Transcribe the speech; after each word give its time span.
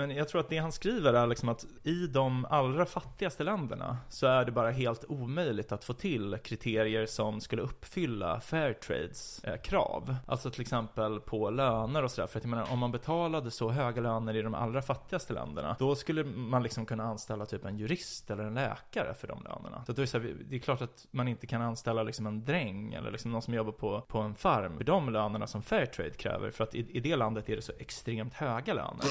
Men 0.00 0.10
jag 0.10 0.28
tror 0.28 0.40
att 0.40 0.48
det 0.48 0.58
han 0.58 0.72
skriver 0.72 1.12
är 1.12 1.26
liksom 1.26 1.48
att 1.48 1.66
i 1.82 2.06
de 2.06 2.44
allra 2.50 2.86
fattigaste 2.86 3.44
länderna 3.44 3.98
så 4.08 4.26
är 4.26 4.44
det 4.44 4.52
bara 4.52 4.70
helt 4.70 5.04
omöjligt 5.08 5.72
att 5.72 5.84
få 5.84 5.92
till 5.92 6.38
kriterier 6.44 7.06
som 7.06 7.40
skulle 7.40 7.62
uppfylla 7.62 8.40
Fairtrades 8.40 9.44
eh, 9.44 9.56
krav. 9.56 10.16
Alltså 10.26 10.50
till 10.50 10.60
exempel 10.60 11.20
på 11.20 11.50
löner 11.50 12.02
och 12.02 12.10
sådär. 12.10 12.26
För 12.28 12.38
att 12.38 12.44
jag 12.44 12.50
menar, 12.50 12.72
om 12.72 12.78
man 12.78 12.92
betalade 12.92 13.50
så 13.50 13.70
höga 13.70 14.00
löner 14.00 14.36
i 14.36 14.42
de 14.42 14.54
allra 14.54 14.82
fattigaste 14.82 15.32
länderna, 15.32 15.76
då 15.78 15.94
skulle 15.94 16.24
man 16.24 16.62
liksom 16.62 16.86
kunna 16.86 17.04
anställa 17.04 17.46
typ 17.46 17.64
en 17.64 17.78
jurist 17.78 18.30
eller 18.30 18.44
en 18.44 18.54
läkare 18.54 19.14
för 19.14 19.28
de 19.28 19.42
lönerna. 19.42 19.84
Så 19.86 19.92
då 19.92 20.02
är 20.02 20.04
det, 20.04 20.06
så 20.06 20.18
här, 20.18 20.36
det 20.50 20.56
är 20.56 20.60
klart 20.60 20.82
att 20.82 21.06
man 21.10 21.28
inte 21.28 21.46
kan 21.46 21.62
anställa 21.62 22.02
liksom 22.02 22.26
en 22.26 22.44
dräng 22.44 22.94
eller 22.94 23.10
liksom 23.10 23.32
någon 23.32 23.42
som 23.42 23.54
jobbar 23.54 23.72
på, 23.72 24.00
på 24.00 24.18
en 24.18 24.34
farm 24.34 24.76
för 24.76 24.84
de 24.84 25.12
lönerna 25.12 25.46
som 25.46 25.62
Fairtrade 25.62 26.10
kräver. 26.10 26.50
För 26.50 26.64
att 26.64 26.74
i, 26.74 26.96
i 26.96 27.00
det 27.00 27.16
landet 27.16 27.48
är 27.48 27.56
det 27.56 27.62
så 27.62 27.72
extremt 27.78 28.34
höga 28.34 28.74
löner. 28.74 29.04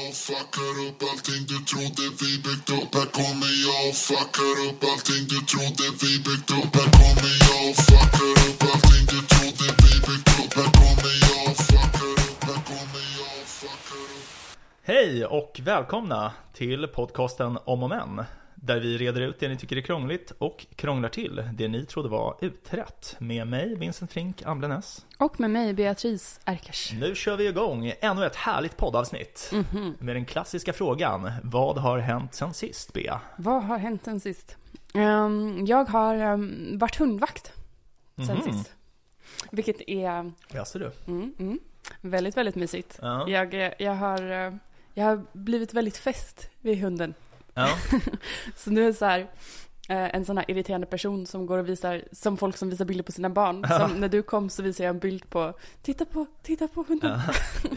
Jag 0.00 0.08
och 0.08 0.14
fuckar 0.14 0.88
upp 0.88 1.02
allting. 1.10 1.42
Du 1.48 1.58
trodde 1.70 2.02
vi 2.20 2.30
byggt 2.44 2.70
upp 2.70 2.94
Här 2.94 3.08
kommer 3.18 3.52
jag. 3.66 3.88
Och 3.88 3.96
fuckar 4.08 4.56
upp 4.66 4.84
allting. 4.90 5.22
Du 5.32 5.38
trodde 5.52 5.84
vi 6.02 6.12
byggt 6.26 6.50
upp 6.58 6.72
Här 6.76 6.90
kommer 6.98 7.34
jag. 7.46 7.60
Och 7.70 7.76
fuckar 7.88 8.30
upp 8.46 8.62
allting. 8.70 9.04
Du 9.12 9.18
trodde 9.32 9.66
vi 9.82 9.92
byggt 10.06 10.30
upp 10.40 10.52
Här 10.58 10.70
kommer 10.78 11.14
jag. 11.26 11.40
Och 11.50 11.56
fuckar 11.70 12.12
upp, 12.24 12.44
här 12.48 12.60
kommer 12.70 13.04
jag. 13.18 13.32
Och 13.42 13.48
fuckar 13.60 14.04
upp. 14.16 14.28
Hej 14.82 15.26
och 15.26 15.60
välkomna 15.62 16.32
till 16.52 16.86
podcasten 16.86 17.58
Om 17.64 17.82
och 17.82 17.88
Men. 17.88 18.24
Där 18.62 18.80
vi 18.80 18.98
reder 18.98 19.20
ut 19.20 19.40
det 19.40 19.48
ni 19.48 19.56
tycker 19.56 19.76
är 19.76 19.80
krångligt 19.80 20.30
och 20.38 20.66
krånglar 20.76 21.08
till 21.08 21.44
det 21.52 21.68
ni 21.68 21.86
trodde 21.86 22.08
var 22.08 22.36
utrett. 22.40 23.16
Med 23.18 23.46
mig, 23.46 23.74
Vincent 23.74 24.12
Frink 24.12 24.42
Amblenäs. 24.46 25.06
Och 25.18 25.40
med 25.40 25.50
mig, 25.50 25.72
Beatrice 25.74 26.40
Erkers. 26.44 26.92
Nu 26.92 27.14
kör 27.14 27.36
vi 27.36 27.48
igång 27.48 27.92
ännu 28.00 28.26
ett 28.26 28.36
härligt 28.36 28.76
poddavsnitt. 28.76 29.52
Med 29.98 30.16
den 30.16 30.24
klassiska 30.24 30.72
frågan, 30.72 31.30
vad 31.42 31.78
har 31.78 31.98
hänt 31.98 32.34
sen 32.34 32.54
sist, 32.54 32.92
Bea? 32.92 33.20
Vad 33.36 33.64
har 33.64 33.78
hänt 33.78 34.04
sen 34.04 34.20
sist? 34.20 34.56
Ehm, 34.94 35.66
jag 35.66 35.84
har 35.88 36.14
ehm, 36.14 36.78
varit 36.78 36.96
hundvakt 36.96 37.52
sen 38.26 38.36
Mhm. 38.36 38.52
sist. 38.52 38.72
Vilket 39.50 39.80
är 39.88 40.32
Jaså 40.52 40.78
du? 40.78 40.90
mm, 41.06 41.34
mm, 41.38 41.58
väldigt, 42.00 42.36
väldigt 42.36 42.54
mysigt. 42.54 42.98
Ja. 43.02 43.28
Jag, 43.28 43.54
eh, 43.66 43.72
jag, 43.78 43.94
har, 43.94 44.30
eh, 44.46 44.54
jag 44.94 45.04
har 45.04 45.24
blivit 45.32 45.74
väldigt 45.74 45.96
fäst 45.96 46.50
vid 46.60 46.78
hunden. 46.80 47.14
Ja. 47.54 47.68
Så 48.56 48.70
nu 48.70 48.82
är 48.82 48.86
det 48.86 48.94
så 48.94 49.04
här, 49.04 49.20
eh, 49.88 50.14
en 50.14 50.24
sån 50.24 50.36
här 50.38 50.50
irriterande 50.50 50.86
person 50.86 51.26
som 51.26 51.46
går 51.46 51.58
och 51.58 51.68
visar, 51.68 52.04
som 52.12 52.36
folk 52.36 52.56
som 52.56 52.70
visar 52.70 52.84
bilder 52.84 53.04
på 53.04 53.12
sina 53.12 53.30
barn. 53.30 53.66
Som 53.68 54.00
när 54.00 54.08
du 54.08 54.22
kom 54.22 54.50
så 54.50 54.62
visade 54.62 54.84
jag 54.84 54.94
en 54.94 54.98
bild 55.00 55.30
på, 55.30 55.52
titta 55.82 56.04
på, 56.04 56.26
titta 56.42 56.68
på 56.68 56.84
hunden. 56.88 57.20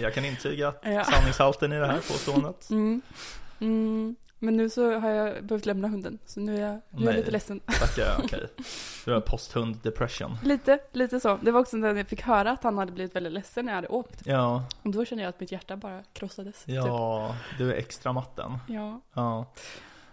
Jag 0.02 0.14
kan 0.14 0.26
intyga 0.26 0.74
Ja. 0.84 1.04
sanningshalten 1.04 1.74
i 1.74 1.80
det 1.80 1.88
här 1.88 1.98
påståendet. 1.98 2.70
Mm. 2.70 3.02
Mm. 3.60 4.16
Men 4.44 4.58
nu 4.58 4.70
så 4.70 5.00
har 5.00 5.10
jag 5.10 5.46
behövt 5.46 5.66
lämna 5.66 5.88
hunden, 5.88 6.20
så 6.26 6.40
nu 6.40 6.56
är 6.58 6.62
jag, 6.62 6.72
nu 6.72 7.02
är 7.02 7.06
jag 7.06 7.06
Nej. 7.06 7.16
lite 7.18 7.32
ledsen. 7.32 7.60
Tackar, 7.60 8.16
okej. 8.24 8.48
Du 9.06 9.14
har 9.14 9.22
posthund 9.22 9.78
depression. 9.84 10.38
Lite, 10.44 10.80
lite 10.92 11.20
så. 11.20 11.40
Det 11.42 11.52
var 11.52 11.60
också 11.60 11.78
när 11.78 11.96
jag 11.96 12.08
fick 12.08 12.22
höra 12.22 12.52
att 12.52 12.64
han 12.64 12.78
hade 12.78 12.92
blivit 12.92 13.16
väldigt 13.16 13.34
ledsen 13.34 13.66
när 13.66 13.72
jag 13.72 13.76
hade 13.78 13.88
åkt. 13.88 14.22
Ja, 14.26 14.66
Och 14.84 14.92
då 14.92 15.06
kände 15.06 15.24
jag 15.24 15.30
att 15.30 15.40
mitt 15.40 15.52
hjärta 15.52 15.78
bara 15.78 16.04
krossades. 16.14 16.64
Typ. 16.64 16.76
ja, 16.76 17.36
du 17.58 17.72
är 17.74 17.76
extra 17.78 18.14
matten. 18.14 18.58
Ja. 18.68 19.02
Ja. 19.14 19.46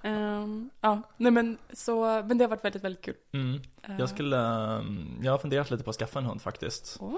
Ehm, 0.03 0.71
ja, 0.81 1.03
nej 1.17 1.33
men 1.33 1.59
så, 1.73 2.05
men 2.05 2.39
det 2.39 2.45
har 2.45 2.49
varit 2.49 2.65
väldigt, 2.65 2.85
väldigt 2.85 3.05
kul. 3.05 3.15
Mm. 3.33 3.61
Ehm, 3.83 3.99
Jag 3.99 4.09
skulle, 4.09 4.39
ehm, 4.39 5.19
jag 5.23 5.33
har 5.33 5.39
funderat 5.39 5.71
lite 5.71 5.85
på 5.85 5.91
att 5.91 5.97
skaffa 5.97 6.19
en 6.19 6.25
hund 6.27 6.43
faktiskt. 6.43 6.97
Åh. 7.01 7.15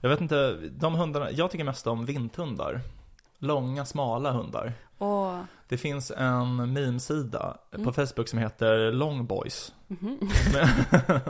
Jag 0.00 0.08
vet 0.08 0.20
inte, 0.20 0.52
de 0.70 0.94
hundarna, 0.94 1.30
jag 1.30 1.50
tycker 1.50 1.64
mest 1.64 1.86
om 1.86 2.06
vinthundar. 2.06 2.80
Långa, 3.38 3.84
smala 3.84 4.30
hundar. 4.32 4.72
Åh. 4.98 5.40
Det 5.68 5.76
finns 5.76 6.10
en 6.16 6.72
meme-sida 6.72 7.56
Mm. 7.74 7.84
på 7.84 7.92
Facebook 7.92 8.28
som 8.28 8.38
heter 8.38 8.92
Long 8.92 9.26
Boys. 9.26 9.74
Mhm. 9.86 10.18
Som 10.20 10.54
är, 10.60 11.20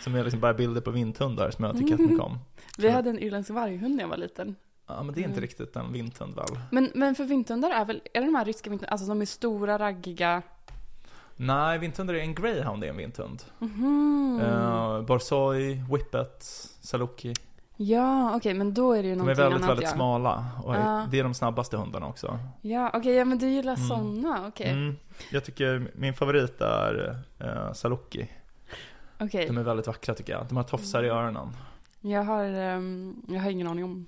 som 0.00 0.14
är 0.14 0.24
liksom 0.24 0.40
bara 0.40 0.54
bilder 0.54 0.80
på 0.80 0.90
vinthundar 0.90 1.50
som 1.50 1.64
jag 1.64 1.74
tycker 1.76 1.90
jättemycket 1.90 2.20
om. 2.20 2.38
Vi 2.78 2.88
hade 2.90 3.10
en 3.10 3.18
irländsk 3.18 3.50
varghund 3.50 3.94
när 3.96 4.02
jag 4.04 4.08
var 4.08 4.16
liten. 4.16 4.54
Ja, 4.88 5.02
men 5.02 5.14
det 5.14 5.20
är 5.20 5.22
inte 5.22 5.30
Mm. 5.32 5.40
riktigt 5.40 5.76
en 5.76 5.92
vinthund 5.92 6.34
väl? 6.34 6.46
Men, 6.70 6.90
men 6.94 7.14
för 7.14 7.24
vinthundar 7.24 7.70
är 7.70 7.84
väl, 7.84 8.00
är 8.14 8.20
det 8.20 8.26
de 8.26 8.34
här 8.34 8.44
ryska 8.44 8.70
vinthundarna, 8.70 8.92
alltså 8.92 9.06
de 9.06 9.20
är 9.20 9.26
stora, 9.26 9.78
raggiga? 9.78 10.42
Nej, 11.36 11.78
vinthundar 11.78 12.14
är 12.14 12.18
en 12.18 12.34
greyhound, 12.34 12.84
är 12.84 12.88
en 12.88 12.96
vinthund. 12.96 13.42
Mhm. 13.58 14.40
Uh, 14.42 15.02
Borzoi, 15.02 15.82
Whippet, 15.92 16.42
Saluki. 16.80 17.32
Ja, 17.76 18.36
okej, 18.36 18.54
men 18.54 18.74
då 18.74 18.92
är 18.92 19.02
det 19.02 19.08
ju 19.08 19.14
De 19.14 19.20
är 19.20 19.24
någonting 19.24 19.44
väldigt, 19.44 19.56
annat 19.62 19.70
väldigt 19.70 19.88
ja. 19.88 19.94
smala. 19.94 20.44
Och 20.64 20.74
Ja. 20.74 21.06
det 21.10 21.18
är 21.18 21.22
de 21.22 21.34
snabbaste 21.34 21.76
hundarna 21.76 22.06
också. 22.06 22.38
Ja, 22.62 22.90
okej, 22.94 23.14
ja 23.14 23.24
men 23.24 23.38
du 23.38 23.48
gillar 23.48 23.74
Mm. 23.74 23.88
såna, 23.88 24.46
okej. 24.48 24.70
Mm. 24.70 24.96
Jag 25.32 25.44
tycker 25.44 25.90
min 25.94 26.14
favorit 26.14 26.60
är 26.60 27.16
uh, 27.44 27.72
Saluki. 27.72 28.28
Okej. 29.20 29.46
De 29.46 29.58
är 29.58 29.62
väldigt 29.62 29.86
vackra 29.86 30.14
tycker 30.14 30.32
jag. 30.32 30.46
De 30.48 30.56
har 30.56 30.64
tofsar 30.64 31.02
i 31.02 31.08
öronen. 31.08 31.48
Jag 32.00 32.22
har, 32.24 32.44
ehm, 32.44 33.22
jag 33.28 33.40
har 33.40 33.50
ingen 33.50 33.66
aning 33.66 33.84
om, 33.84 34.06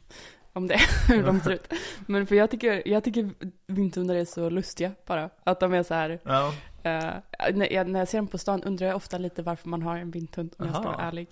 om 0.53 0.67
det, 0.67 0.79
hur 1.09 1.23
de 1.27 1.41
ser 1.41 1.51
ut. 1.51 1.73
Men 2.07 2.27
för 2.27 2.35
jag 2.35 2.51
tycker, 2.51 2.89
jag 2.89 3.05
tycker 3.05 3.31
vinterhundar 3.67 4.15
är 4.15 4.25
så 4.25 4.51
lustiga 4.51 4.93
bara. 5.07 5.31
Att 5.45 5.61
de 5.61 5.73
är 5.75 5.83
så 5.83 5.95
här, 5.95 6.19
Ja, 6.23 6.53
eh, 6.83 7.13
när, 7.55 7.73
jag, 7.73 7.89
när 7.89 7.99
jag 7.99 8.09
ser 8.09 8.19
dem 8.19 8.27
på 8.27 8.39
stan 8.39 8.63
undrar 8.63 8.87
jag 8.87 8.97
ofta 8.97 9.19
lite 9.19 9.43
varför 9.43 9.69
man 9.69 9.83
har 9.83 9.97
en 9.97 10.11
vinterhund 10.11 10.55
om 10.59 10.67
jag 10.67 10.75
ska 10.75 10.85
Aha. 10.85 10.93
vara 10.93 11.03
ärlig. 11.07 11.29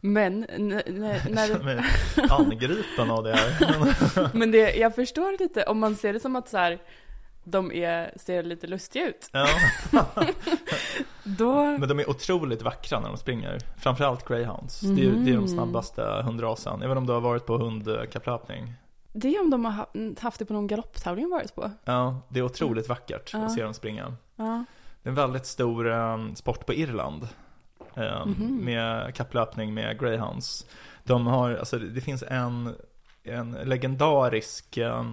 Men 0.00 0.44
n- 0.44 0.82
n- 0.86 0.92
jag 1.24 1.30
när, 1.30 1.46
känner 1.46 1.64
mig 1.64 1.84
angripen 2.30 3.10
av 3.10 3.24
det 3.24 3.32
här. 3.36 4.30
men 4.36 4.50
det, 4.50 4.74
jag 4.76 4.94
förstår 4.94 5.38
lite 5.38 5.62
om 5.64 5.78
man 5.78 5.94
ser 5.96 6.12
det 6.12 6.20
som 6.20 6.36
att 6.36 6.48
så 6.48 6.56
här, 6.58 6.78
de 7.44 7.72
är, 7.72 8.12
ser 8.16 8.42
lite 8.42 8.66
lustiga 8.66 9.08
ut. 9.08 9.28
ja. 9.32 9.46
Då, 11.24 11.54
Men 11.64 11.88
de 11.88 11.98
är 12.00 12.10
otroligt 12.10 12.62
vackra 12.62 13.00
när 13.00 13.08
de 13.08 13.16
springer. 13.16 13.58
Framförallt 13.78 14.28
greyhounds. 14.28 14.80
Det, 14.80 15.06
är, 15.06 15.10
det 15.10 15.30
är 15.30 15.34
de 15.34 15.36
Mhm. 15.36 15.48
snabbaste 15.48 16.02
hundrasen. 16.24 16.74
Inte 16.82 16.88
om 16.88 17.06
du 17.06 17.12
har 17.12 17.20
varit 17.20 17.46
på 17.46 17.58
hundkapplöpning? 17.58 18.72
det 19.12 19.36
är 19.36 19.40
om 19.40 19.50
de 19.50 19.64
har 19.64 19.72
ha- 19.72 19.86
haft 20.20 20.38
det 20.38 20.44
på 20.44 20.52
någon 20.52 20.66
galopptävling 20.66 21.22
jag 21.22 21.30
varit 21.30 21.54
på. 21.54 21.70
Ja, 21.84 22.20
det 22.28 22.38
är 22.40 22.42
otroligt 22.44 22.88
vackert 22.88 23.30
Ja. 23.32 23.38
att 23.38 23.52
se 23.52 23.62
dem 23.62 23.74
springa. 23.74 24.14
Ja. 24.36 24.64
Det 25.02 25.08
är 25.08 25.10
en 25.10 25.14
väldigt 25.14 25.46
stor 25.46 25.92
eh, 25.92 26.18
sport 26.34 26.66
på 26.66 26.74
Irland. 26.74 27.28
Mhm. 28.26 28.64
Med 28.64 29.14
kapplöpning 29.14 29.74
med 29.74 30.00
greyhounds. 30.00 30.66
De 31.04 31.26
har, 31.26 31.54
alltså 31.54 31.78
det 31.78 32.00
finns 32.00 32.24
en, 32.28 32.74
en 33.24 33.52
legendarisk 33.52 34.76
eh, 34.76 35.04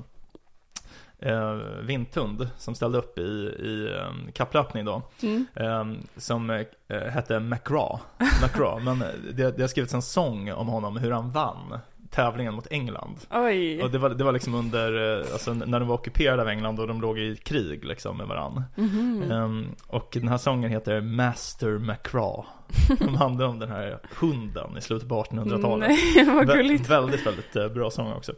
eh, 1.20 1.54
vinthund 1.82 2.50
som 2.58 2.76
ställde 2.76 2.98
upp 2.98 3.18
i, 3.18 3.22
i 3.22 3.96
eh, 3.98 4.32
kapplöpning 4.34 4.86
då. 4.86 5.02
Mm. 5.24 5.46
eh, 5.56 5.86
som 6.18 6.50
eh, 6.50 6.66
hette 6.98 7.40
McGraw. 7.40 8.00
McGraw. 8.44 8.84
Men 8.84 9.00
det, 9.34 9.52
det 9.52 9.62
har 9.62 9.68
skrivits 9.68 9.94
en 9.94 10.02
sång 10.02 10.52
om 10.52 10.68
honom, 10.68 10.98
hur 10.98 11.12
han 11.12 11.32
vann 11.32 11.80
tävlingen 12.10 12.54
mot 12.54 12.68
England. 12.72 13.16
Oj. 13.32 13.84
Och 13.84 13.92
det 13.92 13.98
var, 13.98 14.10
det 14.10 14.24
var 14.24 14.32
liksom 14.32 14.56
under, 14.56 15.20
eh, 15.20 15.34
alltså 15.34 15.54
när 15.54 15.80
de 15.80 15.88
var 15.88 15.96
ockuperade 15.96 16.42
av 16.42 16.48
England 16.50 16.80
och 16.80 16.88
de 16.88 17.02
låg 17.02 17.20
i 17.20 17.36
krig 17.36 17.86
liksom 17.86 18.18
med 18.18 18.28
varandra. 18.28 18.64
Mhm. 18.76 19.32
Ehm, 19.32 19.68
och 19.88 20.10
den 20.14 20.28
här 20.28 20.38
sången 20.38 20.72
heter 20.72 21.02
Master 21.02 21.78
McCraw. 21.78 22.44
Som 22.98 23.16
handlar 23.16 23.46
om 23.48 23.60
den 23.60 23.70
här 23.70 24.00
hunden 24.20 24.78
i 24.78 24.82
slutet 24.82 25.10
på 25.10 25.24
1800-talet. 25.24 25.90
Nej, 25.90 26.26
vad 26.36 26.50
Vä- 26.50 26.88
väldigt, 26.88 26.90
väldigt 27.26 27.56
eh, 27.56 27.68
bra 27.68 27.92
sång 27.92 28.14
också. 28.14 28.34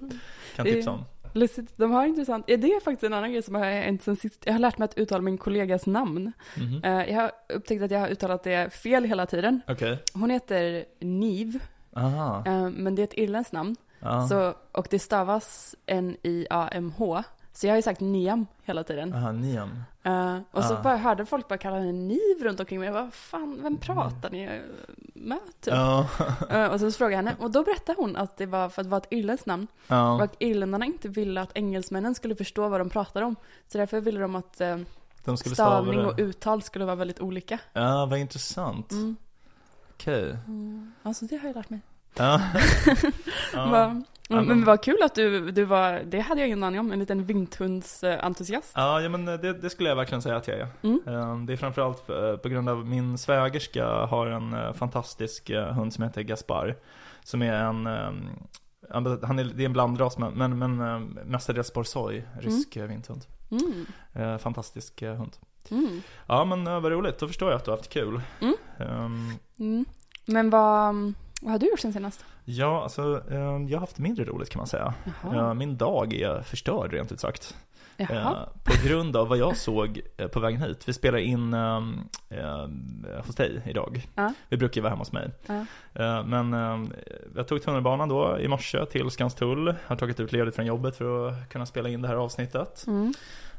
Kan 0.56 0.66
tipsa 0.66 0.92
om. 0.92 1.04
Lustigt, 1.34 1.74
de 1.78 1.92
har 1.92 2.06
intressant. 2.06 2.46
Ja, 2.48 2.58
det 2.58 2.68
är 2.68 2.80
faktiskt 2.80 3.04
en 3.04 3.14
annan 3.14 3.32
grej 3.32 3.42
som 3.44 3.56
har 3.56 3.64
hänt 3.66 4.04
sen 4.04 4.16
sist. 4.16 4.42
Jag 4.46 4.54
har 4.54 4.60
lärt 4.60 4.78
mig 4.78 4.86
att 4.86 4.98
uttala 4.98 5.22
min 5.22 5.38
kollegas 5.38 5.86
namn. 5.86 6.32
Mhm. 6.58 6.82
Eh, 6.84 7.10
Jag 7.10 7.22
har 7.22 7.32
upptäckt 7.54 7.84
att 7.84 7.92
jag 7.92 8.00
har 8.00 8.08
uttalat 8.08 8.44
det 8.44 8.74
fel 8.74 9.04
hela 9.04 9.26
tiden. 9.26 9.62
Okej. 9.68 9.98
Hon 10.14 10.30
heter 10.30 10.86
Niv, 11.02 11.60
Aha. 11.98 12.44
eh, 12.46 12.70
men 12.70 12.96
det 12.96 13.02
är 13.02 13.04
ett 13.04 13.18
irländskt 13.18 13.54
namn. 13.54 13.76
Ja. 14.00 14.28
Så, 14.28 14.54
och 14.72 14.88
det 14.90 15.00
stavas 15.00 15.76
N-I-A-M-H. 15.86 17.24
Så 17.54 17.68
jag 17.68 17.72
har 17.72 17.76
ju 17.78 17.82
sagt 17.82 18.00
Niam 18.02 18.46
hela 18.64 18.84
tiden. 18.84 19.14
Aha, 19.14 19.32
Niam. 19.32 19.84
Eh, 20.04 20.38
och 20.52 20.64
så 20.64 20.74
Ah. 20.74 20.82
bara 20.82 20.98
hörde 20.98 21.26
folk 21.26 21.48
bara 21.48 21.58
kalla 21.58 21.78
henne 21.78 21.92
Niv 21.92 22.44
runt 22.44 22.60
omkring 22.60 22.80
mig. 22.80 22.86
Jag 22.88 22.96
bara, 22.96 23.12
fan, 23.12 23.60
vem 23.64 23.78
pratar 23.78 24.30
ni 24.30 24.62
med? 25.14 25.40
Typ. 25.62 25.74
Ja. 25.74 26.08
Eh, 26.50 26.66
och 26.68 26.80
så 26.80 26.92
frågade 26.92 27.14
jag 27.14 27.18
henne, 27.24 27.36
och 27.40 27.52
då 27.52 27.64
berättade 27.64 28.02
hon 28.02 28.16
att 28.16 28.38
det 28.38 28.46
var 28.46 28.70
för 28.70 28.82
att 28.82 28.86
det 28.86 28.90
var 28.92 28.98
ett 28.98 29.08
irländskt 29.10 29.46
namn. 29.48 29.68
Och 29.88 29.96
ja. 29.96 30.24
att 30.24 30.36
irländarna 30.40 30.86
inte 30.86 31.10
ville 31.10 31.42
att 31.42 31.52
engelsmännen 31.58 32.16
skulle 32.16 32.36
förstå 32.36 32.68
vad 32.70 32.82
de 32.82 32.90
pratade 32.90 33.26
om. 33.26 33.36
Så 33.68 33.78
därför 33.78 34.02
ville 34.02 34.20
de 34.20 34.36
att 34.36 34.62
eh, 34.62 34.78
De 35.26 35.38
stavning 35.38 36.06
och 36.06 36.14
uttal 36.18 36.62
skulle 36.62 36.86
vara 36.86 36.96
väldigt 36.96 37.20
olika. 37.20 37.60
Ja, 37.74 38.06
vad 38.06 38.20
intressant. 38.20 38.92
Mm. 38.92 39.16
Okej. 39.98 40.38
Mm. 40.48 40.92
Alltså 41.04 41.26
det 41.26 41.38
har 41.38 41.48
jag 41.48 41.56
lärt 41.56 41.70
mig. 41.70 41.80
Ja. 42.18 42.42
ja. 43.54 43.70
Va- 43.72 44.04
Ja, 44.30 44.36
men, 44.36 44.46
men- 44.48 44.66
vad 44.66 44.84
kul 44.84 44.98
att 45.04 45.16
du, 45.16 45.52
du 45.52 45.64
var, 45.64 46.02
det 46.06 46.20
hade 46.20 46.42
jag 46.42 46.48
ingen 46.48 46.64
aning 46.64 46.80
om, 46.80 46.92
en 46.92 47.00
liten 47.00 47.26
vinthundsentusiast. 47.26 48.72
Ja, 48.76 49.02
ja 49.02 49.10
men 49.10 49.26
det, 49.26 49.54
det 49.54 49.70
skulle 49.70 49.90
jag 49.90 49.96
verkligen 49.96 50.22
säga 50.22 50.36
att 50.36 50.48
jag 50.48 50.60
är. 50.60 50.68
Mm. 50.84 51.00
Eh, 51.08 51.38
Det 51.46 51.54
är 51.54 51.58
framförallt 51.58 52.10
eh, 52.10 52.36
på 52.38 52.50
grund 52.50 52.70
av 52.70 52.86
min 52.86 53.18
svägerska 53.18 53.86
har 53.88 54.28
en 54.28 54.54
eh, 54.54 54.74
fantastisk 54.74 55.50
eh, 55.50 55.74
hund 55.74 55.94
som 55.94 56.04
heter 56.04 56.22
Gaspar. 56.22 56.76
Som 57.24 57.42
är 57.42 57.54
en, 57.54 57.88
eh, 57.88 58.12
men 59.02 59.20
han 59.24 59.40
är, 59.40 59.44
det 59.44 59.64
är 59.64 59.66
en 59.66 59.74
blandras 59.74 60.18
men, 60.18 60.34
men, 60.34 60.58
men 60.58 60.80
eh, 60.82 61.00
mestadels 61.26 61.74
borsoi, 61.74 62.24
rysk 62.40 62.76
mm. 62.76 62.90
vinterhund. 62.90 63.26
Mm. 63.52 63.86
Eh, 64.14 64.38
fantastisk 64.38 65.02
eh, 65.02 65.16
hund. 65.16 65.38
Mm. 65.72 66.02
Ja 66.28 66.46
men 66.46 66.68
eh, 66.68 66.80
vad 66.80 66.92
roligt, 66.92 67.20
då 67.20 67.28
förstår 67.28 67.50
jag 67.50 67.58
att 67.58 67.66
du 67.66 67.72
har 67.72 67.78
haft 67.78 67.90
kul. 67.94 68.22
Mm. 68.42 68.56
Ehm, 68.80 69.32
Mm. 69.60 69.86
Men 70.26 70.50
vad, 70.50 70.96
vad 71.42 71.52
har 71.52 71.60
du 71.60 71.66
gjort 71.70 71.80
sen 71.80 71.94
senast? 71.94 72.26
ja, 72.46 72.84
alltså 72.84 73.22
eh, 73.32 73.38
jag 73.38 73.78
har 73.78 73.80
haft 73.80 73.98
mindre 73.98 74.26
roligt 74.26 74.50
kan 74.50 74.60
man 74.60 74.68
säga. 74.68 74.94
Jaha. 75.24 75.54
Min 75.54 75.78
dag 75.78 76.14
är 76.14 76.42
förstörd 76.42 76.94
rent 76.94 77.12
ut 77.12 77.20
sagt. 77.20 77.56
Jaha. 77.98 78.32
Eh, 78.32 78.64
på 78.64 78.88
grund 78.88 79.16
av 79.18 79.28
vad 79.28 79.38
jag 79.38 79.58
såg 79.58 80.02
eh, 80.18 80.28
på 80.28 80.40
vägen 80.40 80.62
hit. 80.62 80.88
Vi 80.90 80.94
spelar 80.94 81.18
in 81.18 81.54
eh, 81.54 81.78
eh, 82.30 82.68
hos 83.26 83.36
dig 83.36 83.62
idag. 83.66 84.08
Ja. 84.16 84.34
Vi 84.50 84.58
brukar 84.58 84.76
ju 84.76 84.82
vara 84.82 84.90
hemma 84.90 85.02
hos 85.02 85.12
mig. 85.12 85.32
Ja. 85.48 85.66
Men 86.24 86.54
jag 87.36 87.48
tog 87.48 87.62
tunnelbanan 87.64 88.10
då 88.10 88.40
i 88.40 88.48
morse 88.48 88.86
till 88.86 89.10
Skanstull. 89.10 89.76
Har 89.86 89.96
tagit 89.96 90.20
ut 90.20 90.32
ledigt 90.32 90.56
från 90.56 90.66
jobbet 90.66 90.98
för 90.98 91.28
att 91.30 91.50
kunna 91.50 91.66
spela 91.66 91.90
in 91.90 92.02
det 92.02 92.08
här 92.08 92.16
avsnittet. 92.16 92.84
Mm. 92.88 93.14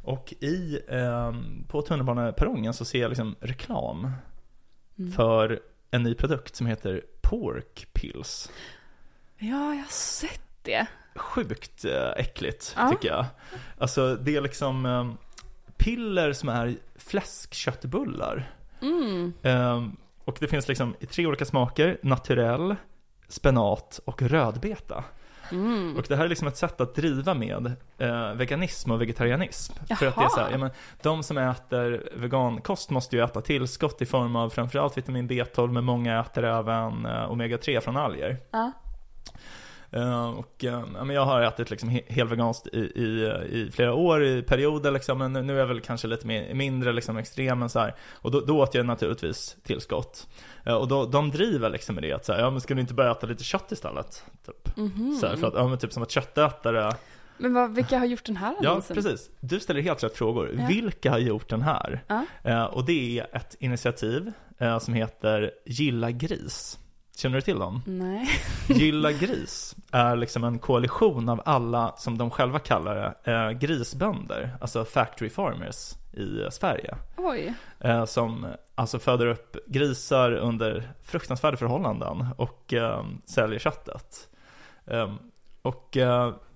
Och 0.09 0.35
i, 0.41 0.81
eh, 0.89 1.33
på 1.69 1.83
tunnelbaneperrongen 1.83 2.75
så 2.75 2.85
ser 2.85 3.01
jag 3.01 3.09
liksom 3.09 3.37
reklam 3.41 4.11
Mm. 4.99 5.13
för 5.13 5.61
en 5.91 6.03
ny 6.03 6.15
produkt 6.15 6.57
som 6.57 6.67
heter 6.67 7.03
Pork 7.23 7.87
Pills. 7.93 8.51
Ja, 9.39 9.75
jag 9.75 9.83
har 9.83 9.91
sett 9.91 10.43
det. 10.63 10.87
Sjukt 11.17 11.85
eh, 11.85 12.11
äckligt 12.17 12.75
Ja. 12.77 12.89
tycker 12.91 13.09
jag. 13.09 13.27
Alltså 13.79 14.15
det 14.17 14.37
är 14.37 14.41
liksom 14.41 14.87
eh, 14.87 15.11
piller 15.77 16.33
som 16.33 16.49
är 16.49 16.77
fläskköttbullar. 16.97 18.53
Mm. 18.83 19.33
Eh, 19.43 19.87
och 20.25 20.37
det 20.41 20.47
finns 20.49 20.69
liksom 20.69 20.95
i 21.01 21.07
tre 21.07 21.27
olika 21.27 21.45
smaker, 21.45 21.99
naturell, 22.03 22.77
spenat 23.29 24.01
och 24.05 24.23
rödbeta. 24.23 25.05
Mm. 25.53 25.97
Och 25.97 26.05
det 26.09 26.17
här 26.17 26.25
är 26.25 26.29
liksom 26.29 26.49
ett 26.49 26.57
sätt 26.57 26.81
att 26.81 26.95
driva 26.95 27.35
med 27.35 27.73
eh, 27.99 28.33
veganism 28.33 28.91
och 28.91 29.01
vegetarianism. 29.01 29.73
För 29.99 30.07
att 30.07 30.17
det 30.17 30.25
är 30.25 30.29
så 30.29 30.41
här, 30.41 30.43
Jaha. 30.43 30.51
ja, 30.51 30.59
men, 30.59 30.71
de 31.03 31.23
som 31.23 31.39
äter 31.39 32.11
vegankost 32.17 32.91
måste 32.91 33.17
ju 33.17 33.25
äta 33.25 33.41
tillskott 33.41 34.03
i 34.03 34.07
form 34.07 34.37
av 34.37 34.51
framförallt 34.51 34.97
vitamin 34.97 35.29
B12, 35.29 35.73
men 35.73 35.85
många 35.85 36.21
äter 36.21 36.45
även 36.45 37.07
eh, 37.07 37.31
omega-3 37.31 37.81
från 37.81 37.97
alger. 37.97 38.37
Ja. 38.51 38.73
Eh, 39.91 40.29
och 40.31 40.65
eh, 40.65 40.85
ja, 40.97 41.05
men 41.05 41.17
jag 41.17 41.25
har 41.25 41.43
ätit 41.43 41.71
liksom 41.71 41.91
he- 41.91 42.13
helveganskt 42.13 42.67
i, 42.67 42.79
i, 42.79 43.33
i 43.51 43.71
flera 43.73 43.95
år, 43.95 44.25
i 44.25 44.43
perioder 44.43 44.91
liksom, 44.91 45.19
men 45.19 45.33
nu 45.33 45.55
är 45.55 45.59
jag 45.59 45.67
väl 45.67 45.81
kanske 45.81 46.09
lite 46.09 46.27
mer, 46.27 46.55
mindre 46.55 46.93
liksom 46.93 47.17
extrem 47.17 47.63
än 47.63 47.69
så 47.69 47.79
här. 47.79 47.95
Och 48.15 48.31
då, 48.31 48.41
då 48.41 48.61
åt 48.63 48.75
jag 48.75 48.87
naturligtvis 48.87 49.57
tillskott. 49.63 50.29
Eh, 50.67 50.75
och 50.75 50.89
då, 50.89 51.07
de 51.07 51.31
driver 51.31 51.71
liksom 51.71 51.95
med 51.95 52.05
det 52.05 52.13
att 52.13 52.25
så 52.25 52.33
här, 52.33 52.41
ja 52.41 52.51
men 52.51 52.61
ska 52.61 52.75
du 52.75 52.81
inte 52.81 52.95
börja 52.95 53.11
äta 53.11 53.27
lite 53.27 53.45
kött 53.45 53.73
istället? 53.73 54.25
Typ. 54.47 54.77
Mhm. 54.77 55.17
Så 55.21 55.27
här, 55.27 55.37
för 55.37 55.47
att, 55.47 55.55
ja 55.55 55.69
men 55.69 55.79
typ 55.79 55.93
som 55.93 56.03
att 56.03 56.11
köttätare 56.11 56.95
Men 57.39 57.55
vad, 57.55 57.75
vilka 57.75 57.99
har 57.99 58.07
gjort 58.07 58.25
den 58.25 58.37
här 58.37 58.55
Ja, 58.61 58.71
annonsen? 58.71 58.97
precis. 58.97 59.31
Du 59.41 59.61
ställer 59.61 59.81
helt 59.81 60.05
rätt 60.05 60.17
frågor. 60.17 60.55
Ja. 60.59 60.67
Vilka 60.69 61.11
har 61.11 61.19
gjort 61.19 61.49
den 61.49 61.63
här? 61.63 62.05
Ja. 62.09 62.25
Eh, 62.45 62.65
och 62.65 62.85
det 62.85 63.19
är 63.19 63.37
ett 63.37 63.57
initiativ 63.61 64.33
eh, 64.59 64.79
som 64.79 64.95
heter 64.95 65.51
Gilla 65.67 66.11
Gris. 66.11 66.79
Känner 67.19 67.37
du 67.37 67.43
till 67.43 67.59
dem? 67.59 67.83
Nej. 67.87 68.29
Gilla 68.69 69.13
Gris 69.13 69.77
är 69.93 70.17
liksom 70.17 70.45
en 70.45 70.59
koalition 70.59 71.29
av 71.29 71.43
alla, 71.45 71.95
som 71.97 72.19
de 72.19 72.31
själva 72.31 72.59
kallar 72.59 73.15
det, 73.25 73.33
eh, 73.33 73.51
grisbönder, 73.51 74.57
alltså 74.61 74.85
factory 74.85 75.31
farmers 75.31 75.93
i 76.13 76.51
Sverige. 76.51 76.97
Oj. 77.17 77.55
Eh, 77.81 78.05
som 78.05 78.47
alltså 78.75 78.99
föder 78.99 79.27
upp 79.27 79.57
grisar 79.67 80.33
under 80.33 80.93
fruktansvärda 81.03 81.57
förhållanden 81.57 82.27
och 82.37 82.75
eh, 82.75 83.05
säljer 83.25 83.59
köttet. 83.59 84.29
Eh, 84.87 85.15
och 85.63 85.97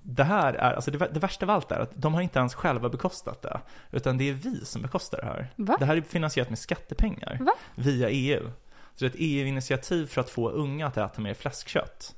det 0.02 0.24
här 0.24 0.54
är, 0.54 0.72
alltså 0.72 0.90
det, 0.90 0.98
det 0.98 1.20
värsta 1.20 1.46
av 1.46 1.50
allt 1.50 1.72
är 1.72 1.80
att 1.80 1.92
de 1.94 2.14
har 2.14 2.20
inte 2.22 2.38
ens 2.38 2.54
själva 2.54 2.88
bekostat 2.88 3.42
det, 3.42 3.60
utan 3.90 4.18
det 4.18 4.28
är 4.28 4.34
vi 4.34 4.64
som 4.64 4.82
bekostar 4.82 5.18
det 5.18 5.26
här. 5.26 5.50
Va? 5.56 5.76
Det 5.78 5.84
här 5.84 5.96
är 5.96 6.00
finansierat 6.00 6.48
med 6.48 6.58
skattepengar 6.58 7.38
Va? 7.40 7.52
via 7.74 8.08
EU. 8.10 8.50
Så 8.94 9.04
det 9.04 9.06
är 9.06 9.10
ett 9.10 9.16
EU-initiativ 9.18 10.06
för 10.06 10.20
att 10.20 10.30
få 10.30 10.50
unga 10.50 10.86
att 10.86 10.96
äta 10.96 11.20
mer 11.20 11.34
fläskkött. 11.34 12.14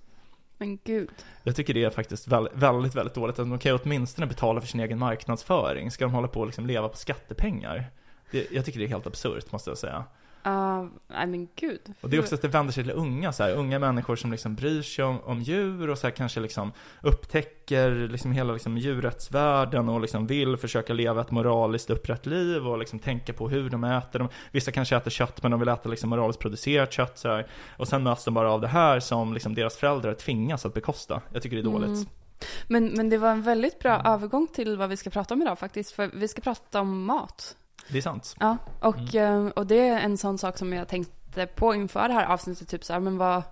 Men 0.58 0.78
gud. 0.84 1.10
Jag 1.42 1.56
tycker 1.56 1.74
det 1.74 1.84
är 1.84 1.90
faktiskt 1.90 2.28
väl- 2.28 2.48
väldigt, 2.54 2.94
väldigt 2.94 3.14
dåligt. 3.14 3.38
Att 3.38 3.48
de 3.50 3.58
kan 3.58 3.72
ju 3.72 3.78
åtminstone 3.82 4.26
betala 4.26 4.60
för 4.60 4.68
sin 4.68 4.80
egen 4.80 4.98
marknadsföring. 4.98 5.90
Ska 5.90 6.04
de 6.04 6.14
hålla 6.14 6.28
på 6.28 6.40
och 6.40 6.46
liksom 6.46 6.66
leva 6.66 6.88
på 6.88 6.96
skattepengar? 6.96 7.90
Det, 8.30 8.52
jag 8.52 8.64
tycker 8.64 8.78
det 8.78 8.84
är 8.84 8.88
helt 8.88 9.06
absurt, 9.06 9.52
måste 9.52 9.70
jag 9.70 9.78
säga. 9.78 10.04
Uh, 10.46 10.86
nej 11.06 11.26
men 11.26 11.48
gud. 11.56 11.80
Och 12.00 12.10
det 12.10 12.16
är 12.16 12.20
också 12.20 12.34
att 12.34 12.42
det 12.42 12.48
vänder 12.48 12.72
sig 12.72 12.84
till 12.84 12.92
unga, 12.92 13.32
så 13.32 13.42
här, 13.42 13.54
unga 13.54 13.78
människor 13.78 14.16
som 14.16 14.30
liksom 14.30 14.54
bryr 14.54 14.82
sig 14.82 15.04
om, 15.04 15.20
om 15.20 15.42
djur 15.42 15.90
och 15.90 15.98
så 15.98 16.06
här, 16.06 16.14
kanske 16.14 16.40
liksom 16.40 16.72
upptäcker 17.02 18.08
liksom 18.08 18.32
hela 18.32 18.52
liksom 18.52 18.78
djurrättsvärlden 18.78 19.88
och 19.88 20.00
liksom 20.00 20.26
vill 20.26 20.56
försöka 20.56 20.92
leva 20.92 21.20
ett 21.20 21.30
moraliskt 21.30 21.90
upprätt 21.90 22.26
liv 22.26 22.66
och 22.66 22.78
liksom 22.78 22.98
tänka 22.98 23.32
på 23.32 23.48
hur 23.48 23.70
de 23.70 23.84
äter. 23.84 24.18
De, 24.18 24.28
vissa 24.50 24.72
kanske 24.72 24.96
äter 24.96 25.10
kött 25.10 25.42
men 25.42 25.50
de 25.50 25.60
vill 25.60 25.68
äta 25.68 25.88
liksom 25.88 26.10
moraliskt 26.10 26.40
producerat 26.40 26.92
kött 26.92 27.18
så 27.18 27.28
här. 27.28 27.46
Och 27.76 27.88
sen 27.88 28.02
möts 28.02 28.24
de 28.24 28.34
bara 28.34 28.52
av 28.52 28.60
det 28.60 28.68
här 28.68 29.00
som 29.00 29.34
liksom 29.34 29.54
deras 29.54 29.76
föräldrar 29.76 30.14
tvingas 30.14 30.66
att 30.66 30.74
bekosta. 30.74 31.20
Jag 31.32 31.42
tycker 31.42 31.56
det 31.56 31.62
är 31.62 31.72
dåligt. 31.72 31.88
Mm. 31.88 32.06
Men, 32.68 32.86
men 32.86 33.10
det 33.10 33.18
var 33.18 33.30
en 33.30 33.42
väldigt 33.42 33.78
bra 33.78 34.02
övergång 34.04 34.46
till 34.46 34.76
vad 34.76 34.88
vi 34.88 34.96
ska 34.96 35.10
prata 35.10 35.34
om 35.34 35.42
idag 35.42 35.58
faktiskt. 35.58 35.92
För 35.92 36.10
vi 36.14 36.28
ska 36.28 36.42
prata 36.42 36.80
om 36.80 37.04
mat. 37.04 37.56
Det 37.88 37.98
är 37.98 38.02
sant. 38.02 38.34
Ja, 38.40 38.56
och, 38.80 39.14
Mm. 39.14 39.46
eh, 39.46 39.52
och 39.52 39.66
det 39.66 39.88
är 39.88 40.00
en 40.00 40.18
sån 40.18 40.38
sak 40.38 40.58
som 40.58 40.72
jag 40.72 40.88
tänkte 40.88 41.46
på 41.46 41.74
inför 41.74 42.08
det 42.08 42.14
här 42.14 42.26
avsnittet. 42.26 42.68
Typ 42.68 42.84
så 42.84 42.92
här, 42.92 43.00
men 43.00 43.18
vad... 43.18 43.42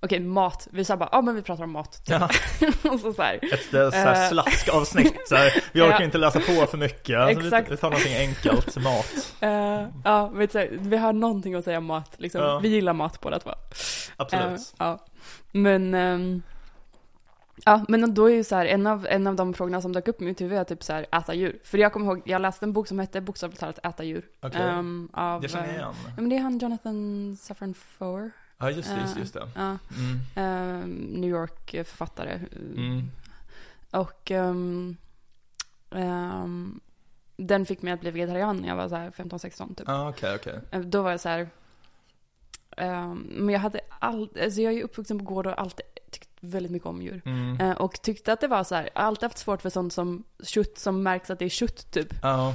Okej, 0.00 0.20
mat. 0.20 0.68
Vi 0.70 0.84
sa 0.84 0.96
bara, 0.96 1.08
ja 1.12 1.20
men 1.22 1.34
vi 1.34 1.42
pratar 1.42 1.64
om 1.64 1.70
mat. 1.70 2.02
Ja, 2.06 2.24
och 2.90 3.00
så, 3.00 3.12
så 3.12 3.22
här. 3.22 3.34
ett 3.54 3.70
så 3.70 3.90
här 3.96 4.24
Eh. 4.24 4.28
slaskavsnitt. 4.30 5.28
Så 5.28 5.36
här, 5.36 5.64
vi 5.72 5.80
orkar 5.80 5.98
Ja. 6.00 6.04
inte 6.04 6.18
läsa 6.18 6.40
på 6.40 6.66
för 6.66 6.78
mycket. 6.78 7.18
Alltså, 7.18 7.40
vi, 7.40 7.46
Exakt. 7.46 7.70
vi 7.70 7.76
tar 7.76 7.90
någonting 7.90 8.16
enkelt, 8.16 8.76
mat. 8.76 9.34
Eh, 9.40 9.84
ja, 10.04 10.26
vet 10.28 10.52
du, 10.52 10.78
vi 10.80 10.96
har 10.96 11.12
någonting 11.12 11.54
att 11.54 11.64
säga 11.64 11.78
om 11.78 11.84
mat. 11.84 12.14
Liksom. 12.16 12.40
Ja. 12.40 12.58
Vi 12.58 12.68
gillar 12.68 12.92
mat 12.92 13.20
båda 13.20 13.38
två. 13.38 13.50
Absolut. 14.16 14.44
Eh, 14.60 14.60
ja. 14.78 14.98
Men, 15.52 15.94
ehm, 15.94 16.42
ja, 17.64 17.84
men 17.88 18.14
då 18.14 18.30
är 18.30 18.34
ju 18.34 18.44
så 18.44 18.56
här, 18.56 18.66
en 18.66 18.86
av, 18.86 19.06
en 19.06 19.26
av 19.26 19.36
de 19.36 19.54
frågorna 19.54 19.80
som 19.82 19.92
dök 19.92 20.08
upp 20.08 20.22
i 20.22 20.24
mitt 20.24 20.40
huvud 20.40 20.58
är 20.58 20.64
typ 20.64 20.82
så 20.82 20.92
här, 20.92 21.06
äta 21.12 21.34
djur. 21.34 21.58
För 21.64 21.78
jag 21.78 21.92
kommer 21.92 22.06
ihåg, 22.06 22.22
jag 22.24 22.42
läste 22.42 22.64
en 22.66 22.72
bok 22.72 22.88
som 22.88 22.98
hette 22.98 23.20
bokstavligt 23.20 23.60
talat 23.60 23.78
äta 23.82 24.04
djur. 24.04 24.26
Okej. 24.40 24.60
Ehm, 24.62 25.08
av, 25.12 25.42
Jag 25.44 25.50
känner 25.50 25.68
eh, 25.68 25.74
igen. 25.74 25.92
Ja, 26.06 26.12
men 26.16 26.28
det 26.28 26.36
är 26.36 26.40
han 26.40 26.58
Jonathan 26.58 27.36
Safran 27.40 27.74
Foer. 27.74 28.30
Ja, 28.58 28.70
just 28.70 28.88
det, 28.88 29.00
just, 29.00 29.14
eh, 29.16 29.20
just 29.20 29.34
det. 29.34 29.48
Ja, 29.54 29.62
Mm. 29.98 30.18
ehm, 30.34 30.90
New 31.20 31.30
York-författare. 31.30 32.40
Mm. 32.76 33.02
Och 33.90 34.30
ehm, 34.30 34.96
ehm, 35.90 36.80
den 37.36 37.66
fick 37.66 37.82
mig 37.82 37.92
att 37.92 38.00
bli 38.00 38.10
vegetarian 38.10 38.56
när 38.56 38.68
jag 38.68 38.76
var 38.76 38.88
så 38.88 38.94
här 38.96 39.10
15-16 39.10 39.74
typ. 39.74 39.88
Ja, 39.88 40.08
okej, 40.08 40.34
okej. 40.34 40.60
Eh, 40.70 40.80
Då 40.80 41.02
var 41.02 41.10
jag 41.10 41.20
så 41.20 41.28
här. 41.28 41.48
ehm, 42.76 43.18
men 43.30 43.48
jag 43.48 43.60
hade 43.60 43.80
all, 43.98 44.28
alltså 44.44 44.60
jag 44.60 44.72
är 44.72 44.76
ju 44.76 44.82
uppvuxen 44.82 45.18
på 45.18 45.24
gård 45.24 45.46
och 45.46 45.60
alltid 45.60 45.86
väldigt 46.50 46.72
mycket 46.72 46.86
om 46.86 47.02
djur. 47.02 47.22
Mm. 47.24 47.60
Eh, 47.60 47.76
och 47.76 48.02
tyckte 48.02 48.32
att 48.32 48.40
det 48.40 48.48
var 48.48 48.64
så 48.64 48.74
här, 48.74 48.90
jag 48.94 49.00
har 49.00 49.06
alltid 49.08 49.22
haft 49.22 49.38
svårt 49.38 49.62
för 49.62 49.70
sånt 49.70 49.92
som 49.92 50.24
kött 50.44 50.78
som 50.78 51.02
märks 51.02 51.30
att 51.30 51.38
det 51.38 51.44
är 51.44 51.48
kött 51.48 51.90
typ. 51.90 52.14
Ja, 52.22 52.54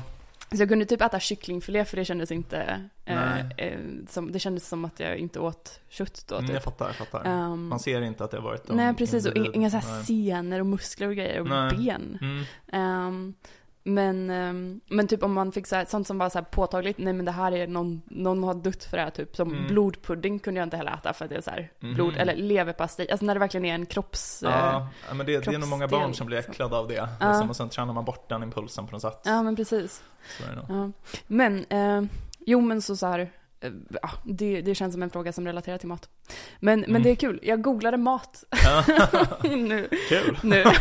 Så 0.51 0.57
jag 0.61 0.69
kunde 0.69 0.85
typ 0.85 1.01
äta 1.01 1.19
kycklingfilé 1.19 1.85
för 1.85 1.97
det 1.97 2.05
kändes 2.05 2.31
inte, 2.31 2.81
eh, 3.05 3.39
eh, 3.57 3.79
som, 4.09 4.31
det 4.31 4.39
kändes 4.39 4.67
som 4.67 4.85
att 4.85 4.99
jag 4.99 5.17
inte 5.17 5.39
åt 5.39 5.79
kött 5.89 6.23
då 6.27 6.35
mm, 6.35 6.47
typ. 6.47 6.53
jag 6.53 6.63
fattar, 6.63 6.85
jag 6.85 6.95
fattar. 6.95 7.25
Ehm, 7.25 7.67
Man 7.67 7.79
ser 7.79 8.01
inte 8.01 8.23
att 8.23 8.31
det 8.31 8.37
har 8.37 8.43
varit 8.43 8.69
nej 8.69 8.93
precis, 8.93 9.25
och 9.25 9.37
inga, 9.37 9.51
inga 9.53 9.69
så 9.69 9.77
här 9.77 10.03
senor 10.03 10.59
och 10.59 10.65
muskler 10.65 11.07
och 11.07 11.15
grejer 11.15 11.39
och 11.39 11.47
Nej. 11.47 11.77
ben. 11.77 12.17
Mm. 12.21 12.43
Ehm, 12.71 13.33
men, 13.83 14.29
ehm, 14.29 14.81
men 14.89 15.07
typ 15.07 15.23
om 15.23 15.33
man 15.33 15.51
fick 15.51 15.67
så 15.67 15.75
här, 15.75 15.85
sånt 15.85 16.07
som 16.07 16.17
var 16.17 16.29
så 16.29 16.41
påtagligt, 16.43 16.97
nej 16.97 17.13
men 17.13 17.25
det 17.25 17.31
här 17.31 17.51
är 17.51 17.67
någon, 17.67 18.01
någon 18.05 18.43
har 18.43 18.53
dött 18.53 18.83
för 18.83 18.97
det 18.97 19.03
här 19.03 19.09
typ. 19.09 19.35
Som 19.35 19.51
Mm. 19.51 19.67
blodpudding 19.67 20.39
kunde 20.39 20.59
jag 20.59 20.65
inte 20.65 20.77
heller 20.77 20.93
äta 20.93 21.13
för 21.13 21.25
att 21.25 21.29
det 21.31 21.37
är 21.37 21.41
så 21.41 21.49
här, 21.51 21.71
Mhm. 21.79 21.93
blod, 21.93 22.15
eller 22.17 22.35
leverpastej, 22.35 23.11
alltså 23.11 23.25
när 23.25 23.33
det 23.33 23.39
verkligen 23.39 23.65
är 23.65 23.73
en 23.75 23.85
kropps... 23.85 24.43
eh, 24.43 24.49
Ja, 24.49 24.87
ja, 25.07 25.13
men 25.13 25.25
det, 25.25 25.39
det 25.45 25.53
är 25.55 25.59
nog 25.59 25.69
många 25.69 25.87
barn 25.87 26.13
som 26.13 26.27
blir 26.27 26.37
liksom. 26.37 26.51
äcklade 26.51 26.77
av 26.77 26.87
det. 26.87 27.09
Ja. 27.19 27.29
Liksom, 27.31 27.49
och 27.49 27.55
sen 27.55 27.69
tränar 27.69 27.93
man 27.93 28.05
bort 28.05 28.29
den 28.29 28.43
impulsen 28.43 28.85
på 28.87 28.91
något 28.91 29.01
sätt. 29.01 29.21
ja 29.25 29.43
men 29.43 29.55
precis. 29.55 30.03
Så 30.37 30.43
är 30.43 30.47
det 30.49 30.55
nog. 30.55 30.65
Ja. 30.69 30.91
Men, 31.27 31.65
eh, 31.69 32.01
jo 32.45 32.61
men 32.61 32.81
så 32.81 32.95
så 32.95 33.07
här, 33.07 33.19
eh, 33.19 33.27
ja, 34.01 34.09
det, 34.25 34.61
det 34.61 34.75
känns 34.75 34.93
som 34.93 35.03
en 35.03 35.09
fråga 35.09 35.33
som 35.33 35.45
relaterar 35.47 35.77
till 35.77 35.87
mat. 35.87 36.09
Men, 36.59 36.79
men 36.79 36.89
Mm. 36.89 37.03
det 37.03 37.09
är 37.09 37.15
kul, 37.15 37.39
jag 37.43 37.61
googlade 37.61 37.97
mat 37.97 38.43
nu. 39.43 39.89
Kul. 40.09 40.37
nu. 40.43 40.63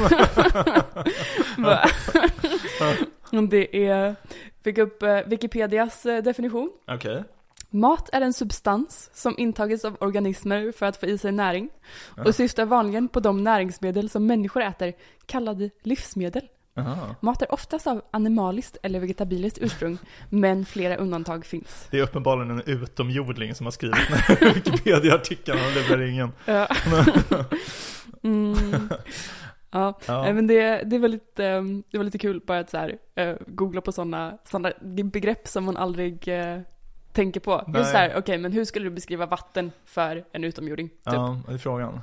Det 3.50 3.86
är, 3.86 4.16
fick 4.64 4.78
upp 4.78 5.02
eh, 5.02 5.20
Wikipedias 5.26 6.06
eh, 6.06 6.22
definition. 6.22 6.70
Okej. 6.88 7.24
Mat 7.70 8.08
är 8.12 8.20
en 8.20 8.32
substans 8.32 9.10
som 9.14 9.34
intagits 9.38 9.84
av 9.84 9.96
organismer 10.00 10.72
för 10.72 10.86
att 10.86 10.96
få 10.96 11.06
i 11.06 11.18
sig 11.18 11.32
näring 11.32 11.68
och 12.26 12.34
syftar 12.34 12.64
vanligen 12.64 13.08
på 13.08 13.20
de 13.20 13.44
näringsmedel 13.44 14.10
som 14.10 14.26
människor 14.26 14.62
äter, 14.62 14.92
kallade 15.26 15.70
livsmedel. 15.82 16.42
Aha. 16.76 17.14
Mat 17.20 17.42
är 17.42 17.52
oftast 17.52 17.86
av 17.86 18.02
animaliskt 18.10 18.76
eller 18.82 19.00
vegetabiliskt 19.00 19.58
ursprung, 19.62 19.98
men 20.28 20.64
flera 20.64 20.96
undantag 20.96 21.46
finns. 21.46 21.88
Det 21.90 21.98
är 21.98 22.02
uppenbarligen 22.02 22.50
en 22.50 22.62
utomjording 22.66 23.54
som 23.54 23.66
har 23.66 23.70
skrivit 23.70 24.08
den 24.08 24.18
här 24.18 24.54
Wikipedia-artikeln 24.54 25.58
om 25.58 25.74
lurar 25.74 26.02
ingen. 26.02 26.32
Ja. 26.44 26.68
Mm. 28.22 28.88
Ja, 29.70 29.98
Ja. 30.06 30.32
Men 30.32 30.46
det, 30.46 30.82
det, 30.82 30.98
var 30.98 31.08
lite, 31.08 31.46
ehm, 31.46 31.82
det 31.90 31.98
var 31.98 32.04
lite 32.04 32.18
kul 32.18 32.40
bara 32.46 32.58
att 32.58 32.70
så 32.70 32.76
här, 32.76 32.98
eh, 33.14 33.36
googla 33.46 33.80
på 33.80 33.92
sådana 33.92 34.38
såna 34.44 34.72
begrepp 35.04 35.48
som 35.48 35.64
man 35.64 35.76
aldrig 35.76 36.28
eh, 36.28 36.60
tänker 37.12 37.40
på. 37.40 37.64
Nej. 37.66 37.80
Just 37.80 37.90
så 37.90 37.96
här, 37.96 38.14
okej 38.16 38.38
men 38.38 38.52
hur 38.52 38.64
skulle 38.64 38.86
du 38.86 38.90
beskriva 38.90 39.26
vatten 39.26 39.72
för 39.84 40.24
en 40.32 40.44
utomjording? 40.44 40.88
Typ. 40.88 40.98
Ja, 41.04 41.40
det 41.48 41.54
är 41.54 41.58
frågan. 41.58 42.00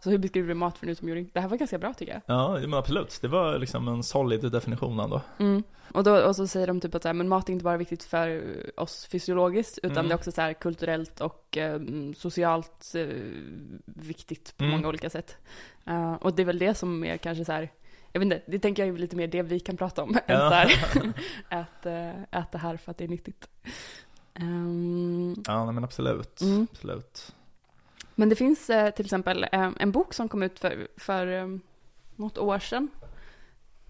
Så 0.00 0.10
hur 0.10 0.18
beskriver 0.18 0.48
du 0.48 0.54
mat 0.54 0.78
för 0.78 0.86
en 0.86 0.92
utomjording? 0.92 1.30
Det 1.32 1.40
här 1.40 1.48
var 1.48 1.56
ganska 1.56 1.78
bra 1.78 1.94
tycker 1.94 2.12
jag. 2.12 2.22
Ja, 2.26 2.58
men 2.60 2.74
absolut. 2.74 3.18
Det 3.22 3.28
var 3.28 3.58
liksom 3.58 3.88
en 3.88 4.02
solid 4.02 4.52
definition 4.52 5.00
ändå. 5.00 5.20
Mm. 5.38 5.62
Och, 5.92 6.04
då, 6.04 6.16
och 6.26 6.36
så 6.36 6.46
säger 6.46 6.66
de 6.66 6.80
typ 6.80 6.94
att 6.94 7.02
så 7.02 7.08
här, 7.08 7.12
men 7.14 7.28
mat 7.28 7.48
är 7.48 7.52
inte 7.52 7.64
bara 7.64 7.76
viktigt 7.76 8.04
för 8.04 8.42
oss 8.80 9.06
fysiologiskt, 9.06 9.78
utan 9.78 9.90
Mm. 9.90 10.08
det 10.08 10.12
är 10.12 10.16
också 10.16 10.32
så 10.32 10.40
här 10.40 10.52
kulturellt 10.52 11.20
och 11.20 11.56
eh, 11.56 11.80
socialt 12.16 12.92
eh, 12.94 13.06
viktigt 13.84 14.54
på 14.56 14.64
Mm. 14.64 14.76
många 14.76 14.88
olika 14.88 15.10
sätt. 15.10 15.36
Eh, 15.86 16.12
och 16.14 16.34
det 16.34 16.42
är 16.42 16.46
väl 16.46 16.58
det 16.58 16.74
som 16.74 17.04
är 17.04 17.16
kanske 17.16 17.44
så 17.44 17.52
här, 17.52 17.70
jag 18.12 18.20
vet 18.20 18.24
inte, 18.26 18.42
det 18.46 18.58
tänker 18.58 18.86
jag 18.86 18.94
är 18.94 18.98
lite 18.98 19.16
mer 19.16 19.26
det 19.26 19.42
vi 19.42 19.60
kan 19.60 19.76
prata 19.76 20.02
om, 20.02 20.10
än 20.26 20.38
Ja. 20.38 20.48
så 20.50 20.54
här, 20.54 20.72
ät, 21.60 21.86
eh, 21.86 22.40
ät 22.40 22.52
det 22.52 22.58
här 22.58 22.76
för 22.76 22.90
att 22.90 22.98
det 22.98 23.04
är 23.04 23.08
nyttigt. 23.08 23.48
Ehm, 24.34 25.34
Ja, 25.46 25.64
nej, 25.64 25.74
men 25.74 25.84
absolut. 25.84 26.40
Mm. 26.40 26.66
Absolut. 26.72 27.34
Men 28.18 28.28
det 28.28 28.36
finns 28.36 28.70
eh, 28.70 28.90
till 28.90 29.04
exempel 29.04 29.46
eh, 29.52 29.70
en 29.78 29.92
bok 29.92 30.14
som 30.14 30.28
kom 30.28 30.42
ut 30.42 30.58
för, 30.58 30.88
för 30.96 31.26
eh, 31.26 31.46
något 32.16 32.38
år 32.38 32.58
sedan. 32.58 32.88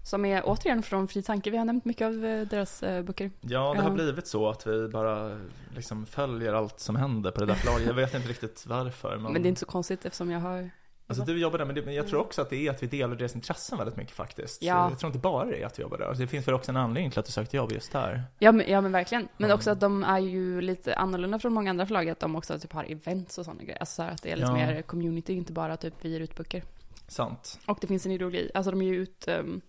Som 0.05 0.25
är 0.25 0.41
återigen 0.45 0.83
från 0.83 1.07
Fri 1.07 1.21
Tanke. 1.21 1.49
Vi 1.49 1.57
har 1.57 1.65
nämnt 1.65 1.85
mycket 1.85 2.05
av 2.05 2.25
eh, 2.25 2.47
deras 2.47 2.83
eh, 2.83 3.03
böcker. 3.03 3.31
Ja, 3.41 3.73
det 3.73 3.81
har 3.81 3.91
blivit 3.91 4.27
så 4.27 4.49
att 4.49 4.67
vi 4.67 4.87
bara 4.87 5.39
liksom 5.75 6.05
följer 6.05 6.53
allt 6.53 6.79
som 6.79 6.95
händer 6.95 7.31
på 7.31 7.39
det 7.39 7.45
där 7.45 7.53
förlaget. 7.53 7.87
Jag 7.87 7.93
vet 7.93 8.13
inte 8.13 8.29
riktigt 8.29 8.65
varför. 8.67 9.17
Men, 9.17 9.33
Men 9.33 9.41
det 9.41 9.47
är 9.47 9.49
inte 9.49 9.59
så 9.59 9.65
konstigt 9.65 10.05
eftersom 10.05 10.31
jag 10.31 10.39
har 10.39 10.69
Alltså 11.09 11.23
du 11.25 11.39
jobbar 11.39 11.57
där, 11.57 11.65
men, 11.65 11.75
det, 11.75 11.81
men 11.81 11.93
jag 11.93 12.07
tror 12.07 12.19
också 12.19 12.41
att 12.41 12.49
det 12.49 12.67
är 12.67 12.71
att 12.71 12.83
vi 12.83 12.87
delar 12.87 13.15
deras 13.15 13.35
intressen 13.35 13.77
väldigt 13.77 13.97
mycket 13.97 14.13
faktiskt. 14.15 14.61
Ja. 14.63 14.89
Jag 14.89 14.99
tror 14.99 15.07
inte 15.09 15.19
bara 15.19 15.45
det 15.45 15.61
är 15.61 15.65
att 15.65 15.79
vi 15.79 15.83
jobbar 15.83 15.97
där. 15.97 16.05
Alltså, 16.05 16.21
det 16.21 16.27
finns 16.27 16.47
väl 16.47 16.55
också 16.55 16.71
en 16.71 16.77
anledning 16.77 17.11
till 17.11 17.19
att 17.19 17.25
du 17.25 17.31
sökte 17.31 17.57
jobb 17.57 17.71
just 17.71 17.91
där. 17.91 18.23
Ja 18.39 18.51
men, 18.51 18.71
ja 18.71 18.81
men 18.81 18.91
verkligen. 18.91 19.27
Men 19.37 19.45
Mm. 19.45 19.55
också 19.55 19.71
att 19.71 19.79
de 19.79 20.03
är 20.03 20.19
ju 20.19 20.61
lite 20.61 20.95
annorlunda 20.95 21.39
från 21.39 21.53
många 21.53 21.69
andra 21.69 21.85
förlag. 21.85 22.09
Att 22.09 22.19
de 22.19 22.35
också 22.35 22.59
typ 22.59 22.73
har 22.73 22.83
events 22.91 23.37
och 23.37 23.45
sådana 23.45 23.63
grejer. 23.63 23.79
Alltså 23.79 23.95
så 23.95 24.01
att 24.03 24.21
det 24.23 24.31
är 24.31 24.35
lite 24.35 24.47
Ja. 24.47 24.53
mer 24.55 24.81
community, 24.81 25.33
inte 25.33 25.53
bara 25.53 25.77
typ 25.77 25.93
vi 26.01 26.09
ger 26.09 26.19
ut 26.19 26.35
böcker. 26.35 26.63
Sant. 27.07 27.59
Och 27.65 27.77
det 27.81 27.87
finns 27.87 28.05
en 28.05 28.11
ideologi. 28.11 28.51
Alltså 28.53 28.71
de 28.71 28.81
ger 28.81 28.93
ju 28.93 28.99
ut, 29.01 29.27
ehm, 29.27 29.61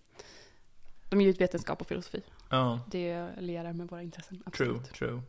de 1.09 1.21
ger 1.21 1.29
ut 1.29 1.41
vetenskap 1.41 1.81
och 1.81 1.87
filosofi. 1.87 2.21
Ja, 2.49 2.79
Det 2.87 3.27
lierar 3.39 3.73
med 3.73 3.87
våra 3.87 4.01
intressen. 4.03 4.37
true, 4.37 4.43
Absolut. 4.75 4.93
true. 4.93 5.21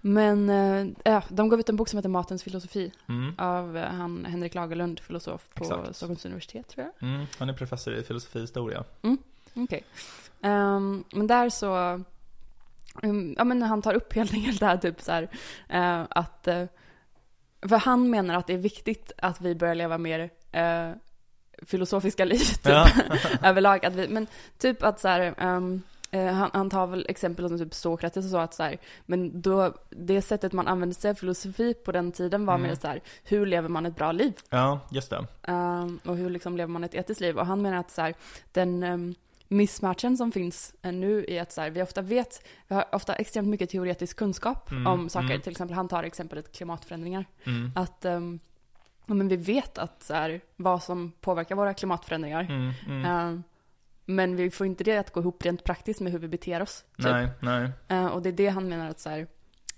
Men 0.00 0.50
eh, 0.50 0.86
ja, 1.04 1.22
de 1.28 1.48
gav 1.48 1.60
ut 1.60 1.68
en 1.68 1.76
bok 1.76 1.88
som 1.88 1.98
heter 1.98 2.08
Matens 2.08 2.42
filosofi. 2.42 2.92
Mm. 3.08 3.34
Av 3.38 3.76
eh, 3.76 3.84
han 3.84 4.24
Henrik 4.24 4.54
Lagerlund, 4.54 5.00
filosof 5.00 5.48
på 5.54 5.64
Exakt. 5.64 5.96
Stockholms 5.96 6.24
universitet 6.24 6.68
tror 6.68 6.86
jag. 6.86 7.08
Mm. 7.08 7.26
Han 7.38 7.48
är 7.48 7.52
professor 7.52 7.94
i 7.94 8.02
filosofihistoria. 8.02 8.84
Okej. 9.54 9.84
Ehm, 10.42 11.04
men 11.12 11.26
där 11.26 11.50
så, 11.50 12.00
um, 13.02 13.34
ja 13.38 13.44
men 13.44 13.62
han 13.62 13.82
tar 13.82 13.94
upp 13.94 14.12
helt 14.12 14.32
enkelt 14.32 14.60
det 14.60 14.66
här 14.66 14.76
typ 14.76 15.02
så 15.02 15.12
här, 15.12 15.28
eh, 15.68 16.02
att, 16.10 16.48
eh, 16.48 16.64
för 17.68 17.76
han 17.76 18.10
menar 18.10 18.34
att 18.34 18.46
det 18.46 18.52
är 18.54 18.58
viktigt 18.58 19.12
att 19.18 19.40
vi 19.40 19.54
börjar 19.54 19.74
leva 19.74 19.98
mer 19.98 20.30
eh, 20.52 20.90
filosofiska 21.62 22.24
liv 22.24 22.38
typ, 22.44 22.66
Ja. 22.66 22.88
överlag. 23.42 23.84
Att 23.86 23.94
vi, 23.94 24.08
men 24.08 24.26
typ 24.58 24.82
att 24.82 25.00
så 25.00 25.08
här, 25.08 25.34
eh, 25.38 25.60
han, 26.18 26.50
han 26.52 26.70
tar 26.70 26.86
väl 26.86 27.06
exempel 27.08 27.48
som 27.48 27.58
typ 27.58 27.74
Sokrates 27.74 28.24
och 28.24 28.30
så 28.30 28.38
att 28.38 28.54
så 28.54 28.62
här, 28.62 28.78
men 29.06 29.40
då, 29.40 29.74
det 29.90 30.22
sättet 30.22 30.52
man 30.52 30.68
använde 30.68 30.94
sig 30.94 31.10
av 31.10 31.14
filosofi 31.14 31.74
på 31.74 31.92
den 31.92 32.12
tiden 32.12 32.46
var 32.46 32.54
Mm. 32.54 32.66
mer 32.68 32.74
så 32.74 32.86
här, 32.88 33.00
hur 33.24 33.46
lever 33.46 33.68
man 33.68 33.86
ett 33.86 33.96
bra 33.96 34.12
liv? 34.12 34.32
ja, 34.50 34.80
just 34.90 35.10
det. 35.10 35.26
Ehm, 35.42 36.00
och 36.04 36.16
hur 36.16 36.30
liksom 36.30 36.56
lever 36.56 36.72
man 36.72 36.84
ett 36.84 36.94
etiskt 36.94 37.20
liv? 37.20 37.38
Och 37.38 37.46
han 37.46 37.62
menar 37.62 37.76
att 37.78 37.90
så 37.90 38.02
här, 38.02 38.14
den 38.52 38.82
um, 38.82 39.14
missmatchen 39.48 40.16
som 40.16 40.32
finns 40.32 40.74
eh, 40.82 40.92
nu 40.92 41.24
är 41.28 41.42
att 41.42 41.52
så 41.52 41.60
här, 41.60 41.70
vi 41.70 41.82
ofta 41.82 42.02
vet, 42.02 42.46
vi 42.68 42.74
har 42.74 42.84
ofta 42.92 43.14
extremt 43.14 43.48
mycket 43.48 43.70
teoretisk 43.70 44.16
kunskap 44.16 44.70
Mm, 44.70 44.86
om 44.86 45.08
saker. 45.08 45.26
mm. 45.30 45.40
Till 45.40 45.50
exempel, 45.50 45.74
han 45.76 45.88
tar 45.88 46.02
exemplet 46.02 46.52
klimatförändringar. 46.56 47.24
Mm. 47.44 47.72
Att 47.74 48.04
um, 48.04 48.38
men 49.06 49.28
vi 49.28 49.36
vet 49.36 49.78
att 49.78 50.02
så 50.02 50.38
vad 50.56 50.82
som 50.82 51.12
påverkar 51.20 51.54
våra 51.54 51.74
klimatförändringar. 51.74 52.72
Mm. 52.86 53.42
Ehm, 54.06 54.16
men 54.16 54.36
vi 54.36 54.50
får 54.50 54.66
inte 54.66 54.84
det 54.84 54.98
att 54.98 55.12
gå 55.12 55.20
ihop 55.20 55.44
rent 55.44 55.64
praktiskt 55.64 56.00
med 56.00 56.12
hur 56.12 56.18
vi 56.18 56.28
beter 56.28 56.62
oss. 56.62 56.84
Typ. 56.96 57.06
Nej, 57.06 57.28
nej. 57.40 57.70
Eh, 57.88 58.06
och 58.06 58.22
det 58.22 58.28
är 58.28 58.32
det 58.32 58.48
han 58.48 58.68
menar 58.68 58.90
att 58.90 59.00
så 59.00 59.10
här, 59.10 59.26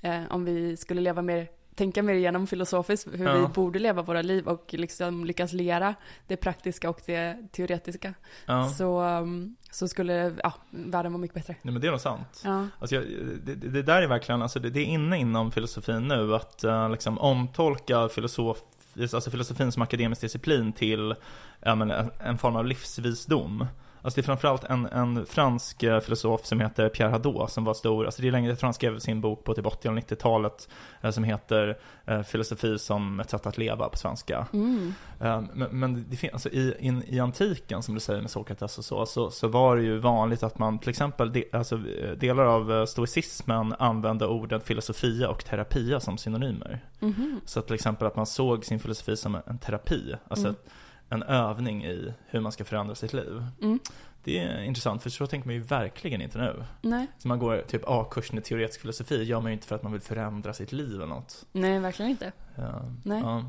eh, 0.02 0.21
om 0.30 0.45
vi 0.45 0.76
skulle 0.76 1.00
leva 1.00 1.23
mer, 1.23 1.49
tänka 1.75 2.02
mer 2.02 2.14
igenom 2.14 2.47
filosofiskt 2.47 3.09
hur 3.12 3.25
Ja. 3.26 3.38
vi 3.38 3.47
borde 3.47 3.78
leva 3.78 4.02
våra 4.02 4.23
liv 4.23 4.49
och 4.49 4.75
liksom 4.75 5.25
lyckas 5.25 5.52
lera 5.52 5.95
det 6.26 6.37
praktiska 6.37 6.90
och 6.90 7.00
det 7.06 7.37
teoretiska. 7.52 8.14
Ja. 8.47 8.68
Så, 8.68 9.00
um, 9.02 9.56
så 9.71 9.88
skulle 9.88 10.35
ja, 10.42 10.52
världen 10.71 11.12
vara 11.12 11.21
mycket 11.21 11.35
bättre. 11.35 11.56
Nej, 11.62 11.73
men 11.73 11.80
det 11.80 11.87
är 11.87 11.90
nog 11.90 12.00
sant. 12.00 12.42
Ja. 12.45 12.66
Alltså 12.78 12.95
jag, 12.95 13.04
det, 13.45 13.54
det 13.54 13.83
där 13.83 14.02
är 14.02 14.06
verkligen, 14.06 14.42
alltså 14.42 14.59
det, 14.61 14.71
det 14.71 14.80
är 14.80 14.85
inne 14.85 15.18
inom 15.18 15.52
filosofin 15.52 16.09
nu 16.09 16.35
att 16.35 16.64
uh, 16.64 16.90
liksom 16.90 17.18
omtolka 17.18 18.09
filosof, 18.09 18.59
alltså 19.00 19.30
filosofin 19.30 19.73
som 19.73 19.83
akademisk 19.83 20.21
disciplin 20.21 20.73
till 20.73 21.14
ja, 21.61 21.75
men, 21.75 21.90
en, 21.90 22.11
en 22.21 22.38
form 22.38 22.56
av 22.56 22.66
livsvisdom. 22.66 23.66
Alltså 24.07 24.21
det 24.21 24.23
är 24.23 24.27
framförallt 24.27 24.65
en, 24.65 24.87
en 24.87 25.27
fransk 25.27 25.83
eh, 25.83 26.01
filosof 26.01 26.47
som 26.47 26.61
heter 26.61 26.89
Pierre 26.89 27.11
Hadot 27.11 27.51
som 27.51 27.65
var 27.65 27.75
stor, 27.75 28.05
alltså 28.05 28.23
det 28.23 28.29
är 28.29 28.33
länge, 28.33 28.57
tror 28.57 28.67
han 28.67 28.75
skrev 28.75 28.99
sin 28.99 29.21
bok 29.21 29.45
på 29.45 29.55
typ 29.55 29.67
80 29.67 29.89
och 29.89 29.95
90-talet 29.95 30.69
eh, 31.01 31.11
som 31.11 31.25
heter 31.25 31.79
eh, 32.05 32.23
Filosofi 32.23 32.79
som 32.79 33.21
ett 33.21 33.31
sätt 33.31 33.47
att 33.47 33.59
leva 33.59 33.89
på 33.89 33.97
svenska. 33.97 34.47
Mm. 34.53 34.95
Men, 35.19 35.69
men 35.71 36.05
det 36.09 36.17
finns, 36.17 36.33
alltså 36.33 36.49
i, 36.49 36.75
in, 36.79 37.03
i 37.07 37.21
antiken, 37.21 37.83
som 37.83 37.95
du 37.95 38.01
säger 38.01 38.21
med 38.21 38.31
Sokrates 38.31 38.79
och 38.79 38.85
så, 38.85 39.07
så, 39.07 39.31
så 39.31 39.49
var 39.49 39.77
det 39.77 39.83
ju 39.83 39.99
vanligt 39.99 40.43
att 40.43 40.59
man 40.59 40.79
till 40.79 40.91
exempel, 40.91 41.33
de, 41.33 41.45
alltså, 41.53 41.77
delar 42.17 42.45
av 42.45 42.87
stoicismen 42.87 43.75
använde 43.79 44.27
orden 44.27 44.61
filosofia 44.61 45.29
och 45.29 45.45
terapia 45.45 46.01
som 46.01 46.19
synonymer. 46.19 46.81
Mhm. 47.01 47.41
Så 47.45 47.61
att 47.61 47.67
till 47.67 47.75
exempel 47.75 48.07
att 48.07 48.17
man 48.17 48.27
såg 48.27 48.65
sin 48.65 48.81
filosofi 48.81 49.17
som 49.17 49.39
en 49.47 49.59
terapi, 49.59 50.15
alltså 50.29 50.47
Mm. 50.47 50.57
ett, 50.61 50.73
en 51.09 51.23
övning 51.23 51.85
i 51.85 52.15
hur 52.27 52.41
man 52.41 52.53
ska 52.53 52.65
förändra 52.65 52.95
sitt 52.95 53.13
liv. 53.13 53.45
Mm. 53.63 53.79
Det 54.25 54.39
är 54.39 54.63
intressant, 54.63 55.03
för 55.03 55.11
så 55.11 55.27
tänker 55.27 55.49
man 55.49 55.55
ju 55.55 55.61
verkligen 55.63 56.23
inte 56.23 56.39
nu. 56.39 56.65
Nej. 56.83 57.07
Så 57.19 57.29
man 57.29 57.39
går 57.39 57.65
typ 57.69 57.83
A-kursen 57.87 58.39
i 58.39 58.41
teoretisk 58.41 58.81
filosofi, 58.81 59.25
gör 59.25 59.41
man 59.41 59.51
ju 59.51 59.53
inte 59.53 59.67
för 59.67 59.75
att 59.75 59.83
man 59.83 59.93
vill 59.93 60.01
förändra 60.01 60.53
sitt 60.55 60.73
liv 60.73 60.95
eller 60.95 61.07
något. 61.07 61.47
Nej, 61.53 61.79
verkligen 61.79 62.11
inte. 62.11 62.33
Ja, 62.55 62.83
Nej. 63.05 63.23
Ja. 63.23 63.45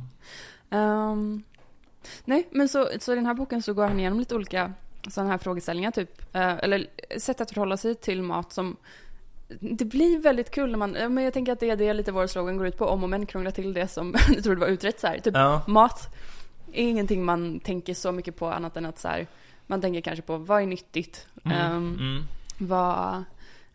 Ehm, 0.77 1.43
nej, 2.25 2.47
men 2.51 2.69
så, 2.69 2.89
så 2.99 3.11
i 3.11 3.15
den 3.15 3.25
här 3.25 3.33
boken 3.33 3.61
så 3.61 3.73
går 3.73 3.87
han 3.87 3.99
igenom 3.99 4.19
lite 4.19 4.35
olika 4.35 4.73
sådana 5.09 5.31
här 5.31 5.37
frågeställningar 5.37 5.91
typ. 5.91 6.35
Eh, 6.35 6.57
eller 6.57 6.87
sätt 7.17 7.41
att 7.41 7.51
förhålla 7.51 7.77
sig 7.77 7.95
till 7.95 8.21
mat 8.23 8.53
som 8.53 8.77
det 9.59 9.85
blir 9.85 10.19
väldigt 10.19 10.51
kul 10.51 10.71
när 10.71 10.77
man, 10.77 10.91
men 10.91 11.23
jag 11.23 11.33
tänker 11.33 11.51
att 11.51 11.59
det 11.59 11.69
är 11.69 11.75
det 11.75 11.93
lite 11.93 12.11
vår 12.11 12.27
slogan 12.27 12.57
går 12.57 12.67
ut 12.67 12.77
på, 12.77 12.85
om 12.85 13.03
och 13.03 13.09
men 13.09 13.25
krångla 13.25 13.51
till 13.51 13.73
det 13.73 13.87
som 13.87 14.15
jag 14.35 14.43
tror 14.43 14.55
det 14.55 14.61
var 14.61 14.67
utrett 14.67 14.99
så 14.99 15.07
här. 15.07 15.19
Typ 15.19 15.35
Ja. 15.35 15.61
mat 15.67 16.15
ingenting 16.77 17.25
man 17.25 17.59
tänker 17.59 17.93
så 17.93 18.11
mycket 18.11 18.35
på 18.35 18.47
annat 18.51 18.77
än 18.77 18.85
att 18.85 18.99
så 18.99 19.07
här, 19.07 19.27
man 19.67 19.81
tänker 19.81 20.01
kanske 20.01 20.21
på 20.21 20.37
vad 20.37 20.61
är 20.61 20.65
nyttigt? 20.65 21.27
Mm. 21.45 21.57
Mm. 21.99 22.23
vad, 22.57 23.23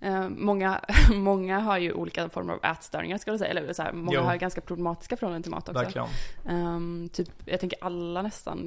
eh, 0.00 0.28
många, 0.28 0.80
många 1.14 1.59
har 1.61 1.78
ju 1.78 1.92
olika 1.92 2.28
former 2.28 2.52
av 2.54 2.64
ätstörningar 2.64 3.18
ska 3.18 3.30
jag 3.30 3.40
säga, 3.40 3.50
eller 3.50 3.73
så 3.73 3.82
här, 3.82 3.92
många 3.92 4.18
Jo. 4.18 4.25
har 4.25 4.37
ganska 4.37 4.61
problematiska 4.61 5.16
förhållanden 5.16 5.42
till 5.42 5.50
mat 5.50 5.68
också. 5.68 6.09
Ehm, 6.49 7.09
typ, 7.12 7.28
jag 7.44 7.61
tänker 7.61 7.78
alla 7.85 8.23
nästan 8.23 8.59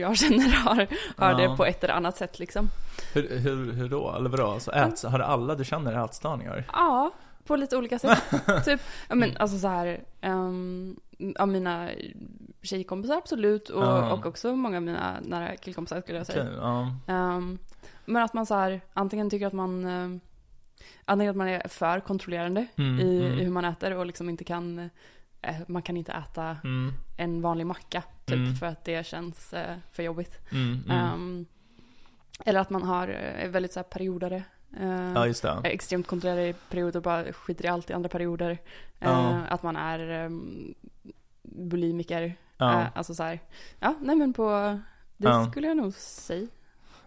jag 0.00 0.16
känner 0.18 0.56
har, 0.56 0.86
har 1.16 1.30
Ja. 1.40 1.48
det 1.48 1.56
på 1.56 1.64
ett 1.64 1.84
eller 1.84 1.94
annat 1.94 2.16
sätt 2.16 2.38
liksom. 2.38 2.68
Hur, 3.14 3.38
hur, 3.38 3.72
hur 3.72 3.88
då? 3.88 4.14
Eller 4.16 4.30
vadå? 4.30 4.46
Alltså, 4.46 4.70
ät, 4.70 5.02
har 5.02 5.20
alla 5.20 5.54
du 5.54 5.64
känner 5.64 6.04
ätstörningar? 6.04 6.64
Ja, 6.72 7.10
på 7.46 7.56
lite 7.56 7.76
olika 7.76 7.98
sätt. 7.98 8.22
typ, 8.64 8.80
ja 9.08 9.14
men 9.14 9.36
alltså 9.36 9.58
så 9.58 9.68
här, 9.68 10.04
um, 10.22 11.00
av 11.38 11.48
mina 11.48 11.90
tjejkompisar 12.62 13.16
absolut 13.16 13.68
och, 13.68 13.82
Ja. 13.82 14.12
och 14.12 14.26
också 14.26 14.56
många 14.56 14.76
av 14.76 14.82
mina 14.82 15.20
nära 15.22 15.56
killkompisar 15.56 16.00
skulle 16.00 16.18
jag 16.18 16.26
säga. 16.26 16.42
Okej, 16.42 16.56
ja. 16.60 16.90
Ehm, 17.06 17.58
men 18.04 18.22
att 18.22 18.34
man 18.34 18.46
så 18.46 18.54
här, 18.54 18.80
antingen 18.92 19.30
tycker 19.30 19.46
att 19.46 19.52
man, 19.52 19.84
um, 19.84 20.20
antingen 21.04 21.30
att 21.30 21.36
man 21.36 21.48
är 21.48 21.68
för 21.68 22.00
kontrollerande 22.00 22.66
Mm, 22.76 23.00
i, 23.00 23.20
mm. 23.26 23.38
i 23.38 23.44
hur 23.44 23.50
man 23.50 23.64
äter 23.64 23.92
och 23.96 24.06
liksom 24.06 24.28
inte 24.28 24.44
kan, 24.44 24.90
eh, 25.42 25.56
man 25.66 25.82
kan 25.82 25.96
inte 25.96 26.12
äta 26.12 26.56
Mm, 26.64 26.92
en 27.16 27.42
vanlig 27.42 27.66
macka 27.66 28.02
typ 28.24 28.36
Mm. 28.36 28.54
för 28.54 28.66
att 28.66 28.84
det 28.84 29.06
känns 29.06 29.52
eh, 29.52 29.76
för 29.92 30.02
jobbigt. 30.02 30.38
Ehm, 30.90 31.46
eller 32.44 32.60
att 32.60 32.70
man 32.70 32.82
har 32.82 33.08
eh, 33.08 33.44
är 33.44 33.48
väldigt 33.48 33.72
så 33.72 33.78
här 33.78 33.84
periodare. 33.84 34.42
Eh, 34.80 35.12
ja, 35.14 35.26
just 35.26 35.42
det. 35.42 35.60
extremt 35.64 36.06
kontrollerade 36.06 36.48
i 36.48 36.54
perioder 36.70 36.96
och 36.96 37.02
bara 37.02 37.32
skiter 37.32 37.64
i 37.64 37.68
allt 37.68 37.90
i 37.90 37.92
andra 37.92 38.08
perioder. 38.08 38.58
Ja. 38.98 39.40
Att 39.48 39.62
man 39.62 39.76
är 39.76 40.24
um, 40.24 40.74
bulimiker. 41.42 42.36
Eh, 42.60 42.86
alltså 42.94 43.14
så 43.14 43.22
här, 43.22 43.40
ja 43.78 43.94
nej 44.00 44.16
men 44.16 44.32
på, 44.32 44.80
det 45.16 45.46
skulle 45.50 45.66
jag 45.66 45.76
nog 45.76 45.94
säga. 45.94 46.48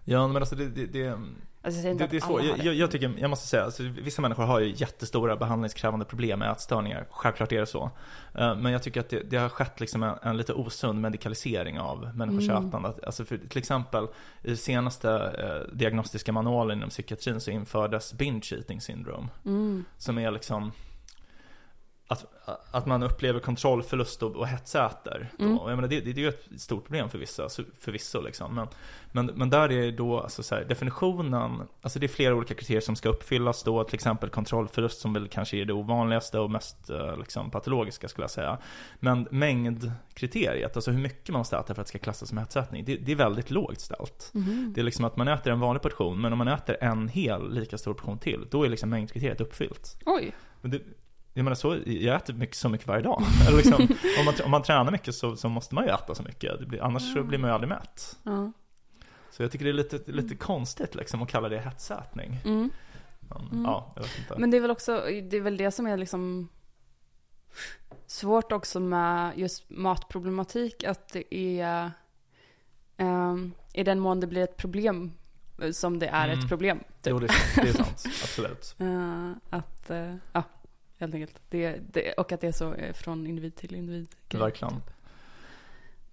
Ja, 0.04 0.28
men 0.28 0.38
alltså 0.38 0.56
det, 0.56 0.70
det, 0.70 0.86
det 0.86 1.20
Alltså 1.62 1.88
jag 1.88 1.98
Det, 1.98 2.08
det 2.08 2.18
är 2.18 2.22
har 2.22 2.42
Jag, 2.42 2.58
jag, 2.66 2.74
jag 2.74 2.92
tycker, 2.92 3.14
jag 3.18 3.30
måste 3.30 3.48
säga, 3.48 3.64
alltså, 3.64 3.84
vissa 3.84 4.22
människor 4.22 4.44
har 4.44 4.60
ju 4.60 4.74
jättestora 4.76 5.36
behandlingskrävande 5.36 6.06
problem 6.06 6.40
med 6.40 6.52
ätstörningar. 6.52 7.08
Självklart 7.10 7.52
är 7.52 7.60
det 7.60 7.66
så. 7.66 7.92
Eh, 8.36 8.56
Men 8.56 8.72
jag 8.72 8.84
tycker 8.84 9.00
att 9.00 9.10
det, 9.10 9.20
det 9.30 9.38
har 9.38 9.50
skett 9.50 9.80
liksom 9.80 10.04
en, 10.04 10.16
en 10.22 10.38
lite 10.38 10.54
osund 10.54 11.02
medikalisering 11.02 11.80
av 11.80 12.16
människors 12.16 12.50
Mm. 12.50 12.68
ätande. 12.68 12.94
Alltså 13.06 13.26
för, 13.26 13.38
till 13.38 13.58
exempel 13.58 14.08
i 14.44 14.56
senaste 14.56 15.12
eh, 15.12 15.76
diagnostiska 15.76 16.32
manualen 16.32 16.78
inom 16.78 16.90
psykiatrin 16.90 17.40
så 17.40 17.52
infördes 17.52 18.14
binge 18.14 18.50
eating 18.52 18.82
syndrome. 18.82 19.28
Mm. 19.46 19.86
Som 19.98 20.18
är 20.18 20.32
liksom 20.32 20.72
att, 22.12 22.26
att 22.72 22.86
man 22.86 23.04
upplever 23.04 23.40
kontrollförlust 23.40 24.24
och, 24.24 24.36
och 24.36 24.48
hetsäter. 24.48 25.32
Mm. 25.40 25.52
Jag 25.52 25.76
menar, 25.76 25.88
det, 25.88 26.00
det, 26.00 26.14
det 26.14 26.22
är 26.22 26.24
ju 26.24 26.30
ett 26.30 26.62
stort 26.62 26.84
problem 26.84 27.10
för 27.10 27.18
vissa, 27.18 27.50
förvisso 27.80 28.22
liksom. 28.22 28.56
Men, 28.56 28.68
men, 29.12 29.26
men 29.26 29.50
där 29.50 29.72
är 29.72 29.92
då 29.92 30.20
alltså 30.20 30.44
så 30.44 30.56
här, 30.56 30.64
definitionen, 30.64 31.62
alltså 31.82 32.00
det 32.00 32.06
är 32.06 32.08
flera 32.08 32.36
olika 32.36 32.54
kriterier 32.54 32.82
som 32.82 32.96
ska 32.96 33.10
uppfyllas 33.10 33.64
då, 33.64 33.84
till 33.84 33.96
exempel 33.96 34.30
kontrollförlust 34.30 35.02
som 35.02 35.14
väl 35.14 35.28
kanske 35.28 35.58
är 35.58 35.66
det 35.66 35.74
ovanligaste 35.74 36.40
och 36.40 36.52
mest 36.52 36.90
eh, 36.90 37.18
liksom, 37.18 37.52
patologiska 37.52 38.08
skulle 38.08 38.24
jag 38.24 38.32
säga. 38.32 38.58
Men 39.00 39.28
mängdkriteriet, 39.32 40.76
alltså 40.76 40.92
hur 40.92 41.02
mycket 41.02 41.30
man 41.30 41.40
måste 41.40 41.58
äta 41.58 41.74
för 41.74 41.82
att 41.82 41.88
det 41.88 41.90
ska 41.90 42.00
klassas 42.00 42.30
som 42.30 42.38
hetsätning, 42.38 42.86
det, 42.86 42.96
det 42.96 43.12
är 43.12 43.16
väldigt 43.16 43.52
lågt 43.52 43.80
ställt. 43.80 44.32
Mhm. 44.34 44.74
Det 44.76 44.82
är 44.82 44.86
liksom 44.86 45.06
att 45.06 45.18
man 45.18 45.28
äter 45.28 45.54
en 45.54 45.60
vanlig 45.60 45.82
portion, 45.82 46.22
men 46.22 46.32
om 46.32 46.38
man 46.38 46.48
äter 46.48 46.78
en 46.82 47.08
hel 47.08 47.54
lika 47.54 47.78
stor 47.78 47.94
portion 47.94 48.18
till, 48.18 48.48
då 48.50 48.64
är 48.64 48.70
liksom 48.70 48.90
mängdkriteriet 48.90 49.42
uppfyllt. 49.42 49.98
Oj. 50.06 50.34
Det, 50.62 50.82
jag 51.34 51.44
menar 51.44 51.56
så, 51.56 51.78
jag 51.86 52.16
äter 52.16 52.34
mycket, 52.34 52.56
så 52.56 52.70
mycket 52.70 52.88
varje 52.88 53.02
dag. 53.04 53.24
Eller 53.48 53.58
liksom, 53.58 53.88
om, 54.20 54.26
man, 54.26 54.34
om 54.46 54.52
man 54.52 54.64
tränar 54.64 54.92
mycket 54.92 55.16
så, 55.16 55.36
så 55.36 55.50
måste 55.50 55.76
man 55.76 55.84
ju 55.84 55.90
äta 55.90 56.16
så 56.16 56.24
mycket. 56.24 56.60
Blir, 56.68 56.84
annars 56.84 57.14
så 57.14 57.24
blir 57.24 57.38
man 57.38 57.50
ju 57.50 57.54
aldrig 57.54 57.70
mätt. 57.70 58.18
Ja. 58.24 58.52
Så 59.32 59.44
jag 59.44 59.52
tycker 59.52 59.66
det 59.66 59.72
är 59.72 59.74
lite, 59.74 60.12
lite 60.12 60.36
konstigt 60.36 60.96
liksom 60.96 61.22
att 61.22 61.30
kalla 61.30 61.50
det 61.50 61.60
hetsätning. 61.60 62.38
Mm. 62.46 62.70
Men, 63.20 63.48
Mm. 63.52 63.64
Ja, 63.66 63.92
jag 63.96 64.02
vet 64.04 64.18
inte. 64.18 64.36
Men 64.38 64.52
det 64.52 64.58
är 64.58 64.62
väl 64.62 64.72
också, 64.72 65.04
det 65.30 65.38
är 65.38 65.42
väl 65.42 65.58
det 65.58 65.72
som 65.72 65.88
är 65.88 65.98
liksom 65.98 66.50
svårt 68.08 68.52
också 68.52 68.80
med 68.80 69.38
just 69.38 69.70
matproblematik, 69.70 70.84
att 70.84 71.10
det 71.14 71.36
är 71.62 71.92
um, 72.98 73.52
i 73.74 73.84
den 73.84 74.00
mån 74.00 74.20
det 74.20 74.28
blir 74.28 74.44
ett 74.44 74.58
problem 74.58 75.12
som 75.72 76.00
det 76.00 76.08
är 76.08 76.28
Mm. 76.28 76.40
ett 76.40 76.48
problem. 76.50 76.78
Typ. 76.80 76.88
Jo, 77.12 77.20
det 77.20 77.26
är 77.26 77.30
sant. 77.34 77.56
Det 77.56 77.70
är 77.70 77.74
sant. 77.84 78.04
Absolut. 78.24 78.76
Eh, 78.80 79.32
att, 79.50 79.90
eh, 79.90 80.16
ja, 80.34 80.44
helt 81.00 81.14
enkelt. 81.14 81.42
Det, 81.50 81.80
det, 81.94 82.14
och 82.14 82.32
att 82.32 82.42
det 82.42 82.48
är 82.48 82.52
så 82.52 82.74
eh, 82.74 82.94
från 82.94 83.28
individ 83.28 83.56
till 83.56 83.76
individ. 83.76 84.08
Verkligen. 84.34 84.74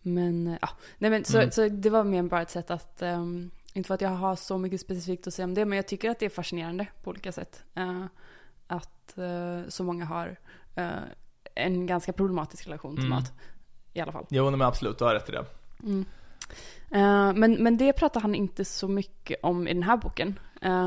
Men, 0.02 0.46
eh, 0.46 0.58
ja. 0.62 0.68
Nej 0.98 1.10
men 1.10 1.24
så, 1.24 1.38
Mm. 1.38 1.50
så 1.50 1.68
det 1.68 1.90
var 1.90 2.04
mer 2.04 2.22
bara 2.22 2.42
ett 2.42 2.50
sätt 2.50 2.70
att, 2.70 3.02
ehm, 3.02 3.50
inte 3.74 3.86
för 3.86 3.94
att 3.94 4.00
jag 4.00 4.08
har 4.10 4.36
så 4.36 4.58
mycket 4.58 4.80
specifikt 4.80 5.26
att 5.26 5.34
säga 5.34 5.44
om 5.44 5.54
det, 5.54 5.64
men 5.64 5.76
jag 5.76 5.86
tycker 5.88 6.10
att 6.10 6.18
det 6.18 6.26
är 6.26 6.30
fascinerande 6.30 6.86
på 7.02 7.10
olika 7.10 7.32
sätt. 7.32 7.64
Eh, 7.74 8.04
att 8.66 9.18
eh, 9.18 9.60
så 9.68 9.84
många 9.84 10.04
har 10.04 10.36
eh, 10.74 10.88
en 11.54 11.86
ganska 11.86 12.12
problematisk 12.12 12.66
relation 12.66 12.96
till 12.96 13.04
Mm. 13.04 13.16
mat. 13.18 13.32
I 13.92 14.00
alla 14.00 14.12
fall. 14.12 14.26
Jo, 14.30 14.50
men 14.50 14.62
absolut, 14.62 14.98
du 14.98 15.04
har 15.04 15.14
rätt 15.14 15.28
i 15.28 15.32
det. 15.32 15.44
Mm. 15.82 16.04
Men, 17.40 17.52
men 17.62 17.76
det 17.76 17.92
pratar 17.92 18.20
han 18.20 18.34
inte 18.34 18.64
så 18.64 18.88
mycket 18.88 19.38
om 19.42 19.68
i 19.68 19.74
den 19.74 19.82
här 19.82 19.96
boken. 19.96 20.38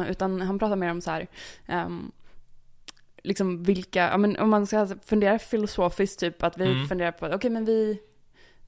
Utan 0.08 0.42
han 0.42 0.60
pratar 0.60 0.76
mer 0.76 0.92
om 0.92 1.02
så 1.02 1.12
här, 1.12 1.28
ehm, 1.68 2.12
liksom 3.30 3.64
vilka, 3.64 4.00
ja, 4.10 4.18
men 4.18 4.38
om 4.40 4.50
man 4.50 4.68
ska 4.68 4.88
fundera 5.06 5.40
filosofiskt, 5.40 6.20
typ 6.20 6.44
att 6.44 6.58
vi 6.58 6.66
Mm. 6.72 6.88
funderar 6.88 7.12
på, 7.12 7.26
okej 7.28 7.50
men 7.50 7.66
vi, 7.66 8.00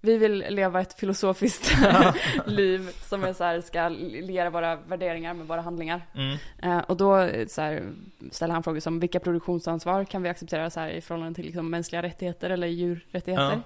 vi 0.01 0.17
vill 0.17 0.45
leva 0.49 0.81
ett 0.81 0.93
filosofiskt 0.99 1.71
liv 2.45 2.89
som 3.09 3.23
är 3.23 3.33
så 3.33 3.43
här, 3.43 3.61
ska 3.61 3.89
liera 3.89 4.49
våra 4.49 4.75
värderingar 4.75 5.33
med 5.33 5.47
våra 5.47 5.61
handlingar. 5.61 6.01
Mm. 6.15 6.37
Eh, 6.63 6.77
och 6.79 6.97
då 6.97 7.29
så 7.47 7.61
här, 7.61 7.83
ställer 8.31 8.53
han 8.53 8.63
frågor 8.63 8.79
som 8.79 8.99
vilka 8.99 9.19
produktionsansvar 9.19 10.05
kan 10.05 10.23
vi 10.23 10.29
acceptera 10.29 10.69
så 10.69 10.79
här, 10.79 10.89
i 10.89 11.01
förhållande 11.01 11.35
till 11.35 11.45
liksom, 11.45 11.69
mänskliga 11.69 12.01
rättigheter 12.01 12.49
eller 12.49 12.67
djurrättigheter? 12.67 13.61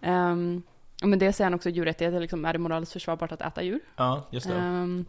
Ehm, 0.00 0.62
och 1.02 1.08
med 1.08 1.18
det 1.18 1.32
säger 1.32 1.46
han 1.46 1.54
också 1.54 1.70
djurrättigheter, 1.70 2.20
liksom, 2.20 2.44
är 2.44 2.52
det 2.52 2.58
moraliskt 2.58 2.92
försvarbart 2.92 3.32
att 3.32 3.40
äta 3.40 3.62
djur? 3.62 3.80
Ja, 3.96 4.28
just 4.30 4.48
det. 4.48 4.54
Ehm, 4.54 5.04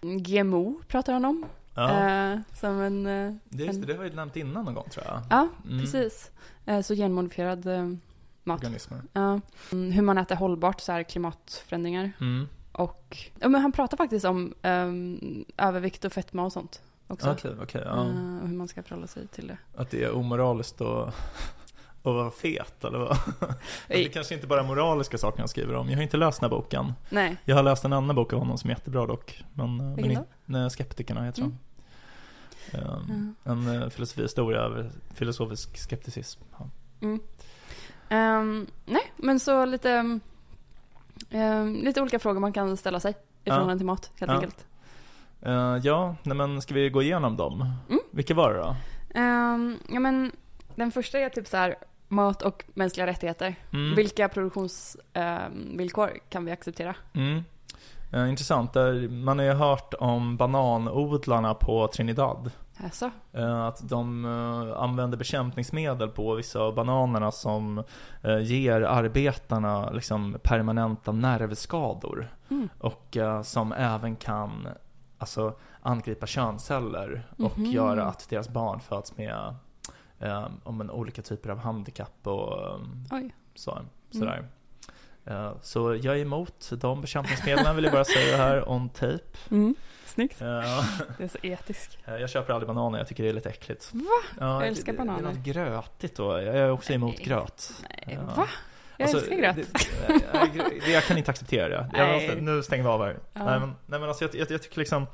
GMO 0.00 0.80
pratar 0.88 1.12
han 1.12 1.24
om. 1.24 1.46
Ja, 1.76 2.08
Eh, 2.32 2.38
som 2.54 2.80
en, 2.80 3.06
eh, 3.06 3.34
det, 3.48 3.64
just 3.64 3.80
det, 3.80 3.86
det 3.86 3.94
har 3.96 4.04
vi 4.04 4.10
nämnt 4.10 4.36
innan 4.36 4.64
någon 4.64 4.74
gång 4.74 4.88
tror 4.90 5.04
jag. 5.06 5.20
ja 5.30 5.48
Mm. 5.66 5.80
precis. 5.80 6.30
Eh, 6.66 6.80
så 6.80 6.94
genmodifierad 6.94 7.66
eh, 7.66 7.84
mat. 8.44 8.58
Organismer. 8.58 9.02
Ja. 9.12 9.40
Mm, 9.72 9.92
hur 9.92 10.02
man 10.02 10.18
äter 10.18 10.36
hållbart, 10.36 10.80
så 10.80 10.92
här 10.92 11.02
klimatförändringar. 11.02 12.12
Mm. 12.20 12.48
Och, 12.72 13.16
ja 13.40 13.48
men 13.48 13.60
han 13.60 13.72
pratar 13.72 13.96
faktiskt 13.96 14.24
om 14.24 14.54
ehm, 14.62 15.44
övervikt 15.56 16.04
och 16.04 16.12
fetma 16.12 16.44
och 16.44 16.52
sånt 16.52 16.82
också. 17.08 17.30
Okej, 17.32 17.54
okej. 17.62 17.82
ja. 17.84 17.92
Eh, 18.04 18.42
och 18.42 18.48
hur 18.48 18.56
man 18.56 18.68
ska 18.68 18.82
förhålla 18.82 19.06
sig 19.06 19.26
till 19.26 19.46
det. 19.46 19.58
Att 19.76 19.90
det 19.90 20.04
är 20.04 20.12
omoraliskt 20.16 20.80
och 20.80 21.08
att 22.02 22.14
vara 22.14 22.30
fet 22.30 22.84
eller 22.84 22.98
vad? 22.98 23.08
Alltså, 23.40 23.56
det 23.88 24.04
är 24.06 24.08
kanske 24.08 24.34
inte 24.34 24.46
bara 24.46 24.62
moraliska 24.62 25.18
saker 25.18 25.38
han 25.38 25.48
skriver 25.48 25.74
om. 25.74 25.88
Jag 25.90 25.96
har 25.96 26.02
inte 26.02 26.16
läst 26.16 26.40
den 26.40 26.50
här 26.50 26.56
boken. 26.56 26.92
Nej. 27.10 27.36
Jag 27.44 27.56
har 27.56 27.62
läst 27.62 27.84
en 27.84 27.92
annan 27.92 28.16
bok 28.16 28.32
av 28.32 28.38
honom 28.38 28.58
som 28.58 28.70
är 28.70 28.74
jättebra 28.74 29.06
dock. 29.06 29.44
Men, 29.54 29.66
eh, 29.66 29.86
men 29.86 29.94
Vilken 29.96 30.12
i- 30.12 30.18
då? 30.46 30.70
Skeptikerna 30.70 31.24
heter 31.24 31.42
den. 31.42 31.58
Um, 32.74 33.34
En 33.44 33.68
uh, 33.68 33.88
filosofihistoria 33.88 34.60
över 34.60 34.90
filosofisk 35.14 35.76
skepticism. 35.78 36.40
Ja. 36.58 36.68
Mm. 37.00 37.20
Ehm, 38.08 38.66
nej, 38.86 39.12
men 39.16 39.40
så 39.40 39.64
lite, 39.64 40.18
ehm, 41.30 41.74
lite 41.74 42.00
olika 42.02 42.18
frågor 42.18 42.40
man 42.40 42.52
kan 42.52 42.76
ställa 42.76 43.00
sig 43.00 43.10
i 43.12 43.14
Ja. 43.44 43.52
förhållande 43.54 43.78
till 43.78 43.86
mat, 43.86 44.10
helt 44.20 44.30
Ja. 44.32 44.36
enkelt. 44.36 44.66
Eh, 45.42 45.76
ja, 45.82 46.16
nej, 46.22 46.36
men 46.36 46.62
ska 46.62 46.74
vi 46.74 46.90
gå 46.90 47.02
igenom 47.02 47.36
dem? 47.36 47.72
Mm. 47.88 48.00
Vilka 48.10 48.34
var 48.34 48.54
det 48.54 48.58
då? 48.60 48.76
Ja, 49.94 50.00
men 50.00 50.32
den 50.74 50.92
första 50.92 51.18
är 51.18 51.28
typ 51.28 51.46
så 51.46 51.56
här, 51.56 51.76
mat 52.08 52.42
och 52.42 52.64
mänskliga 52.74 53.06
rättigheter. 53.06 53.54
Mm. 53.72 53.94
Vilka 53.94 54.28
produktionsvillkor 54.28 56.18
kan 56.30 56.44
vi 56.44 56.52
acceptera? 56.52 56.94
Mm. 58.12 58.24
Eh, 58.24 58.30
intressant. 58.30 58.72
Där 58.72 59.08
man 59.08 59.38
har 59.38 59.46
ju 59.46 59.52
hört 59.52 59.94
om 60.00 60.36
bananodlarna 60.36 61.54
på 61.54 61.88
Trinidad. 61.88 62.50
Alltså, 62.84 63.10
Eh, 63.32 63.64
Att 63.64 63.88
de 63.88 64.24
eh, 64.24 64.82
använder 64.82 65.18
bekämpningsmedel 65.18 66.08
på 66.08 66.34
vissa 66.34 66.60
av 66.60 66.74
bananerna 66.74 67.30
som 67.30 67.82
eh, 68.22 68.38
ger 68.38 68.80
arbetarna 68.80 69.90
liksom 69.90 70.36
permanenta 70.42 71.12
nervskador. 71.12 72.28
Mm. 72.50 72.68
Och 72.80 73.16
eh, 73.16 73.42
som 73.42 73.72
även 73.72 74.16
kan 74.16 74.68
alltså, 75.18 75.52
angripa 75.82 76.26
könsceller 76.26 77.26
och 77.38 77.58
Mhm. 77.58 77.70
göra 77.70 78.04
att 78.04 78.28
deras 78.30 78.48
barn 78.48 78.80
föds 78.80 79.16
med 79.16 79.54
om 80.64 80.80
en, 80.80 80.90
olika 80.90 81.22
typer 81.22 81.50
av 81.50 81.58
handikapp 81.58 82.26
och 82.26 82.80
så, 83.54 83.78
sådär. 84.10 84.38
Eh, 84.38 84.44
så 85.62 85.94
jag 86.02 86.16
är 86.16 86.20
emot 86.22 86.70
de 86.72 87.00
bekämpningsmedlen 87.00 87.76
vill 87.76 87.84
jag 87.84 87.92
bara 87.92 88.04
säga 88.04 88.36
här 88.36 88.68
on 88.68 88.88
tape. 88.88 89.18
Mm. 89.50 89.74
Snyggt. 90.06 90.40
Eh, 90.42 90.46
Det 91.18 91.24
är 91.24 91.28
så 91.28 91.38
etiskt. 91.42 91.98
Eh, 92.04 92.14
Jag 92.16 92.30
köper 92.30 92.52
aldrig 92.52 92.66
bananer, 92.68 92.98
jag 92.98 93.08
tycker 93.08 93.22
det 93.22 93.28
är 93.28 93.32
lite 93.32 93.48
äckligt. 93.48 93.90
Va? 93.92 94.00
Ja, 94.40 94.60
Jag 94.60 94.66
älskar 94.68 94.92
det, 94.92 94.98
bananer. 94.98 95.22
Det 95.22 95.28
är 95.28 95.34
något 95.34 95.44
grötigt 95.44 96.16
då. 96.16 96.32
Jag 96.42 96.56
är 96.56 96.70
också 96.70 96.92
emot 96.92 97.14
Nej. 97.16 97.26
gröt. 97.26 97.72
Nej, 97.82 98.18
Ja. 98.26 98.34
va? 98.36 98.48
Jag 98.96 99.08
Alltså, 99.08 99.18
älskar 99.18 99.36
gröt. 99.36 99.56
Det, 99.56 100.80
det, 100.86 100.92
jag 100.92 101.04
kan 101.04 101.18
inte 101.18 101.30
acceptera 101.30 101.68
det. 101.68 101.90
Jag 101.94 102.42
nu 102.42 102.62
stänger 102.62 102.84
vi 102.84 102.88
av 102.90 103.04
här. 103.04 103.18
Ja. 103.32 103.44
Nej, 103.44 103.60
men, 103.60 103.68
nej 103.86 104.00
men 104.00 104.08
alltså 104.08 104.24
jag, 104.24 104.34
jag, 104.34 104.50
jag 104.50 104.62
tycker 104.62 104.78
liksom, 104.78 105.06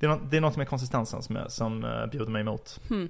det 0.00 0.06
är, 0.06 0.10
något, 0.10 0.30
det 0.30 0.36
är 0.36 0.40
något 0.40 0.56
med 0.56 0.68
konsistensen 0.68 1.22
som, 1.22 1.36
jag, 1.36 1.52
som 1.52 1.84
uh, 1.84 2.06
bjuder 2.06 2.30
mig 2.30 2.40
emot. 2.40 2.80
Hmm. 2.88 3.08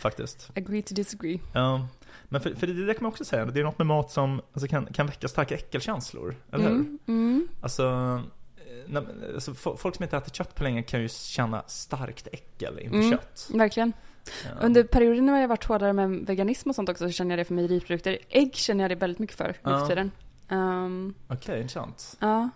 Faktiskt. 0.00 0.50
Agree 0.56 0.82
to 0.82 0.94
disagree. 0.94 1.40
Ja. 1.52 1.88
Men 2.28 2.40
för, 2.40 2.54
för 2.54 2.66
det, 2.66 2.86
det 2.86 2.94
kan 2.94 3.02
man 3.02 3.12
också 3.12 3.24
säga, 3.24 3.44
det 3.44 3.60
är 3.60 3.64
något 3.64 3.78
med 3.78 3.86
mat 3.86 4.10
som 4.10 4.40
alltså, 4.52 4.68
kan, 4.68 4.86
kan 4.86 5.06
väcka 5.06 5.28
starka 5.28 5.54
äckelkänslor. 5.54 6.36
Eller 6.52 6.64
hur? 6.64 6.70
Mm. 6.74 6.98
Mm. 7.06 7.48
Alltså, 7.60 7.82
eh, 8.56 8.72
när, 8.86 9.04
alltså, 9.34 9.52
fo- 9.52 9.76
folk 9.76 9.94
som 9.96 10.02
inte 10.02 10.16
ätit 10.16 10.34
kött 10.34 10.54
på 10.54 10.62
länge 10.64 10.82
kan 10.82 11.02
ju 11.02 11.08
känna 11.08 11.62
starkt 11.66 12.28
äckel 12.32 12.78
inför 12.78 12.96
Mm. 12.96 13.10
kött. 13.10 13.48
Verkligen. 13.54 13.92
Ja. 14.44 14.50
Under 14.66 14.82
perioden 14.84 15.26
när 15.26 15.40
jag 15.40 15.48
varit 15.48 15.64
hårdare 15.64 15.92
med 15.92 16.10
veganism 16.10 16.68
och 16.68 16.74
sånt 16.74 16.88
också 16.88 17.04
så 17.08 17.12
känner 17.12 17.30
jag 17.32 17.38
det 17.38 17.44
för 17.44 17.54
mejeriprodukter. 17.54 18.18
Ägg 18.28 18.54
känner 18.54 18.84
jag 18.84 18.90
det 18.90 18.94
väldigt 18.94 19.18
mycket 19.18 19.36
för 19.36 19.46
nu 19.64 19.70
för 19.70 19.86
tiden. 19.86 20.10
Um, 20.48 21.14
Okej, 21.28 21.56
intressant. 21.60 22.16
ja. 22.20 22.50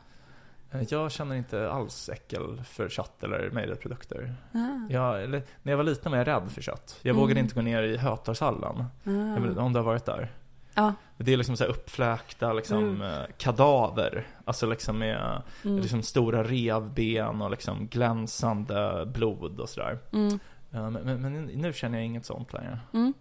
Eh, 0.73 0.83
Jag 0.89 1.13
känner 1.13 1.37
inte 1.37 1.71
alls 1.71 2.09
äckel 2.09 2.63
för 2.65 2.89
kött 2.89 3.25
eller 3.25 3.51
mejeriprodukter. 3.51 4.35
Ah. 4.53 4.59
Jag, 4.91 5.23
eller, 5.23 5.43
när 5.63 5.73
jag 5.73 5.77
var 5.77 5.85
liten 5.85 6.13
var 6.13 6.19
jag 6.19 6.27
rädd 6.27 6.51
för 6.53 6.63
kött. 6.63 6.99
Jag 7.03 7.11
Mm. 7.11 7.21
vågade 7.21 7.41
inte 7.41 7.55
gå 7.55 7.61
ner 7.63 7.83
i 7.83 7.97
Hötorgshallen. 7.97 8.85
Ah. 9.05 9.61
om 9.63 9.73
du 9.73 9.79
har 9.79 9.83
varit 9.85 10.05
där. 10.05 10.33
Ja. 10.75 10.95
Det 11.17 11.33
är 11.33 11.37
liksom 11.37 11.57
så 11.57 11.65
här 11.65 11.71
uppfläkta 11.71 12.53
liksom, 12.53 12.79
Mm. 12.85 13.03
eh, 13.03 13.27
kadaver. 13.39 14.27
Alltså 14.45 14.67
liksom 14.67 14.99
med 14.99 15.43
Mm. 15.65 15.79
liksom 15.79 16.03
stora 16.03 16.45
revben 16.45 17.43
och 17.43 17.51
liksom 17.51 17.87
glänsande 17.87 19.07
blod 19.15 19.61
och 19.61 19.69
sådär. 19.69 19.99
Mm. 20.13 20.39
Eh, 20.73 20.91
Men, 20.91 20.93
men, 20.93 21.21
men 21.23 21.45
nu 21.45 21.73
känner 21.73 21.99
jag 21.99 22.05
inget 22.07 22.27
sånt 22.27 22.53
längre. 22.53 22.79
Mm. 22.95 23.15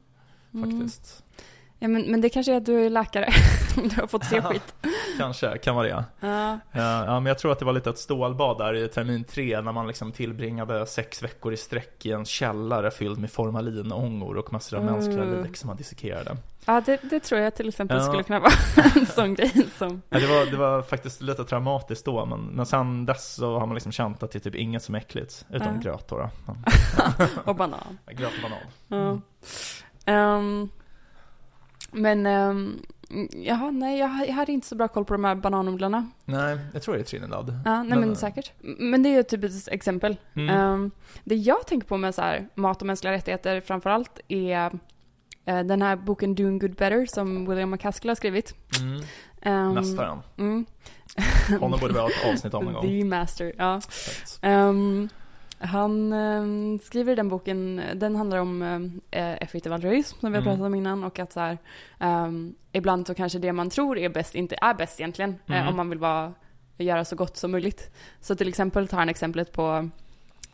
Mm. 0.54 0.72
Faktiskt. 0.80 1.24
Ja, 1.80 1.88
men, 1.88 2.02
men 2.12 2.22
det 2.22 2.30
kanske 2.30 2.54
är 2.54 2.58
att 2.58 2.66
du 2.66 2.86
är 2.86 2.90
läkare. 2.90 3.30
du 3.76 4.02
har 4.02 4.08
fått 4.08 4.26
se 4.26 4.42
skit. 4.42 4.76
kanske, 5.18 5.58
kan 5.58 5.76
vara 5.76 5.88
det. 5.88 6.06
Ja. 6.20 6.60
Ja, 6.72 7.20
men 7.20 7.26
jag 7.26 7.40
tror 7.40 7.52
att 7.52 7.60
det 7.60 7.66
var 7.66 7.74
lite 7.74 7.90
ett 7.90 7.98
stålbad 7.98 8.58
där 8.58 8.74
i 8.74 8.88
termin 8.88 9.24
tre 9.24 9.62
när 9.62 9.72
man 9.72 9.88
liksom 9.88 10.12
tillbringade 10.12 10.86
sex 10.86 11.24
veckor 11.24 11.54
i 11.54 11.58
sträck 11.58 12.06
i 12.06 12.12
en 12.12 12.26
källare 12.26 12.92
fylld 12.92 13.20
med 13.20 13.32
formalinångor 13.32 14.38
och 14.38 14.54
massor 14.54 14.78
av 14.78 14.84
Mm. 14.84 14.94
mänskliga 14.96 15.24
lik 15.44 15.58
som 15.58 15.68
man 15.68 15.78
dissekerade. 15.78 16.38
Ja, 16.66 16.82
det, 16.86 17.00
det 17.10 17.20
tror 17.20 17.42
jag 17.42 17.56
till 17.56 17.70
exempel 17.70 17.98
Ja. 17.98 18.04
skulle 18.04 18.24
kunna 18.24 18.40
vara 18.40 18.52
en 18.96 19.06
sån 19.16 19.34
grej 19.34 19.52
som... 19.78 20.02
Ja, 20.10 20.20
det, 20.20 20.28
var, 20.28 20.46
det 20.46 20.58
var 20.58 20.82
faktiskt 20.82 21.22
lite 21.22 21.44
traumatiskt 21.44 22.06
då, 22.06 22.26
men, 22.26 22.40
men 22.40 22.66
sen 22.66 23.06
dess 23.06 23.34
så 23.36 23.60
har 23.60 23.66
man 23.66 23.74
liksom 23.76 23.92
känt 23.92 24.24
att 24.24 24.32
det 24.32 24.38
är 24.38 24.40
typ 24.40 24.56
inget 24.56 24.84
som 24.84 24.96
är 24.96 25.00
äckligt, 25.00 25.46
utom 25.50 25.68
Ja. 25.76 25.82
gröt 25.82 26.08
då. 26.08 26.18
då. 26.18 26.30
Och 27.52 27.56
banan. 27.56 27.98
gröt 28.12 28.32
och 28.44 28.50
banan. 28.50 29.22
Ja. 30.06 30.12
Ehm, 30.14 30.70
men, 31.98 32.26
um, 32.26 32.82
jaha, 33.32 33.72
nej, 33.72 34.00
jag, 34.00 34.28
jag 34.28 34.34
hade 34.34 34.52
inte 34.52 34.68
så 34.68 34.76
bra 34.76 34.88
koll 34.88 35.06
på 35.06 35.14
de 35.14 35.24
här 35.24 35.36
bananodlarna. 35.36 36.10
Nej, 36.26 36.58
jag 36.74 36.82
tror 36.82 36.94
det 36.94 37.00
är 37.00 37.04
Trinidad. 37.04 37.60
Ja, 37.66 37.84
nej 37.84 38.00
men, 38.00 38.16
säkert. 38.16 38.52
Men 38.62 39.04
det 39.04 39.10
är 39.10 39.14
ju 39.14 39.20
ett 39.20 39.30
typiskt 39.30 39.68
exempel. 39.68 40.18
Mm. 40.34 40.50
Ehm, 40.58 40.92
det 41.24 41.36
jag 41.36 41.68
tänker 41.68 41.88
på 41.88 41.98
med 41.98 42.16
så 42.16 42.22
här, 42.22 42.48
mat 42.56 42.82
och 42.82 42.88
mänskliga 42.88 43.14
rättigheter 43.14 43.62
framförallt 43.62 44.20
är 44.28 44.80
eh, 45.46 45.60
den 45.60 45.82
här 45.82 45.96
boken 45.96 46.36
Doing 46.36 46.60
Good 46.60 46.76
Better 46.76 47.06
som 47.06 47.50
William 47.50 47.70
McCaskill 47.70 48.10
har 48.10 48.16
skrivit. 48.16 48.54
Mm. 48.80 49.02
Um, 49.68 49.74
Mästaren. 49.74 50.20
Mm. 50.38 50.66
Honom 51.60 51.80
borde 51.80 51.94
vi 51.94 52.00
ha 52.00 52.08
ett 52.10 52.34
avsnitt 52.34 52.54
om 52.54 52.66
någon 52.66 52.74
gång. 52.74 52.84
The 52.84 53.04
Master, 53.04 53.54
ja. 53.58 53.82
Fett. 53.82 54.40
Han 55.60 56.14
ehm, 56.14 56.80
skriver 56.80 57.12
i 57.14 57.16
den 57.16 57.30
boken, 57.30 57.82
den 57.96 58.16
handlar 58.16 58.38
om 58.38 58.62
um, 58.62 59.02
effektiv 59.12 59.74
altruism 59.74 60.20
som 60.20 60.32
vi 60.32 60.38
har 60.38 60.42
Mm. 60.42 60.54
pratat 60.54 60.66
om 60.66 60.76
innan 60.76 61.04
och 61.04 61.20
att 61.20 61.34
så 61.34 61.40
här, 61.40 61.58
ehm, 62.00 62.56
ibland 62.72 63.08
så 63.08 63.14
kanske 63.14 63.40
det 63.40 63.54
man 63.54 63.70
tror 63.70 63.98
är 63.98 64.10
bäst 64.10 64.36
inte 64.36 64.56
är 64.62 64.74
bäst 64.74 65.00
egentligen 65.00 65.36
eh, 65.48 65.56
Mm. 65.56 65.68
om 65.68 65.76
man 65.78 65.90
vill 65.90 66.00
vara, 66.00 66.34
göra 66.78 67.06
så 67.06 67.16
gott 67.16 67.38
som 67.38 67.52
möjligt. 67.52 67.92
Så 68.22 68.36
till 68.36 68.48
exempel 68.48 68.88
tar 68.88 68.98
han 68.98 69.10
exemplet 69.10 69.52
på 69.52 69.90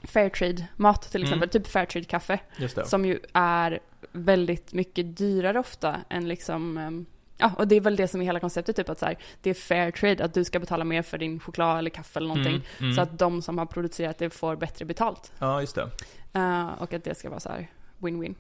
Fairtrade-mat 0.04 1.02
till 1.12 1.22
Mm. 1.22 1.28
exempel, 1.34 1.50
typ 1.50 1.68
Fairtrade-kaffe 1.68 2.40
som 2.86 3.06
ju 3.06 3.20
är 3.34 3.80
väldigt 4.12 4.74
mycket 4.74 5.18
dyrare 5.18 5.60
ofta 5.60 5.96
än 6.10 6.28
liksom 6.28 6.78
ehm, 6.78 7.06
Ja, 7.38 7.52
och 7.58 7.68
det 7.68 7.76
är 7.76 7.82
väl 7.82 7.96
det 7.96 8.08
som 8.08 8.22
är 8.22 8.26
hela 8.26 8.40
konceptet, 8.40 8.76
typ 8.76 8.90
att 8.90 9.00
så 9.00 9.06
här, 9.06 9.18
det 9.42 9.50
är 9.50 9.54
fair 9.54 9.92
trade, 9.92 10.26
att 10.26 10.34
du 10.34 10.44
ska 10.44 10.60
betala 10.60 10.84
mer 10.84 11.02
för 11.02 11.18
din 11.18 11.40
choklad 11.40 11.78
eller 11.78 11.90
kaffe 11.90 12.20
eller 12.20 12.28
någonting. 12.28 12.54
Mm, 12.56 12.64
mm. 12.80 12.94
Så 12.94 13.02
att 13.02 13.20
de 13.20 13.42
som 13.42 13.58
har 13.58 13.66
producerat 13.66 14.18
det 14.18 14.30
får 14.30 14.56
bättre 14.56 14.86
betalt. 14.86 15.32
Ja, 15.40 15.62
just 15.62 15.76
det. 15.76 15.90
Eh, 16.34 16.68
och 16.68 16.94
att 16.94 17.04
det 17.04 17.16
ska 17.18 17.30
vara 17.30 17.40
så 17.40 17.50
här 17.50 17.68
win-win. 18.00 18.36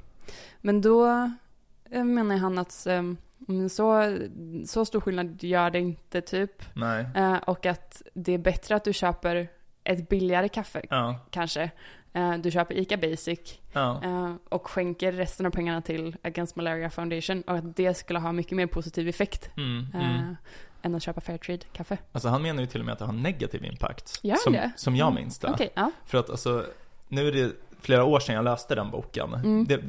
Men 0.62 0.82
då 0.82 1.08
eh, 1.92 2.04
menar 2.04 2.38
han 2.38 2.58
att 2.58 2.88
men 3.38 3.70
så, 3.70 4.18
så 4.66 4.86
stor 4.86 5.02
skillnad 5.02 5.44
gör 5.44 5.70
det 5.70 5.80
inte 5.80 6.22
typ. 6.22 6.64
Nej. 6.76 7.06
Eh, 7.16 7.36
och 7.36 7.66
att 7.66 8.02
det 8.14 8.32
är 8.34 8.38
bättre 8.38 8.76
att 8.76 8.84
du 8.84 8.94
köper 8.94 9.48
ett 9.84 10.10
billigare 10.10 10.50
kaffe 10.50 10.82
Ja. 10.90 11.20
kanske. 11.30 11.72
Eh, 12.14 12.34
du 12.38 12.52
köper 12.52 12.76
ICA 12.78 12.98
Basic 12.98 13.60
Ja. 13.74 14.02
eh, 14.04 14.34
och 14.50 14.68
skänker 14.70 15.12
resten 15.12 15.46
av 15.46 15.50
pengarna 15.52 15.82
till 15.82 16.16
Against 16.22 16.56
Malaria 16.56 16.90
Foundation. 16.90 17.42
Och 17.42 17.56
att 17.56 17.76
det 17.76 17.94
skulle 17.94 18.20
ha 18.20 18.32
mycket 18.32 18.58
mer 18.58 18.68
positiv 18.68 19.08
effekt 19.08 19.50
Mm, 19.58 19.88
eh, 19.94 20.20
mm. 20.20 20.36
än 20.82 20.96
att 20.96 21.04
köpa 21.04 21.22
Fairtrade-kaffe. 21.22 21.98
Alltså 22.12 22.30
han 22.30 22.42
menar 22.42 22.62
ju 22.62 22.68
till 22.68 22.80
och 22.80 22.86
med 22.86 22.94
att 22.94 23.00
det 23.00 23.06
har 23.06 23.14
negativ 23.14 23.66
impact. 23.66 24.20
Gör 24.24 24.36
som, 24.36 24.54
det? 24.54 24.72
som 24.76 24.96
jag 24.96 25.08
Mm. 25.12 25.22
minns 25.24 25.40
det. 25.40 25.48
Okej, 25.48 25.70
ja. 25.76 25.92
För 26.06 26.18
att 26.18 26.30
alltså, 26.30 26.66
nu 27.08 27.28
är 27.28 27.32
det 27.32 27.52
flera 27.82 28.04
år 28.04 28.20
sedan 28.20 28.36
jag 28.36 28.44
läste 28.46 28.76
den 28.76 28.92
boken. 28.92 29.34
Mm. 29.34 29.66
Det, 29.66 29.80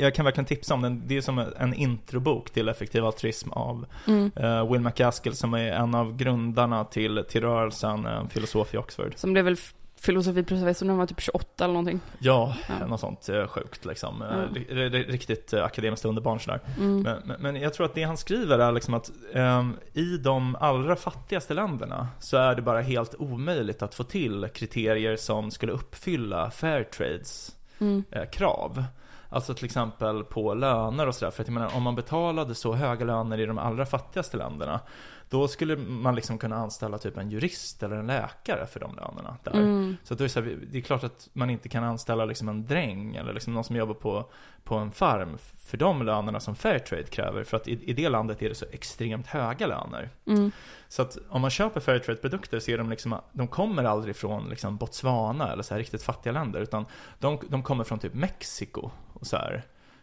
jag 0.00 0.14
kan 0.14 0.24
verkligen 0.24 0.44
tipsa 0.46 0.74
om 0.74 0.82
den. 0.82 1.02
Det 1.06 1.16
är 1.16 1.20
som 1.20 1.38
en 1.58 1.74
introbok 1.74 2.50
till 2.50 2.68
effektiv 2.68 3.04
altruism 3.04 3.50
av 3.52 3.86
Mm. 4.06 4.30
eh, 4.36 4.72
Will 4.72 4.80
McCaskill 4.80 5.36
som 5.36 5.54
är 5.54 5.72
en 5.72 5.94
av 5.94 6.16
grundarna 6.16 6.84
till, 6.84 7.24
till 7.28 7.40
rörelsen 7.40 8.06
eh, 8.06 8.26
Filosof 8.28 8.74
i 8.74 8.76
Oxford. 8.76 9.12
Som 9.16 9.32
blev 9.32 9.44
väl 9.44 9.56
filosofiprofessor 10.04 10.86
när 10.86 10.92
han 10.92 10.98
var 10.98 11.06
typ 11.06 11.20
28 11.20 11.64
eller 11.64 11.74
någonting. 11.74 12.00
Ja, 12.18 12.56
Ja. 12.80 12.86
något 12.86 13.00
sånt 13.00 13.28
eh, 13.28 13.46
sjukt 13.46 13.84
liksom. 13.84 14.22
Eh, 14.22 14.28
Ja. 14.28 14.74
ri- 14.74 15.06
Riktigt 15.10 15.52
eh, 15.52 15.64
akademiskt 15.64 16.04
underbarn 16.04 16.40
sådär. 16.40 16.60
Mm. 16.78 17.02
Men, 17.24 17.36
men, 17.40 17.56
jag 17.56 17.74
tror 17.74 17.86
att 17.86 17.94
det 17.94 18.02
han 18.02 18.16
skriver 18.16 18.58
är 18.58 18.72
liksom 18.72 18.94
att 18.94 19.10
ehm, 19.34 19.76
i 19.92 20.16
de 20.16 20.56
allra 20.60 20.96
fattigaste 20.96 21.54
länderna 21.54 22.08
så 22.20 22.36
är 22.36 22.54
det 22.54 22.62
bara 22.62 22.80
helt 22.80 23.14
omöjligt 23.18 23.82
att 23.82 23.94
få 23.94 24.04
till 24.04 24.48
kriterier 24.54 25.16
som 25.16 25.50
skulle 25.50 25.72
uppfylla 25.72 26.50
Fairtrades 26.50 27.56
Mm. 27.78 28.04
eh, 28.10 28.24
krav. 28.24 28.84
Alltså 29.28 29.54
till 29.54 29.64
exempel 29.64 30.24
på 30.24 30.54
löner 30.54 31.06
och 31.06 31.14
sådär. 31.14 31.30
För 31.30 31.42
att 31.42 31.48
jag 31.48 31.54
menar, 31.54 31.76
om 31.76 31.82
man 31.82 31.94
betalade 31.94 32.54
så 32.54 32.72
höga 32.74 33.04
löner 33.04 33.40
i 33.40 33.46
de 33.46 33.58
allra 33.58 33.86
fattigaste 33.86 34.36
länderna, 34.36 34.80
då 35.28 35.48
skulle 35.48 35.76
man 35.76 36.14
liksom 36.14 36.38
kunna 36.38 36.56
anställa 36.56 36.98
typ 36.98 37.16
en 37.16 37.30
jurist 37.30 37.82
eller 37.82 37.96
en 37.96 38.06
läkare 38.06 38.66
för 38.66 38.80
de 38.80 38.96
lönerna 38.96 39.36
där. 39.44 39.52
Mm. 39.52 39.96
Så 40.04 40.14
att 40.14 40.18
då 40.18 40.24
är 40.24 40.26
det, 40.26 40.32
så 40.32 40.40
här, 40.40 40.58
det 40.70 40.78
är 40.78 40.82
klart 40.82 41.04
att 41.04 41.28
man 41.32 41.50
inte 41.50 41.68
kan 41.68 41.84
anställa 41.84 42.24
liksom 42.24 42.48
en 42.48 42.66
dräng 42.66 43.16
eller 43.16 43.32
liksom 43.32 43.54
någon 43.54 43.64
som 43.64 43.76
jobbar 43.76 43.94
på, 43.94 44.30
på 44.64 44.74
en 44.74 44.92
farm 44.92 45.38
för 45.66 45.76
de 45.76 46.02
lönerna 46.02 46.40
som 46.40 46.56
Fairtrade 46.56 47.02
kräver. 47.02 47.44
För 47.44 47.56
att 47.56 47.68
i, 47.68 47.90
i 47.90 47.92
det 47.92 48.08
landet 48.08 48.42
är 48.42 48.48
det 48.48 48.54
så 48.54 48.66
extremt 48.72 49.26
höga 49.26 49.66
löner. 49.66 50.10
Mm. 50.26 50.52
Så 50.88 51.02
att 51.02 51.18
om 51.28 51.40
man 51.40 51.50
köper 51.50 51.80
Fairtrade-produkter 51.80 52.60
så 52.60 52.70
är 52.70 52.78
de 52.78 52.90
liksom, 52.90 53.16
de 53.32 53.48
kommer 53.48 53.84
aldrig 53.84 54.16
från 54.16 54.48
liksom 54.48 54.76
Botswana 54.76 55.52
eller 55.52 55.62
så 55.62 55.74
här 55.74 55.78
riktigt 55.78 56.02
fattiga 56.02 56.32
länder. 56.32 56.60
Utan 56.60 56.86
de, 57.18 57.38
de 57.48 57.62
kommer 57.62 57.84
från 57.84 57.98
typ 57.98 58.14
Mexiko 58.14 58.90
och 59.12 59.26
så 59.26 59.36
här. 59.36 59.62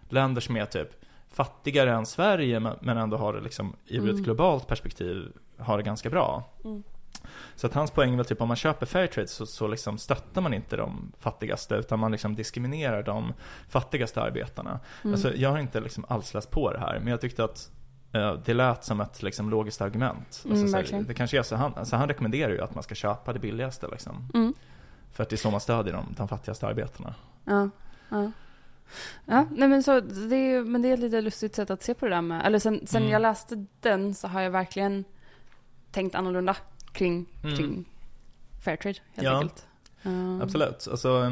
Länder 0.09 0.41
som 0.41 0.57
är 0.57 0.65
typ 0.65 0.89
fattigare 1.31 1.91
än 1.91 2.05
Sverige 2.05 2.59
men, 2.59 2.97
ändå 2.97 3.17
har 3.17 3.33
det 3.33 3.41
liksom 3.41 3.75
i 3.85 3.97
ett 3.97 4.03
Mm. 4.03 4.23
globalt 4.23 4.67
perspektiv 4.67 5.31
har 5.57 5.77
det 5.77 5.83
ganska 5.83 6.09
bra. 6.09 6.43
Mm. 6.63 6.83
Så 7.55 7.67
att 7.67 7.73
hans 7.73 7.91
poäng 7.91 8.13
är 8.13 8.17
väl 8.17 8.25
typ 8.25 8.41
om 8.41 8.47
man 8.47 8.57
köper 8.57 8.85
Fairtrade 8.85 9.27
så, 9.27 9.45
så 9.45 9.67
liksom 9.67 9.97
stöttar 9.97 10.41
man 10.41 10.53
inte 10.53 10.75
de 10.75 11.11
fattigaste 11.19 11.75
utan 11.75 11.99
man 11.99 12.11
liksom 12.11 12.35
diskriminerar 12.35 13.03
de 13.03 13.33
fattigaste 13.69 14.21
arbetarna. 14.21 14.79
Mm. 15.03 15.13
Alltså 15.13 15.33
jag 15.35 15.49
har 15.49 15.57
inte 15.57 15.79
liksom 15.79 16.05
alls 16.09 16.33
läst 16.33 16.51
på 16.51 16.73
det 16.73 16.79
här 16.79 16.99
men 16.99 17.07
jag 17.07 17.21
tyckte 17.21 17.43
att 17.43 17.71
eh, 18.13 18.33
det 18.45 18.53
lät 18.53 18.83
som 18.83 19.01
ett 19.01 19.23
liksom, 19.23 19.49
logiskt 19.49 19.81
argument. 19.81 20.41
Mm, 20.45 20.51
Alltså, 20.57 20.67
så 20.67 20.75
här, 20.75 20.83
verkligen. 20.83 21.05
det 21.05 21.13
kanske 21.13 21.39
är 21.39 21.43
så 21.43 21.55
han, 21.55 21.73
alltså, 21.75 21.95
han 21.95 22.07
rekommenderar 22.07 22.51
ju 22.51 22.61
att 22.61 22.73
man 22.75 22.83
ska 22.83 22.95
köpa 22.95 23.33
det 23.33 23.39
billigaste 23.39 23.87
liksom. 23.87 24.29
Mm. 24.33 24.53
För 25.11 25.23
att 25.23 25.29
det 25.29 25.35
är 25.35 25.37
så 25.37 25.51
man 25.51 25.59
stödjer 25.61 25.93
de, 25.93 26.05
de 26.17 26.27
fattigaste 26.27 26.67
arbetarna. 26.67 27.15
Ja. 27.45 27.69
Ja. 28.09 28.31
Ja, 29.25 29.45
nej 29.51 29.69
men 29.69 29.83
så 29.83 29.99
det 29.99 30.35
är, 30.35 30.63
men 30.63 30.81
det 30.81 30.87
är 30.89 30.93
ett 30.93 30.99
lite 30.99 31.21
lustigt 31.21 31.55
sätt 31.55 31.69
att 31.71 31.83
se 31.83 31.93
på 31.93 32.05
det 32.05 32.15
där 32.15 32.21
med, 32.21 32.45
eller 32.45 32.59
sen, 32.59 32.87
sen 32.87 33.01
Mm. 33.01 33.11
jag 33.13 33.21
läste 33.21 33.65
den 33.79 34.13
så 34.15 34.27
har 34.27 34.41
jag 34.41 34.51
verkligen 34.51 35.03
tänkt 35.91 36.15
annorlunda 36.15 36.55
kring, 36.91 37.25
Mm. 37.43 37.57
kring 37.57 37.85
Fairtrade 38.63 38.99
helt 39.15 39.25
Ja. 39.27 39.35
enkelt. 39.37 39.67
Um, 40.03 40.41
Absolut. 40.41 40.87
Alltså, 40.91 41.31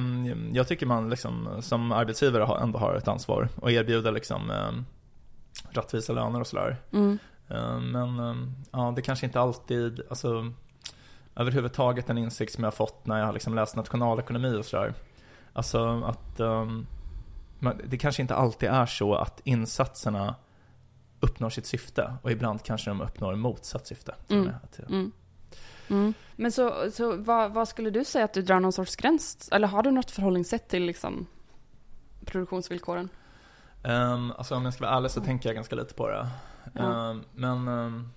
jag 0.53 0.67
tycker 0.67 0.85
man 0.85 1.09
liksom, 1.09 1.49
som 1.61 1.91
arbetsgivare 1.91 2.61
ändå 2.63 2.79
har 2.79 2.95
ett 2.95 3.07
ansvar 3.07 3.49
och 3.55 3.71
erbjuda 3.71 4.11
liksom 4.11 4.51
rättvisa 5.69 6.13
löner 6.13 6.39
och 6.39 6.47
sådär. 6.47 6.77
Mm, 6.93 7.19
Men 7.91 8.53
ja, 8.71 8.93
det 8.95 9.01
kanske 9.01 9.25
inte 9.25 9.39
alltid, 9.39 10.01
alltså 10.09 10.51
överhuvudtaget 11.35 12.09
en 12.09 12.17
insikt 12.17 12.53
som 12.53 12.63
jag 12.63 12.71
har 12.71 12.75
fått 12.75 13.05
när 13.07 13.19
jag 13.19 13.25
har 13.25 13.33
liksom 13.33 13.55
läst 13.55 13.75
nationalekonomi 13.75 14.55
och 14.57 14.65
sådär. 14.65 14.93
Alltså 15.53 16.03
att 16.05 16.39
ehm, 16.39 16.85
man- 17.59 17.81
det 17.87 17.97
kanske 17.97 18.21
inte 18.21 18.35
alltid 18.35 18.69
är 18.69 18.85
så 18.85 19.15
att 19.15 19.41
insatserna 19.43 20.35
uppnår 21.19 21.49
sitt 21.49 21.65
syfte 21.65 22.17
och 22.21 22.31
ibland 22.31 22.63
kanske 22.63 22.89
de 22.89 23.01
uppnår 23.01 23.35
motsatt 23.35 23.87
syfte. 23.87 24.15
Mm. 24.29 24.49
mm, 24.89 25.11
mm. 25.89 26.13
Men 26.35 26.51
så, 26.51 26.91
så 26.91 27.15
vad, 27.17 27.51
vad 27.53 27.67
skulle 27.67 27.89
du 27.89 28.05
säga 28.05 28.25
att 28.25 28.33
du 28.33 28.41
drar 28.41 28.59
någon 28.59 28.73
sorts 28.73 28.95
gräns? 28.95 29.49
Eller 29.51 29.67
har 29.67 29.83
du 29.83 29.91
något 29.91 30.11
förhållningssätt 30.11 30.67
till 30.67 30.83
liksom 30.83 31.25
produktionsvillkoren? 32.25 33.09
Ehm, 33.83 34.31
alltså 34.37 34.55
om 34.55 34.65
jag 34.65 34.73
ska 34.73 34.85
vara 34.85 34.97
ärlig 34.97 35.11
så 35.11 35.21
tänker 35.21 35.49
jag 35.49 35.55
ganska 35.55 35.75
lite 35.75 35.93
på 35.93 36.07
det. 36.07 36.27
Ehm, 36.75 37.23
men 37.33 37.67
ehm, 37.67 38.09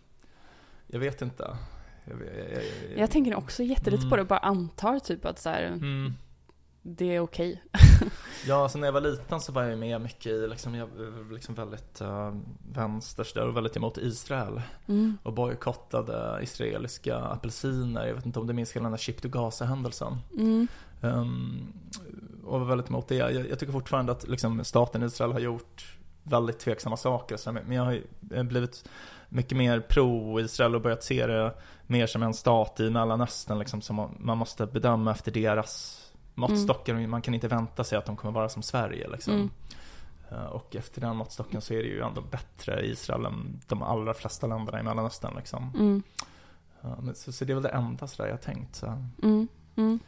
jag 0.86 1.00
vet 1.00 1.22
inte. 1.22 1.56
Jag, 2.04 2.20
jag, 2.20 2.52
jag, 2.52 2.62
jag, 2.98 3.10
tänker 3.10 3.34
också 3.34 3.62
jättelite 3.62 4.00
Mm. 4.00 4.10
på 4.10 4.16
det 4.16 4.22
och 4.22 4.28
bara 4.28 4.38
antar 4.38 4.98
typ 4.98 5.24
att 5.24 5.38
så 5.38 5.48
här, 5.48 5.62
Mm. 5.62 6.14
Det 6.82 7.16
är 7.16 7.20
okej. 7.20 7.62
Ja, 8.46 8.62
alltså 8.62 8.78
när 8.78 8.86
jag 8.86 8.92
var 8.92 9.00
liten 9.00 9.40
så 9.40 9.52
var 9.52 9.62
jag 9.62 9.78
med 9.78 10.00
mycket 10.00 10.26
i, 10.26 10.46
liksom, 10.46 10.74
jag 10.74 10.88
liksom 11.32 11.54
väldigt 11.54 12.00
uh, 12.02 12.34
vänsterstöd 12.72 13.48
och 13.48 13.56
väldigt 13.56 13.76
emot 13.76 13.98
Israel. 13.98 14.62
Mm. 14.86 15.18
Och 15.22 15.32
bojkottade 15.32 16.42
israeliska 16.42 17.16
apelsiner. 17.16 18.06
Jag 18.06 18.14
vet 18.14 18.26
inte 18.26 18.40
om 18.40 18.46
du 18.46 18.52
minns 18.52 18.72
hela 18.72 18.82
den 18.82 18.92
där 18.92 18.98
Ship 18.98 19.22
to 19.22 19.28
Gaza-händelsen. 19.28 20.18
Mm. 20.38 20.68
Um, 21.00 21.72
och 22.44 22.60
var 22.60 22.66
väldigt 22.66 22.88
emot 22.88 23.08
det. 23.08 23.14
Jag, 23.14 23.32
jag 23.32 23.58
tycker 23.58 23.72
fortfarande 23.72 24.12
att 24.12 24.28
liksom, 24.28 24.64
staten 24.64 25.02
Israel 25.02 25.32
har 25.32 25.40
gjort 25.40 25.96
väldigt 26.22 26.58
tveksamma 26.58 26.96
saker. 26.96 27.52
Men 27.52 27.72
jag 27.72 27.84
har 27.84 28.42
blivit 28.42 28.88
mycket 29.28 29.58
mer 29.58 29.80
pro-Israel 29.80 30.74
och 30.74 30.82
börjat 30.82 31.02
se 31.02 31.26
det 31.26 31.54
mer 31.86 32.06
som 32.06 32.22
en 32.22 32.34
stat 32.34 32.80
i 32.80 32.90
Mellanöstern. 32.90 33.58
Liksom, 33.58 33.80
som 33.80 34.16
man 34.18 34.38
måste 34.38 34.66
bedöma 34.66 35.10
efter 35.10 35.32
deras 35.32 36.01
måttstockar. 36.48 37.06
Man 37.06 37.22
kan 37.22 37.34
inte 37.34 37.48
vänta 37.48 37.84
sig 37.84 37.98
att 37.98 38.06
de 38.06 38.16
kommer 38.16 38.32
vara 38.34 38.48
som 38.48 38.62
Sverige. 38.62 39.08
Liksom. 39.08 39.34
Mm. 39.34 39.50
Eh, 40.30 40.44
Och 40.46 40.76
efter 40.76 41.00
den 41.00 41.16
måttstocken 41.16 41.60
så 41.60 41.74
är 41.74 41.82
det 41.82 41.88
ju 41.88 42.00
ändå 42.00 42.20
bättre 42.20 42.80
i 42.86 42.90
Israel 42.90 43.24
än 43.26 43.60
de 43.68 43.82
allra 43.82 44.14
flesta 44.14 44.46
länderna 44.46 44.80
i 44.80 44.82
Mellanöstern 44.82 45.32
liksom. 45.36 45.70
Mm. 45.74 46.02
Men 47.02 47.14
så, 47.14 47.32
så 47.32 47.44
det 47.44 47.52
är 47.52 47.54
väl 47.54 47.62
det 47.62 47.68
enda 47.68 48.06
sådär 48.06 48.30
jag 48.30 48.40
tänkt. 48.42 48.74
Så. 48.76 48.86
Mm. 49.22 49.48
Mm. 49.76 49.98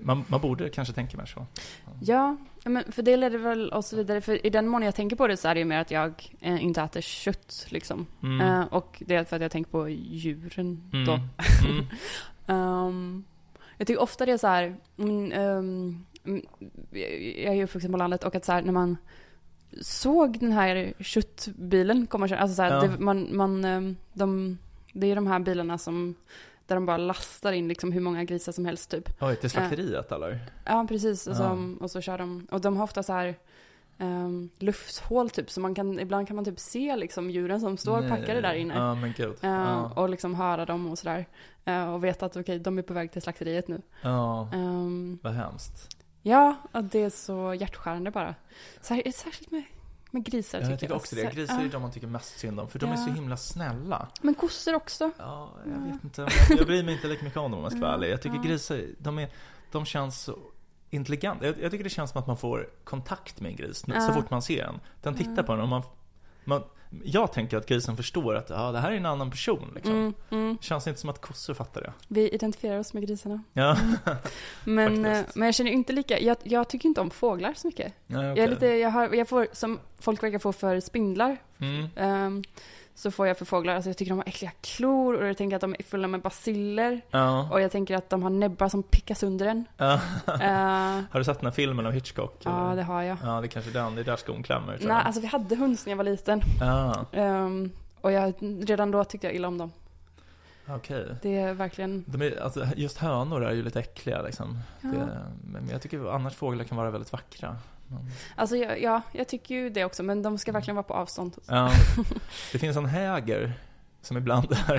Man, 0.00 0.24
man 0.28 0.40
borde 0.40 0.68
kanske 0.70 0.94
tänka 0.94 1.16
mer 1.18 1.26
så. 1.26 1.46
Ja, 2.00 2.36
men 2.64 2.92
för 2.92 3.02
det 3.02 3.16
leder 3.16 3.38
väl 3.38 3.72
oss 3.72 3.92
vidare. 3.92 4.20
För 4.20 4.46
i 4.46 4.50
den 4.50 4.68
mån 4.68 4.82
jag 4.82 4.94
tänker 4.94 5.16
på 5.16 5.26
det 5.26 5.36
så 5.36 5.48
är 5.48 5.54
det 5.54 5.58
ju 5.60 5.64
mer 5.64 5.78
att 5.80 5.90
jag 5.90 6.36
eh, 6.40 6.64
inte 6.64 6.82
äter 6.82 7.00
kött 7.00 7.66
liksom. 7.68 8.06
Mm. 8.22 8.40
Eh, 8.40 8.64
och 8.66 9.02
det 9.06 9.14
är 9.14 9.24
för 9.24 9.36
att 9.36 9.42
jag 9.42 9.50
tänker 9.50 9.70
på 9.70 9.88
djuren 9.88 10.90
Mm. 10.92 11.06
då. 11.06 11.20
Mm. 11.68 11.86
Ehm, 12.46 13.24
jag 13.78 13.86
tycker 13.86 14.02
ofta 14.02 14.26
det 14.26 14.32
är 14.32 14.36
så 14.36 14.46
här, 14.46 14.76
mm, 14.98 16.04
jag 16.92 17.52
är 17.52 17.54
ju 17.54 17.64
uppvuxen 17.64 17.92
på 17.92 17.98
landet 17.98 18.24
och 18.24 18.34
att 18.34 18.44
så 18.44 18.52
här 18.52 18.62
när 18.62 18.72
man 18.72 18.96
såg 19.82 20.38
den 20.40 20.52
här 20.52 20.92
köttbilen 21.00 22.06
komma, 22.06 22.24
alltså 22.36 22.54
så 22.54 22.62
här, 22.62 22.74
Ja. 22.74 22.80
det, 22.80 22.98
man, 22.98 23.36
man, 23.36 23.64
ehm, 23.64 23.96
de, 24.12 24.58
det 24.92 25.06
är 25.06 25.14
de 25.14 25.26
här 25.26 25.38
bilarna 25.38 25.78
som, 25.78 26.14
där 26.66 26.74
de 26.74 26.86
bara 26.86 26.96
lastar 26.96 27.52
in 27.52 27.68
liksom 27.68 27.92
hur 27.92 28.00
många 28.00 28.24
grisar 28.24 28.52
som 28.52 28.64
helst 28.66 28.90
typ. 28.90 29.08
Oj, 29.22 29.36
till 29.36 29.50
slakteriet 29.50 30.12
eller? 30.12 30.38
Ja, 30.64 30.86
precis. 30.88 31.26
Och, 31.26 31.32
Ja. 31.34 31.36
så, 31.38 31.76
och 31.80 31.90
så 31.90 32.00
kör 32.00 32.18
de, 32.18 32.46
och 32.50 32.60
de 32.60 32.76
har 32.76 32.84
ofta 32.84 33.02
så 33.02 33.12
här 33.12 33.34
um, 33.98 34.50
lufthål 34.58 35.30
typ, 35.30 35.50
så 35.50 35.60
man 35.60 35.74
kan, 35.74 36.00
ibland 36.00 36.26
kan 36.26 36.36
man 36.36 36.44
typ 36.44 36.58
se 36.58 36.96
liksom 36.96 37.30
djuren 37.30 37.60
som 37.60 37.76
står 37.76 38.00
Nej. 38.00 38.10
packade 38.10 38.40
där 38.40 38.54
inne. 38.54 38.74
Ja, 38.74 38.94
men 38.94 39.12
gud. 39.16 39.36
Eh, 39.40 39.50
Ja. 39.50 39.90
Och 39.96 40.08
liksom 40.08 40.34
höra 40.34 40.64
dem 40.66 40.86
och 40.90 40.98
sådär. 40.98 41.26
Eh, 41.64 41.94
och 41.94 42.04
veta 42.04 42.26
att 42.26 42.36
okej, 42.36 42.58
de 42.58 42.78
är 42.78 42.82
på 42.82 42.94
väg 42.94 43.12
till 43.12 43.22
slakteriet 43.22 43.68
nu. 43.68 43.82
ja, 44.02 44.48
Ehm, 44.52 45.18
vad 45.22 45.32
hemskt. 45.32 45.88
ja, 46.22 46.56
det 46.92 47.02
är 47.02 47.10
så 47.10 47.54
hjärtskärande 47.54 48.10
bara. 48.10 48.34
Sär, 48.80 49.10
särskilt 49.12 49.50
med, 49.50 49.62
med 50.10 50.24
grisar 50.24 50.58
Ja, 50.58 50.62
tycker 50.62 50.70
jag 50.72 50.80
tycker 50.80 50.94
också 50.94 51.16
det. 51.16 51.34
Grisar 51.34 51.58
är 51.58 51.62
ja. 51.62 51.68
de 51.72 51.82
man 51.82 51.90
tycker 51.92 52.06
mest 52.06 52.38
synd 52.38 52.60
om, 52.60 52.68
för 52.68 52.78
de 52.78 52.86
är 52.86 52.90
Ja. 52.90 52.96
så 53.06 53.10
himla 53.10 53.36
snälla. 53.36 54.08
Men 54.22 54.34
kossor 54.34 54.74
också. 54.74 55.10
Ja, 55.18 55.50
Ja. 55.64 55.70
jag 55.70 55.92
vet 55.92 56.04
inte. 56.04 56.28
Jag, 56.58 56.66
bryr 56.66 56.82
mig 56.82 56.94
inte 56.94 57.06
lika 57.08 57.24
mycket 57.24 57.38
om 57.38 57.50
dem 57.50 57.58
om 57.58 57.62
jag 57.64 57.72
ska 57.72 57.80
vara 57.80 57.94
ärlig. 57.94 58.10
Jag 58.10 58.22
tycker 58.22 58.38
grisar, 58.42 58.80
de, 58.98 59.18
är, 59.18 59.28
de 59.72 59.84
känns 59.84 60.20
så 60.22 60.38
intelligenta. 60.90 61.46
Jag, 61.46 61.54
jag 61.62 61.70
tycker 61.70 61.84
det 61.84 61.90
känns 61.90 62.10
som 62.10 62.20
att 62.20 62.26
man 62.26 62.36
får 62.36 62.68
kontakt 62.84 63.40
med 63.40 63.50
en 63.50 63.56
gris 63.56 63.84
Ja. 63.86 64.00
så 64.00 64.12
fort 64.12 64.30
man 64.30 64.42
ser 64.42 64.64
den. 64.66 64.80
Den 65.02 65.14
tittar 65.14 65.32
Ja. 65.36 65.42
på 65.42 65.52
den 65.52 65.60
och 65.62 65.68
man, 65.68 65.82
man 66.44 66.62
jag 67.04 67.32
tänker 67.32 67.56
att 67.56 67.66
grisen 67.66 67.96
förstår 67.96 68.34
att 68.34 68.50
ja, 68.50 68.72
det 68.72 68.78
här 68.78 68.90
är 68.92 68.96
en 68.96 69.06
annan 69.06 69.30
person. 69.30 69.72
Liksom. 69.74 69.92
Mm, 69.94 70.14
mm. 70.30 70.58
Känns 70.60 70.86
inte 70.86 71.00
som 71.00 71.10
att 71.10 71.20
kossor 71.20 71.54
fattar 71.54 71.80
det. 71.80 71.92
Vi 72.08 72.28
identifierar 72.30 72.78
oss 72.78 72.94
med 72.94 73.02
grisarna. 73.06 73.42
Ja, 73.52 73.76
Men, 74.64 75.04
eh, 75.04 75.20
men 75.34 75.46
jag 75.46 75.54
känner 75.54 75.70
inte 75.70 75.92
lika, 75.92 76.20
jag, 76.20 76.36
jag 76.42 76.68
tycker 76.68 76.88
inte 76.88 77.00
om 77.00 77.10
fåglar 77.10 77.54
så 77.56 77.66
mycket. 77.66 77.92
ja 78.06 78.22
Jag 78.24 78.38
är 78.38 78.48
lite, 78.48 78.66
jag, 78.66 78.90
har, 78.90 79.14
jag 79.14 79.28
får, 79.28 79.46
som 79.52 79.80
folk 79.98 80.22
verkar 80.22 80.38
få 80.38 80.52
för 80.52 80.80
spindlar, 80.80 81.36
Mm. 81.60 81.88
ehm, 81.96 82.42
så 82.98 83.10
får 83.10 83.26
jag 83.26 83.38
för 83.38 83.44
fåglar. 83.44 83.74
Alltså 83.74 83.90
jag 83.90 83.96
tycker 83.96 84.10
de 84.12 84.18
har 84.18 84.28
äckliga 84.28 84.52
klor 84.60 85.14
och 85.14 85.26
jag 85.28 85.36
tänker 85.36 85.56
att 85.56 85.60
de 85.60 85.76
är 85.78 85.82
fulla 85.82 86.08
med 86.08 86.20
basiller. 86.20 87.00
Ja. 87.10 87.48
Och 87.52 87.60
jag 87.60 87.70
tänker 87.70 87.96
att 87.96 88.10
de 88.10 88.22
har 88.22 88.30
näbbar 88.30 88.68
som 88.68 88.82
pickar 88.82 89.14
sönder 89.14 89.46
en. 89.46 89.64
ja. 89.76 89.94
Eh, 90.26 91.02
Har 91.10 91.18
du 91.18 91.24
sett 91.24 91.38
den 91.38 91.46
här 91.46 91.52
filmen 91.52 91.86
av 91.86 91.92
Hitchcock? 91.92 92.36
ja, 92.44 92.72
det 92.76 92.82
har 92.82 93.02
jag. 93.02 93.18
Ja, 93.24 93.40
det 93.40 93.46
är 93.46 93.48
kanske 93.48 93.70
den. 93.70 93.94
Det 93.94 94.00
är 94.00 94.04
där 94.04 94.16
skon 94.16 94.42
klämmer. 94.42 94.78
Nej, 94.80 94.88
jag. 94.88 95.06
alltså 95.06 95.20
vi 95.20 95.26
hade 95.26 95.56
hund 95.56 95.78
när 95.86 95.92
jag 95.92 95.96
var 95.96 96.04
liten. 96.04 96.40
Ja, 96.60 97.06
Ehm, 97.12 97.72
och 98.00 98.12
jag, 98.12 98.34
redan 98.40 98.90
då 98.90 99.04
tyckte 99.04 99.26
jag 99.26 99.34
illa 99.34 99.48
om 99.48 99.58
dem. 99.58 99.72
okej. 100.68 101.06
Det 101.22 101.38
är 101.38 101.54
verkligen... 101.54 102.04
De 102.06 102.22
är, 102.22 102.42
alltså, 102.42 102.66
just 102.76 102.98
hönor 102.98 103.44
är 103.44 103.52
ju 103.52 103.62
lite 103.62 103.80
äckliga 103.80 104.22
liksom. 104.22 104.58
Det, 104.80 105.08
men 105.44 105.68
jag 105.70 105.82
tycker 105.82 106.14
annars 106.14 106.34
fåglar 106.34 106.64
kan 106.64 106.76
vara 106.78 106.90
väldigt 106.90 107.12
vackra. 107.12 107.56
Alltså 108.36 108.56
jag, 108.56 108.82
ja, 108.82 109.02
jag 109.12 109.28
tycker 109.28 109.54
ju 109.54 109.70
det 109.70 109.84
också, 109.84 110.02
men 110.02 110.22
de 110.22 110.38
ska 110.38 110.52
verkligen 110.52 110.76
vara 110.76 110.82
på 110.84 110.94
avstånd. 110.94 111.36
ja, 111.46 111.70
det 112.52 112.58
finns 112.58 112.76
en 112.76 112.86
häger 112.86 113.52
som 114.02 114.16
ibland 114.16 114.52
är, 114.52 114.78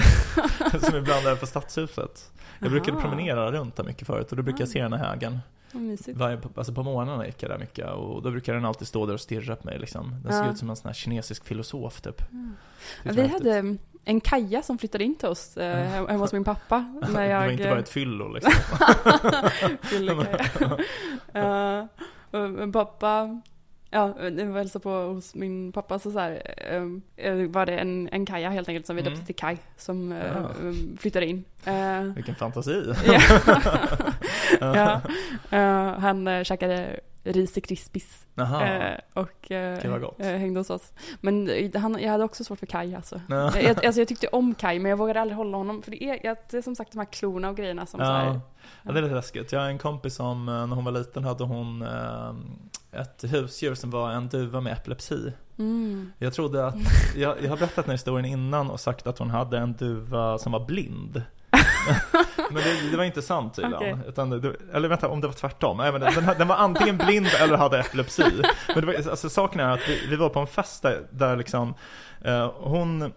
som 0.89 0.95
ibland 0.97 1.25
är 1.27 1.35
på 1.35 1.45
stadshuset. 1.45 2.31
Jag 2.59 2.71
brukade 2.71 2.91
Aha. 2.97 3.01
promenera 3.01 3.51
runt 3.51 3.75
där 3.75 3.83
mycket 3.83 4.07
förut 4.07 4.31
och 4.31 4.37
då 4.37 4.43
brukade 4.43 4.63
jag 4.63 4.69
se 4.69 4.81
den 4.81 4.93
här 4.93 5.39
mysigt. 5.71 6.17
Varje, 6.17 6.39
alltså 6.55 6.73
på 6.73 6.83
morgnarna 6.83 7.25
gick 7.25 7.43
jag 7.43 7.51
där 7.51 7.57
mycket 7.57 7.89
och 7.91 8.21
då 8.23 8.31
brukade 8.31 8.57
den 8.57 8.65
alltid 8.65 8.87
stå 8.87 9.05
där 9.05 9.13
och 9.13 9.19
stirra 9.21 9.55
på 9.55 9.67
mig 9.67 9.79
liksom. 9.79 10.15
Den 10.23 10.33
såg 10.33 10.45
Ja. 10.45 10.51
ut 10.51 10.57
som 10.57 10.69
en 10.69 10.75
sån 10.75 10.87
här 10.89 10.93
kinesisk 10.93 11.45
filosof 11.45 12.01
typ. 12.01 12.31
Mm. 12.31 12.55
Är 13.03 13.13
Vi 13.13 13.21
häftigt. 13.21 13.43
hade 13.53 13.77
en 14.05 14.21
kaja 14.21 14.61
som 14.61 14.77
flyttade 14.77 15.03
in 15.03 15.15
till 15.15 15.27
oss 15.27 15.57
eh, 15.57 15.75
hem- 15.89 16.07
hemma 16.07 16.23
hos 16.23 16.33
min 16.33 16.43
pappa. 16.43 16.79
När 17.13 17.23
jag... 17.25 17.41
Det 17.41 17.45
var 17.45 17.51
inte 17.51 17.69
bara 17.69 17.79
ett 17.79 17.89
fyllo 17.89 18.33
liksom. 18.33 18.51
Fyllekaja. 19.81 20.77
Eh, 21.33 21.85
och 22.31 22.49
min 22.49 22.71
pappa, 22.71 23.41
ja, 23.89 24.13
det 24.31 24.45
var 24.45 24.57
hälsa 24.57 24.79
på 24.79 24.89
hos 24.89 25.35
min 25.35 25.71
pappa 25.71 25.99
så, 25.99 26.11
så 26.11 26.19
här, 26.19 26.41
eh, 27.17 27.33
var 27.47 27.65
det 27.65 27.77
en, 27.77 28.09
en 28.11 28.25
kaja 28.25 28.49
helt 28.49 28.69
enkelt 28.69 28.85
som 28.87 28.95
vi 28.95 29.01
Mm. 29.01 29.13
döpte 29.13 29.25
till 29.25 29.35
Kaj 29.35 29.57
som 29.77 30.11
eh, 30.11 30.17
Ja. 30.35 30.49
flyttade 30.99 31.25
in. 31.25 31.43
Eh, 31.65 32.01
Vilken 32.01 32.35
fantasi. 32.35 32.93
ja. 33.05 33.21
ja. 34.59 35.01
Eh, 35.57 35.99
han 35.99 36.45
käkade 36.45 36.99
Krispis 37.61 38.25
Jaha. 38.35 38.67
eh, 38.67 38.99
och 39.13 39.51
eh, 39.51 39.79
eh, 40.17 40.37
hängde 40.39 40.59
hos 40.59 40.69
oss. 40.69 40.93
Men 41.21 41.49
eh, 41.49 41.81
han, 41.81 42.01
jag 42.01 42.11
hade 42.11 42.23
också 42.23 42.43
svårt 42.43 42.59
för 42.59 42.65
Kaj 42.65 42.95
alltså. 42.95 43.21
Ja. 43.29 43.59
jag, 43.59 43.85
alltså 43.85 44.01
jag 44.01 44.07
tyckte 44.07 44.27
om 44.27 44.55
Kaj 44.55 44.79
men 44.79 44.89
jag 44.89 44.97
vågade 44.97 45.21
aldrig 45.21 45.37
hålla 45.37 45.57
honom 45.57 45.81
för 45.81 45.91
det 45.91 46.03
är, 46.03 46.35
det 46.51 46.57
är 46.57 46.61
som 46.61 46.75
sagt 46.75 46.91
de 46.91 46.97
här 46.97 47.05
klorna 47.05 47.49
och 47.49 47.57
grejerna 47.57 47.85
som 47.85 47.99
så 47.99 48.05
här, 48.05 48.25
Ja. 48.25 48.41
ja, 48.83 48.91
det 48.91 48.99
är 48.99 49.03
lite 49.03 49.15
läskigt. 49.15 49.51
Jag 49.51 49.59
har 49.59 49.67
en 49.67 49.77
kompis 49.77 50.15
som, 50.15 50.49
eh, 50.49 50.67
när 50.67 50.75
hon 50.75 50.85
var 50.85 50.91
liten 50.91 51.23
hade 51.23 51.43
hon 51.43 51.81
eh, 51.81 52.33
ett 52.91 53.23
husdjur 53.23 53.75
som 53.75 53.89
var 53.91 54.11
en 54.11 54.27
duva 54.29 54.61
med 54.61 54.73
epilepsi. 54.73 55.33
mm. 55.57 56.11
Jag 56.17 56.33
trodde 56.33 56.65
att, 56.67 56.75
jag, 57.15 57.35
jag 57.43 57.49
har 57.49 57.57
berättat 57.57 57.75
den 57.75 57.85
här 57.85 57.91
historien 57.91 58.25
innan 58.25 58.69
och 58.69 58.79
sagt 58.79 59.07
att 59.07 59.19
hon 59.19 59.29
hade 59.29 59.57
en 59.57 59.73
duva 59.73 60.37
som 60.37 60.51
var 60.51 60.65
blind. 60.65 61.21
Men 62.51 62.63
det, 62.63 62.91
det 62.91 62.97
var 62.97 63.03
inte 63.03 63.21
sant 63.21 63.55
tydligen. 63.55 63.77
Okej. 63.77 63.97
Utan 64.07 64.29
det, 64.29 64.55
eller 64.73 64.87
vänta, 64.87 65.07
om 65.07 65.21
det 65.21 65.27
var 65.27 65.33
tvärtom. 65.33 65.77
Den, 65.77 66.37
den 66.37 66.47
var 66.47 66.55
antingen 66.55 66.97
blind 66.97 67.27
eller 67.39 67.57
hade 67.57 67.79
epilepsi. 67.79 68.23
Men 68.67 68.81
det 68.81 68.85
var, 68.85 68.93
alltså, 68.93 69.29
saken 69.29 69.59
är 69.61 69.69
att 69.69 69.89
vi, 69.89 70.07
vi 70.09 70.15
var 70.15 70.29
på 70.29 70.39
en 70.39 70.47
fest 70.47 70.83
där, 70.83 71.01
där 71.11 71.37
liksom, 71.37 71.73
eh, 72.21 72.51
hon 72.57 73.11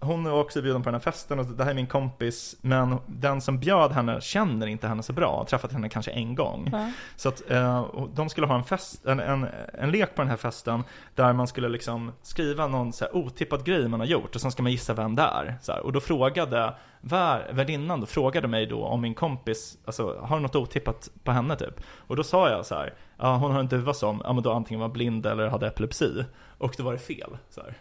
hon 0.00 0.24
var 0.24 0.40
också 0.40 0.62
bjuden 0.62 0.82
på 0.82 0.86
den 0.86 0.94
här 0.94 1.00
festen 1.00 1.38
och 1.38 1.46
det 1.46 1.64
här 1.64 1.70
är 1.70 1.74
min 1.74 1.86
kompis, 1.86 2.56
men 2.60 2.96
den 3.06 3.40
som 3.40 3.58
bjöd 3.58 3.92
henne 3.92 4.20
känner 4.20 4.66
inte 4.66 4.88
henne 4.88 5.02
så 5.02 5.12
bra, 5.12 5.36
har 5.36 5.44
träffat 5.44 5.72
henne 5.72 5.88
kanske 5.88 6.10
en 6.10 6.34
gång. 6.34 6.68
Ja. 6.72 6.90
Så 7.16 7.28
att 7.28 7.50
eh, 7.50 7.86
de 8.14 8.28
skulle 8.28 8.46
ha 8.46 8.54
en, 8.54 8.64
fest, 8.64 9.06
en, 9.06 9.20
en, 9.20 9.46
en 9.74 9.90
lek 9.90 10.14
på 10.14 10.22
den 10.22 10.30
här 10.30 10.36
festen 10.36 10.84
där 11.14 11.32
man 11.32 11.46
skulle 11.46 11.68
liksom 11.68 12.12
skriva 12.22 12.66
någon 12.66 12.92
så 12.92 13.04
här 13.04 13.16
otippad 13.16 13.64
grej 13.64 13.88
man 13.88 14.00
har 14.00 14.06
gjort 14.06 14.34
och 14.34 14.40
sen 14.40 14.50
ska 14.50 14.62
man 14.62 14.72
gissa 14.72 14.94
vem 14.94 15.14
det 15.14 15.22
är. 15.22 15.58
Så 15.62 15.72
här. 15.72 15.80
Och 15.80 15.92
då 15.92 16.00
frågade 16.00 16.74
vär, 17.00 17.52
värdinnan 17.52 18.00
då 18.00 18.06
frågade 18.06 18.48
mig 18.48 18.66
då 18.66 18.84
om 18.84 19.00
min 19.00 19.14
kompis, 19.14 19.78
alltså 19.84 20.18
har 20.22 20.40
något 20.40 20.56
otippat 20.56 21.10
på 21.24 21.32
henne 21.32 21.56
typ? 21.56 21.80
Och 21.96 22.16
då 22.16 22.22
sa 22.22 22.50
jag 22.50 22.66
så 22.66 22.74
här, 22.74 22.94
ja 23.18 23.36
hon 23.36 23.50
har 23.50 23.60
en 23.60 23.68
duva 23.68 23.94
som, 23.94 24.22
ja 24.24 24.32
men 24.32 24.42
då 24.42 24.52
antingen 24.52 24.80
var 24.80 24.88
blind 24.88 25.26
eller 25.26 25.48
hade 25.48 25.66
epilepsi. 25.66 26.24
Och 26.58 26.74
då 26.76 26.82
var 26.82 26.92
det 26.92 26.98
fel. 26.98 27.36
Så, 27.50 27.60
här. 27.60 27.74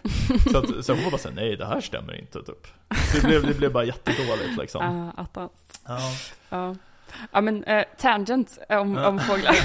så, 0.52 0.58
att, 0.58 0.86
så 0.86 0.94
hon 0.94 1.04
var 1.04 1.12
bara 1.12 1.18
så 1.18 1.28
här, 1.30 1.36
nej 1.36 1.56
det 1.56 1.66
här 1.66 1.82
stämmer 1.82 2.20
inte 2.20 2.44
typ. 2.44 2.68
Det 3.14 3.28
blev, 3.28 3.48
det 3.48 3.54
blev 3.54 3.72
bara 3.74 3.84
jättedåligt 3.84 4.58
liksom. 4.58 4.82
Uh, 4.98 5.10
attans. 5.20 5.52
Ja. 5.88 6.00
Ja. 6.50 6.76
Ja 7.32 7.42
men 7.42 7.64
eh, 7.64 7.86
tangent 7.98 8.58
om, 8.70 8.94
Ja. 8.96 9.08
om 9.08 9.20
fåglar. 9.20 9.56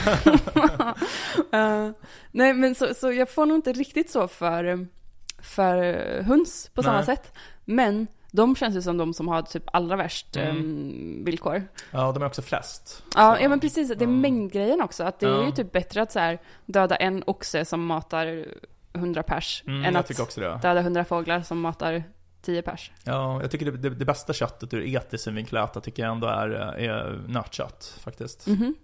Eh, 1.53 1.91
nej 2.31 2.55
men 2.55 2.75
så, 2.75 2.95
så 2.95 3.13
jag 3.13 3.31
får 3.31 3.47
nog 3.47 3.59
inte 3.59 3.73
riktigt 3.73 4.11
så 4.11 4.29
för, 4.29 4.87
för 5.43 5.83
höns 6.23 6.71
på 6.75 6.83
samma 6.83 6.97
Nej. 6.97 7.07
sätt. 7.07 7.33
Men 7.65 8.07
de 8.31 8.57
känns 8.57 8.77
ju 8.77 8.83
som 8.83 8.97
de 8.97 9.15
som 9.15 9.29
har 9.29 9.43
typ 9.43 9.63
allra 9.73 9.97
värst 9.97 10.37
Mm. 10.37 10.49
em, 10.57 11.25
villkor. 11.25 11.63
ja, 11.91 12.13
de 12.13 12.23
är 12.23 12.27
också 12.27 12.43
flest. 12.43 13.03
Ja, 13.15 13.37
Så, 13.37 13.43
ja 13.43 13.49
men 13.49 13.61
precis, 13.61 13.89
det 13.89 13.95
är 13.95 14.01
ja. 14.03 14.07
mängdgrejen 14.09 14.83
också. 14.83 15.05
Att 15.05 15.21
det 15.21 15.27
är 15.27 15.31
Ja. 15.31 15.45
ju 15.47 15.51
typ 15.53 15.73
bättre 15.73 16.03
att 16.03 16.13
så 16.13 16.19
här, 16.19 16.39
döda 16.67 16.97
en 16.97 17.23
oxe 17.27 17.65
som 17.65 17.87
matar 17.87 18.47
100 18.95 19.23
pers. 19.23 19.63
Mm, 19.67 19.85
än 19.85 19.95
jag 19.95 20.07
tycker 20.07 20.23
också 20.23 20.41
det. 20.41 20.59
döda 20.63 20.81
100 20.81 21.05
fåglar 21.05 21.43
som 21.43 21.61
matar 21.61 22.05
10 22.43 22.63
pers. 22.63 22.91
Ja, 23.05 23.41
jag 23.41 23.51
tycker 23.51 23.67
det, 23.67 23.79
det, 23.79 23.91
det 23.91 24.05
bästa 24.05 24.33
köttet 24.33 24.75
ur 24.75 24.83
etisk 24.83 25.25
synvinkel 25.25 25.59
att 25.59 25.71
äta 25.71 25.81
tycker 25.81 26.03
jag 26.03 26.13
ändå 26.13 26.27
är, 26.27 26.51
är 26.51 27.23
nötkött 27.27 27.99
faktiskt. 28.01 28.47
Mhm. 28.47 28.75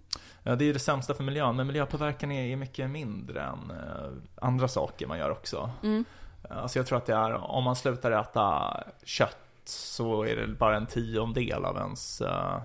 Ja, 0.43 0.55
Det 0.55 0.65
är 0.65 0.73
det 0.73 0.79
sämsta 0.79 1.13
för 1.13 1.23
miljön, 1.23 1.55
men 1.55 1.67
miljöpåverkan 1.67 2.31
är 2.31 2.51
är 2.51 2.55
mycket 2.55 2.89
mindre 2.89 3.41
än 3.41 3.71
eh, 3.71 4.11
andra 4.41 4.67
saker 4.67 5.07
man 5.07 5.17
gör 5.17 5.29
också. 5.29 5.71
Mm. 5.83 6.05
Alltså 6.49 6.79
jag 6.79 6.85
tror 6.87 6.97
att 6.97 7.05
det 7.05 7.13
är, 7.13 7.33
om 7.33 7.63
man 7.63 7.75
slutar 7.75 8.11
äta 8.11 8.77
kött 9.03 9.37
så 9.65 10.23
är 10.23 10.35
det 10.35 10.47
bara 10.47 10.75
en 10.77 10.85
tiondel 10.85 11.65
av 11.65 11.77
ens 11.77 12.21
eh, 12.21 12.61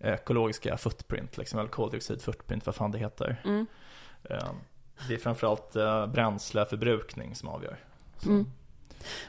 ekologiska 0.00 0.76
footprint, 0.76 1.36
liksom, 1.38 1.58
eller 1.58 1.70
koldioxid 1.70 2.22
footprint, 2.22 2.66
vad 2.66 2.74
fan 2.74 2.90
det 2.90 2.98
heter. 2.98 3.40
Mm. 3.44 3.66
Eh, 4.24 4.48
det 5.08 5.14
är 5.14 5.18
framförallt 5.18 5.76
eh, 5.76 6.06
bränsleförbrukning 6.06 7.34
som 7.34 7.48
avgör. 7.48 7.76
Mm. 8.26 8.46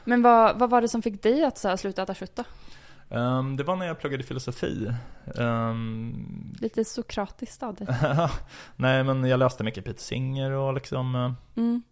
Men 0.04 0.22
vad, 0.22 0.58
vad 0.58 0.70
var 0.70 0.80
det 0.80 0.88
som 0.88 1.02
fick 1.02 1.22
dig 1.22 1.44
att 1.44 1.58
så 1.58 1.68
här, 1.68 1.76
sluta 1.76 2.02
äta 2.02 2.14
kött 2.14 2.36
då? 2.36 2.44
Ehm, 3.16 3.56
det 3.56 3.64
var 3.64 3.76
när 3.76 3.86
jag 3.86 3.98
pluggade 4.00 4.22
filosofi. 4.24 4.92
Ehm, 5.38 6.52
Lite 6.60 6.84
sokratiskt 6.84 7.62
av 7.62 7.74
dig. 7.74 7.86
Nej, 8.76 9.04
men 9.04 9.24
jag 9.24 9.38
läste 9.38 9.64
mycket 9.64 9.84
Peter 9.84 10.02
Singer 10.02 10.50
och 10.50 10.74
liksom, 10.74 11.14
eh, 11.14 11.32
Mm. 11.56 11.82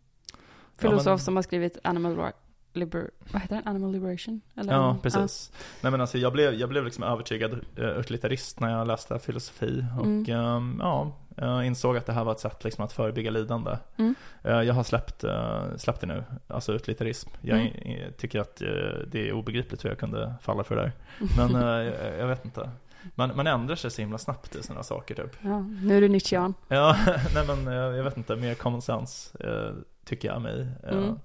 filosof 0.78 1.06
men- 1.06 1.18
som 1.18 1.36
har 1.36 1.42
skrivit 1.42 1.78
Animal 1.84 2.32
Liber... 2.72 3.10
Vad 3.32 3.42
heter 3.42 3.54
den? 3.56 3.68
Animal 3.68 3.92
Liberation? 3.92 4.40
Eller? 4.56 4.72
Ja, 4.72 4.96
precis. 5.02 5.52
Nej 5.80 5.90
men 5.90 6.00
alltså 6.00 6.18
jag 6.18 6.32
blev, 6.32 6.54
jag 6.54 6.68
blev 6.68 6.84
liksom 6.84 7.04
övertygad 7.04 7.52
uh, 7.78 7.84
utilitarist 7.84 8.60
när 8.60 8.70
jag 8.78 8.86
läste 8.86 9.18
filosofi 9.18 9.84
och 10.00 10.04
Mm. 10.06 10.24
ehm, 10.30 10.76
ja, 10.80 11.12
jag 11.40 11.66
insåg 11.66 11.96
att 11.96 12.06
det 12.06 12.12
här 12.12 12.24
var 12.24 12.32
ett 12.32 12.40
sätt 12.40 12.64
liksom 12.64 12.84
att 12.84 12.92
förebygga 12.92 13.30
lidande. 13.30 13.76
Mm. 13.96 14.14
Eh, 14.42 14.52
jag 14.62 14.74
har 14.74 14.82
släppt, 14.82 15.24
uh, 15.24 15.76
släppt 15.76 16.00
det 16.00 16.06
nu, 16.06 16.24
alltså 16.48 16.72
utilitarism. 16.72 17.30
Jag 17.40 17.58
Mm. 17.60 18.12
tycker 18.18 18.40
att 18.40 18.62
eh, 18.62 18.68
det 19.06 19.28
är 19.28 19.32
obegripligt 19.32 19.84
hur 19.84 19.88
jag 19.90 19.98
kunde 19.98 20.34
falla 20.42 20.64
för 20.64 20.76
det 20.76 20.82
där. 20.82 20.92
Men 21.36 21.54
eh, 21.62 21.94
jag, 22.18 22.26
vet 22.26 22.44
inte. 22.44 22.70
Man, 23.14 23.36
man 23.36 23.46
ändrar 23.46 23.76
sig 23.76 23.90
så 23.90 24.02
himla 24.02 24.18
snabbt 24.18 24.54
i 24.56 24.62
sådana 24.62 24.82
saker 24.82 25.14
typ. 25.14 25.36
Ja, 25.40 25.60
nu 25.60 25.96
är 25.96 26.00
du 26.00 26.08
Nietzschean. 26.08 26.54
Ja, 26.68 26.96
nej 27.34 27.46
men 27.46 27.68
eh, 27.68 27.74
jag 27.96 28.04
vet 28.04 28.16
inte, 28.16 28.36
mer 28.36 28.54
common 28.54 28.82
sense 28.82 29.38
eh, 29.48 29.74
tycker 30.04 30.28
jag 30.28 30.42
mig 30.42 30.66
eh, 30.82 30.96
Mm. 30.96 31.18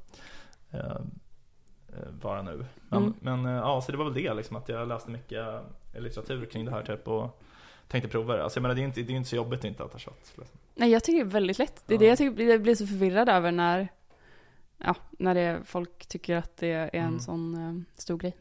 eh, 0.72 0.80
eh, 0.80 0.96
vara 2.22 2.42
nu. 2.42 2.66
Men, 2.90 3.02
Mm. 3.04 3.14
men 3.20 3.46
eh, 3.46 3.52
ja, 3.52 3.82
så 3.82 3.92
det 3.92 3.98
var 3.98 4.06
väl 4.06 4.14
det 4.24 4.34
liksom, 4.34 4.58
att 4.58 4.70
jag 4.70 4.88
läste 4.88 5.12
mycket 5.12 5.48
eh, 5.94 6.02
litteratur 6.02 6.46
kring 6.46 6.66
det 6.66 6.72
här 6.72 6.84
typ 6.84 7.08
och 7.08 7.40
tänkte 7.88 8.10
prova 8.10 8.36
det. 8.36 8.44
Alltså 8.44 8.58
jag 8.58 8.62
menar 8.62 8.76
det 8.76 8.82
är 8.82 8.86
inte, 8.86 9.02
det 9.02 9.14
är 9.14 9.18
inte 9.18 9.30
så 9.30 9.36
jobbigt 9.36 9.60
att 9.60 9.66
inte 9.66 9.84
äta 9.84 9.98
kött. 10.00 10.34
Liksom. 10.38 10.58
Nej, 10.76 10.90
jag 10.92 11.04
tycker 11.04 11.20
det 11.24 11.30
är 11.30 11.34
väldigt 11.34 11.60
lätt. 11.60 11.84
Det 11.86 11.94
är 11.94 11.96
Ja. 11.96 12.00
det 12.00 12.06
jag 12.08 12.18
tycker 12.18 12.44
jag 12.44 12.62
blir 12.62 12.76
så 12.76 12.88
förvirrad 12.88 13.30
över 13.30 13.52
när, 13.52 13.88
ja, 14.78 14.96
när 15.12 15.36
det, 15.36 15.62
folk 15.66 16.06
tycker 16.06 16.36
att 16.36 16.58
det 16.58 16.68
är 16.72 16.90
en 16.96 17.08
Mm. 17.08 17.20
sån 17.20 17.56
eh, 17.56 18.00
stor 18.02 18.18
grej. 18.18 18.36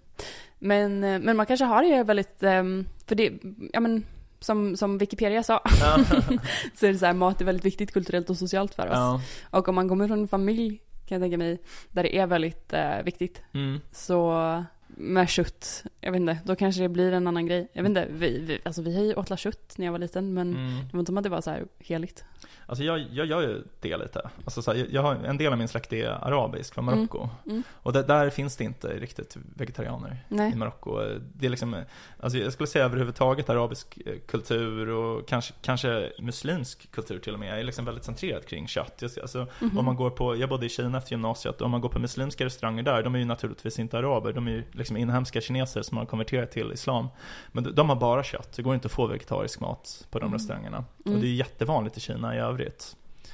Men, 0.58 1.04
eh, 1.04 1.18
men 1.18 1.36
man 1.36 1.46
kanske 1.46 1.64
har 1.64 1.82
det 1.82 2.02
väldigt, 2.02 2.42
ehm, 2.42 2.86
för 3.06 3.14
det, 3.14 3.32
ja 3.72 3.80
men, 3.80 4.04
som, 4.40 4.76
som 4.76 4.98
Wikipedia 4.98 5.42
sa, 5.42 5.60
Ja. 5.80 5.98
så 6.74 6.86
är 6.86 6.92
det 6.92 6.98
så 6.98 7.06
här, 7.06 7.12
mat 7.12 7.40
är 7.40 7.44
väldigt 7.44 7.64
viktigt 7.64 7.92
kulturellt 7.92 8.30
och 8.30 8.36
socialt 8.36 8.74
för 8.74 8.86
oss. 8.86 8.92
ja. 8.92 9.20
Och 9.50 9.68
om 9.68 9.74
man 9.74 9.88
kommer 9.88 10.08
från 10.08 10.18
en 10.20 10.28
familj, 10.28 10.82
kan 11.06 11.16
jag 11.20 11.22
tänka 11.24 11.38
mig, 11.38 11.58
där 11.90 12.02
det 12.02 12.16
är 12.18 12.26
väldigt 12.26 12.72
eh, 12.72 13.02
viktigt, 13.04 13.42
Mm. 13.54 13.80
så 13.92 14.64
med 14.96 15.28
kött, 15.28 15.84
jag 16.00 16.12
vet 16.12 16.20
inte, 16.20 16.38
då 16.44 16.56
kanske 16.56 16.82
det 16.82 16.88
blir 16.88 17.12
en 17.12 17.26
annan 17.26 17.46
grej. 17.46 17.68
Jag 17.72 17.82
vet 17.82 17.88
inte, 17.88 18.06
vi, 18.10 18.38
vi, 18.38 18.58
alltså 18.64 18.82
vi 18.82 18.96
har 18.96 19.04
ju 19.04 19.14
åt 19.14 19.38
kött 19.38 19.74
när 19.78 19.86
jag 19.86 19.92
var 19.92 19.98
liten, 19.98 20.34
men 20.34 20.54
Mm. 20.56 20.74
det 20.86 20.92
var 20.92 21.00
inte 21.00 21.08
som 21.10 21.18
att 21.18 21.24
det 21.24 21.30
var 21.30 21.40
så 21.40 21.50
här 21.50 21.64
heligt. 21.78 22.24
Alltså 22.72 22.84
jag, 22.84 23.00
jag 23.12 23.26
gör 23.26 23.40
ju 23.42 23.62
det 23.80 23.96
lite. 23.96 24.30
Alltså 24.44 24.62
så 24.62 24.72
här, 24.72 24.86
jag, 24.90 25.02
har, 25.02 25.14
en 25.14 25.36
del 25.36 25.52
av 25.52 25.58
min 25.58 25.68
släkt 25.68 25.92
är 25.92 26.08
arabisk 26.08 26.74
från 26.74 26.88
Mm. 26.88 26.98
Marocko. 26.98 27.28
Mm. 27.46 27.62
Och 27.72 27.92
där, 27.92 28.02
där 28.02 28.30
finns 28.30 28.56
det 28.56 28.64
inte 28.64 28.88
riktigt 28.88 29.36
vegetarianer 29.56 30.16
Nej. 30.28 30.52
i 30.52 30.56
Marocko. 30.56 30.98
Det 31.34 31.46
är 31.46 31.50
liksom, 31.50 31.76
alltså 32.20 32.38
jag 32.38 32.52
skulle 32.52 32.66
säga 32.66 32.84
överhuvudtaget 32.84 33.50
arabisk 33.50 33.98
eh, 34.06 34.12
kultur 34.26 34.88
och 34.88 35.28
kanske, 35.28 35.54
kanske 35.62 36.12
muslimsk 36.18 36.90
kultur 36.90 37.18
till 37.18 37.34
och 37.34 37.40
med 37.40 37.58
är 37.58 37.64
liksom 37.64 37.84
väldigt 37.84 38.04
centrerad 38.04 38.46
kring 38.46 38.66
kött. 38.68 39.02
Alltså, 39.22 39.46
Mhm. 39.60 39.78
om 39.78 39.84
man 39.84 39.96
går 39.96 40.10
på, 40.10 40.36
jag 40.36 40.48
bodde 40.48 40.66
i 40.66 40.68
Kina 40.68 40.98
efter 40.98 41.10
gymnasiet, 41.12 41.60
och 41.60 41.64
om 41.64 41.70
man 41.70 41.80
går 41.80 41.88
på 41.88 41.98
muslimska 41.98 42.44
restauranger 42.44 42.82
där, 42.82 43.02
de 43.02 43.14
är 43.14 43.18
ju 43.18 43.24
naturligtvis 43.24 43.78
inte 43.78 43.98
araber, 43.98 44.32
de 44.32 44.46
är 44.48 44.52
ju 44.52 44.62
liksom 44.72 44.96
inhemska 44.96 45.40
kineser 45.40 45.82
som 45.82 45.96
har 45.98 46.04
konverterat 46.04 46.50
till 46.50 46.72
islam. 46.72 47.08
Men 47.52 47.64
de, 47.64 47.70
de 47.74 47.88
har 47.88 47.96
bara 47.96 48.22
kött, 48.24 48.52
det 48.56 48.62
går 48.62 48.74
inte 48.74 48.86
att 48.86 48.92
få 48.92 49.06
vegetarisk 49.06 49.60
mat 49.60 50.06
på 50.10 50.18
de 50.18 50.24
Mm. 50.26 50.38
restaurangerna. 50.38 50.84
Mm. 51.06 51.16
Och 51.16 51.22
det 51.22 51.28
är 51.28 51.34
jättevanligt 51.34 51.96
i 51.96 52.00
Kina 52.00 52.36
i 52.36 52.38
övrigt. 52.38 52.61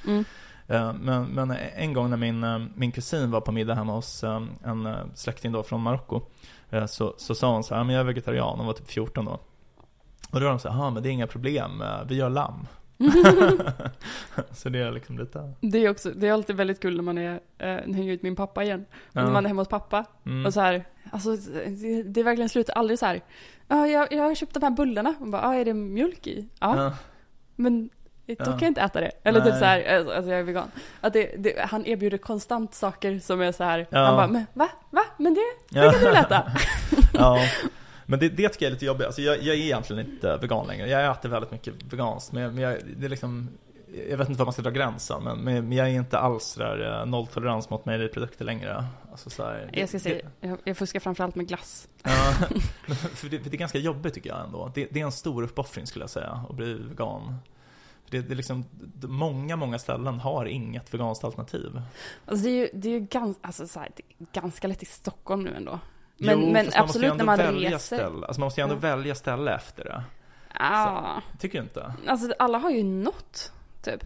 Mm. 0.07 0.25
Eh, 0.67 0.93
Men, 0.93 1.25
men 1.27 1.51
en 1.75 1.93
gång 1.93 2.09
när 2.09 2.17
min, 2.17 2.43
eh, 2.43 2.59
min 2.75 2.91
kusin 2.91 3.31
var 3.31 3.41
på 3.41 3.51
middag 3.51 3.75
hemma 3.75 3.93
hos 3.93 4.23
eh, 4.23 4.41
en 4.63 4.89
släkting 5.15 5.51
då 5.51 5.63
från 5.63 5.81
Marocko 5.81 6.21
så, 6.87 7.13
så 7.17 7.35
sa 7.35 7.53
hon 7.53 7.63
så 7.63 7.73
här, 7.73 7.79
"Ja, 7.81 7.83
men 7.83 7.95
jag 7.95 7.99
är 8.01 8.05
vegetarian, 8.05 8.57
hon 8.57 8.67
var 8.67 8.73
typ 8.73 8.89
14 8.91 9.25
då. 9.25 9.31
Och 10.31 10.39
då 10.39 10.45
var 10.45 10.49
de 10.49 10.59
så 10.59 10.69
här, 10.69 10.79
"Ja, 10.79 10.89
men 10.89 11.03
det 11.03 11.09
är 11.09 11.11
inga 11.11 11.27
problem, 11.27 11.83
vi 12.07 12.15
gör 12.15 12.29
lamm. 12.29 12.67
så 14.51 14.69
det 14.69 14.79
är 14.79 14.91
liksom 14.91 15.17
lite, 15.19 15.53
Det 15.61 15.77
är 15.85 15.89
också, 15.89 16.11
det 16.11 16.27
är 16.27 16.33
alltid 16.33 16.55
väldigt 16.55 16.79
kul 16.79 16.95
när 16.95 17.03
man 17.03 17.17
är, 17.17 17.39
eh, 17.57 17.67
hänger 17.67 18.13
ut 18.13 18.23
min 18.23 18.35
pappa 18.35 18.63
igen. 18.63 18.85
Ja. 19.11 19.23
När 19.23 19.31
man 19.31 19.45
är 19.45 19.47
hemma 19.47 19.61
hos 19.61 19.67
pappa. 19.67 20.05
mm. 20.25 20.45
Och 20.45 20.53
så 20.53 20.59
här, 20.61 20.85
alltså 21.11 21.35
det, 22.05 22.19
är 22.19 22.23
verkligen 22.23 22.49
slutar 22.49 22.73
aldrig 22.73 22.99
så 22.99 23.05
här. 23.05 23.21
Ja, 23.67 23.87
jag, 23.87 24.11
jag 24.13 24.23
har 24.23 24.35
köpt 24.35 24.53
de 24.53 24.63
här 24.63 24.71
bullarna. 24.71 25.15
Och 25.19 25.27
bara, 25.27 25.55
är 25.55 25.65
det 25.65 25.73
mjölk 25.73 26.27
i? 26.27 26.47
Ja, 26.59 26.83
Ja. 26.83 26.93
men 27.55 27.89
då 28.37 28.45
kan 28.45 28.59
jag 28.59 28.67
inte 28.67 28.81
äta 28.81 29.01
det. 29.01 29.11
Eller 29.23 29.39
typ 29.39 29.49
Nej. 29.49 29.59
så 29.59 29.65
här, 29.65 29.97
alltså 29.97 30.13
alltså, 30.13 30.31
jag 30.31 30.39
är 30.39 30.43
vegan. 30.43 30.71
Att 31.01 31.13
det, 31.13 31.35
det, 31.37 31.65
han 31.69 31.85
erbjuder 31.85 32.17
konstant 32.17 32.73
saker 32.73 33.19
som 33.19 33.41
är 33.41 33.51
så 33.51 33.63
här. 33.63 33.87
Ja. 33.89 33.99
Han 34.05 34.15
bara, 34.15 34.27
men 34.27 34.45
va? 34.53 34.69
Va? 34.89 35.01
Men 35.17 35.33
det, 35.33 35.41
det 35.69 35.79
Ja. 35.79 35.91
kan 35.91 35.99
du 35.99 36.05
väl 36.05 36.15
äta? 36.15 36.51
ja. 37.13 37.39
Men 38.05 38.19
det, 38.19 38.29
det 38.29 38.49
tycker 38.49 38.65
jag 38.65 38.69
är 38.69 38.73
lite 38.73 38.85
jobbigt. 38.85 39.05
Alltså 39.05 39.21
jag, 39.21 39.37
jag 39.37 39.55
är 39.55 39.59
egentligen 39.59 40.05
inte 40.05 40.37
vegan 40.37 40.67
längre. 40.67 40.89
Jag 40.89 41.11
äter 41.11 41.29
väldigt 41.29 41.51
mycket 41.51 41.73
veganskt. 41.93 42.31
Men, 42.31 42.43
jag, 42.43 42.53
men 42.53 42.63
jag, 42.63 42.77
det 42.97 43.05
är 43.05 43.09
liksom, 43.09 43.49
jag 44.09 44.17
vet 44.17 44.29
inte 44.29 44.39
var 44.39 44.45
man 44.45 44.53
ska 44.53 44.61
dra 44.61 44.69
gränsen. 44.69 45.23
Men, 45.23 45.37
men, 45.39 45.71
jag 45.71 45.87
är 45.87 45.91
inte 45.91 46.19
alls 46.19 46.55
där 46.55 46.99
eh, 46.99 47.05
nolltolerans 47.05 47.69
mot 47.69 47.85
mejeriprodukter 47.85 48.45
längre. 48.45 48.85
Alltså 49.11 49.29
så 49.29 49.43
här, 49.43 49.69
Jag 49.73 49.89
ska 49.89 49.99
säga, 49.99 50.29
jag, 50.41 50.57
jag 50.63 50.77
fuskar 50.77 50.99
framförallt 50.99 51.35
med 51.35 51.47
glass. 51.47 51.87
Ja, 52.03 52.09
för 53.15 53.29
det, 53.29 53.39
för 53.39 53.49
det 53.49 53.55
är 53.55 53.59
ganska 53.59 53.77
jobbigt 53.77 54.13
tycker 54.13 54.29
jag 54.29 54.45
ändå. 54.45 54.71
Det, 54.75 54.87
det 54.91 55.01
är 55.01 55.05
en 55.05 55.11
stor 55.11 55.43
uppoffring 55.43 55.87
skulle 55.87 56.03
jag 56.03 56.09
säga, 56.09 56.43
att 56.49 56.55
bli 56.55 56.73
vegan. 56.73 57.35
Det, 58.11 58.21
det 58.21 58.33
är 58.33 58.35
liksom, 58.35 58.65
många, 59.01 59.55
många 59.55 59.79
ställen 59.79 60.19
har 60.19 60.45
inget 60.45 60.93
veganskt 60.93 61.23
alternativ. 61.23 61.81
Alltså 62.25 62.43
det 62.45 62.49
är 62.49 62.55
ju, 62.55 62.69
det 62.73 62.87
är 62.87 62.93
ju 62.93 62.99
ganska, 62.99 63.47
alltså 63.47 63.67
så 63.67 63.79
här, 63.79 63.89
ganska 64.33 64.67
lätt 64.67 64.83
i 64.83 64.85
Stockholm 64.85 65.43
nu 65.43 65.55
ändå. 65.55 65.79
Men, 66.17 66.41
Jo, 66.41 66.51
men 66.51 66.67
absolut 66.75 67.15
när 67.15 67.25
man 67.25 67.37
reser. 67.39 67.77
Ställe. 67.77 68.25
Alltså 68.27 68.39
man 68.39 68.45
måste 68.45 68.61
ju 68.61 68.63
ändå 68.63 68.75
Ja. 68.75 68.79
välja 68.79 69.15
ställe 69.15 69.55
efter 69.55 69.83
det. 69.83 70.03
Ja. 70.59 71.21
Tycker 71.39 71.57
du 71.57 71.63
inte? 71.63 71.93
Alltså 72.07 72.33
alla 72.39 72.57
har 72.57 72.69
ju 72.71 72.83
något, 72.83 73.51
typ. 73.83 74.03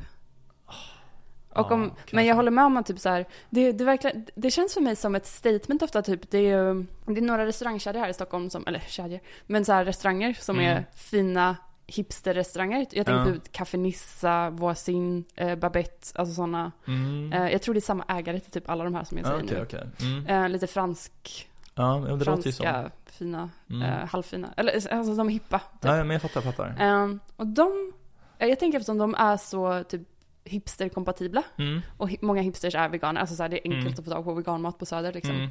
Och 1.55 1.67
Ja, 1.69 1.73
om, 1.73 1.89
kanske. 1.89 2.15
men 2.15 2.25
jag 2.25 2.35
håller 2.35 2.51
med 2.51 2.65
om 2.65 2.77
att 2.77 2.85
typ 2.85 2.99
så 2.99 3.09
här, 3.09 3.25
det, 3.49 3.71
det, 3.71 3.83
verkligen, 3.83 4.25
det 4.35 4.51
känns 4.51 4.73
för 4.73 4.81
mig 4.81 4.95
som 4.95 5.15
ett 5.15 5.25
statement 5.25 5.81
ofta 5.81 6.01
typ, 6.01 6.31
det 6.31 6.37
är 6.49 6.85
det 7.05 7.17
är 7.19 7.21
några 7.21 7.45
restaurangkedjor 7.45 8.01
här 8.01 8.09
i 8.09 8.13
Stockholm 8.13 8.49
som, 8.49 8.67
eller 8.67 8.79
kedjor, 8.79 9.19
men 9.45 9.65
så 9.65 9.73
här 9.73 9.85
restauranger 9.85 10.33
som 10.33 10.59
Mm. 10.59 10.71
är 10.77 10.85
fina 10.95 11.55
hipsterrestauranger. 11.87 12.79
Jag 12.79 13.05
tänker 13.05 13.13
Ja. 13.33 13.33
på 13.33 13.39
Café 13.51 13.77
Nissa, 13.77 14.49
Voisin, 14.49 15.23
eh, 15.35 15.55
Babette, 15.55 16.07
alltså 16.19 16.33
sådana. 16.35 16.71
Mm. 16.87 17.33
Eh, 17.33 17.51
jag 17.51 17.61
tror 17.61 17.73
det 17.73 17.79
är 17.79 17.81
samma 17.81 18.03
ägare 18.07 18.39
till 18.39 18.51
typ 18.51 18.69
alla 18.69 18.83
de 18.83 18.95
här 18.95 19.03
som 19.03 19.17
jag 19.17 19.25
Ja, 19.27 19.29
säger 19.31 19.43
Okej, 19.43 19.57
nu. 19.57 19.63
okej. 19.97 20.07
Mm. 20.07 20.27
Eh, 20.43 20.49
lite 20.49 20.67
fransk, 20.67 21.49
Ja, 21.75 22.05
det 22.19 22.25
låter 22.25 22.45
ju 22.45 22.51
så. 22.51 22.63
franska, 22.63 22.91
fina, 23.05 23.49
Mm. 23.69 23.81
eh, 23.81 24.07
halvfina. 24.07 24.53
Eller 24.57 24.93
alltså 24.93 25.15
de 25.15 25.27
är 25.27 25.31
hippa. 25.33 25.59
Typ. 25.59 25.67
Ja, 25.81 25.95
men 26.03 26.09
jag 26.09 26.21
fattar, 26.21 26.41
fattar. 26.41 26.75
Ehm, 26.79 27.19
och 27.35 27.47
de, 27.47 27.93
eh, 28.37 28.47
jag 28.47 28.59
tänker 28.59 28.77
eftersom 28.77 28.97
de 28.97 29.15
är 29.15 29.37
så 29.37 29.83
typ 29.83 30.01
hipsterkompatibla 30.45 31.43
Mm. 31.57 31.81
och 31.97 32.09
hi- 32.09 32.17
många 32.21 32.41
hipsters 32.41 32.75
är 32.75 32.89
veganer, 32.89 33.21
alltså 33.21 33.35
så 33.35 33.43
här, 33.43 33.49
det 33.49 33.57
är 33.67 33.71
enkelt 33.71 33.81
Mm. 33.85 33.93
att 33.99 34.05
få 34.05 34.11
tag 34.11 34.23
på 34.23 34.33
veganmat 34.33 34.77
på 34.77 34.85
Söder 34.85 35.13
liksom. 35.13 35.49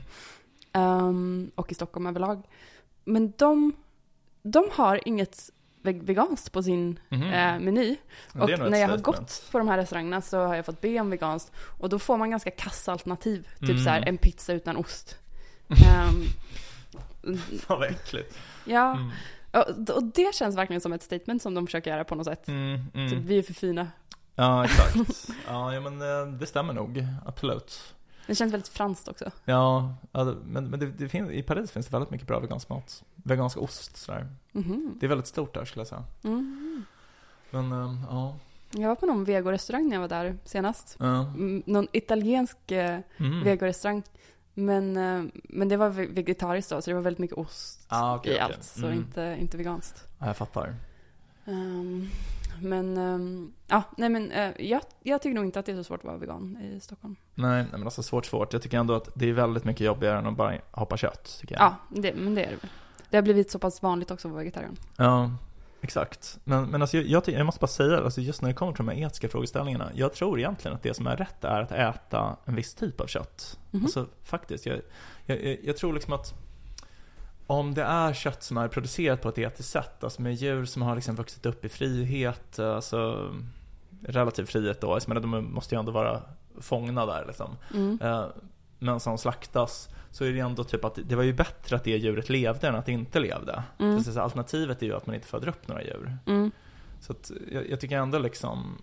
Ehm, 0.72 1.50
och 1.54 1.72
i 1.72 1.74
Stockholm 1.74 2.06
överlag. 2.06 2.42
Men 3.04 3.32
de, 3.38 3.72
de 4.42 4.64
har 4.72 5.00
inget 5.08 5.50
veganskt 5.82 6.52
på 6.52 6.62
sin 6.62 6.98
Mhm. 7.08 7.22
eh, 7.22 7.58
meny. 7.60 7.96
Men 8.32 8.42
Och 8.42 8.70
när 8.70 8.78
jag 8.80 8.88
har 8.88 8.98
gått 8.98 9.48
på 9.52 9.58
de 9.58 9.68
här 9.68 9.76
restaurangerna 9.78 10.20
så 10.20 10.38
har 10.46 10.54
jag 10.54 10.66
fått 10.66 10.80
be 10.80 11.00
om 11.00 11.10
veganskt. 11.10 11.52
Och 11.80 11.88
då 11.88 11.98
får 11.98 12.16
man 12.16 12.30
ganska 12.30 12.50
kassa 12.50 12.92
alternativ. 12.92 13.48
Typ 13.60 13.68
Mm. 13.70 13.84
så 13.84 13.90
här 13.90 14.08
en 14.08 14.18
pizza 14.18 14.52
utan 14.52 14.76
ost. 14.76 15.16
Ehm, 15.68 16.24
Fan 17.58 17.78
vad 17.78 17.88
äckligt. 17.90 18.38
ja, 18.64 18.92
Mm. 18.96 19.10
och, 19.52 19.90
och 19.96 20.04
det 20.04 20.34
känns 20.34 20.56
verkligen 20.56 20.80
som 20.80 20.92
ett 20.92 21.02
statement 21.02 21.42
som 21.42 21.54
de 21.54 21.66
försöker 21.66 21.90
göra 21.90 22.04
på 22.04 22.14
något 22.14 22.26
sätt. 22.26 22.48
Mm, 22.48 22.80
mm. 22.94 23.10
Typ, 23.10 23.18
vi 23.18 23.38
är 23.38 23.42
för 23.42 23.54
fina. 23.54 23.88
Ja, 24.34 24.64
exakt. 24.64 25.28
Ja, 25.48 25.74
ja, 25.74 25.80
men 25.80 26.02
eh, 26.02 26.26
det 26.38 26.46
stämmer 26.46 26.72
nog. 26.74 27.04
Absolut. 27.26 27.94
Det 28.26 28.34
känns 28.34 28.52
väldigt 28.52 28.68
franskt 28.68 29.08
också. 29.08 29.30
Ja, 29.44 29.94
men, 30.44 30.70
men 30.70 30.80
det, 30.80 30.86
det 30.86 31.08
finns, 31.08 31.30
i 31.30 31.42
Paris 31.42 31.70
finns 31.70 31.86
det 31.86 31.92
väldigt 31.92 32.10
mycket 32.10 32.26
bra 32.26 32.40
vegansk 32.40 32.68
mat. 32.68 33.04
Vegansk 33.14 33.56
ost 33.58 33.96
sådär. 33.96 34.28
Mhm. 34.52 34.96
Det 35.00 35.06
är 35.06 35.08
väldigt 35.08 35.26
stort 35.26 35.54
där 35.54 35.64
skulle 35.64 35.80
jag 35.80 35.88
säga. 35.88 36.04
Mm. 36.24 36.84
Men, 37.50 37.72
eh, 37.72 37.94
ja. 38.10 38.38
Jag 38.74 38.88
var 38.88 38.96
på 38.96 39.06
någon 39.06 39.24
vegorestaurang 39.24 39.88
när 39.88 39.94
jag 39.96 40.00
var 40.00 40.08
där 40.08 40.36
senast. 40.44 40.96
ja. 40.98 41.20
Mm, 41.20 41.62
Någon 41.66 41.88
italiensk 41.92 42.70
eh, 42.70 43.00
Mm. 43.16 43.44
vegorestaurang. 43.44 44.02
Men, 44.54 44.96
eh, 44.96 45.24
men 45.34 45.68
det 45.68 45.76
var 45.76 45.88
ve- 45.88 46.06
vegetariskt 46.06 46.70
då, 46.70 46.82
så 46.82 46.90
det 46.90 46.94
var 46.94 47.02
väldigt 47.02 47.18
mycket 47.18 47.38
ost 47.38 47.84
Ah, 47.88 48.16
okej, 48.16 48.32
i 48.32 48.34
okej. 48.34 48.44
allt. 48.44 48.64
Så 48.64 48.86
Mm. 48.86 48.98
inte, 48.98 49.36
inte 49.40 49.56
veganskt. 49.56 50.04
Ja, 50.18 50.26
jag 50.26 50.36
fattar. 50.36 50.74
Ehm, 51.46 52.08
men, 52.60 52.96
ehm, 52.96 53.52
ja, 53.66 53.82
nej 53.96 54.08
men 54.08 54.30
eh, 54.30 54.50
jag, 54.58 54.82
jag 55.02 55.22
tycker 55.22 55.34
nog 55.34 55.44
inte 55.44 55.58
att 55.60 55.66
det 55.66 55.72
är 55.72 55.76
så 55.76 55.84
svårt 55.84 55.98
att 56.00 56.04
vara 56.04 56.16
vegan 56.16 56.58
i 56.76 56.80
Stockholm. 56.80 57.16
Nej, 57.34 57.62
nej 57.62 57.66
men 57.72 57.82
alltså 57.82 58.02
svårt, 58.02 58.26
svårt. 58.26 58.52
Jag 58.52 58.62
tycker 58.62 58.78
ändå 58.78 58.94
att 58.94 59.08
det 59.14 59.28
är 59.28 59.32
väldigt 59.32 59.64
mycket 59.64 59.86
jobbigare 59.86 60.18
än 60.18 60.26
att 60.26 60.36
bara 60.36 60.58
hoppa 60.70 60.96
kött, 60.96 61.36
tycker 61.40 61.54
jag. 61.54 61.62
Ja, 61.62 61.76
det, 62.00 62.14
men 62.14 62.34
det 62.34 62.44
är 62.44 62.50
det 62.50 62.56
väl. 62.56 62.70
Det 63.10 63.16
har 63.16 63.22
blivit 63.22 63.50
så 63.50 63.58
pass 63.58 63.82
vanligt 63.82 64.10
också 64.10 64.28
att 64.28 64.32
vara 64.32 64.42
vegetarian. 64.42 64.76
Ja, 64.96 65.30
exakt. 65.80 66.38
Men, 66.44 66.66
men 66.70 66.82
alltså 66.82 66.96
jag, 66.96 67.06
jag, 67.06 67.34
jag 67.38 67.46
måste 67.46 67.60
bara 67.60 67.66
säga, 67.66 67.98
alltså 68.04 68.20
just 68.20 68.42
när 68.42 68.48
det 68.48 68.54
kommer 68.54 68.72
till 68.72 68.84
de 68.86 68.92
här 68.92 69.06
etiska 69.06 69.28
frågeställningarna. 69.28 69.90
Jag 69.94 70.14
tror 70.14 70.38
egentligen 70.38 70.76
att 70.76 70.82
det 70.82 70.94
som 70.94 71.06
är 71.06 71.16
rätt 71.16 71.44
är 71.44 71.60
att 71.60 71.72
äta 71.72 72.36
en 72.44 72.54
viss 72.54 72.74
typ 72.74 73.00
av 73.00 73.06
kött. 73.06 73.58
Mhm. 73.70 73.82
Alltså 73.84 74.06
faktiskt, 74.24 74.66
jag- 74.66 74.80
jag 75.62 75.76
tror 75.76 75.92
liksom 75.92 76.12
att 76.12 76.34
om 77.52 77.74
det 77.74 77.82
är 77.82 78.12
kött 78.12 78.42
som 78.42 78.56
är 78.56 78.68
producerat 78.68 79.22
på 79.22 79.28
ett 79.28 79.38
etiskt 79.38 79.70
sätt, 79.70 80.04
alltså 80.04 80.22
med 80.22 80.34
djur 80.34 80.64
som 80.64 80.82
har 80.82 80.94
liksom 80.94 81.14
vuxit 81.14 81.46
upp 81.46 81.64
i 81.64 81.68
frihet, 81.68 82.58
alltså 82.58 83.30
relativ 84.02 84.44
frihet 84.44 84.80
då, 84.80 84.98
jag 85.00 85.08
menar, 85.08 85.20
de 85.20 85.54
måste 85.54 85.74
ju 85.74 85.78
ändå 85.78 85.92
vara 85.92 86.22
fångna 86.60 87.06
där 87.06 87.24
liksom. 87.26 87.56
Mm. 87.74 87.98
Eh, 88.02 88.24
men 88.78 89.00
som 89.00 89.18
slaktas 89.18 89.88
så 90.10 90.24
är 90.24 90.32
det 90.32 90.40
ändå 90.40 90.64
typ 90.64 90.84
att 90.84 90.98
det 91.04 91.16
var 91.16 91.22
ju 91.22 91.32
bättre 91.32 91.76
att 91.76 91.84
det 91.84 91.96
djuret 91.96 92.28
levde 92.28 92.68
än 92.68 92.74
att 92.74 92.86
det 92.86 92.92
inte 92.92 93.20
levde. 93.20 93.62
Mm. 93.78 94.04
För 94.04 94.20
alternativet 94.20 94.82
är 94.82 94.86
ju 94.86 94.96
att 94.96 95.06
man 95.06 95.14
inte 95.14 95.26
föder 95.26 95.48
upp 95.48 95.68
några 95.68 95.82
djur. 95.82 96.16
Mm. 96.26 96.50
Så 97.00 97.12
att 97.12 97.30
jag, 97.52 97.70
jag 97.70 97.80
tycker 97.80 97.96
ändå 97.96 98.18
liksom 98.18 98.82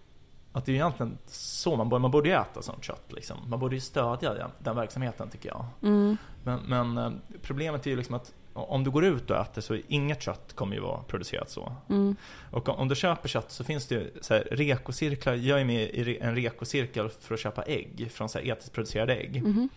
att 0.51 0.65
det 0.65 0.72
är 0.72 0.74
egentligen 0.74 1.17
så 1.28 1.76
man 1.76 1.89
borde, 1.89 2.01
man 2.01 2.11
borde 2.11 2.30
ju 2.30 2.36
äta 2.36 2.61
sånt 2.61 2.84
kött 2.84 3.11
liksom. 3.11 3.38
Man 3.47 3.59
borde 3.59 3.76
ju 3.76 3.82
stödja 3.82 4.34
den, 4.34 4.51
den 4.59 4.76
verksamheten 4.76 5.30
tycker 5.30 5.49
jag. 5.49 5.65
Mm. 5.82 6.17
Men, 6.43 6.59
men 6.59 6.97
eh, 6.97 7.11
problemet 7.41 7.86
är 7.86 7.89
ju 7.89 7.95
liksom 7.95 8.15
att 8.15 8.34
om 8.54 8.84
du 8.84 8.91
går 8.91 9.06
ut 9.06 9.30
och 9.30 9.38
äter 9.38 9.62
så 9.62 9.78
inget 9.88 10.22
kött 10.22 10.54
kommer 10.56 10.76
ju 10.76 10.82
vara 10.82 11.04
producerat 11.04 11.50
så. 11.50 11.72
Mm. 11.89 12.16
Och 12.52 12.70
om- 12.70 12.88
du 12.88 12.95
köper 12.95 13.30
kött 13.30 13.52
så 13.52 13.64
finns 13.64 13.88
det 13.88 13.95
ju 13.95 14.12
så 14.22 14.34
här 14.34 14.47
rekocirklar. 14.52 15.34
Jag 15.34 15.62
är 15.62 15.66
med 15.66 15.82
i 15.89 16.18
en 16.22 16.36
rekocirkel 16.36 17.10
för 17.10 17.34
att 17.34 17.39
köpa 17.39 17.64
ägg 17.64 18.08
från 18.12 18.30
så 18.30 18.38
här 18.39 18.45
etiskt 18.45 18.74
producerade 18.74 19.16
ägg. 19.16 19.43
Mhm. 19.43 19.70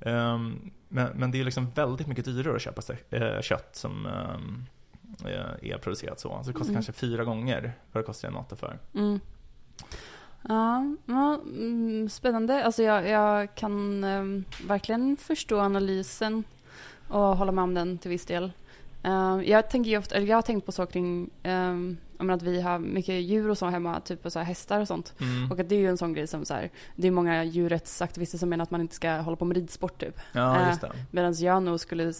Ehm, 0.00 0.70
men, 0.88 1.08
men 1.16 1.30
det 1.30 1.40
är 1.40 1.44
liksom 1.44 1.70
väldigt 1.74 2.06
mycket 2.06 2.24
dyrare 2.24 2.56
att 2.56 2.62
köpa 2.62 2.82
eh, 3.10 3.40
kött 3.40 3.76
som 3.76 4.06
eh, 4.06 5.70
är 5.72 5.78
producerat 5.78 6.20
så. 6.20 6.28
Så 6.42 6.46
det 6.46 6.52
kostar 6.52 6.64
Mm. 6.64 6.74
kanske 6.74 6.92
fyra 6.92 7.24
gånger 7.24 7.72
vad 7.92 8.02
det 8.02 8.06
kostar 8.06 8.28
en 8.28 8.36
återför. 8.36 8.78
Mm. 8.94 9.20
Ja, 10.48 10.96
ja 11.06 11.34
mm, 11.34 12.08
spännande. 12.08 12.64
Alltså 12.64 12.82
jag, 12.82 13.08
jag 13.08 13.54
kan 13.54 14.04
ehm, 14.04 14.44
verkligen 14.66 15.16
förstå 15.16 15.60
analysen 15.60 16.44
och 17.08 17.36
hålla 17.36 17.52
med 17.52 17.64
om 17.64 17.74
den 17.74 17.98
till 17.98 18.10
viss 18.10 18.26
del. 18.26 18.52
Ehm, 19.02 19.42
jag 19.44 19.70
tänker 19.70 19.90
ju 19.90 19.98
ofta, 19.98 20.14
eller 20.14 20.26
jag 20.26 20.36
har 20.36 20.42
tänkt 20.42 20.66
på 20.66 20.72
så 20.72 20.86
kring, 20.86 21.30
um, 21.44 21.96
att 22.18 22.42
vi 22.42 22.60
har 22.60 22.78
mycket 22.78 23.14
djur 23.14 23.50
och 23.50 23.58
så 23.58 23.66
hemma, 23.66 24.00
typ 24.00 24.26
och 24.26 24.32
så 24.32 24.38
här 24.38 24.46
hästar 24.46 24.80
och 24.80 24.88
sånt. 24.88 25.14
Mm. 25.20 25.52
Och 25.52 25.60
att 25.60 25.68
det 25.68 25.74
är 25.74 25.78
ju 25.80 25.88
en 25.88 25.98
sån 25.98 26.12
grej 26.12 26.26
som 26.26 26.44
så 26.44 26.54
här, 26.54 26.70
det 26.96 27.06
är 27.06 27.10
många 27.10 27.44
djurrättsaktivister 27.44 28.38
som 28.38 28.48
menar 28.48 28.62
att 28.62 28.70
man 28.70 28.80
inte 28.80 28.94
ska 28.94 29.16
hålla 29.16 29.36
på 29.36 29.44
med 29.44 29.56
ridsport 29.56 30.00
typ. 30.00 30.20
Ja, 30.32 30.60
Eh, 30.60 30.68
just 30.68 30.80
det. 30.80 30.92
Medan 31.10 31.34
jag 31.34 31.62
nog 31.62 31.80
skulle 31.80 32.12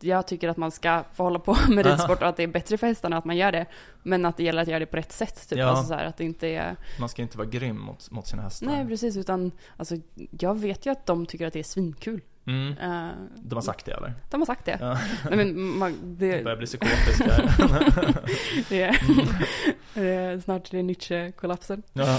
jag 0.00 0.26
tycker 0.26 0.48
att 0.48 0.56
man 0.56 0.70
ska 0.70 1.04
få 1.14 1.22
hålla 1.22 1.38
på 1.38 1.56
med 1.68 1.86
ridsport 1.86 2.22
och 2.22 2.28
att 2.28 2.36
det 2.36 2.42
är 2.42 2.46
bättre 2.46 2.78
för 2.78 2.86
hästarna 2.86 3.16
att 3.16 3.24
man 3.24 3.36
gör 3.36 3.52
det. 3.52 3.66
Men 4.02 4.24
att 4.24 4.36
det 4.36 4.42
gäller 4.42 4.62
att 4.62 4.68
göra 4.68 4.78
det 4.78 4.86
på 4.86 4.96
rätt 4.96 5.12
sätt. 5.12 5.48
Typ. 5.48 5.58
Ja. 5.58 5.66
Alltså 5.66 5.86
så 5.86 5.94
här, 5.94 6.04
att 6.04 6.16
det 6.16 6.24
inte 6.24 6.48
är... 6.48 6.76
Man 7.00 7.08
ska 7.08 7.22
inte 7.22 7.38
vara 7.38 7.48
grym 7.48 7.80
mot, 7.80 8.10
mot 8.10 8.26
sina 8.26 8.42
hästar. 8.42 8.66
Nej, 8.66 8.86
precis. 8.86 9.16
Utan 9.16 9.52
alltså, 9.76 9.96
jag 10.38 10.58
vet 10.58 10.86
ju 10.86 10.90
att 10.90 11.06
de 11.06 11.26
tycker 11.26 11.46
att 11.46 11.52
det 11.52 11.58
är 11.58 11.64
svinkul. 11.64 12.20
Mm. 12.46 12.68
Eh, 12.78 13.08
De 13.42 13.54
har 13.54 13.62
sagt 13.62 13.84
det 13.86 13.92
eller? 13.92 14.12
de 14.30 14.40
har 14.40 14.46
sagt 14.46 14.64
det. 14.64 14.78
Ja. 14.80 14.98
Nej, 15.30 15.36
men 15.36 15.60
man, 15.78 15.98
Det 16.02 16.36
det, 16.36 16.42
börjar 16.44 16.56
bli 16.58 16.66
psykotisk 16.66 17.20
här. 17.20 17.54
det, 18.68 18.82
är, 18.82 19.00
Mm. 19.08 19.26
det 19.94 20.08
är 20.08 20.40
snart 20.40 20.70
det 20.70 20.78
är 20.78 20.82
Nietzsche-kollapsen. 20.82 21.82
Ja, 21.92 22.18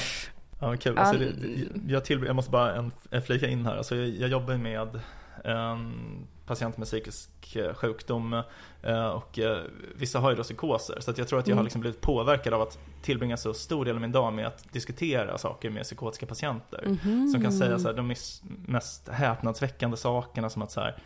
ja 0.62 0.76
kul. 0.78 0.98
Alltså, 0.98 1.18
det, 1.20 1.26
Ja. 1.26 1.32
det- 1.42 1.94
jag, 1.94 2.06
till, 2.06 2.24
jag 2.26 2.36
måste 2.36 2.52
bara 2.52 2.76
en, 2.76 2.92
en 3.12 3.22
flika 3.22 3.48
in 3.48 3.66
här. 3.66 3.78
Alltså, 3.78 3.96
jag, 3.96 4.10
jag 4.10 4.30
jobbar 4.30 4.58
med 4.58 4.88
en 5.44 6.28
patient 6.46 6.78
med 6.78 6.88
psykisk 6.88 7.56
eh, 7.56 7.74
sjukdom 7.74 8.42
eh, 8.84 9.08
och 9.08 9.40
eh, 9.40 9.58
vissa 9.96 10.20
har 10.20 10.30
ju 10.30 10.36
då 10.36 10.44
psykoser. 10.44 11.00
Så 11.00 11.14
jag 11.18 11.28
tror 11.28 11.40
att 11.40 11.48
jag 11.48 11.56
har 11.56 11.60
Mm. 11.60 11.64
liksom 11.66 11.82
blivit 11.82 12.02
påverkad 12.02 12.54
av 12.54 12.62
att 12.62 12.80
tillbringa 13.02 13.38
så 13.38 13.54
stor 13.54 13.86
del 13.86 13.96
av 13.96 14.02
min 14.02 14.12
dag 14.12 14.34
med 14.34 14.48
att 14.48 14.74
diskutera 14.74 15.38
saker 15.38 15.70
med 15.70 15.84
psykotiska 15.84 16.26
patienter. 16.26 16.84
Mhm. 16.86 17.28
Som 17.28 17.42
kan 17.42 17.52
säga 17.52 17.80
så 17.80 17.88
här, 17.88 17.94
de 17.96 18.16
mest 18.68 19.08
häpnadsväckande 19.10 19.98
sakerna 19.98 20.50
som 20.50 20.62
att 20.62 20.72
så 20.72 20.82
här, 20.82 20.98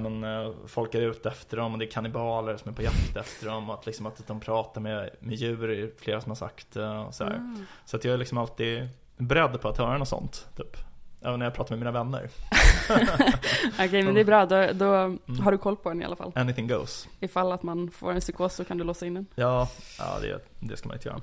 men, 0.00 0.24
folk 0.66 0.94
är 0.94 1.00
ute 1.00 1.28
efter 1.28 1.56
dem 1.56 1.72
och 1.72 1.78
det 1.78 1.84
är 1.84 1.90
kannibaler 1.90 2.56
som 2.56 2.70
är 2.70 2.74
på 2.76 2.82
jakt 2.82 3.16
efter 3.16 3.46
dem 3.46 3.70
och 3.70 3.74
att, 3.78 3.86
liksom, 3.86 4.06
att 4.06 4.26
de 4.26 4.40
pratar 4.40 4.80
med, 4.80 5.10
med 5.20 5.34
djur, 5.36 5.70
är 5.70 5.90
flera 5.98 6.20
som 6.20 6.30
har 6.30 6.36
sagt. 6.36 6.76
Och 6.76 7.14
så, 7.14 7.24
här. 7.24 7.34
Ah. 7.34 7.64
så 7.84 7.96
att 7.96 8.04
jag 8.04 8.14
är 8.14 8.18
liksom 8.18 8.38
alltid 8.38 8.88
beredd 9.16 9.60
på 9.60 9.68
att 9.68 9.78
höra 9.78 9.98
något 9.98 10.08
sånt. 10.08 10.46
Typ. 10.56 10.76
Även 11.22 11.38
när 11.38 11.46
jag 11.46 11.54
pratar 11.54 11.76
med 11.76 11.78
mina 11.78 11.90
vänner. 12.04 12.28
Okej, 13.78 14.02
men 14.02 14.14
det 14.14 14.20
är 14.20 14.24
bra. 14.24 14.46
Då, 14.46 14.68
då 14.72 14.84
Mm. 14.94 15.18
har 15.40 15.52
du 15.52 15.58
koll 15.58 15.76
på 15.76 15.88
den 15.88 16.02
i 16.02 16.04
alla 16.04 16.16
fall. 16.16 16.32
Anything 16.34 16.66
goes. 16.68 17.08
Ifall 17.20 17.52
att 17.52 17.62
man 17.62 17.90
får 17.90 18.12
en 18.12 18.20
psykos 18.20 18.54
så 18.54 18.64
kan 18.64 18.78
du 18.78 18.84
låsa 18.84 19.06
in 19.06 19.14
den. 19.14 19.26
Ja, 19.34 19.68
ja 19.98 20.04
det, 20.22 20.38
det 20.60 20.76
ska 20.76 20.88
man 20.88 20.96
inte 20.96 21.08
göra. 21.08 21.20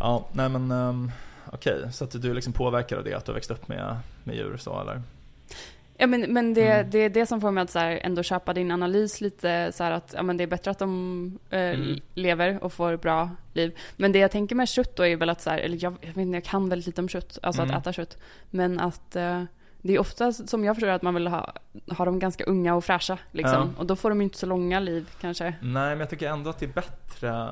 Ja, 0.00 0.28
nej 0.32 0.48
men 0.48 0.70
um, 0.72 1.12
okej. 1.52 1.92
Så 1.92 2.04
att 2.04 2.22
du 2.22 2.34
liksom 2.34 2.52
av 2.96 3.04
det, 3.04 3.14
att 3.14 3.24
du 3.24 3.30
har 3.32 3.34
växt 3.34 3.50
upp 3.50 3.68
med, 3.68 3.96
med 4.24 4.36
djur 4.36 4.56
så 4.56 4.80
eller? 4.80 5.02
Ja 6.00 6.06
men, 6.06 6.20
men 6.32 6.54
det, 6.54 6.68
Mm. 6.72 6.90
det 6.90 6.98
är 6.98 7.10
det 7.10 7.26
som 7.26 7.40
får 7.40 7.50
mig 7.50 7.62
att 7.62 7.70
så 7.70 7.78
här, 7.78 8.00
ändå 8.02 8.22
köpa 8.22 8.52
din 8.54 8.70
analys 8.70 9.20
lite 9.20 9.72
så 9.72 9.84
här 9.84 9.90
att 9.92 10.12
ja, 10.16 10.22
men 10.22 10.36
det 10.36 10.44
är 10.44 10.48
bättre 10.48 10.70
att 10.70 10.78
de 10.78 11.38
eh, 11.50 11.60
Mm. 11.60 12.00
lever 12.14 12.64
och 12.64 12.72
får 12.72 12.96
bra 12.96 13.30
liv. 13.52 13.78
Men 13.96 14.12
det 14.12 14.18
jag 14.18 14.30
tänker 14.30 14.54
med 14.56 14.68
kött 14.68 14.96
då 14.96 15.06
är 15.06 15.16
väl 15.16 15.30
att 15.30 15.40
så 15.40 15.50
här, 15.50 15.58
eller 15.58 15.78
jag, 15.80 15.92
jag 16.00 16.08
vet 16.08 16.16
inte, 16.16 16.36
jag 16.36 16.44
kan 16.44 16.68
väldigt 16.68 16.86
lite 16.86 17.00
om 17.00 17.08
kött, 17.08 17.38
alltså 17.42 17.62
Mm. 17.62 17.74
att 17.74 17.82
äta 17.82 17.92
kött. 17.92 18.18
Men 18.50 18.80
att 18.80 19.16
eh, 19.16 19.42
det 19.82 19.92
är 19.94 19.98
ofta 19.98 20.32
som 20.32 20.64
jag 20.64 20.76
förstår 20.76 20.88
att 20.88 21.02
man 21.02 21.14
vill 21.14 21.26
ha, 21.26 21.52
ha 21.96 22.04
dem 22.04 22.18
ganska 22.18 22.44
unga 22.44 22.74
och 22.74 22.84
fräscha 22.84 23.18
liksom. 23.32 23.74
Och 23.78 23.86
då 23.86 23.96
får 23.96 24.08
de 24.10 24.20
ju 24.20 24.24
inte 24.24 24.38
så 24.38 24.46
långa 24.46 24.80
liv 24.80 25.08
kanske. 25.20 25.44
Nej, 25.44 25.90
men 25.90 26.00
jag 26.00 26.10
tycker 26.10 26.28
ändå 26.28 26.50
att 26.50 26.58
det 26.58 26.66
är 26.66 26.72
bättre 26.72 27.48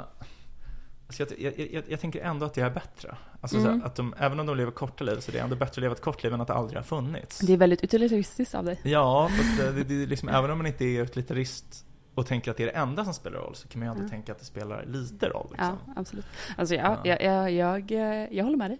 Alltså 1.07 1.23
jag, 1.39 1.53
jag, 1.59 1.71
jag, 1.73 1.85
jag 1.89 2.01
tänker 2.01 2.21
ändå 2.21 2.47
att 2.47 2.55
det 2.55 2.61
är 2.61 2.71
bättre. 2.71 3.17
Alltså 3.41 3.61
så 3.63 3.69
Mm. 3.69 3.83
att 3.85 3.95
de, 3.97 4.15
även 4.19 4.41
om 4.41 4.47
de 4.47 4.57
lever 4.57 4.73
korta 4.73 5.05
liv 5.05 5.17
så 5.21 5.31
är 5.31 5.33
det 5.33 5.39
ändå 5.39 5.57
bättre 5.57 5.71
att 5.71 5.77
leva 5.83 5.95
ett 5.95 6.01
kort 6.01 6.23
liv 6.23 6.35
än 6.35 6.41
att 6.41 6.47
det 6.47 6.55
aldrig 6.55 6.79
har 6.79 6.85
funnits. 6.85 7.39
Det 7.39 7.53
är 7.53 7.57
väldigt 7.57 7.85
utilitaristiskt 7.85 8.55
av 8.55 8.65
dig. 8.65 8.81
Ja, 8.85 9.29
fast 9.37 9.59
det, 9.59 9.73
det, 9.73 9.85
det 9.85 10.07
liksom, 10.07 10.29
även 10.29 10.51
om 10.51 10.59
man 10.59 10.67
inte 10.67 10.85
är 10.85 11.03
utilitarist 11.03 11.87
och 12.15 12.27
tänker 12.27 12.51
att 12.51 12.57
det 12.57 12.63
är 12.63 12.67
det 12.67 12.73
enda 12.73 13.05
som 13.05 13.15
spelar 13.15 13.39
roll 13.39 13.55
så 13.55 13.69
kan 13.69 13.79
man 13.81 13.87
ju 13.89 13.91
ändå 13.93 14.05
Ja. 14.05 14.09
tänka 14.09 14.33
att 14.33 14.39
det 14.39 14.45
spelar 14.45 14.85
lite 14.87 15.29
roll. 15.29 15.47
Liksom. 15.51 15.79
Ja, 15.87 15.93
absolut. 15.97 16.27
Alltså 16.57 16.75
ja, 16.75 16.99
Ja. 17.05 17.17
Jag, 17.21 17.53
jag, 17.53 17.91
jag, 17.91 18.33
jag 18.33 18.45
håller 18.45 18.57
med 18.59 18.71
dig. 18.71 18.79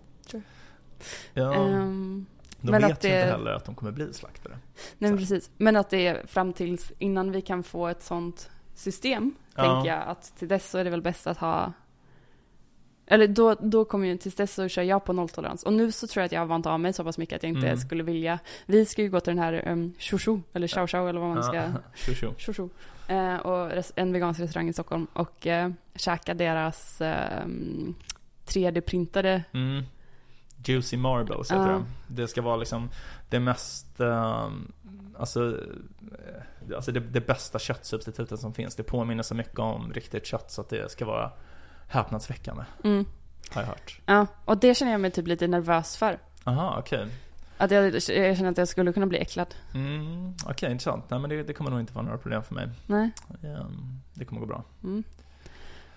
Ja, 1.35 1.55
Ehm, 1.55 2.27
de 2.61 2.71
men 2.71 2.83
vet 2.83 2.93
att 2.93 3.05
ju 3.05 3.09
det- 3.09 3.17
inte 3.17 3.31
heller 3.31 3.51
att 3.51 3.65
de 3.65 3.75
kommer 3.75 3.93
bli 3.93 4.13
slaktare. 4.13 4.59
Nej 4.99 5.11
men 5.11 5.19
precis. 5.19 5.51
Men 5.57 5.77
att 5.77 5.91
det 5.91 6.07
är 6.07 6.27
fram 6.27 6.53
tills 6.53 6.93
innan 6.99 7.33
vi 7.33 7.41
kan 7.43 7.63
få 7.63 7.87
ett 7.89 8.03
sånt 8.03 8.51
system, 8.75 9.35
Ja. 9.57 9.63
tänker 9.63 9.91
jag 9.91 10.03
att 10.09 10.33
till 10.39 10.49
dess 10.49 10.71
så 10.71 10.79
är 10.79 10.85
det 10.85 10.91
väl 10.91 11.03
bäst 11.03 11.27
att 11.27 11.39
ha 11.39 11.73
eller 13.07 13.27
då, 13.29 13.55
då 13.55 13.85
kommer 13.85 14.07
ju, 14.09 14.17
tills 14.17 14.35
dess 14.35 14.55
så 14.55 14.69
kör 14.69 14.83
jag 14.83 15.05
på 15.05 15.13
nolltolerans. 15.13 15.63
Och 15.63 15.73
nu 15.73 15.93
så 15.93 16.07
tror 16.07 16.21
jag 16.21 16.27
att 16.27 16.33
jag 16.33 16.41
har 16.41 16.47
vant 16.47 16.67
av 16.67 16.81
mig 16.81 16.93
så 16.93 17.05
pass 17.05 17.19
mycket 17.19 17.37
att 17.37 17.43
jag 17.43 17.51
inte 17.51 17.67
Mm. 17.67 17.79
skulle 17.79 18.03
vilja. 18.03 18.39
Vi 18.67 18.85
ska 18.87 19.03
ju 19.03 19.09
gå 19.11 19.21
till 19.21 19.31
den 19.35 19.43
här 19.45 19.69
um, 19.69 19.93
Shushu, 19.99 20.39
eller 20.53 20.69
Chow 20.69 20.87
Chow 20.87 21.09
eller 21.09 21.21
vad 21.21 21.29
man 21.35 21.43
ska. 21.45 21.73
Tjo. 22.15 22.35
Shushu. 22.39 22.69
Eh, 23.09 23.37
och 23.37 23.83
en 23.97 24.13
vegansk 24.13 24.41
restaurang 24.41 24.69
i 24.69 24.73
Stockholm 24.73 25.07
och 25.13 25.47
eh, 25.47 25.71
käka 25.95 26.35
deras 26.35 27.01
eh, 27.01 27.47
3D-printade 28.47 29.43
Mm. 29.53 29.83
Juicy 30.65 30.97
Marbles 30.97 31.51
heter 31.51 31.71
Ja. 31.71 31.83
det. 32.09 32.23
Det 32.23 32.29
ska 32.29 32.43
vara 32.43 32.57
liksom 32.57 32.91
det 33.31 33.41
mest, 33.41 34.01
ehm, 34.01 34.73
alltså, 35.19 35.61
eh, 36.13 36.75
alltså 36.77 36.93
det, 36.93 37.01
det 37.01 37.27
bästa 37.27 37.59
köttsubstitutet 37.59 38.41
som 38.41 38.55
finns. 38.55 38.75
Det 38.77 38.83
påminner 38.83 39.23
så 39.23 39.35
mycket 39.35 39.59
om 39.59 39.93
riktigt 39.93 40.27
kött 40.27 40.51
så 40.51 40.61
att 40.61 40.69
det 40.69 40.91
ska 40.91 41.05
vara 41.05 41.31
häpnadsväckande, 41.89 42.65
mm. 42.85 43.05
har 43.51 43.63
jag 43.63 43.69
hört. 43.69 44.01
Ja, 44.07 44.27
och 44.45 44.59
det 44.59 44.75
känner 44.75 44.93
jag 44.93 45.01
mig 45.01 45.11
typ 45.11 45.27
lite 45.27 45.47
nervös 45.49 45.97
för. 45.97 46.19
Aha, 46.45 46.77
okej. 46.79 47.07
Att 47.59 47.71
jag, 47.71 47.85
jag 47.95 48.37
känner 48.37 48.51
att 48.51 48.59
jag 48.59 48.69
skulle 48.69 48.93
kunna 48.93 49.07
bli 49.07 49.19
äcklad. 49.19 49.55
Mm, 49.75 50.35
okej, 50.47 50.73
intressant. 50.73 51.11
Nej 51.11 51.21
men 51.21 51.31
det, 51.31 51.43
det 51.43 51.53
kommer 51.53 51.71
nog 51.71 51.81
inte 51.81 51.93
vara 51.93 52.05
några 52.05 52.19
problem 52.19 52.43
för 52.43 52.55
mig. 52.55 52.69
Nej. 52.87 53.11
Ehm, 53.43 54.01
det 54.15 54.25
kommer 54.25 54.41
gå 54.41 54.47
bra. 54.47 54.65
Mm. 54.85 55.05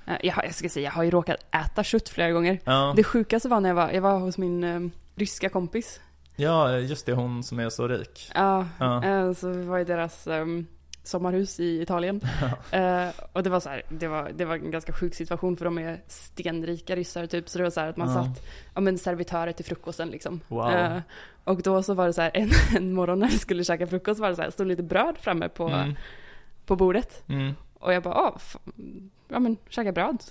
Jag, 0.05 0.45
jag 0.45 0.55
ska 0.55 0.69
säga, 0.69 0.83
jag 0.85 0.91
har 0.91 1.03
ju 1.03 1.11
råkat 1.11 1.35
äta 1.55 1.83
kött 1.83 2.09
flera 2.09 2.31
gånger. 2.31 2.59
Ja, 2.63 2.93
Det 2.95 3.03
sjukaste 3.03 3.49
var 3.49 3.59
när 3.59 3.69
jag 3.69 3.75
var, 3.75 3.89
jag 3.91 4.01
var 4.01 4.19
hos 4.19 4.37
min 4.37 4.63
eh, 4.63 4.79
ryska 5.15 5.49
kompis. 5.49 5.99
ja, 6.35 6.77
just 6.77 7.05
det, 7.05 7.13
hon 7.13 7.43
som 7.43 7.59
är 7.59 7.69
så 7.69 7.87
rik. 7.87 8.31
Ja, 8.35 8.65
Ja. 8.79 9.03
eh, 9.05 9.33
så 9.33 9.51
var 9.63 9.79
i 9.79 9.83
deras 9.83 10.27
ehm, 10.27 10.67
sommarhus 11.09 11.59
i 11.59 11.81
Italien. 11.81 12.21
Eh, 12.71 13.07
och 13.33 13.43
det 13.43 13.49
var 13.49 13.59
så 13.59 13.69
här, 13.69 13.81
det 13.89 14.07
var, 14.07 14.31
det 14.35 14.45
var 14.45 14.55
en 14.55 14.71
ganska 14.71 14.93
sjuk 14.93 15.15
situation 15.15 15.57
för 15.57 15.65
de 15.65 15.77
är 15.77 16.01
stenrika 16.07 16.95
ryssar 16.95 17.25
typ. 17.27 17.49
Så 17.49 17.57
det 17.57 17.63
var 17.63 17.71
så 17.71 17.79
här 17.79 17.87
att 17.89 17.97
man 17.97 18.07
Ja. 18.07 18.13
satt, 18.13 18.45
ja 18.75 18.81
men 18.81 18.97
servitörer 18.97 19.51
till 19.51 19.65
frukosten 19.65 20.09
liksom. 20.09 20.39
Wow. 20.47 20.71
Eh, 20.71 20.97
och 21.43 21.61
då 21.61 21.83
så 21.83 21.93
var 21.93 22.07
det 22.07 22.13
så 22.13 22.21
här, 22.21 22.31
en, 22.33 22.49
en 22.77 22.93
morgon 22.93 23.19
när 23.19 23.27
vi 23.27 23.37
skulle 23.37 23.63
käka 23.63 23.87
frukost 23.87 24.19
var 24.19 24.29
det 24.29 24.35
så 24.35 24.41
här, 24.41 24.49
stod 24.51 24.67
lite 24.67 24.83
bröd 24.83 25.17
framme 25.17 25.49
på, 25.49 25.67
Mm. 25.67 25.95
på 26.65 26.75
bordet. 26.75 27.23
Mm. 27.29 27.53
Och 27.79 27.93
jag 27.93 28.03
bara, 28.03 28.13
ah, 28.15 28.37
fan, 28.39 29.09
ja 29.27 29.39
men 29.39 29.57
käka 29.69 29.91
bröd. 29.91 30.23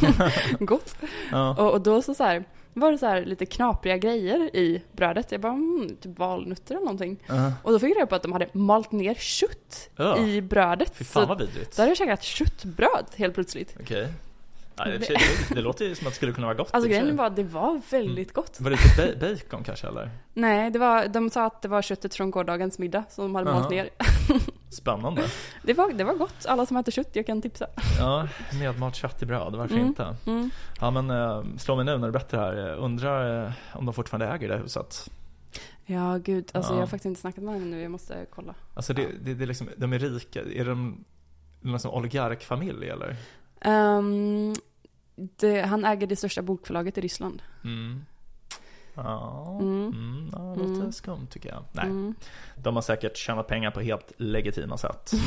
Gott. 0.60 0.96
Ja. 1.30 1.54
Och, 1.58 1.72
och 1.72 1.80
då 1.80 2.02
så, 2.02 2.14
så 2.14 2.24
här, 2.24 2.44
var 2.74 2.92
det 2.92 2.98
så 2.98 3.06
här 3.06 3.24
lite 3.24 3.46
knapriga 3.46 3.96
grejer 3.96 4.56
i 4.56 4.82
brödet. 4.92 5.32
Jag 5.32 5.40
bara, 5.40 5.52
mm, 5.52 5.96
typ 6.00 6.18
valnötter 6.18 6.74
eller 6.74 6.84
någonting. 6.84 7.16
Ja. 7.26 7.52
Och 7.62 7.72
då 7.72 7.78
fick 7.78 7.90
jag 7.90 7.96
reda 7.96 8.06
på 8.06 8.14
att 8.14 8.22
de 8.22 8.32
hade 8.32 8.48
malt 8.52 8.92
ner 8.92 9.14
kött 9.14 9.90
Ja. 9.96 10.18
i 10.18 10.40
brödet. 10.42 10.92
Fy 10.96 11.04
fan 11.04 11.28
vad 11.28 11.38
vidrigt. 11.38 11.76
då 11.76 11.82
hade 11.82 11.90
jag 11.90 11.96
käkat 11.98 12.22
köttbröd 12.22 13.06
helt 13.16 13.34
plötsligt. 13.34 13.76
Okej. 13.80 14.08
Ja, 14.76 14.84
det, 14.84 14.98
det, 14.98 15.18
det 15.54 15.60
låter 15.60 15.84
ju 15.84 15.94
som 15.94 16.06
att 16.06 16.12
det 16.12 16.16
skulle 16.16 16.32
kunna 16.32 16.46
vara 16.46 16.56
gott. 16.56 16.68
Alltså 16.70 16.88
grejen 16.90 17.16
var, 17.16 17.30
det 17.30 17.42
var 17.42 17.80
väldigt 17.90 18.32
gott. 18.32 18.60
Var 18.60 18.70
det 18.70 18.76
lite 18.76 19.16
ba- 19.20 19.26
bacon 19.34 19.64
kanske 19.64 19.86
eller? 19.86 20.10
Nej, 20.34 20.70
det 20.70 20.78
var, 20.78 21.06
de 21.08 21.30
sa 21.30 21.44
att 21.46 21.62
det 21.62 21.68
var 21.68 21.82
köttet 21.82 22.14
från 22.14 22.30
gårdagens 22.30 22.78
middag 22.78 23.04
som 23.10 23.24
de 23.24 23.34
hade 23.34 23.50
Jaha. 23.50 23.58
malt 23.58 23.70
ner. 23.70 23.90
Spännande. 24.72 25.22
Det 25.62 25.74
var, 25.74 25.92
det 25.92 26.04
var 26.04 26.14
gott. 26.14 26.46
Alla 26.46 26.66
som 26.66 26.76
äter 26.76 26.92
kött, 26.92 27.08
jag 27.12 27.26
kan 27.26 27.42
tipsa. 27.42 27.66
Ja, 27.98 28.28
medmalt 28.60 28.94
kött 28.94 29.22
i 29.22 29.26
bröd, 29.26 29.54
varför 29.56 29.74
Mm. 29.74 29.86
inte? 29.86 30.16
Mm. 30.26 30.50
Ja 30.80 30.90
men 30.90 31.10
äh, 31.10 31.44
slå 31.58 31.76
mig 31.76 31.84
nu 31.84 31.98
när 31.98 32.06
du 32.06 32.12
berättar 32.12 32.38
det 32.54 32.62
här. 32.62 32.74
Undrar 32.76 33.46
eh, 33.46 33.52
om 33.74 33.84
de 33.86 33.94
fortfarande 33.94 34.26
äger 34.34 34.48
det 34.48 34.56
huset? 34.56 35.10
Ja, 35.86 36.18
gud. 36.24 36.50
Alltså 36.54 36.72
Ja. 36.72 36.76
jag 36.76 36.82
har 36.82 36.86
faktiskt 36.86 37.06
inte 37.06 37.20
snackat 37.20 37.44
med 37.44 37.54
henne 37.54 37.66
nu. 37.66 37.82
Jag 37.82 37.90
måste 37.90 38.26
kolla. 38.34 38.54
Alltså 38.74 38.92
det, 38.94 39.06
det, 39.24 39.34
det 39.34 39.44
är 39.44 39.46
liksom, 39.46 39.68
de 39.76 39.92
är 39.92 39.98
rika, 39.98 40.40
är 40.42 40.64
de 40.64 41.04
någon 41.60 41.80
sån 41.80 41.94
oligarkfamilj 41.94 42.88
eller? 42.88 43.16
Ehm, 43.60 44.54
det, 45.16 45.62
han 45.62 45.84
äger 45.84 46.06
det 46.06 46.16
största 46.16 46.42
bokförlaget 46.42 46.98
i 46.98 47.00
Ryssland. 47.00 47.42
Mm. 47.64 48.04
Ja, 48.94 49.58
Mm. 49.60 49.86
mm. 49.86 50.28
ja, 50.32 50.38
det 50.38 50.60
låter 50.60 50.74
Mm. 50.80 50.92
skumt 50.92 51.26
tycker 51.30 51.48
jag. 51.48 51.64
Nej, 51.72 51.84
Mm. 51.84 52.14
de 52.56 52.74
har 52.74 52.82
säkert 52.82 53.16
tjänat 53.16 53.46
pengar 53.46 53.70
på 53.70 53.80
helt 53.80 54.12
legitima 54.16 54.76
sätt. 54.76 55.12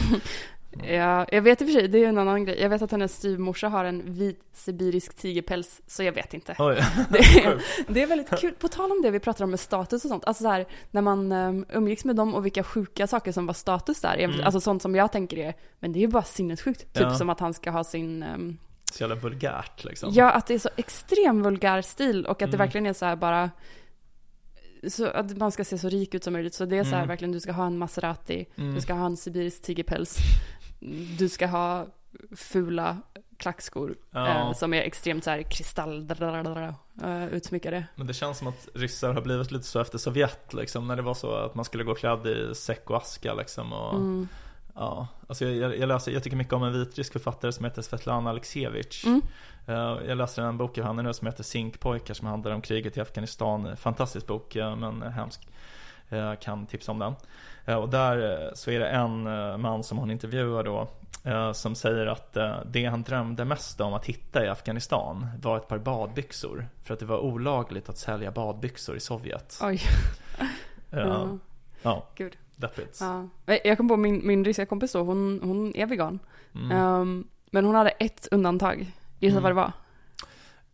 Ja, 0.84 1.26
jag 1.32 1.42
vet 1.42 1.62
i 1.62 1.66
och 1.66 1.70
för 1.70 1.74
sig, 1.80 1.88
det 1.88 1.98
är 1.98 2.00
ju 2.00 2.06
en 2.06 2.18
annan 2.18 2.46
grej. 2.46 2.62
Jag 2.62 2.70
vet 2.70 2.82
att 2.82 2.92
hennes 2.92 3.16
styvmorsa 3.16 3.68
har 3.70 3.86
en 3.86 4.14
vit 4.14 4.40
sibirisk 4.54 5.16
tigerpäls, 5.18 5.82
så 5.88 6.04
jag 6.04 6.12
vet 6.12 6.34
inte. 6.34 6.54
Det 7.10 7.20
är, 7.20 7.62
det 7.88 8.02
är 8.04 8.08
väldigt 8.08 8.40
kul. 8.40 8.54
På 8.60 8.68
tal 8.68 8.92
om 8.92 9.02
det 9.02 9.12
vi 9.12 9.20
pratar 9.20 9.44
om 9.44 9.50
med 9.52 9.60
status 9.60 10.06
och 10.06 10.10
sånt. 10.10 10.26
Alltså 10.26 10.44
så 10.44 10.50
här, 10.50 10.66
när 10.92 11.02
man 11.02 11.32
um, 11.32 11.66
umgicks 11.70 12.06
med 12.06 12.16
dem 12.16 12.36
och 12.36 12.46
vilka 12.46 12.64
sjuka 12.64 13.08
saker 13.08 13.32
som 13.32 13.46
var 13.46 13.54
status 13.54 14.02
där. 14.02 14.18
Mm. 14.18 14.42
Alltså 14.46 14.60
sånt 14.62 14.82
som 14.82 14.96
jag 14.96 15.12
tänker 15.12 15.38
är, 15.38 15.54
men 15.80 15.94
det 15.94 16.00
är 16.00 16.02
ju 16.02 16.08
bara 16.08 16.24
sinnessjukt. 16.24 16.80
Typ 16.94 17.04
Ja. 17.04 17.16
som 17.16 17.30
att 17.30 17.40
han 17.40 17.54
ska 17.54 17.72
ha 17.72 17.84
sin, 17.84 18.24
um, 18.24 18.58
Så 18.98 19.04
jävla 19.04 19.16
vulgärt 19.16 19.84
liksom. 19.84 20.10
ja 20.14 20.32
att 20.32 20.48
det 20.48 20.54
är 20.54 20.60
så 20.60 20.70
extrem 20.76 21.44
vulgär 21.44 21.82
stil 21.82 22.26
och 22.26 22.32
att 22.32 22.40
det 22.40 22.46
Mm. 22.46 22.58
verkligen 22.58 22.86
är 22.86 22.94
så 22.94 23.06
här 23.06 23.16
bara 23.16 23.50
så 24.90 25.08
att 25.08 25.38
man 25.38 25.52
ska 25.52 25.64
se 25.66 25.78
så 25.78 25.90
rik 25.90 26.14
ut 26.14 26.24
som 26.24 26.34
möjligt. 26.34 26.54
Så 26.54 26.66
det 26.66 26.78
är 26.78 26.84
så 26.84 26.90
här 26.90 26.98
Mm. 26.98 27.08
verkligen, 27.08 27.32
du 27.32 27.40
ska 27.40 27.52
ha 27.52 27.66
en 27.66 27.78
Maserati, 27.78 28.46
Mm. 28.58 28.76
du 28.76 28.82
ska 28.82 28.94
ha 28.94 29.06
en 29.06 29.18
sibirisk 29.18 29.62
tigerpäls, 29.62 30.18
du 31.18 31.30
ska 31.30 31.48
ha 31.48 31.86
fula 32.36 32.98
klackskor 33.38 33.96
Ja. 34.12 34.28
eh, 34.28 34.54
som 34.54 34.74
är 34.74 34.82
extremt 34.82 35.24
så 35.24 35.30
här 35.30 35.42
kristall 35.42 36.12
eh, 37.04 37.26
utsmyckade. 37.26 37.86
Men 37.96 38.08
det 38.08 38.14
känns 38.14 38.38
som 38.38 38.48
att 38.48 38.68
ryssar 38.74 39.14
har 39.14 39.22
blivit 39.22 39.52
lite 39.52 39.66
så 39.66 39.80
efter 39.80 39.98
Sovjet 39.98 40.54
liksom, 40.54 40.88
när 40.88 40.96
det 40.96 41.02
var 41.02 41.14
så 41.14 41.32
att 41.36 41.56
man 41.56 41.66
skulle 41.66 41.84
gå 41.84 41.96
klädd 41.96 42.28
i 42.28 42.56
säck 42.56 42.90
och 42.90 42.98
aska 42.98 43.34
liksom 43.34 43.74
och 43.74 43.94
Mm. 43.96 44.28
Ja, 44.76 45.08
alltså 45.28 45.46
jag, 45.46 45.78
jag, 45.78 45.88
läser, 45.88 46.12
jag 46.12 46.24
tycker 46.24 46.38
mycket 46.38 46.54
om 46.54 46.64
en 46.64 46.74
vitrysk 46.74 47.14
författare 47.14 47.52
som 47.52 47.66
heter 47.66 47.82
Svetlana 47.82 48.30
Aleksijevitj 48.30 49.08
Mm. 49.08 49.22
Eh, 49.68 50.08
Jag 50.08 50.18
läser 50.18 50.42
en 50.44 50.58
bok 50.58 50.78
av 50.78 50.84
henne 50.86 51.02
nu 51.02 51.14
som 51.14 51.28
heter 51.28 51.44
Zinkpojkar 51.44 52.14
som 52.14 52.28
handlar 52.28 52.52
om 52.52 52.62
kriget 52.62 52.98
i 52.98 53.02
Afghanistan 53.02 53.78
Fantastisk 53.78 54.28
bok 54.28 54.56
eh, 54.56 54.76
men 54.76 55.02
hemsk 55.02 55.48
Jag 56.10 56.42
kan 56.42 56.66
tipsa 56.66 56.92
om 56.92 57.00
den 57.00 57.16
Eh, 57.66 57.76
Och 57.76 57.90
där 57.90 58.44
eh, 58.46 58.54
så 58.54 58.72
är 58.72 58.80
det 58.80 58.88
en 58.88 59.28
eh, 59.28 59.58
man 59.58 59.84
som 59.84 59.98
hon 59.98 60.12
intervjuar 60.12 60.64
då 60.64 60.88
eh, 61.24 61.52
Som 61.52 61.76
säger 61.76 62.06
att 62.08 62.38
eh, 62.38 62.56
det 62.66 62.86
han 62.86 63.04
drömde 63.04 63.46
mest 63.46 63.82
om 63.82 63.94
att 63.94 64.06
hitta 64.06 64.46
i 64.46 64.50
Afghanistan 64.50 65.28
var 65.42 65.58
ett 65.58 65.68
par 65.68 65.78
badbyxor 65.78 66.68
För 66.84 66.94
att 66.94 67.00
det 67.00 67.06
var 67.06 67.18
olagligt 67.20 67.90
att 67.90 67.98
sälja 67.98 68.32
badbyxor 68.32 68.96
i 68.96 69.00
Sovjet 69.00 69.60
Oj. 69.64 69.82
Eh, 70.92 71.00
Ja. 71.00 71.38
Ja, 71.82 72.06
Gud. 72.16 72.38
Deppigt 72.56 73.00
Ja. 73.02 73.28
Jag 73.64 73.78
kom 73.78 73.88
på 73.88 73.98
min, 73.98 74.28
min 74.28 74.46
ryska 74.46 74.66
kompis 74.66 74.92
då, 74.92 75.04
hon, 75.04 75.40
hon 75.44 75.76
är 75.76 75.86
vegan. 75.86 76.20
mm. 76.56 76.72
Ehm, 76.72 77.28
men 77.52 77.66
hon 77.66 77.76
hade 77.76 77.90
ett 77.90 78.28
undantag. 78.32 78.92
Gissa 79.20 79.38
Mm. 79.38 79.44
vad 79.44 79.52
det 79.52 79.56
var? 79.56 79.72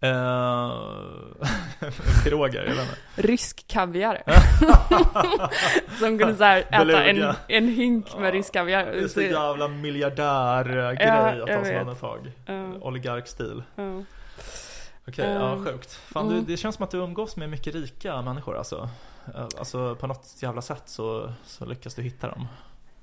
Eh, 0.03 0.71
piroger, 2.23 2.63
jag 2.63 2.75
vet 2.75 2.81
inte. 2.89 3.27
Rysk 3.27 3.67
kaviar. 3.67 4.23
Som 5.99 6.17
kunde 6.19 6.35
så 6.35 6.43
här 6.43 6.57
äta 6.59 7.03
en, 7.03 7.33
en 7.47 7.67
hink 7.67 8.17
med 8.17 8.31
rysk 8.33 8.53
kaviar. 8.53 8.85
Det 8.85 8.99
är 8.99 9.07
så 9.07 9.21
jävla 9.21 9.67
miljardärgrej 9.67 10.97
Ja, 11.07 11.43
att 11.43 11.49
ha 11.49 11.65
som 11.65 11.75
undantag. 11.75 12.31
Ja. 12.45 12.67
Oligarkstil. 12.81 13.63
Ja. 13.75 14.03
Okej, 15.07 15.25
Eh, 15.25 15.31
ja 15.33 15.57
sjukt. 15.65 15.93
Fan, 15.93 16.27
mm. 16.27 16.39
du, 16.45 16.51
det 16.51 16.57
känns 16.57 16.75
som 16.75 16.83
att 16.83 16.91
du 16.91 16.97
umgås 16.97 17.35
med 17.35 17.49
mycket 17.49 17.75
rika 17.75 18.21
människor 18.21 18.57
alltså. 18.57 18.89
Eh, 19.35 19.47
Alltså 19.59 19.95
på 19.95 20.07
något 20.07 20.35
jävla 20.39 20.61
sätt 20.61 20.83
så, 20.85 21.33
så 21.45 21.65
lyckas 21.65 21.95
du 21.95 22.01
hitta 22.01 22.27
dem. 22.27 22.47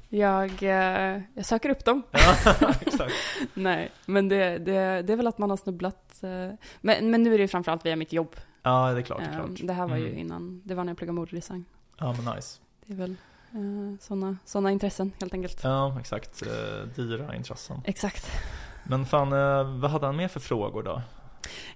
Jag, 0.08 0.62
eh, 0.62 1.20
jag 1.34 1.46
söker 1.46 1.70
upp 1.70 1.84
dem. 1.84 2.02
Ja, 2.10 2.34
exakt. 2.80 3.14
Nej, 3.54 3.90
men 4.06 4.28
det, 4.28 4.58
det, 4.58 5.02
det 5.02 5.12
är 5.12 5.16
väl 5.16 5.26
att 5.26 5.38
man 5.38 5.50
har 5.50 5.56
snubblat. 5.56 6.22
eh, 6.22 6.54
Men, 6.80 7.10
men 7.10 7.22
nu 7.22 7.34
är 7.34 7.38
det 7.38 7.42
ju 7.42 7.48
framförallt 7.48 7.86
via 7.86 7.96
mitt 7.96 8.12
jobb. 8.12 8.36
Ja, 8.62 8.92
det 8.92 8.98
är 8.98 9.02
klart. 9.02 9.18
Det, 9.18 9.24
är 9.24 9.40
Ehm, 9.40 9.46
klart. 9.56 9.66
det 9.66 9.72
här 9.72 9.86
var 9.88 9.96
ju 9.96 10.06
Mm. 10.06 10.18
innan, 10.18 10.62
det 10.64 10.74
var 10.74 10.84
när 10.84 10.90
jag 10.90 10.98
pluggade 10.98 11.14
modedesign. 11.16 11.64
Ja, 11.98 12.14
men 12.22 12.34
nice. 12.34 12.60
Det 12.86 12.92
är 12.92 12.96
väl 12.96 13.14
sådana 14.00 14.36
såna 14.44 14.70
intressen 14.70 15.12
helt 15.20 15.34
enkelt. 15.34 15.60
Ja, 15.64 15.96
exakt. 16.00 16.42
Dyra 16.96 17.34
intressen. 17.36 17.80
Exakt. 17.84 18.26
Men 18.84 19.06
fan, 19.06 19.30
vad 19.80 19.90
hade 19.90 20.06
han 20.06 20.16
mer 20.16 20.28
för 20.28 20.40
frågor 20.40 20.82
då? 20.82 21.02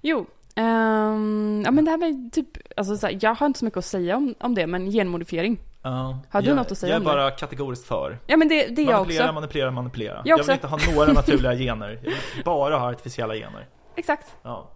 Jo, 0.01 0.27
ehm, 0.57 1.63
ja 1.65 1.71
men 1.71 1.85
det 1.85 1.91
här 1.91 1.99
med 1.99 2.33
typ, 2.33 2.49
alltså 2.77 2.97
så 2.97 3.07
här, 3.07 3.19
jag 3.21 3.35
har 3.35 3.47
inte 3.47 3.59
så 3.59 3.65
mycket 3.65 3.79
att 3.79 3.85
säga 3.85 4.17
om, 4.17 4.35
om 4.41 4.55
det, 4.55 4.67
men 4.67 4.91
genmodifiering. 4.91 5.59
Ja, 5.83 6.19
Har 6.31 6.43
du 6.43 6.49
jag, 6.49 6.57
något 6.57 6.73
att 6.73 6.79
säga 6.79 6.91
Jag 6.91 6.97
är 6.97 7.01
om 7.01 7.05
det? 7.05 7.23
bara 7.23 7.31
kategoriskt 7.31 7.87
för. 7.87 8.19
Ja 8.27 8.37
men 8.37 8.49
det, 8.49 8.55
det 8.67 8.83
är 8.83 8.87
jag 8.87 8.93
manipulera, 8.93 9.25
också. 9.25 9.35
manipulera, 9.35 9.71
manipulera. 9.71 10.15
Jag 10.15 10.27
Jag, 10.27 10.39
också. 10.39 10.51
vill 10.51 10.55
inte 10.55 10.67
ha 10.67 10.79
några 10.95 11.13
naturliga 11.21 11.55
gener. 11.55 11.91
Jag 12.03 12.11
vill 12.11 12.45
bara 12.45 12.79
ha 12.79 12.91
artificiella 12.91 13.35
gener. 13.35 13.67
Exakt. 13.97 14.37
Ja, 14.43 14.71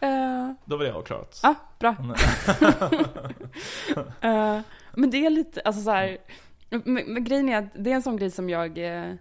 Eh, 0.00 0.52
då 0.64 0.76
var 0.76 0.84
det 0.84 0.92
avklarat. 0.94 1.40
Ja, 1.42 1.54
bra. 1.78 1.94
Mm. 1.98 2.14
Eh, 4.20 4.60
men 4.94 5.10
det 5.10 5.26
är 5.26 5.30
lite, 5.30 5.60
alltså 5.60 5.82
så 5.82 5.90
här, 5.90 6.18
men, 6.70 6.82
men 7.06 7.24
grejen 7.24 7.48
är 7.48 7.58
att 7.58 7.64
det 7.74 7.90
är 7.90 7.94
en 7.94 8.02
sån 8.02 8.16
grej 8.16 8.30
som 8.30 8.50
jag, 8.50 8.78
eh, 8.78 9.14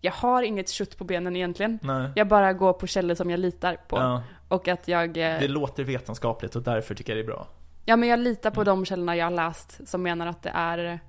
jag 0.00 0.12
har 0.12 0.42
inget 0.42 0.68
kött 0.68 0.98
på 0.98 1.04
benen 1.04 1.36
egentligen. 1.36 1.78
Nej. 1.82 2.10
Jag 2.14 2.28
bara 2.28 2.52
går 2.52 2.72
på 2.72 2.86
källor 2.86 3.14
som 3.14 3.30
jag 3.30 3.40
litar 3.40 3.76
på. 3.88 3.96
Ja, 3.96 4.22
Och 4.50 4.68
att 4.68 4.88
jag, 4.88 5.08
eh, 5.08 5.40
det 5.40 5.48
låter 5.48 5.84
vetenskapligt 5.84 6.56
och 6.56 6.62
därför 6.62 6.94
tycker 6.94 7.16
jag 7.16 7.24
det 7.24 7.32
är 7.32 7.34
bra. 7.34 7.46
ja 7.84 7.96
men 7.96 8.08
jag 8.08 8.18
litar 8.18 8.50
på 8.50 8.64
de 8.64 8.84
källorna 8.84 9.16
jag 9.16 9.26
har 9.26 9.30
läst 9.30 9.88
som 9.88 10.02
menar 10.02 10.26
att 10.26 10.42
det 10.42 10.52
är, 10.54 11.00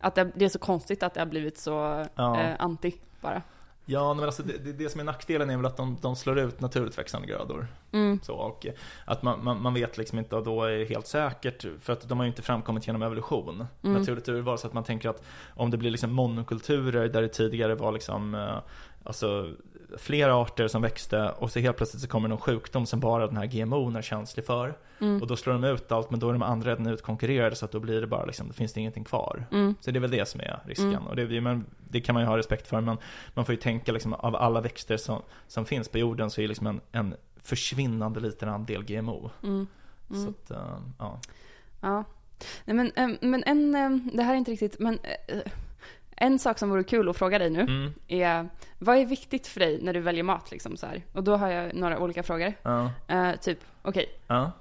att 0.00 0.14
det, 0.14 0.44
är 0.44 0.48
så 0.48 0.58
konstigt 0.58 1.02
att 1.02 1.14
det 1.14 1.20
har 1.20 1.26
blivit 1.26 1.58
så 1.58 2.06
Ja. 2.14 2.40
eh, 2.40 2.54
anti 2.58 2.94
bara. 3.20 3.42
Ja, 3.84 4.14
men 4.14 4.24
alltså 4.24 4.42
det, 4.42 4.72
det, 4.72 4.88
som 4.88 5.00
är 5.00 5.04
nackdelen 5.04 5.50
är 5.50 5.56
väl 5.56 5.66
att 5.66 5.76
de, 5.76 5.98
de 6.00 6.16
slår 6.16 6.38
ut 6.38 6.60
naturligt 6.60 6.98
växande 6.98 7.28
grödor. 7.28 7.66
Mm. 7.92 8.20
Så, 8.22 8.34
och 8.34 8.66
att 9.04 9.22
man, 9.22 9.44
man, 9.44 9.62
man 9.62 9.74
vet 9.74 9.98
liksom 9.98 10.18
inte 10.18 10.40
då 10.40 10.64
är 10.64 10.84
helt 10.84 11.06
säkert, 11.06 11.66
för 11.80 11.92
att 11.92 12.08
de 12.08 12.18
har 12.18 12.24
ju 12.24 12.28
inte 12.28 12.42
framkommit 12.42 12.86
genom 12.86 13.02
evolution. 13.02 13.66
Mm. 13.82 13.98
Naturligt 13.98 14.28
urval, 14.28 14.58
så 14.58 14.66
att 14.66 14.72
man 14.72 14.84
tänker 14.84 15.08
att 15.08 15.22
om 15.54 15.70
det 15.70 15.76
blir 15.76 15.90
liksom 15.90 16.12
monokulturer 16.12 17.08
där 17.08 17.22
det 17.22 17.28
tidigare 17.28 17.74
var 17.74 17.92
liksom 17.92 18.34
eh, 18.34 18.58
Alltså 19.04 19.50
flera 19.98 20.34
arter 20.34 20.68
som 20.68 20.82
växte 20.82 21.30
och 21.38 21.50
så 21.50 21.60
helt 21.60 21.76
plötsligt 21.76 22.02
så 22.02 22.08
kommer 22.08 22.28
någon 22.28 22.38
sjukdom 22.38 22.86
som 22.86 23.00
bara 23.00 23.26
den 23.26 23.36
här 23.36 23.46
GMOn 23.46 23.96
är 23.96 24.02
känslig 24.02 24.46
för. 24.46 24.74
Mm. 25.00 25.22
Och 25.22 25.26
då 25.26 25.36
slår 25.36 25.52
de 25.52 25.64
ut 25.64 25.92
allt 25.92 26.10
men 26.10 26.20
då 26.20 26.28
är 26.28 26.32
de 26.32 26.42
andra 26.42 26.70
redan 26.70 26.86
utkonkurrerade 26.86 27.56
så 27.56 27.64
att 27.64 27.72
då 27.72 27.80
blir 27.80 28.00
det 28.00 28.06
bara 28.06 28.24
liksom, 28.24 28.46
då 28.48 28.52
finns 28.52 28.72
det 28.72 28.80
ingenting 28.80 29.04
kvar. 29.04 29.46
Mm. 29.52 29.74
Så 29.80 29.90
det 29.90 29.98
är 29.98 30.00
väl 30.00 30.10
det 30.10 30.28
som 30.28 30.40
är 30.40 30.60
risken. 30.66 30.88
Mm. 30.88 31.06
Och 31.06 31.16
det, 31.16 31.40
men 31.40 31.66
det 31.88 32.00
kan 32.00 32.14
man 32.14 32.22
ju 32.22 32.28
ha 32.28 32.38
respekt 32.38 32.66
för. 32.66 32.80
Men 32.80 32.98
man 33.34 33.44
får 33.44 33.54
ju 33.54 33.60
tänka 33.60 33.92
liksom 33.92 34.12
av 34.12 34.36
alla 34.36 34.60
växter 34.60 34.96
som, 34.96 35.22
som 35.48 35.66
finns 35.66 35.88
på 35.88 35.98
jorden 35.98 36.30
så 36.30 36.40
är 36.40 36.48
liksom 36.48 36.66
en, 36.66 36.80
en 36.92 37.14
försvinnande 37.42 38.20
liten 38.20 38.48
andel 38.48 38.84
GMO. 38.84 39.30
Mm. 39.42 39.66
Så 40.08 40.14
Mm. 40.14 40.28
att, 40.28 40.50
eh, 40.50 40.78
ja. 40.98 41.20
Ja. 41.80 42.04
Nej, 42.64 42.76
men, 42.76 42.92
eh, 42.96 43.18
men 43.20 43.44
en, 43.46 43.74
eh, 43.74 44.14
det 44.16 44.22
här 44.22 44.32
är 44.32 44.38
inte 44.38 44.50
riktigt, 44.50 44.78
men 44.78 44.98
en 46.22 46.38
sak 46.38 46.58
som 46.58 46.70
vore 46.70 46.84
kul 46.84 47.08
att 47.08 47.16
fråga 47.16 47.38
dig 47.38 47.50
nu 47.50 47.60
Mm, 47.60 47.92
är, 48.08 48.48
vad 48.78 48.96
är 48.96 49.06
viktigt 49.06 49.46
för 49.46 49.60
dig 49.60 49.78
när 49.82 49.92
du 49.92 50.00
väljer 50.00 50.22
mat 50.22 50.50
liksom 50.50 50.76
så 50.76 50.86
här? 50.86 51.02
Och 51.12 51.24
då 51.24 51.36
har 51.36 51.48
jag 51.48 51.74
några 51.74 51.98
olika 51.98 52.22
frågor. 52.22 52.52
ja, 52.62 52.90
Eh, 53.08 53.36
typ, 53.36 53.58
okej, 53.82 54.06
ja, 54.26 54.52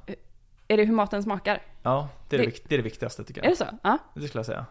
är 0.68 0.78
det 0.78 0.84
hur 0.86 0.94
maten 0.94 1.24
smakar? 1.24 1.62
ja 1.84 2.10
det, 2.30 2.36
är 2.36 2.40
det, 2.40 2.46
Det- 2.68 2.76
är 2.76 2.78
det 2.78 2.84
viktigaste 2.84 3.24
tycker 3.24 3.42
Är 3.42 3.46
jag. 3.46 3.52
det 3.54 3.56
så? 3.58 3.66
Ja. 3.84 3.98
Det 4.14 4.28
skulle 4.28 4.40
jag 4.40 4.46
säga. 4.46 4.66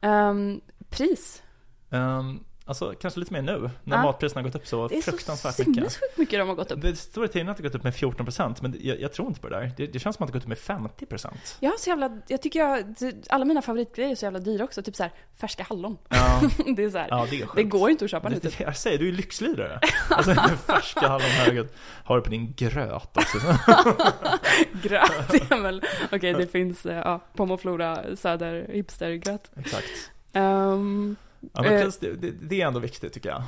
Ehm, 0.00 0.60
pris? 0.88 1.42
Um, 1.90 2.44
alltså 2.66 2.94
kanske 3.00 3.20
lite 3.20 3.32
mer 3.32 3.42
nu, 3.42 3.70
när 3.84 3.96
Ja. 3.96 4.02
matpriserna 4.02 4.40
har 4.40 4.48
gått 4.48 4.54
upp 4.54 4.66
så 4.66 4.88
Det 4.88 4.96
är 4.96 5.02
så 5.02 5.10
fruktansvärt 5.10 5.58
mycket. 5.58 5.74
sinnessjukt 5.74 6.18
mycket 6.18 6.38
de 6.38 6.48
har 6.48 6.54
gått 6.54 6.70
upp. 6.72 6.82
Det 6.82 6.96
står 6.96 7.24
i 7.24 7.28
tidningen 7.28 7.50
att 7.50 7.56
det 7.56 7.62
gått 7.62 7.74
upp 7.74 7.82
med 7.84 7.94
14% 7.94 8.56
men 8.62 8.76
jag, 8.80 9.00
jag 9.00 9.12
tror 9.12 9.28
inte 9.28 9.40
på 9.40 9.48
det 9.48 9.56
där. 9.56 9.72
Det, 9.76 9.86
det 9.86 9.98
känns 9.98 10.16
som 10.16 10.24
att 10.24 10.32
det 10.32 10.38
gått 10.38 10.42
upp 10.42 10.48
med 10.48 10.58
50%. 10.58 11.28
Jag 11.60 11.70
har 11.70 11.76
så 11.78 11.90
jävla, 11.90 12.18
jag 12.28 12.42
tycker 12.42 12.58
jag, 12.60 12.94
alla 13.30 13.44
mina 13.44 13.62
favoritgrejer 13.62 14.10
är 14.10 14.14
så 14.14 14.24
jävla 14.26 14.38
dyra 14.38 14.64
också. 14.64 14.82
Typ 14.82 14.96
så 14.96 15.02
här, 15.02 15.12
färska 15.36 15.66
hallon. 15.68 15.98
Ja, 16.08 16.40
det 16.76 16.84
är 16.84 16.90
så 16.90 16.98
här, 16.98 17.06
ja 17.10 17.26
det 17.30 17.36
är 17.36 17.40
sjukt. 17.40 17.56
det 17.56 17.62
går 17.62 17.88
ju 17.88 17.92
inte 17.92 18.04
att 18.04 18.10
köpa 18.10 18.28
nu 18.28 18.38
typ. 18.38 18.60
jag 18.60 18.76
säger, 18.76 18.98
du 18.98 19.08
är 19.08 19.12
lyxlirare. 19.12 19.80
Alltså 20.10 20.34
färska 20.66 21.08
hallon, 21.08 21.26
herregud. 21.30 21.68
Har 22.04 22.16
du 22.16 22.22
på 22.22 22.30
din 22.30 22.52
gröt 22.56 23.16
också. 23.16 23.38
Gröt 24.82 25.50
är 25.50 25.62
väl, 25.62 25.82
okej 26.12 26.32
det 26.34 26.46
finns, 26.46 26.86
eh, 26.86 26.96
ja, 26.96 27.20
Pomoflora 27.36 28.16
Söder 28.16 28.66
hipstergröt. 28.72 29.50
Exakt. 29.56 30.10
Um, 30.32 31.16
Ja, 31.52 31.62
men 31.62 31.72
Eh. 31.74 31.80
plus, 31.82 31.98
det, 31.98 32.30
det, 32.30 32.62
är 32.62 32.66
ändå 32.66 32.80
viktigt 32.80 33.12
tycker 33.12 33.28
jag. 33.28 33.42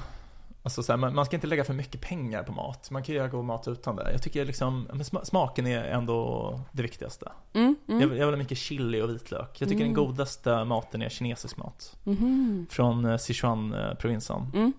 Alltså 0.62 0.82
så 0.82 0.92
här, 0.92 0.96
man, 0.96 1.14
man 1.14 1.24
ska 1.26 1.36
inte 1.36 1.46
lägga 1.46 1.64
för 1.64 1.74
mycket 1.74 2.00
pengar 2.00 2.42
på 2.42 2.52
mat. 2.52 2.90
Man 2.90 3.02
kan 3.02 3.14
göra 3.14 3.28
god 3.28 3.44
mat 3.44 3.68
utan 3.68 3.96
det. 3.96 4.12
Jag 4.12 4.22
tycker 4.22 4.44
liksom, 4.44 4.88
smaken 5.22 5.66
är 5.66 5.84
ändå 5.84 6.60
det 6.72 6.82
viktigaste. 6.82 7.32
mm, 7.52 7.76
mm, 7.88 8.00
Jag, 8.00 8.10
jag 8.10 8.24
vill 8.26 8.34
ha 8.34 8.36
mycket 8.36 8.58
chili 8.58 9.02
och 9.02 9.10
vitlök. 9.10 9.48
Jag 9.60 9.68
tycker 9.68 9.84
Mm. 9.84 9.94
den 9.94 10.04
godaste 10.04 10.64
maten 10.64 11.02
är 11.02 11.08
kinesisk 11.08 11.56
mat. 11.56 11.96
mhm, 12.04 12.66
Från 12.70 13.04
eh, 13.04 13.16
Sichuan-provinsen. 13.18 14.50
mm, 14.54 14.72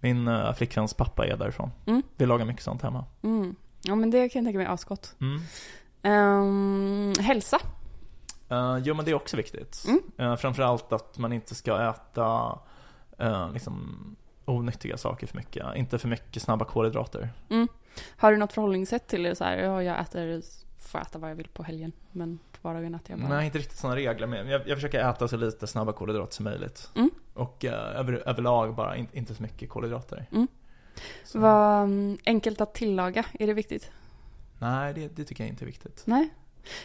Min 0.00 0.28
uh, 0.28 0.52
flickväns 0.54 0.94
pappa 0.94 1.26
är 1.26 1.36
därifrån. 1.36 1.70
Mm. 1.86 2.02
Vi 2.16 2.26
lagar 2.26 2.44
mycket 2.46 2.62
sånt 2.62 2.82
hemma. 2.82 3.04
mm. 3.22 3.56
Ja 3.82 3.94
men 3.94 4.10
det 4.10 4.28
kan 4.28 4.40
jag 4.40 4.46
tänka 4.46 4.58
mig 4.58 4.66
är 4.66 4.70
asgott. 4.70 5.14
Um, 6.02 7.12
hälsa? 7.20 7.58
Uh, 8.54 8.78
jo 8.84 8.94
men 8.94 9.04
det 9.04 9.10
är 9.10 9.14
också 9.14 9.36
viktigt. 9.36 9.84
Mm. 9.86 10.30
Uh, 10.30 10.36
framförallt 10.36 10.92
att 10.92 11.18
man 11.18 11.32
inte 11.32 11.54
ska 11.54 11.90
äta 11.90 12.58
uh, 13.22 13.52
liksom 13.52 14.16
onyttiga 14.44 14.96
saker 14.96 15.26
för 15.26 15.36
mycket. 15.36 15.76
Inte 15.76 15.98
för 15.98 16.08
mycket 16.08 16.42
snabba 16.42 16.64
kolhydrater. 16.64 17.32
Mm. 17.50 17.68
Har 18.16 18.32
du 18.32 18.38
något 18.38 18.52
förhållningssätt 18.52 19.06
till 19.06 19.22
det 19.22 19.36
så 19.36 19.44
här, 19.44 19.56
ja, 19.56 19.82
jag 19.82 20.00
äter, 20.00 20.42
får 20.78 20.98
äta 20.98 21.18
vad 21.18 21.30
jag 21.30 21.36
vill 21.36 21.48
på 21.48 21.62
helgen, 21.62 21.92
men 22.12 22.38
på 22.52 22.68
vardagen 22.68 22.94
äter 22.94 23.10
jag 23.10 23.20
bara. 23.20 23.28
Nej, 23.28 23.46
inte 23.46 23.58
riktigt 23.58 23.78
sådana 23.78 23.96
regler. 23.96 24.26
Men 24.26 24.48
jag, 24.48 24.68
jag 24.68 24.76
försöker 24.76 25.10
äta 25.10 25.28
så 25.28 25.36
lite 25.36 25.66
snabba 25.66 25.92
kolhydrater 25.92 26.34
som 26.34 26.44
möjligt. 26.44 26.90
Mm. 26.94 27.10
Och 27.34 27.64
uh, 27.64 27.72
över, 27.72 28.28
överlag 28.28 28.74
bara 28.74 28.96
in, 28.96 29.08
inte 29.12 29.34
så 29.34 29.42
mycket 29.42 29.70
kolhydrater. 29.70 30.26
Mm. 30.32 30.48
Vad 31.34 31.82
mm, 31.82 32.18
enkelt 32.26 32.60
att 32.60 32.74
tillaga, 32.74 33.24
är 33.32 33.46
det 33.46 33.54
viktigt? 33.54 33.90
Nej, 34.58 34.94
det, 34.94 35.16
det 35.16 35.24
tycker 35.24 35.44
jag 35.44 35.48
inte 35.48 35.64
är 35.64 35.66
viktigt. 35.66 36.02
Nej. 36.04 36.30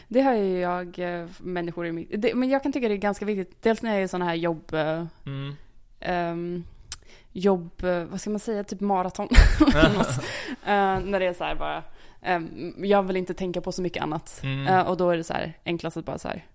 Det 0.08 0.22
har 0.22 0.34
ju 0.34 0.60
jag 0.60 1.00
eh, 1.00 1.28
människor 1.40 1.88
i 1.88 1.92
mitt... 1.92 2.22
Det, 2.22 2.36
men 2.36 2.50
jag 2.50 2.64
kan 2.64 2.72
tycka 2.74 2.88
det 2.88 2.94
är 2.94 2.98
ganska 2.98 3.26
viktigt. 3.26 3.62
Dels 3.64 3.82
när 3.82 3.90
jag 3.90 4.00
är 4.00 4.04
i 4.04 4.08
sådana 4.08 4.26
här 4.26 4.36
jobb... 4.36 4.74
eh, 4.74 5.06
Mm. 5.26 5.56
ehm, 6.00 6.64
jobb... 7.32 7.84
eh, 7.84 8.04
vad 8.04 8.22
ska 8.22 8.30
man 8.30 8.40
säga? 8.40 8.64
Typ 8.64 8.80
maraton. 8.80 9.28
Eh, 10.66 11.00
när 11.00 11.20
det 11.20 11.26
är 11.26 11.34
så 11.34 11.44
här 11.44 11.56
bara... 11.56 11.84
ehm, 12.22 12.74
jag 12.78 13.04
vill 13.04 13.18
inte 13.18 13.34
tänka 13.34 13.62
på 13.62 13.72
så 13.72 13.82
mycket 13.82 14.04
annat. 14.04 14.40
Mm. 14.44 14.68
Eh, 14.68 14.82
och 14.88 14.98
då 14.98 15.10
är 15.10 15.18
det 15.18 15.24
så 15.24 15.34
här 15.34 15.58
enklast 15.66 15.98
att 15.98 16.06
bara 16.06 16.18
så 16.18 16.28
här 16.28 16.46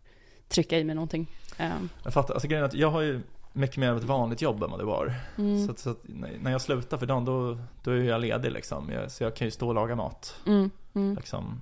trycka 0.49 0.79
i 0.79 0.85
mig 0.85 0.95
någonting. 0.95 1.31
Ehm, 1.59 1.89
Jag 2.05 2.13
fattar, 2.13 2.35
alltså 2.35 2.49
grejen 2.49 2.63
är 2.65 2.69
att 2.69 2.75
jag 2.75 2.91
har 2.91 3.01
ju 3.01 3.21
mycket 3.53 3.77
mer 3.77 3.91
av 3.91 3.97
ett 3.97 4.05
vanligt 4.05 4.43
jobb 4.43 4.63
än 4.63 4.71
vad 4.71 4.81
det 4.81 4.85
var. 4.85 5.15
mm, 5.39 5.67
Så, 5.67 5.73
att, 5.73 5.79
så 5.79 5.91
att 5.91 6.01
när- 6.03 6.39
när 6.41 6.51
jag 6.53 6.61
slutar 6.61 6.99
för 6.99 7.07
dagen 7.07 7.25
då, 7.25 7.59
då 7.83 7.91
är 7.91 7.97
jag 8.03 8.21
ledig 8.21 8.53
liksom. 8.53 8.91
Jag, 8.93 9.11
så 9.11 9.25
jag 9.25 9.37
kan 9.37 9.47
ju 9.47 9.51
stå 9.51 9.69
och 9.69 9.75
laga 9.75 9.97
mat. 9.97 10.41
mm, 10.47 10.71
mm. 10.95 11.15
Liksom. 11.17 11.61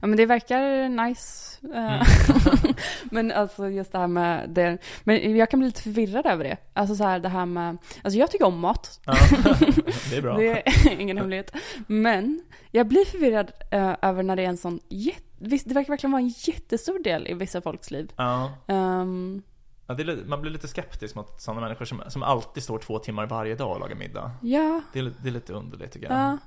Ja 0.00 0.06
men 0.06 0.16
det 0.16 0.26
verkar 0.26 0.88
nice. 0.88 1.48
Eh, 1.74 2.02
Mm. 2.02 2.74
men 3.10 3.32
alltså 3.32 3.68
just 3.70 3.92
det 3.92 3.98
här 3.98 4.06
med 4.06 4.50
det. 4.50 4.78
Men 5.04 5.36
jag 5.36 5.50
kan 5.50 5.60
bli 5.60 5.66
lite 5.68 5.82
förvirrad 5.82 6.26
över 6.26 6.44
det. 6.44 6.56
Alltså 6.72 6.94
så 6.94 7.04
här 7.04 7.18
det 7.18 7.28
här 7.28 7.46
med. 7.46 7.76
Alltså 8.04 8.18
jag 8.18 8.30
tycker 8.30 8.44
om 8.46 8.58
mat. 8.60 9.00
Ja, 9.04 9.12
det 10.10 10.16
är 10.16 10.22
bra. 10.22 10.36
Det 10.36 10.68
är 10.68 10.90
ingen 11.00 11.18
hemlighet. 11.18 11.54
Men 11.86 12.42
jag 12.70 12.86
blir 12.86 13.04
förvirrad 13.04 13.52
eh, 13.70 13.94
över 14.02 14.22
när 14.22 14.36
det 14.36 14.42
är 14.42 14.48
en 14.48 14.56
sån 14.56 14.80
jätte, 14.88 15.22
det 15.38 15.66
verkar 15.74 15.88
verkligen 15.92 16.12
vara 16.12 16.22
en 16.22 16.28
jättestor 16.36 17.02
del 17.02 17.26
i 17.28 17.34
vissa 17.34 17.60
folks 17.60 17.90
liv. 17.90 18.12
Ja. 18.16 18.50
Ehm, 18.68 19.42
Ja, 19.86 19.94
är, 19.94 20.24
man 20.26 20.40
blir 20.42 20.50
lite 20.52 20.68
skeptisk 20.68 21.14
mot 21.14 21.40
sådana 21.40 21.60
människor 21.60 21.84
som, 21.84 22.02
som 22.08 22.22
alltid 22.22 22.62
står 22.62 22.78
två 22.78 22.98
timmar 22.98 23.26
varje 23.26 23.54
dag 23.54 23.70
och 23.74 23.80
lagar 23.80 23.96
middag. 23.96 24.30
ja, 24.42 24.80
Det 24.92 24.98
är, 24.98 25.12
det 25.22 25.28
är 25.28 25.32
lite 25.32 25.52
underligt 25.52 25.92
tycker 25.92 26.06
jag. 26.10 26.18
ja. 26.18 26.38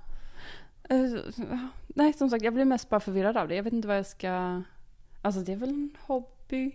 Eh, 0.89 1.19
nej, 1.87 2.13
som 2.13 2.29
sagt, 2.29 2.43
jag 2.43 2.53
blir 2.53 2.65
mest 2.65 2.89
bara 2.89 2.99
förvirrad 2.99 3.37
av 3.37 3.47
det. 3.47 3.55
Jag 3.55 3.63
vet 3.63 3.73
inte 3.73 3.87
vad 3.87 3.97
jag 3.97 4.05
ska... 4.05 4.61
Alltså 5.21 5.41
det 5.41 5.51
är 5.51 5.55
väl 5.55 5.69
en 5.69 5.89
hobby. 6.01 6.71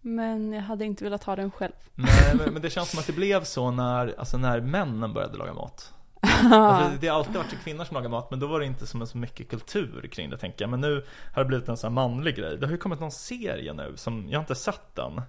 Men 0.00 0.52
jag 0.52 0.62
hade 0.62 0.84
inte 0.84 1.04
velat 1.04 1.24
ha 1.24 1.36
den 1.36 1.50
själv. 1.50 1.72
Nej, 1.94 2.50
men, 2.52 2.62
det 2.62 2.70
känns 2.70 2.90
som 2.90 3.00
att 3.00 3.06
det 3.06 3.12
blev 3.12 3.44
så 3.44 3.70
när, 3.70 4.14
alltså 4.18 4.38
när 4.38 4.60
männen 4.60 5.12
började 5.12 5.38
laga 5.38 5.54
mat. 5.54 5.92
Alltså, 6.20 6.92
det 7.00 7.08
har 7.08 7.18
alltid 7.18 7.34
varit 7.36 7.64
kvinnor 7.64 7.84
som 7.84 7.94
lagar 7.94 8.08
mat, 8.08 8.30
men 8.30 8.40
då 8.40 8.46
var 8.46 8.60
det 8.60 8.66
inte 8.66 8.86
som 8.86 9.06
så 9.06 9.18
mycket 9.18 9.48
kultur 9.48 10.08
kring 10.12 10.30
det 10.30 10.38
tänker 10.38 10.62
jag. 10.62 10.70
Men 10.70 10.80
nu 10.80 11.04
har 11.34 11.42
det 11.42 11.48
blivit 11.48 11.68
en 11.68 11.76
sån 11.76 11.88
här 11.88 11.94
manlig 11.94 12.36
grej. 12.36 12.56
Det 12.58 12.66
har 12.66 12.72
ju 12.72 12.78
kommit 12.78 13.00
någon 13.00 13.10
serie 13.12 13.72
nu 13.72 13.92
som, 13.96 14.26
jag 14.28 14.38
har 14.38 14.42
inte 14.42 14.54
sett 14.54 14.94
den. 14.94 15.20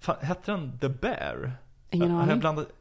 Fan, 0.00 0.16
hette 0.20 0.50
den 0.50 0.78
The 0.78 0.88
Bear? 0.88 1.52
Ingen 1.90 2.10
Har 2.10 2.20
jag 2.20 2.28
aning. 2.28 2.40
blandat- 2.40 2.72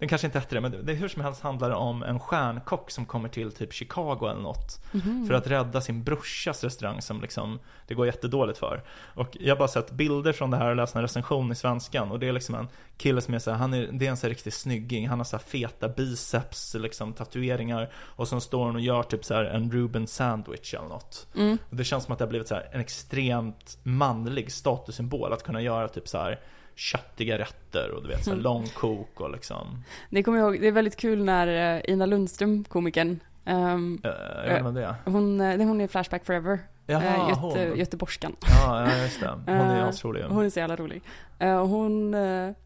Den 0.00 0.08
kanske 0.08 0.26
inte 0.26 0.38
hette 0.38 0.54
det, 0.54 0.60
men 0.60 0.70
det, 0.70 0.82
det 0.82 0.92
hur 0.92 1.08
som 1.08 1.22
helst 1.22 1.42
handlar 1.42 1.70
om 1.70 2.02
en 2.02 2.20
stjärnkock 2.20 2.90
som 2.90 3.06
kommer 3.06 3.28
till 3.28 3.52
typ 3.52 3.72
Chicago 3.72 4.18
eller 4.30 4.40
något. 4.40 4.80
Mhm. 4.92 5.26
För 5.26 5.34
att 5.34 5.46
rädda 5.46 5.80
sin 5.80 6.04
brorsas 6.04 6.64
restaurang 6.64 7.02
som 7.02 7.20
liksom, 7.20 7.58
det 7.86 7.94
går 7.94 8.06
jättedåligt 8.06 8.58
för. 8.58 8.82
Och 9.14 9.36
jag 9.40 9.54
har 9.54 9.58
bara 9.58 9.68
sett 9.68 9.90
bilder 9.90 10.32
från 10.32 10.50
det 10.50 10.56
här 10.56 10.70
och 10.70 10.76
läst 10.76 10.96
en 10.96 11.02
recension 11.02 11.52
i 11.52 11.54
svenskan. 11.54 12.10
Och 12.10 12.18
det 12.18 12.28
är 12.28 12.32
liksom 12.32 12.54
en 12.54 12.68
kille 12.96 13.20
som 13.20 13.34
är 13.34 13.38
så 13.38 13.50
här, 13.50 13.58
han 13.58 13.74
är, 13.74 13.88
det 13.92 14.06
är 14.06 14.10
en 14.10 14.16
så 14.16 14.26
här 14.26 14.30
riktig 14.30 14.52
snygging. 14.52 15.08
Han 15.08 15.18
har 15.18 15.24
så 15.24 15.36
här 15.36 15.44
feta 15.44 15.88
biceps, 15.88 16.74
liksom 16.74 17.12
tatueringar. 17.12 17.92
Och 17.94 18.28
så 18.28 18.40
står 18.40 18.66
han 18.66 18.74
och 18.74 18.80
gör 18.80 19.02
typ 19.02 19.24
så 19.24 19.34
här 19.34 19.44
en 19.44 19.72
Ruben 19.72 20.06
sandwich 20.06 20.74
eller 20.74 20.88
något. 20.88 21.26
Mm. 21.36 21.58
Och 21.70 21.76
det 21.76 21.84
känns 21.84 22.04
som 22.04 22.12
att 22.12 22.18
det 22.18 22.24
har 22.24 22.30
blivit 22.30 22.48
så 22.48 22.54
här 22.54 22.68
en 22.72 22.80
extremt 22.80 23.78
manlig 23.82 24.52
statussymbol 24.52 25.32
att 25.32 25.42
kunna 25.42 25.60
göra 25.60 25.88
typ 25.88 26.08
så 26.08 26.18
här 26.18 26.40
köttiga 26.80 27.38
rätter 27.38 27.90
och 27.90 28.02
du 28.02 28.08
vet 28.08 28.24
så 28.24 28.30
här 28.30 28.34
Mm. 28.34 28.44
långkok 28.44 29.20
och 29.20 29.30
liksom, 29.30 29.84
Det 30.10 30.22
kommer 30.22 30.38
jag 30.38 30.46
ihåg, 30.54 30.60
det 30.60 30.68
är 30.68 30.72
väldigt 30.72 30.96
kul 30.96 31.24
när 31.24 31.76
eh, 31.76 31.92
Ina 31.92 32.06
Lundström, 32.06 32.64
komikern, 32.64 33.20
ehm, 33.44 34.00
eh, 34.04 34.10
jag 34.54 34.64
vet 34.64 34.74
det 34.74 34.84
är. 34.84 34.94
hon, 35.04 35.40
eh, 35.40 35.66
hon 35.66 35.80
är 35.80 35.86
Flashback 35.88 36.24
Forever, 36.24 36.58
Jaha, 36.86 37.28
Göte, 37.28 37.40
hon. 37.40 37.78
Göteborgskan. 37.78 38.36
Ja, 38.48 38.90
ja, 38.90 38.98
just 39.02 39.20
det. 39.20 39.28
Hon 39.46 39.48
är 39.56 39.82
asrolig. 39.88 40.22
Hon 40.24 40.44
är 40.44 40.50
så 40.50 40.58
jävla 40.60 40.76
rolig. 40.76 41.02
Hon, 41.38 42.14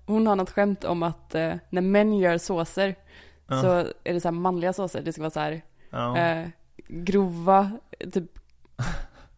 hon 0.06 0.26
har 0.26 0.36
något 0.36 0.50
skämt 0.50 0.84
om 0.84 1.02
att 1.02 1.32
när 1.70 1.80
män 1.80 2.18
gör 2.18 2.38
såser 2.38 2.94
Ja. 3.46 3.60
så 3.62 3.68
är 4.04 4.12
det 4.14 4.20
så 4.20 4.30
manliga 4.32 4.72
såser. 4.72 5.02
Det 5.02 5.12
ska 5.12 5.22
vara 5.22 5.30
så 5.30 5.40
här 5.40 5.62
eh, 6.16 6.48
grova, 6.88 7.70
typ 8.12 8.38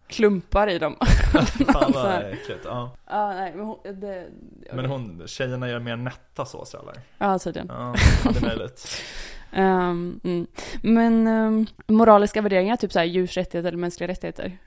klumpar 0.06 0.68
i 0.68 0.78
dem. 0.78 0.96
Fan 1.72 1.92
vad 1.92 2.22
äckligt. 2.22 2.64
Ja. 2.64 2.96
Ja, 3.06 3.32
nej, 3.32 3.52
men 3.54 3.66
hon, 3.66 3.78
det, 3.84 4.28
Men 4.72 4.86
hon, 4.86 5.22
tjejerna 5.26 5.68
gör 5.68 5.78
mer 5.78 5.96
nätta 5.96 6.44
såser 6.44 6.78
eller? 6.78 6.94
Ja, 7.18 7.38
tydligen. 7.38 7.68
Ja, 7.70 7.94
det 8.24 8.38
är 8.38 8.42
möjligt. 8.42 9.02
Ehm, 9.52 10.20
mm. 10.24 10.46
Men 10.82 11.26
ehm, 11.26 11.66
moraliska 11.86 12.42
värderingar, 12.42 12.76
typ 12.76 12.92
så 12.92 12.98
här 12.98 13.06
djurs 13.06 13.36
rättigheter 13.36 13.68
eller 13.68 13.78
mänskliga 13.78 14.08
rättigheter. 14.08 14.58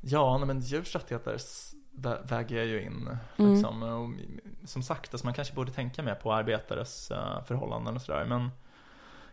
Ja, 0.00 0.38
nej, 0.38 0.46
men 0.46 0.60
djurs 0.60 0.94
rättigheter 0.94 1.38
väger 2.28 2.56
jag 2.56 2.66
ju 2.66 2.82
in. 2.82 3.18
Mm. 3.36 3.52
Liksom. 3.52 3.82
Och, 3.82 4.10
som 4.68 4.82
sagt, 4.82 5.14
alltså, 5.14 5.26
man 5.26 5.34
kanske 5.34 5.54
borde 5.54 5.72
tänka 5.72 6.02
mer 6.02 6.14
på 6.14 6.32
arbetares 6.32 7.10
eh, 7.10 7.44
förhållanden 7.44 7.96
och 7.96 8.02
sådär. 8.02 8.24
Men 8.24 8.50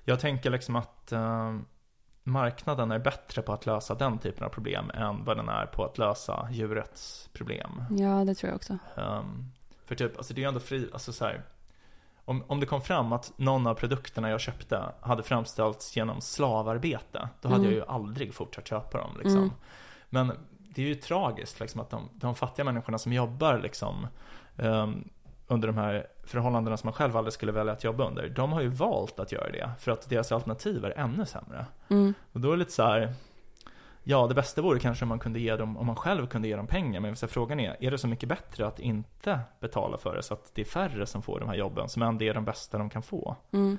jag 0.03 0.19
tänker 0.19 0.49
liksom 0.49 0.75
att 0.75 1.11
eh, 1.11 1.57
marknaden 2.23 2.91
är 2.91 2.99
bättre 2.99 3.41
på 3.41 3.53
att 3.53 3.65
lösa 3.65 3.95
den 3.95 4.17
typen 4.17 4.43
av 4.43 4.49
problem 4.49 4.91
än 4.93 5.23
vad 5.23 5.37
den 5.37 5.49
är 5.49 5.65
på 5.65 5.85
att 5.85 5.97
lösa 5.97 6.47
djurets 6.51 7.29
problem. 7.33 7.83
Ja, 7.89 8.23
det 8.25 8.35
tror 8.35 8.49
jag 8.49 8.55
också. 8.55 8.77
Um, 8.95 9.51
för 9.85 9.95
typ, 9.95 10.17
alltså 10.17 10.33
det 10.33 10.39
är 10.39 10.43
ju 10.43 10.47
ändå 10.47 10.59
fri, 10.59 10.89
alltså 10.93 11.13
så 11.13 11.25
här, 11.25 11.43
om, 12.25 12.43
om 12.47 12.59
det 12.59 12.65
kom 12.65 12.81
fram 12.81 13.13
att 13.13 13.31
någon 13.35 13.67
av 13.67 13.73
produkterna 13.73 14.29
jag 14.29 14.41
köpte 14.41 14.83
hade 15.01 15.23
framställts 15.23 15.97
genom 15.97 16.21
slavarbete, 16.21 17.29
då 17.41 17.49
hade 17.49 17.59
Mm. 17.61 17.71
jag 17.71 17.73
ju 17.73 17.85
aldrig 17.85 18.33
fortsatt 18.33 18.67
köpa 18.67 18.97
dem 18.97 19.11
liksom. 19.17 19.37
Mm. 19.37 19.51
Men 20.09 20.31
det 20.75 20.81
är 20.81 20.85
ju 20.87 20.95
tragiskt 20.95 21.59
liksom 21.59 21.81
att 21.81 21.89
de, 21.89 22.09
de 22.13 22.35
fattiga 22.35 22.65
människorna 22.65 22.97
som 22.97 23.13
jobbar 23.13 23.59
liksom 23.59 24.07
um, 24.57 25.09
under 25.51 25.67
de 25.67 25.77
här 25.77 26.07
förhållandena 26.23 26.77
som 26.77 26.87
man 26.87 26.93
själv 26.93 27.17
aldrig 27.17 27.33
skulle 27.33 27.51
välja 27.51 27.73
att 27.73 27.83
jobba 27.83 28.07
under, 28.07 28.29
de 28.29 28.51
har 28.51 28.61
ju 28.61 28.67
valt 28.67 29.19
att 29.19 29.31
göra 29.31 29.51
det 29.51 29.69
för 29.79 29.91
att 29.91 30.09
deras 30.09 30.31
alternativ 30.31 30.85
är 30.85 30.99
ännu 30.99 31.25
sämre. 31.25 31.65
Mm. 31.89 32.13
Och 32.31 32.39
då 32.39 32.47
är 32.47 32.51
det 32.51 32.57
lite 32.59 32.71
så 32.71 32.83
här. 32.83 33.13
Ja, 34.03 34.27
det 34.27 34.33
bästa 34.33 34.61
vore 34.61 34.79
kanske 34.79 35.05
om 35.05 35.09
man 35.09 35.19
kunde 35.19 35.39
ge 35.39 35.55
dem, 35.55 35.77
om 35.77 35.87
man 35.87 35.95
själv 35.95 36.27
kunde 36.27 36.47
ge 36.47 36.55
dem 36.55 36.67
pengar. 36.67 36.99
Men 36.99 37.15
så 37.15 37.27
frågan 37.27 37.59
är, 37.59 37.77
är 37.79 37.91
det 37.91 37.97
så 37.97 38.07
mycket 38.07 38.29
bättre 38.29 38.67
att 38.67 38.79
inte 38.79 39.39
betala 39.59 39.97
för 39.97 40.15
det 40.15 40.23
så 40.23 40.33
att 40.33 40.55
det 40.55 40.61
är 40.61 40.65
färre 40.65 41.05
som 41.05 41.21
får 41.21 41.39
de 41.39 41.49
här 41.49 41.55
jobben 41.55 41.89
som 41.89 42.01
ändå 42.01 42.25
är 42.25 42.33
de 42.33 42.45
bästa 42.45 42.77
de 42.77 42.89
kan 42.89 43.03
få? 43.03 43.35
Mm. 43.51 43.77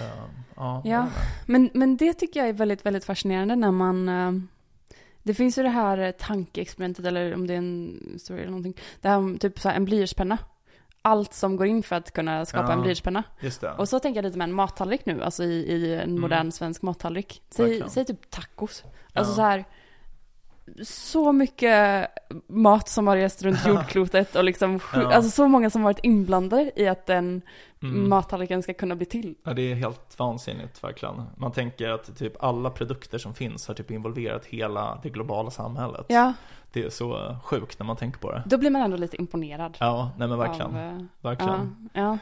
Um, 0.00 0.44
ja, 0.56 0.82
Ja. 0.84 1.02
inte. 1.04 1.16
Men, 1.46 1.70
men 1.74 1.96
det 1.96 2.12
tycker 2.12 2.40
jag 2.40 2.48
är 2.48 2.52
väldigt, 2.52 2.86
väldigt 2.86 3.04
fascinerande 3.04 3.56
när 3.56 3.70
man... 3.70 4.08
eh, 4.08 4.32
det 5.22 5.34
finns 5.34 5.58
ju 5.58 5.62
det 5.62 5.68
här 5.68 6.12
tankeexperimentet, 6.12 7.06
eller 7.06 7.34
om 7.34 7.46
det 7.46 7.54
är 7.54 7.58
en 7.58 8.00
story 8.18 8.40
eller 8.40 8.50
någonting. 8.50 8.76
Det 9.00 9.08
här 9.08 9.16
om 9.18 9.38
typ 9.38 9.60
så 9.60 9.68
en 9.68 9.84
blyertspenna. 9.84 10.38
Allt 11.06 11.34
som 11.34 11.56
går 11.56 11.66
in 11.66 11.82
för 11.82 11.96
att 11.96 12.10
kunna 12.12 12.44
skapa 12.46 12.66
Ja. 12.68 12.72
en 12.72 12.80
blyertspenna. 12.82 13.22
Och 13.78 13.88
så 13.88 13.98
tänker 14.00 14.18
jag 14.18 14.24
lite 14.24 14.38
med 14.38 14.44
en 14.48 14.54
mattallrik 14.54 15.06
nu, 15.06 15.22
alltså 15.22 15.44
i, 15.44 15.48
i 15.72 15.94
en 15.94 16.00
Mm. 16.00 16.20
modern 16.20 16.52
svensk 16.52 16.82
mattallrik. 16.82 17.42
Säg, 17.50 17.82
säg 17.88 18.04
typ 18.04 18.30
tacos. 18.30 18.84
Alltså 19.12 19.34
så 19.34 19.42
här 19.42 19.64
så 20.84 21.32
mycket 21.32 22.08
mat 22.48 22.88
som 22.88 23.06
har 23.06 23.16
rest 23.16 23.42
runt 23.42 23.58
jordklotet 23.66 24.36
och 24.36 24.44
liksom, 24.44 24.80
Ja. 24.94 25.12
alltså 25.14 25.30
så 25.30 25.48
många 25.48 25.70
som 25.70 25.82
varit 25.82 26.00
inblandade 26.02 26.72
i 26.76 26.88
att 26.88 27.06
den 27.06 27.42
Mm. 27.82 28.08
mattallriken 28.08 28.62
ska 28.62 28.74
kunna 28.74 28.96
bli 28.96 29.06
till. 29.06 29.34
Ja, 29.44 29.52
det 29.54 29.62
är 29.62 29.74
helt 29.74 30.18
vansinnigt 30.18 30.84
verkligen. 30.84 31.22
Man 31.36 31.52
tänker 31.52 31.88
att 31.90 32.18
typ 32.18 32.42
alla 32.44 32.70
produkter 32.70 33.18
som 33.18 33.34
finns 33.34 33.68
har 33.68 33.74
typ 33.74 33.90
involverat 33.90 34.46
hela 34.46 34.98
det 35.02 35.08
globala 35.10 35.50
samhället. 35.50 36.06
Ja, 36.08 36.32
Det 36.72 36.82
är 36.84 36.90
så 36.90 37.36
sjukt 37.44 37.78
när 37.78 37.86
man 37.86 37.96
tänker 37.96 38.18
på 38.18 38.32
det. 38.32 38.42
då 38.46 38.58
blir 38.58 38.70
man 38.70 38.82
ändå 38.82 38.96
lite 38.96 39.16
imponerad. 39.16 39.76
Ja, 39.80 40.10
nej 40.18 40.28
men 40.28 40.38
verkligen. 40.38 40.70
Av, 40.70 40.76
eh, 40.76 41.00
verkligen. 41.20 41.88
ja, 41.92 42.00
ja. 42.02 42.18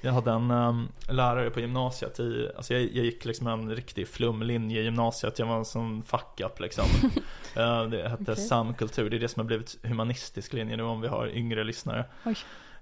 Jag 0.00 0.12
hade 0.12 0.30
en 0.30 0.50
um, 0.50 0.88
lärare 1.08 1.50
på 1.50 1.60
gymnasiet 1.60 2.20
i, 2.20 2.50
alltså 2.56 2.74
jag, 2.74 2.82
jag 2.82 3.04
gick 3.04 3.24
liksom 3.24 3.46
en 3.46 3.74
riktig 3.74 4.08
flumlinje 4.08 4.80
i 4.80 4.84
gymnasiet, 4.84 5.38
jag 5.38 5.46
var 5.46 5.56
en 5.56 5.64
sån 5.64 6.02
fuck 6.02 6.40
up 6.40 6.60
liksom. 6.60 6.84
Eh, 7.56 7.84
det 7.84 8.08
hette 8.08 8.22
Okej. 8.22 8.36
samkultur, 8.36 9.10
det 9.10 9.16
är 9.16 9.20
det 9.20 9.28
som 9.28 9.40
har 9.40 9.46
blivit 9.46 9.76
humanistisk 9.82 10.52
linje 10.52 10.76
nu 10.76 10.82
om 10.82 11.00
vi 11.00 11.08
har 11.08 11.28
yngre 11.28 11.64
lyssnare. 11.64 12.04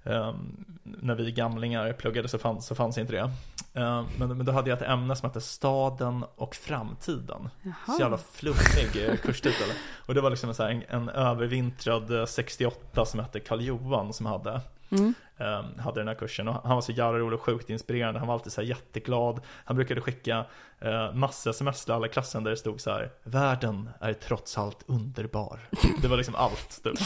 Ehm, 0.03 0.65
när 0.83 1.15
vi 1.15 1.31
gamlingar 1.31 1.93
pluggade 1.93 2.27
så 2.27 2.37
fanns, 2.37 2.65
så 2.65 2.75
fanns 2.75 2.97
inte 2.97 3.13
det. 3.13 3.31
Ehm, 3.73 4.05
men, 4.17 4.37
men 4.37 4.45
då 4.45 4.51
hade 4.51 4.69
jag 4.69 4.77
ett 4.77 4.87
ämne 4.87 5.15
som 5.15 5.29
hette 5.29 5.41
Staden 5.41 6.25
och 6.35 6.55
framtiden. 6.55 7.49
Så 7.85 7.97
jävla 7.99 8.17
flummig 8.17 9.21
kurstitel. 9.21 9.69
Och 10.05 10.13
det 10.13 10.21
var 10.21 10.29
liksom 10.29 10.53
en, 10.59 10.83
en, 10.87 11.09
övervintrad 11.09 12.19
eh, 12.19 12.25
68 12.25 13.05
som 13.05 13.19
hette 13.19 13.39
Karl 13.39 13.61
Johan 13.61 14.13
som 14.13 14.25
hade 14.25 14.61
Mm. 14.91 15.13
eh, 15.37 15.81
hade 15.81 15.99
den 15.99 16.07
här 16.07 16.15
kursen 16.15 16.47
och 16.47 16.53
han 16.63 16.75
var 16.75 16.81
så 16.81 16.91
jävla 16.91 17.19
rolig 17.19 17.39
och 17.39 17.45
sjukt 17.45 17.69
inspirerande. 17.69 18.19
Han 18.19 18.27
var 18.27 18.35
alltid 18.35 18.51
så 18.51 18.61
här 18.61 18.67
jätteglad. 18.67 19.41
Han 19.65 19.75
brukade 19.75 20.01
skicka 20.01 20.45
eh, 20.79 21.13
massa 21.13 21.49
sms 21.49 21.85
till 21.85 21.93
alla 21.93 22.07
klassen 22.07 22.43
där 22.43 22.51
det 22.51 22.57
stod 22.57 22.81
så 22.81 22.91
här 22.91 23.11
Världen 23.23 23.89
är 23.99 24.13
trots 24.13 24.57
allt 24.57 24.83
underbar. 24.87 25.59
Det 26.01 26.07
var 26.07 26.17
liksom 26.17 26.35
allt 26.35 26.83
typ. 26.83 26.99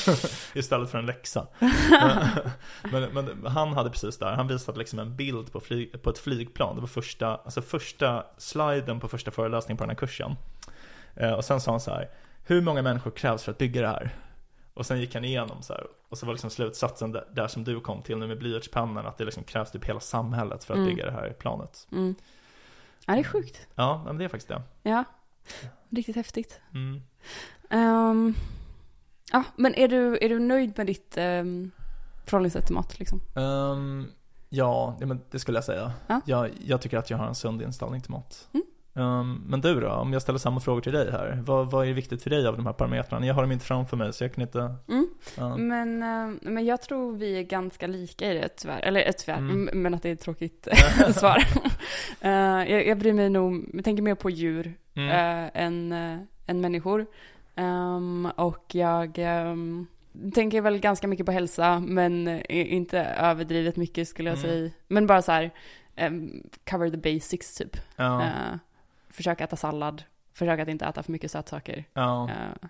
Istället 0.53 0.89
för 0.89 0.97
en 0.97 1.05
läxa. 1.05 1.47
Men, 2.91 3.03
men 3.13 3.45
han 3.47 3.73
hade 3.73 3.89
precis 3.89 4.17
där, 4.17 4.31
han 4.33 4.47
visade 4.47 4.79
liksom 4.79 4.99
en 4.99 5.15
bild 5.15 5.51
på, 5.51 5.59
flyg, 5.59 6.01
på 6.01 6.09
ett 6.09 6.19
flygplan. 6.19 6.75
Det 6.75 6.81
var 6.81 6.87
första, 6.87 7.27
alltså 7.35 7.61
första 7.61 8.25
sliden 8.37 8.99
på 8.99 9.07
första 9.07 9.31
föreläsningen 9.31 9.77
på 9.77 9.83
den 9.83 9.89
här 9.89 9.95
kursen. 9.95 10.35
Eh, 11.15 11.31
och 11.31 11.45
sen 11.45 11.61
sa 11.61 11.71
han 11.71 11.79
så 11.79 11.91
här 11.91 12.09
Hur 12.45 12.61
många 12.61 12.81
människor 12.81 13.11
krävs 13.11 13.43
för 13.43 13.51
att 13.51 13.57
bygga 13.57 13.81
det 13.81 13.87
här? 13.87 14.11
Och 14.73 14.85
sen 14.85 14.99
gick 14.99 15.15
han 15.15 15.25
igenom 15.25 15.61
så 15.61 15.73
här, 15.73 15.87
och 16.09 16.17
så 16.17 16.25
var 16.25 16.33
liksom 16.33 16.49
slutsatsen 16.49 17.11
där, 17.11 17.27
där 17.33 17.47
som 17.47 17.63
du 17.63 17.79
kom 17.79 18.01
till 18.01 18.17
nu 18.17 18.27
med 18.27 18.37
blyertspennan, 18.39 19.05
att 19.05 19.17
det 19.17 19.25
liksom 19.25 19.43
krävs 19.43 19.71
typ 19.71 19.85
hela 19.85 19.99
samhället 19.99 20.63
för 20.63 20.73
att 20.73 20.77
Mm. 20.77 20.89
bygga 20.89 21.05
det 21.05 21.11
här 21.11 21.29
planet. 21.39 21.87
Mm. 21.91 22.15
Ja, 23.05 23.13
det 23.13 23.19
är 23.19 23.23
sjukt. 23.23 23.67
Ja, 23.75 24.01
men 24.05 24.17
det 24.17 24.23
är 24.23 24.29
faktiskt 24.29 24.47
det. 24.49 24.61
Ja. 24.83 25.03
Riktigt 25.89 26.15
häftigt. 26.15 26.61
Mm. 26.73 27.01
Ehm, 27.69 28.35
ja, 29.31 29.43
men 29.55 29.75
är 29.75 29.87
du, 29.87 30.17
är 30.21 30.29
du 30.29 30.39
nöjd 30.39 30.73
med 30.77 30.87
ditt 30.87 31.17
um, 31.17 31.71
förhållningssätt 32.25 32.65
till 32.65 32.75
mat 32.75 32.99
liksom? 32.99 33.21
Ehm, 33.35 34.07
ja, 34.49 34.97
men 34.99 35.21
det 35.31 35.39
skulle 35.39 35.57
jag 35.57 35.65
säga. 35.65 35.91
Ja. 36.07 36.21
Jag, 36.25 36.49
jag 36.65 36.81
tycker 36.81 36.97
att 36.97 37.09
jag 37.09 37.17
har 37.17 37.27
en 37.27 37.35
sund 37.35 37.61
inställning 37.61 38.01
till 38.01 38.11
mat. 38.11 38.47
Mm. 38.53 38.65
Ehm, 38.95 39.41
men 39.47 39.61
du 39.61 39.79
då, 39.79 39.89
om 39.89 40.13
jag 40.13 40.21
ställer 40.21 40.39
samma 40.39 40.59
frågor 40.59 40.81
till 40.81 40.91
dig 40.93 41.11
här. 41.11 41.41
Vad, 41.45 41.71
vad 41.71 41.87
är 41.87 41.93
viktigt 41.93 42.23
för 42.23 42.29
dig 42.29 42.47
av 42.47 42.57
de 42.57 42.65
här 42.65 42.73
parametrarna? 42.73 43.25
Jag 43.25 43.33
har 43.33 43.41
dem 43.41 43.51
inte 43.51 43.65
framför 43.65 43.97
mig 43.97 44.13
så 44.13 44.23
jag 44.23 44.33
kan 44.33 44.41
inte... 44.41 44.59
Mm. 44.89 45.07
ja. 45.37 45.57
Men, 45.57 46.03
eh, 46.03 46.37
men 46.41 46.65
jag 46.65 46.81
tror 46.81 47.15
vi 47.17 47.37
är 47.37 47.43
ganska 47.43 47.87
lika 47.87 48.31
i 48.31 48.33
det 48.33 48.49
tyvärr. 48.49 48.79
Eller 48.79 49.05
eh, 49.07 49.11
tyvärr, 49.17 49.37
Mm. 49.37 49.69
men 49.81 49.93
att 49.93 50.03
det 50.03 50.09
är 50.09 50.13
ett 50.13 50.21
tråkigt 50.21 50.67
svar. 51.15 51.37
Eh, 52.21 52.31
jag, 52.71 52.87
jag 52.87 52.97
bryr 52.97 53.13
mig 53.13 53.29
nog, 53.29 53.69
jag 53.73 53.83
tänker 53.83 54.03
mer 54.03 54.15
på 54.15 54.29
djur 54.29 54.73
Mm. 54.95 55.09
eh, 55.09 55.51
än, 55.63 55.91
än 56.47 56.61
människor. 56.61 57.05
Ehm, 57.55 58.27
och 58.35 58.65
jag 58.75 59.15
ehm, 59.17 59.87
tänker 60.33 60.61
väl 60.61 60.79
ganska 60.79 61.07
mycket 61.07 61.25
på 61.25 61.31
hälsa, 61.31 61.79
men 61.79 62.27
inte 62.49 62.99
överdrivet 62.99 63.75
mycket 63.75 64.07
skulle 64.07 64.29
jag 64.29 64.37
Mm. 64.39 64.49
säga. 64.49 64.69
Men 64.87 65.07
bara 65.07 65.21
så 65.21 65.31
här, 65.31 65.51
cover 66.69 66.89
the 66.89 66.97
basics 67.13 67.55
typ. 67.55 67.77
ja, 67.95 68.29
försöka 69.13 69.43
äta 69.43 69.55
sallad, 69.55 70.03
försöka 70.33 70.63
att 70.63 70.69
inte 70.69 70.85
äta 70.85 71.03
för 71.03 71.11
mycket 71.11 71.31
sötsaker. 71.31 71.85
ja. 71.93 72.29
Eh, 72.29 72.69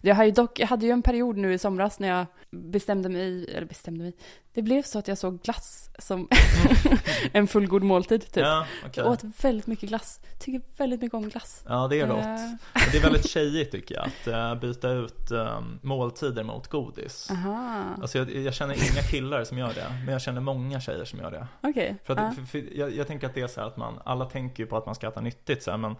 Jag, 0.00 0.14
har 0.14 0.24
ju 0.24 0.30
dock, 0.30 0.58
jag 0.58 0.66
hade 0.66 0.86
ju 0.86 0.92
en 0.92 1.02
period 1.02 1.36
nu 1.36 1.52
i 1.54 1.58
somras 1.58 1.98
när 1.98 2.08
jag 2.08 2.26
bestämde 2.50 3.08
mig, 3.08 3.54
eller 3.54 3.66
bestämde 3.66 4.04
mig, 4.04 4.12
det 4.54 4.62
blev 4.62 4.82
så 4.82 4.98
att 4.98 5.08
jag 5.08 5.18
såg 5.18 5.42
glass 5.42 5.90
som 5.98 6.28
en 7.32 7.46
fullgod 7.46 7.82
måltid 7.82 8.20
typ. 8.20 8.36
ja 8.36 8.66
okej. 8.86 9.04
Jag 9.04 9.12
åt 9.12 9.24
väldigt 9.42 9.66
mycket 9.66 9.88
glass, 9.88 10.20
tycker 10.40 10.60
väldigt 10.76 11.02
mycket 11.02 11.14
om 11.14 11.28
glass. 11.28 11.64
Ja, 11.68 11.88
det 11.88 12.00
är 12.00 12.06
gott. 12.06 12.16
Eh, 12.16 12.24
Men 12.24 12.82
det 12.92 12.98
är 12.98 13.02
väldigt 13.02 13.28
tjejigt 13.30 13.72
tycker 13.72 13.94
jag, 13.94 14.06
att 14.06 14.26
eh, 14.26 14.60
byta 14.60 14.90
ut 14.90 15.30
um, 15.30 15.78
måltider 15.82 16.42
mot 16.42 16.68
godis. 16.68 17.30
Aha, 17.30 17.84
Alltså 18.02 18.18
jag, 18.18 18.30
jag 18.30 18.54
känner 18.54 18.74
inga 18.74 19.02
killar 19.10 19.44
som 19.44 19.58
gör 19.58 19.74
det, 19.74 19.86
men 20.04 20.12
jag 20.12 20.22
känner 20.22 20.40
många 20.40 20.80
tjejer 20.80 21.04
som 21.04 21.18
gör 21.18 21.30
det. 21.30 21.46
okej. 21.60 21.96
För, 22.04 22.12
att, 22.12 22.20
ja. 22.20 22.32
för, 22.32 22.42
för 22.42 22.78
jag, 22.78 22.90
jag 22.94 23.06
tänker 23.06 23.26
att 23.26 23.34
det 23.34 23.40
är 23.40 23.46
så 23.46 23.60
här 23.60 23.66
att 23.68 23.76
man, 23.76 24.00
alla 24.04 24.24
tänker 24.24 24.62
ju 24.62 24.66
på 24.66 24.76
att 24.76 24.86
man 24.86 24.94
ska 24.94 25.08
äta 25.08 25.20
nyttigt 25.20 25.62
så 25.62 25.70
här, 25.70 25.78
men 25.78 25.96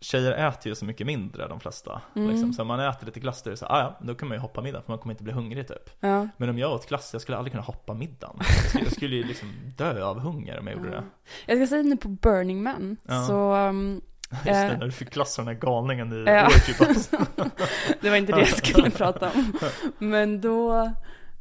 tjejer 0.00 0.48
äter 0.48 0.66
ju 0.70 0.74
så 0.74 0.84
mycket 0.84 1.06
mindre 1.06 1.48
de 1.48 1.60
flesta. 1.60 2.00
Mm. 2.16 2.30
Liksom. 2.30 2.52
Så 2.52 2.62
om 2.62 2.68
man 2.68 2.80
äter 2.80 3.06
lite 3.06 3.20
glass 3.20 3.42
då 3.42 3.48
är 3.48 3.50
det 3.50 3.56
så 3.56 3.66
"Ah, 3.66 3.80
ja, 3.80 3.98
då 4.06 4.14
kan 4.14 4.28
man 4.28 4.36
ju 4.36 4.40
hoppa 4.40 4.62
middag 4.62 4.82
för 4.82 4.92
man 4.92 4.98
kommer 4.98 5.12
inte 5.12 5.24
bli 5.24 5.32
hungrig 5.32 5.68
typ. 5.68 5.90
ja. 6.00 6.28
Men 6.36 6.48
om 6.48 6.58
jag 6.58 6.72
åt 6.72 6.88
glass, 6.88 7.10
jag 7.12 7.22
skulle 7.22 7.36
aldrig 7.38 7.52
kunna 7.52 7.62
hoppa 7.64 7.94
middagen. 7.94 8.36
Jag 8.40 8.46
skulle, 8.68 8.84
jag 8.84 8.92
skulle 8.92 9.16
ju 9.16 9.24
liksom 9.24 9.52
dö 9.76 10.04
av 10.04 10.18
hunger 10.18 10.58
om 10.60 10.66
jag 10.66 10.76
gjorde 10.76 10.90
det. 10.90 11.02
Jag 11.46 11.58
ska 11.58 11.66
säga 11.66 11.82
nu 11.82 11.96
på 11.96 12.08
Burning 12.08 12.62
Man, 12.62 12.96
Ja. 13.08 13.26
så 13.26 13.54
um, 13.56 14.00
Just 14.30 14.44
det, 14.44 14.50
Eh. 14.50 14.78
när 14.78 14.84
du 14.86 14.92
fick 14.92 15.10
glass 15.10 15.38
av 15.38 15.44
den 15.44 15.54
här 15.54 15.60
galningen 15.60 16.12
i 16.12 16.30
Ja. 16.30 16.48
Det 18.00 18.10
var 18.10 18.16
inte 18.16 18.32
det 18.32 18.38
jag 18.38 18.48
skulle 18.48 18.90
prata 18.90 19.30
om. 19.30 19.52
Men 19.98 20.40
då, 20.40 20.90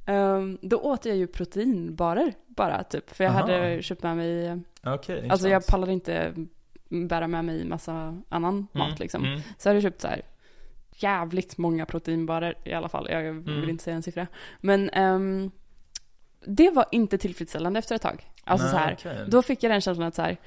um, 0.08 0.58
då 0.62 0.78
åt 0.78 1.06
jag 1.06 1.16
ju 1.18 1.28
proteinbarer 1.28 2.34
bara 2.48 2.84
typ. 2.84 3.16
För 3.16 3.24
jag 3.24 3.32
Aha. 3.32 3.42
hade 3.42 3.82
köpt 3.84 4.04
med 4.04 4.18
mig 4.18 4.60
Okej, 4.86 5.30
Alltså 5.30 5.50
jag 5.50 5.68
pallade 5.68 5.94
inte 5.94 6.34
bära 6.90 7.28
med 7.28 7.46
mig 7.46 7.66
massa 7.66 8.22
annan 8.30 8.54
Mm, 8.74 8.90
mat 8.90 9.00
liksom. 9.00 9.26
mm. 9.26 9.40
Så 9.58 9.68
jag 9.68 9.74
hade 9.74 9.82
köpt 9.82 10.02
så 10.02 10.08
här 10.08 10.22
jävligt 10.96 11.58
många 11.58 11.86
proteinbarer 11.86 12.58
i 12.64 12.74
alla 12.74 12.90
fall. 12.90 13.08
Jag 13.10 13.22
vill 13.34 13.58
Mm. 13.58 13.70
inte 13.70 13.84
säga 13.84 13.96
en 13.96 14.04
siffra. 14.04 14.28
Men 14.62 14.90
ehm, 14.90 15.52
det 16.46 16.70
var 16.70 16.86
inte 16.92 17.18
tillfredsställande 17.18 17.80
efter 17.80 17.96
ett 17.96 18.02
tag. 18.02 18.32
Alltså 18.44 18.66
Nej, 18.68 18.74
så 18.74 18.78
här, 18.80 18.94
okej. 19.00 19.26
då 19.32 19.42
fick 19.42 19.64
jag 19.64 19.72
den 19.72 19.82
känslan 19.82 20.08
att 20.08 20.16
så 20.16 20.22
här, 20.22 20.38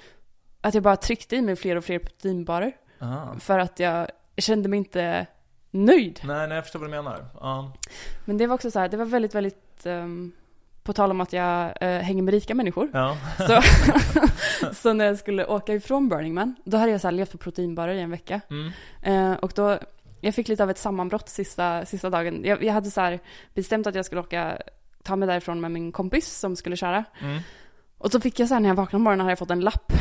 att 0.60 0.74
jag 0.74 0.82
bara 0.82 0.96
tryckte 0.96 1.36
i 1.36 1.42
mig 1.42 1.56
fler 1.56 1.76
och 1.76 1.84
fler 1.84 1.98
proteinbarer. 1.98 2.72
Aha. 3.00 3.36
För 3.40 3.58
att 3.58 3.78
jag 3.80 4.08
kände 4.36 4.68
mig 4.68 4.78
inte 4.78 5.26
nöjd. 5.70 6.20
Nej, 6.24 6.48
nej, 6.48 6.54
jag 6.56 6.64
förstår 6.64 6.80
vad 6.80 6.88
du 6.88 6.90
menar. 6.90 7.26
Ja. 7.34 7.72
Men 8.24 8.36
det 8.38 8.46
var 8.46 8.54
också 8.54 8.70
så 8.70 8.78
här, 8.78 8.88
det 8.88 8.96
var 8.96 9.04
väldigt, 9.04 9.34
väldigt 9.34 9.86
ehm, 9.86 10.32
på 10.90 10.94
tal 10.94 11.10
om 11.10 11.20
att 11.20 11.32
jag 11.32 11.72
eh, 11.80 12.00
hänger 12.00 12.22
med 12.22 12.34
rika 12.34 12.54
människor. 12.54 12.90
Ja. 12.92 13.16
Så, 13.46 13.62
så 14.74 14.92
när 14.92 15.04
jag 15.04 15.18
skulle 15.18 15.46
åka 15.46 15.74
ifrån 15.74 16.08
Burning 16.08 16.34
Man, 16.34 16.54
då 16.64 16.76
hade 16.76 16.92
jag 16.92 17.00
så 17.00 17.06
här 17.06 17.12
levt 17.12 17.32
på 17.32 17.38
proteinbarer 17.38 17.94
i 17.94 18.00
en 18.00 18.10
vecka. 18.10 18.40
Mm. 18.50 18.72
Eh, 19.02 19.38
och 19.38 19.52
då, 19.54 19.78
jag 20.20 20.34
fick 20.34 20.48
lite 20.48 20.62
av 20.62 20.70
ett 20.70 20.78
sammanbrott 20.78 21.28
sista, 21.28 21.86
sista 21.86 22.10
dagen. 22.10 22.44
Jag, 22.44 22.62
jag 22.64 22.72
hade 22.72 22.90
så 22.90 23.00
här 23.00 23.18
bestämt 23.54 23.86
att 23.86 23.94
jag 23.94 24.04
skulle 24.04 24.20
åka, 24.20 24.58
ta 25.02 25.16
mig 25.16 25.28
därifrån 25.28 25.60
med 25.60 25.70
min 25.70 25.92
kompis 25.92 26.38
som 26.38 26.56
skulle 26.56 26.76
köra. 26.76 27.04
Mm. 27.20 27.40
Och 27.98 28.12
så 28.12 28.20
fick 28.20 28.40
jag 28.40 28.48
så 28.48 28.54
här 28.54 28.60
när 28.60 28.68
jag 28.68 28.76
vaknade 28.76 29.00
på 29.00 29.02
morgonen 29.02 29.20
hade 29.20 29.30
jag 29.32 29.38
fått 29.38 29.50
en 29.50 29.60
lapp 29.60 29.92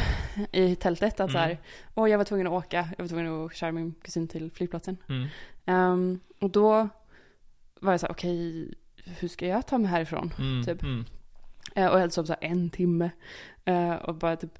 i 0.51 0.75
tältet 0.75 1.19
att 1.19 1.31
så 1.31 1.37
här, 1.37 1.45
Mm. 1.49 1.57
åh 1.95 2.09
jag 2.09 2.17
var 2.17 2.25
tvungen 2.25 2.47
att 2.47 2.53
åka, 2.53 2.89
jag 2.97 3.03
var 3.03 3.09
tvungen 3.09 3.45
att 3.45 3.55
köra 3.55 3.71
min 3.71 3.93
kusin 4.01 4.27
till 4.27 4.51
flygplatsen. 4.51 4.97
Mm. 5.09 5.27
Ehm, 5.65 6.19
och 6.41 6.49
då 6.49 6.89
var 7.81 7.93
jag 7.93 7.99
så 7.99 8.05
här, 8.05 8.13
okej, 8.13 8.73
hur 9.19 9.27
ska 9.27 9.47
jag 9.47 9.67
ta 9.67 9.77
mig 9.77 9.91
härifrån? 9.91 10.33
Mm. 10.39 10.65
Typ. 10.65 10.83
Mm. 10.83 11.05
Eh, 11.75 11.87
och 11.87 11.93
jag 11.95 11.99
hade 11.99 12.11
sovit 12.11 12.27
så 12.27 12.35
en 12.41 12.69
timme. 12.69 13.09
Eh, 13.65 13.93
och 13.93 14.15
bara 14.15 14.35
typ 14.35 14.59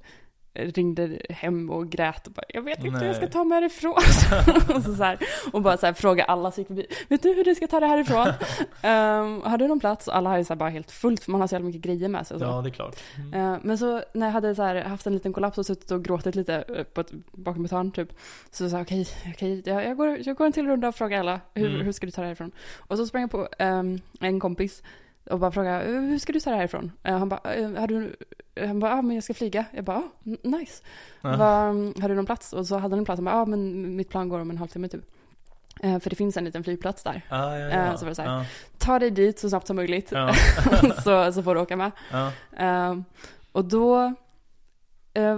ringde 0.54 1.18
hem 1.30 1.70
och 1.70 1.88
grät 1.90 2.26
och 2.26 2.32
bara, 2.32 2.42
jag 2.48 2.62
vet 2.62 2.84
inte 2.84 2.98
hur 2.98 3.06
jag 3.06 3.16
ska 3.16 3.24
Nej. 3.24 3.32
ta 3.32 3.44
mig 3.44 3.60
härifrån. 3.60 3.92
och, 4.76 4.82
så 4.82 4.94
så 4.94 5.04
här, 5.04 5.18
och 5.52 5.62
bara 5.62 5.76
så 5.76 5.86
här, 5.86 5.92
fråga 5.92 6.24
alla 6.24 6.50
som 6.50 6.60
gick 6.60 6.68
förbi, 6.68 6.86
vet 7.08 7.22
du 7.22 7.34
hur 7.34 7.44
du 7.44 7.54
ska 7.54 7.66
ta 7.66 7.80
dig 7.80 7.88
härifrån? 7.88 8.26
um, 8.82 9.42
har 9.50 9.58
du 9.58 9.68
någon 9.68 9.80
plats? 9.80 10.08
Och 10.08 10.16
alla 10.16 10.30
har 10.30 10.38
ju 10.38 10.44
så 10.44 10.52
här 10.52 10.58
bara 10.58 10.68
helt 10.70 10.90
fullt 10.90 11.24
för 11.24 11.30
man 11.32 11.40
har 11.40 11.48
så 11.48 11.54
jävla 11.54 11.66
mycket 11.66 11.82
grejer 11.82 12.08
med 12.08 12.26
sig 12.26 12.34
och 12.34 12.40
så. 12.40 12.46
Ja, 12.46 12.62
det 12.62 12.68
är 12.68 12.72
klart. 12.72 12.96
Mm. 13.16 13.52
Eh, 13.54 13.58
men 13.62 13.78
så 13.78 14.02
när 14.14 14.26
jag 14.26 14.32
hade 14.32 14.54
så 14.54 14.62
här, 14.62 14.82
haft 14.82 15.06
en 15.06 15.12
liten 15.12 15.32
kollaps 15.32 15.58
och 15.58 15.66
suttit 15.66 15.90
och 15.90 16.04
gråtit 16.04 16.34
lite 16.34 16.64
eh, 16.76 16.84
på 16.84 17.00
ett, 17.00 17.12
bakom 17.32 17.64
ett 17.64 17.70
hörn 17.70 17.92
typ. 17.92 18.08
Så 18.50 18.70
sa 18.70 18.76
jag 18.76 18.84
okej, 18.84 19.06
okej, 19.34 19.62
jag, 19.64 19.84
jag, 19.84 19.96
går, 19.96 20.18
jag 20.22 20.36
går 20.36 20.46
en 20.46 20.52
till 20.52 20.66
runda 20.66 20.88
och 20.88 20.94
frågar 20.94 21.20
alla, 21.20 21.40
hur, 21.54 21.70
Mm. 21.70 21.80
hur 21.80 21.92
ska 21.92 22.06
du 22.06 22.12
ta 22.12 22.20
dig 22.20 22.28
härifrån? 22.28 22.52
Och 22.78 22.96
så 22.96 23.06
sprang 23.06 23.22
jag 23.22 23.30
på 23.30 23.48
ehm, 23.58 24.00
en 24.20 24.40
kompis 24.40 24.82
och 25.30 25.38
bara 25.38 25.50
frågade, 25.52 25.84
"Eh, 25.84 26.00
hur 26.00 26.18
ska 26.18 26.32
du 26.32 26.40
ta 26.40 26.50
dig 26.50 26.58
härifrån? 26.58 26.92
Eh, 27.02 27.18
han 27.18 27.28
bara, 27.28 27.54
"Eh, 27.54 27.70
har 27.80 27.86
du, 27.86 28.16
han 28.60 28.80
bara, 28.80 28.94
ah, 28.94 29.02
men 29.02 29.14
jag 29.14 29.24
ska 29.24 29.34
flyga. 29.34 29.64
Jag 29.72 29.84
bara, 29.84 29.96
ah, 29.96 30.10
nice. 30.42 30.82
Ja. 31.20 31.36
Bara, 31.36 31.62
"Mm, 31.68 31.94
har 32.00 32.08
du 32.08 32.14
någon 32.14 32.26
plats? 32.26 32.52
Och 32.52 32.66
så 32.66 32.74
hade 32.78 32.92
han 32.92 32.98
en 32.98 33.04
plats, 33.04 33.18
han 33.18 33.24
bara, 33.24 33.34
ja 33.34 33.40
ah, 33.40 33.44
men 33.44 33.96
mitt 33.96 34.08
plan 34.08 34.28
går 34.28 34.40
om 34.40 34.50
en 34.50 34.58
halvtimme 34.58 34.88
typ. 34.88 35.04
För 35.80 36.10
det 36.10 36.16
finns 36.16 36.36
en 36.36 36.44
liten 36.44 36.64
flygplats 36.64 37.02
där. 37.02 37.22
Ah, 37.28 37.56
ja, 37.56 37.68
ja. 37.68 37.96
så 37.96 38.04
var 38.04 38.10
det 38.10 38.14
så 38.14 38.22
här. 38.22 38.38
Ja. 38.38 38.44
Ta 38.78 38.98
dig 38.98 39.10
dit 39.10 39.38
så 39.38 39.48
snabbt 39.48 39.66
som 39.66 39.76
möjligt. 39.76 40.12
Ja. 40.12 40.34
så, 41.04 41.32
så 41.32 41.42
får 41.42 41.54
du 41.54 41.60
åka 41.60 41.76
med. 41.76 41.90
Ehm, 42.56 43.04
och 43.52 43.64
då 43.64 44.14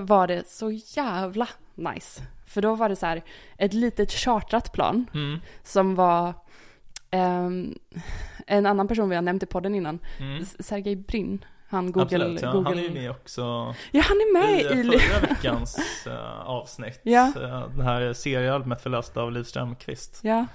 var 0.01 0.27
det 0.27 0.49
så 0.49 0.71
jävla 0.71 1.49
nice. 1.75 2.23
För 2.47 2.63
då 2.63 2.75
var 2.75 2.89
det 2.89 2.97
så 2.97 3.07
här 3.07 3.23
ett 3.59 3.73
litet 3.75 4.13
chartrat 4.13 4.73
plan 4.73 5.07
Mm. 5.15 5.39
som 5.63 5.95
var 5.95 6.35
ehm, 7.13 7.75
en 8.47 8.67
annan 8.67 8.89
person 8.89 9.09
vi 9.09 9.15
har 9.15 9.23
nämnt 9.23 9.43
i 9.43 9.47
podden 9.47 9.75
innan, 9.75 9.99
Mm. 10.21 10.45
Sergej 10.45 10.97
Brin. 10.97 11.45
Han 11.69 11.93
Google... 11.93 12.03
Absolut, 12.03 12.43
ja. 12.43 12.53
Google... 12.53 12.69
Han 12.69 12.79
är 12.79 12.83
ju 12.83 12.91
med 12.91 13.11
också 13.11 13.43
Ja, 13.91 14.03
han 14.09 14.17
är 14.17 14.33
med 14.33 14.61
i 14.61 14.95
i... 14.95 14.99
förra 14.99 15.21
veckans 15.29 15.77
eh, 16.07 16.41
avsnitt. 16.41 17.01
Ja. 17.03 17.33
Eh, 17.43 17.69
Det 17.77 17.83
här 17.83 18.13
seriealbumet 18.13 18.83
förläst 18.83 19.17
av 19.17 19.33
Liv 19.33 19.43
Strömquist. 19.45 20.21
Ja, 20.23 20.47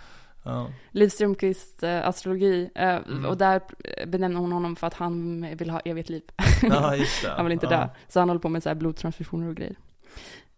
Ja. 0.44 0.68
Liv 0.92 1.10
Strömquist 1.10 1.84
eh, 1.84 2.08
astrologi. 2.08 2.70
Mm. 2.76 3.26
Och 3.26 3.38
där 3.38 3.62
benämner 4.06 4.40
hon 4.40 4.52
honom 4.52 4.76
för 4.76 4.88
att 4.88 4.94
han 4.94 5.48
vill 5.58 5.70
ha 5.70 5.80
evigt 5.80 6.10
liv. 6.10 6.24
ja, 6.62 6.96
just 6.96 7.24
det. 7.24 7.30
Han 7.36 7.46
vill 7.46 7.54
inte 7.54 7.68
dö. 7.68 7.90
Så 8.08 8.20
han 8.20 8.30
håller 8.30 8.42
på 8.42 8.50
med 8.50 8.64
så 8.64 8.70
här 8.70 8.76
blodtransfusioner 8.76 9.50
och 9.50 9.56
grejer. 9.56 9.76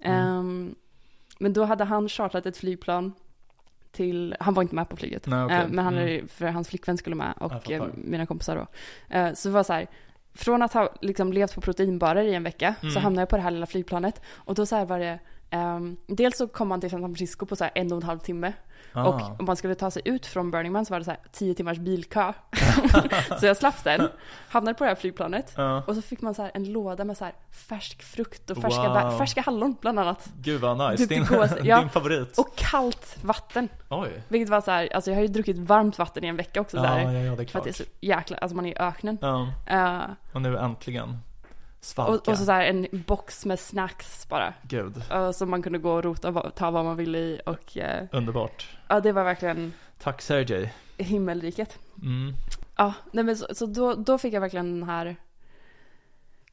Mm. 0.03 0.19
Ehm, 0.27 0.75
men 1.39 1.53
då 1.53 1.63
hade 1.65 1.83
han 1.83 2.09
chartrat 2.09 2.45
ett 2.45 2.57
flygplan 2.57 3.13
till, 3.91 4.35
han 4.39 4.53
var 4.53 4.63
inte 4.63 4.75
med 4.75 4.89
på 4.89 4.95
flyget. 4.95 5.25
Nej, 5.27 5.43
okej. 5.43 5.57
Eh, 5.57 5.67
Men 5.69 5.85
han, 5.85 5.97
Mm. 5.97 6.27
för 6.27 6.45
hans 6.47 6.67
flickvän 6.69 6.97
skulle 6.97 7.15
med 7.15 7.33
och 7.39 7.71
eh, 7.71 7.83
mina 7.95 8.25
kompisar 8.25 8.55
då. 8.55 8.67
Eh, 9.15 9.33
Så 9.33 9.47
det 9.47 9.53
var 9.53 9.63
så 9.63 9.73
här, 9.73 9.87
från 10.33 10.61
att 10.61 10.73
ha 10.73 10.93
liksom 11.01 11.33
levt 11.33 11.55
på 11.55 11.61
proteinbarer 11.61 12.23
i 12.23 12.33
en 12.35 12.43
vecka 12.43 12.75
så 12.81 12.87
Mm. 12.87 13.03
hamnade 13.03 13.21
jag 13.21 13.29
på 13.29 13.35
det 13.35 13.41
här 13.43 13.51
lilla 13.51 13.65
flygplanet. 13.65 14.21
Och 14.27 14.55
då 14.55 14.65
så 14.65 14.75
här 14.75 14.85
var 14.85 14.99
det, 14.99 15.19
ehm, 15.49 15.97
dels 16.07 16.37
så 16.37 16.47
kom 16.47 16.67
man 16.67 16.81
till 16.81 16.89
San 16.89 17.01
Francisco 17.01 17.45
på 17.45 17.55
så 17.55 17.63
här 17.63 17.71
en 17.75 17.91
och 17.91 17.97
en 17.97 18.03
halv 18.03 18.19
timme. 18.19 18.53
Ah. 18.93 19.03
Och 19.07 19.39
om 19.39 19.45
man 19.45 19.55
skulle 19.55 19.75
ta 19.75 19.91
sig 19.91 20.01
ut 20.05 20.25
från 20.25 20.51
Burning 20.51 20.71
Man 20.71 20.85
så 20.85 20.93
var 20.93 20.99
det 20.99 21.05
så 21.05 21.11
här 21.11 21.19
tio 21.31 21.53
timmars 21.53 21.77
bilkö. 21.77 22.33
så 23.39 23.45
jag 23.45 23.57
slapp 23.57 23.83
den, 23.83 24.09
hamnade 24.49 24.77
på 24.77 24.83
det 24.83 24.87
här 24.89 24.95
flygplanet. 24.95 25.53
Ja. 25.55 25.83
Och 25.87 25.95
så 25.95 26.01
fick 26.01 26.21
man 26.21 26.33
så 26.35 26.41
här 26.41 26.51
en 26.53 26.71
låda 26.71 27.03
med 27.05 27.17
så 27.17 27.25
här 27.25 27.33
färsk 27.51 28.03
frukt 28.03 28.49
och 28.49 28.57
färska, 28.57 28.83
Wow. 28.83 28.93
bär, 28.93 29.17
färska 29.17 29.41
hallon 29.41 29.75
bland 29.81 29.99
annat. 29.99 30.29
Gud 30.41 30.61
vad 30.61 30.91
nice. 30.91 31.07
Typ 31.07 31.09
Din, 31.09 31.27
ja. 31.63 31.79
din 31.79 31.89
favorit. 31.89 32.37
Och 32.37 32.55
kallt 32.55 33.17
vatten. 33.21 33.69
Oj. 33.89 34.23
Vilket 34.27 34.49
var 34.49 34.61
så 34.61 34.71
här, 34.71 34.89
alltså 34.95 35.11
jag 35.11 35.17
har 35.17 35.21
ju 35.21 35.27
druckit 35.27 35.57
varmt 35.57 35.97
vatten 35.99 36.23
i 36.23 36.27
en 36.27 36.37
vecka 36.37 36.61
också 36.61 36.77
Ja, 36.77 36.83
så 36.83 36.87
här, 36.89 36.99
ja, 37.03 37.11
ja, 37.11 37.19
det 37.21 37.27
är 37.31 37.35
För 37.35 37.43
klart. 37.45 37.55
att 37.61 37.63
det 37.63 37.69
är 37.69 37.73
så 37.73 37.83
jäkla, 38.01 38.37
alltså 38.37 38.55
man 38.55 38.65
är 38.65 38.69
i 38.71 38.77
öknen. 38.77 39.17
Ja, 39.21 39.47
Eh, 39.67 39.99
och 40.33 40.41
nu 40.41 40.57
äntligen. 40.57 41.17
Svalka. 41.81 42.11
och, 42.11 42.27
och 42.27 42.37
så, 42.37 42.45
så 42.45 42.51
här 42.51 42.65
en 42.65 42.87
box 42.91 43.45
med 43.45 43.59
snacks 43.59 44.27
bara. 44.29 44.53
Gud, 44.61 45.03
Uh, 45.13 45.31
som 45.31 45.49
man 45.49 45.61
kunde 45.61 45.79
gå 45.79 45.91
och 45.91 46.03
rota 46.03 46.29
och 46.29 46.55
ta 46.55 46.71
vad 46.71 46.85
man 46.85 46.97
ville 46.97 47.17
i 47.17 47.41
och 47.45 47.77
eh, 47.77 48.07
underbart. 48.11 48.77
ja 48.87 48.99
det 48.99 49.11
var 49.11 49.23
verkligen 49.23 49.73
Tack 49.99 50.21
Sergej. 50.21 50.73
himmelriket. 50.97 51.79
Mm. 52.01 52.33
Ja, 52.75 52.93
nej 53.11 53.23
men 53.23 53.37
så, 53.37 53.55
så 53.55 53.65
då, 53.65 53.93
då 53.93 54.17
fick 54.17 54.33
jag 54.33 54.41
verkligen 54.41 54.79
den 54.79 54.89
här 54.89 55.15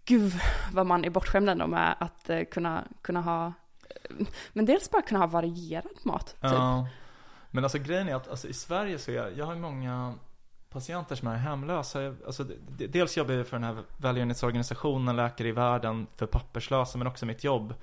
Gud 0.05 0.33
vad 0.73 0.87
man 0.87 1.05
är 1.05 1.11
bortskämd 1.11 1.51
ändå 1.51 1.67
med 1.67 1.97
att 2.01 2.31
eh, 2.31 2.45
kunna, 2.45 2.85
kunna 3.03 3.21
ha 3.21 3.47
eh, 3.91 4.27
Men 4.53 4.67
dels 4.67 4.91
bara 4.91 5.03
kunna 5.03 5.21
ha 5.21 5.27
varierad 5.27 5.99
mat. 6.03 6.27
Typ. 6.27 6.37
Ja. 6.41 6.89
Men 7.51 7.65
alltså 7.65 7.79
grejen 7.79 8.09
är 8.09 8.15
att 8.15 8.29
alltså, 8.29 8.49
i 8.49 8.53
Sverige 8.53 8.99
så 8.99 9.11
är 9.11 9.15
jag, 9.15 9.37
jag 9.37 9.47
har 9.47 9.55
många 9.55 10.15
patienter 10.77 11.15
som 11.15 11.29
är 11.29 11.37
hemlösa. 11.37 12.15
Alltså, 12.27 12.45
dels 12.69 13.17
jobbar 13.17 13.35
jag 13.35 13.47
för 13.47 13.57
den 13.57 13.65
här 13.65 13.83
välgörenhetsorganisationen 13.97 15.17
Läkare 15.17 15.49
i 15.49 15.53
världen 15.53 16.07
för 16.17 16.27
papperslösa 16.27 16.99
men 16.99 17.07
också 17.07 17.27
mitt 17.27 17.45
jobb. 17.45 17.75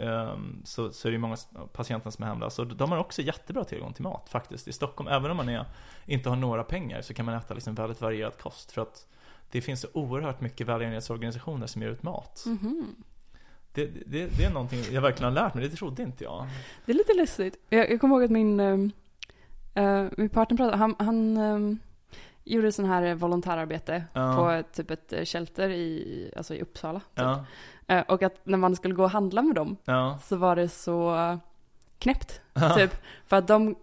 Ehm, 0.00 0.62
Så, 0.64 0.92
så 0.92 1.08
är 1.08 1.10
det 1.10 1.14
ju 1.14 1.18
många 1.18 1.36
patienter 1.72 2.10
som 2.10 2.24
är 2.24 2.28
hemlösa 2.28 2.62
och 2.62 2.68
de 2.68 2.90
har 2.90 2.98
också 2.98 3.22
jättebra 3.22 3.64
tillgång 3.64 3.92
till 3.92 4.02
mat 4.02 4.28
faktiskt 4.28 4.68
i 4.68 4.72
Stockholm. 4.72 5.08
Även 5.08 5.30
om 5.30 5.36
man 5.36 5.48
är, 5.48 5.64
inte 6.06 6.28
har 6.28 6.36
några 6.36 6.64
pengar 6.64 7.02
så 7.02 7.14
kan 7.14 7.26
man 7.26 7.34
äta 7.34 7.54
liksom 7.54 7.74
väldigt 7.74 8.00
varierad 8.00 8.38
kost 8.38 8.72
för 8.72 8.82
att 8.82 9.06
det 9.50 9.60
finns 9.60 9.80
så 9.80 9.88
oerhört 9.92 10.40
mycket 10.40 10.66
välgörenhetsorganisationer 10.66 11.66
som 11.66 11.82
ger 11.82 11.88
ut 11.88 12.02
mat. 12.02 12.44
Mhm. 12.46 12.94
Det, 13.74 13.86
det, 14.06 14.26
det 14.26 14.44
är 14.44 14.52
någonting 14.52 14.80
jag 14.92 15.02
verkligen 15.02 15.34
har 15.36 15.42
lärt 15.42 15.54
mig, 15.54 15.68
det 15.68 15.76
trodde 15.76 16.02
inte 16.02 16.24
jag. 16.24 16.46
Det 16.86 16.92
är 16.92 16.96
lite 16.96 17.14
lustigt. 17.14 17.56
Jag, 17.68 17.90
jag 17.90 18.00
kommer 18.00 18.14
ihåg 18.14 18.24
att 18.24 18.30
min, 18.30 18.60
um, 18.60 18.92
min 20.16 20.28
partner 20.28 20.56
pratade, 20.56 20.76
han, 20.76 20.94
han 20.98 21.36
ehm, 21.36 21.78
gjorde 22.54 22.72
sån 22.72 22.84
här 22.84 23.14
volontärarbete 23.14 24.04
Ja. 24.12 24.36
på 24.36 24.62
typ 24.76 24.90
ett 24.90 25.12
eh, 25.12 25.24
shelter 25.24 25.68
i, 25.70 26.32
alltså 26.36 26.54
i 26.54 26.62
Uppsala. 26.62 27.00
Typ. 27.00 27.06
Ja, 27.14 27.44
Eh, 27.86 28.04
och 28.08 28.22
att 28.22 28.46
när 28.46 28.58
man 28.58 28.76
skulle 28.76 28.94
gå 28.94 29.02
och 29.02 29.10
handla 29.10 29.42
med 29.42 29.54
dem 29.54 29.76
ja. 29.84 30.18
så 30.22 30.36
var 30.36 30.56
det 30.56 30.68
så 30.68 31.16
knäppt. 31.98 32.40
Typ. 32.76 32.90
För 33.26 33.36
att 33.36 33.48
de, 33.48 33.74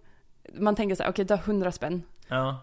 man 0.54 0.76
tänker 0.76 0.96
så 0.96 1.04
här, 1.04 1.10
okej 1.10 1.26
du 1.26 1.34
har 1.34 1.42
100 1.42 1.72
spänn. 1.72 2.04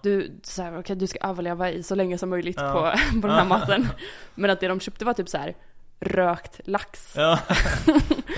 Du, 0.03 0.41
så 0.43 0.63
här, 0.63 0.79
okej, 0.79 0.97
du 0.97 1.07
ska 1.07 1.19
överleva 1.29 1.71
i 1.71 1.83
så 1.83 1.95
länge 1.95 2.19
som 2.19 2.31
möjligt 2.31 2.57
på, 2.57 2.93
på 3.21 3.27
den 3.27 3.37
här 3.37 3.45
maten. 3.49 3.89
Men 4.35 4.51
att 4.51 4.61
det 4.61 4.69
de 4.69 4.81
köpte 4.81 5.05
var 5.05 5.15
typ 5.15 5.29
så 5.29 5.39
här 5.39 5.55
rökt 6.01 6.61
lax. 6.65 7.15
Ja. 7.17 7.39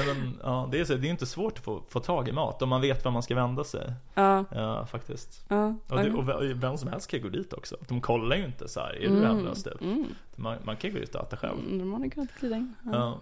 Men, 0.06 0.38
ja, 0.42 0.68
det 0.72 0.80
är 0.80 0.84
så, 0.84 0.94
det 0.94 1.06
är 1.06 1.10
inte 1.10 1.26
svårt 1.26 1.58
att 1.58 1.64
få, 1.64 1.82
få 1.88 2.00
tag 2.00 2.28
i 2.28 2.32
mat 2.32 2.62
om 2.62 2.68
man 2.68 2.80
vet 2.80 3.04
var 3.04 3.12
man 3.12 3.22
ska 3.22 3.34
vända 3.34 3.64
sig. 3.64 3.92
Ja, 4.14 4.44
Ja, 4.50 4.86
faktiskt. 4.86 5.44
ja. 5.48 5.74
Och, 5.88 5.96
det, 5.96 6.10
och 6.12 6.28
ve- 6.28 6.54
vem 6.54 6.76
som 6.78 6.88
helst 6.88 7.10
kan 7.10 7.20
gå 7.22 7.28
dit 7.28 7.52
också. 7.52 7.76
De 7.88 8.00
kollar 8.00 8.36
ju 8.36 8.44
inte 8.44 8.68
så 8.68 8.80
här, 8.80 8.96
är 8.96 9.00
du 9.00 9.06
Mm, 9.06 9.22
hemlös 9.26 9.62
typ? 9.64 9.80
Mm. 9.82 10.04
Man, 10.36 10.58
man 10.64 10.76
kan 10.76 10.92
gå 10.92 10.98
ut 10.98 11.14
och 11.14 11.20
äta 11.22 11.36
själv. 11.36 11.58
Mm, 11.58 11.78
de 11.78 11.92
hade 11.92 12.10
kunnat 12.10 12.30
glida 12.40 12.56
in. 12.56 12.74
Ja. 12.84 12.90
Ja. 12.92 13.18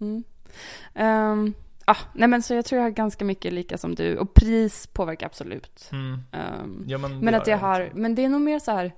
Mm. 0.00 0.24
Ehm, 0.94 1.54
ah, 1.84 1.96
nej 2.12 2.28
men 2.28 2.42
så 2.42 2.54
jag 2.54 2.64
tror 2.64 2.76
jag 2.78 2.84
har 2.86 2.90
ganska 2.90 3.24
mycket 3.24 3.52
lika 3.52 3.78
som 3.78 3.94
du. 3.94 4.16
Och 4.18 4.34
pris 4.34 4.86
påverkar 4.86 5.26
absolut. 5.26 5.88
Mm. 5.92 6.18
Ehm, 6.32 6.84
Ja, 6.86 6.98
men, 6.98 7.18
men 7.18 7.34
att 7.34 7.46
jag 7.46 7.58
har, 7.58 7.80
inte. 7.80 7.96
men 7.96 8.14
det 8.14 8.24
är 8.24 8.28
nog 8.28 8.40
mer 8.40 8.58
så 8.58 8.70
här 8.70 8.92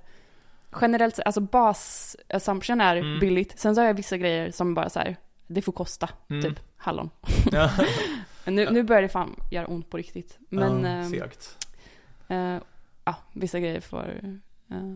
generellt 0.81 1.19
alltså 1.25 1.41
basassumption 1.41 2.81
är 2.81 2.95
Mm. 2.95 3.19
billigt. 3.19 3.59
Sen 3.59 3.75
så 3.75 3.81
har 3.81 3.85
jag 3.87 3.93
vissa 3.93 4.17
grejer 4.17 4.51
som 4.51 4.73
bara 4.73 4.89
så 4.89 4.99
här, 4.99 5.15
det 5.47 5.61
får 5.61 5.71
kosta. 5.71 6.09
Mm. 6.29 6.41
Typ 6.43 6.59
hallon. 6.77 7.09
Ja. 7.51 7.71
Nu, 8.45 8.69
nu 8.71 8.83
börjar 8.83 9.01
det 9.01 9.09
fan 9.09 9.35
göra 9.51 9.65
ont 9.67 9.89
på 9.89 9.97
riktigt. 9.97 10.37
Men 10.49 10.83
ja, 10.83 10.89
ehm, 10.89 11.09
segt. 11.09 11.57
eh, 12.27 12.57
ja, 13.05 13.15
vissa 13.33 13.59
grejer 13.59 13.81
får, 13.81 14.21
eh, 14.71 14.93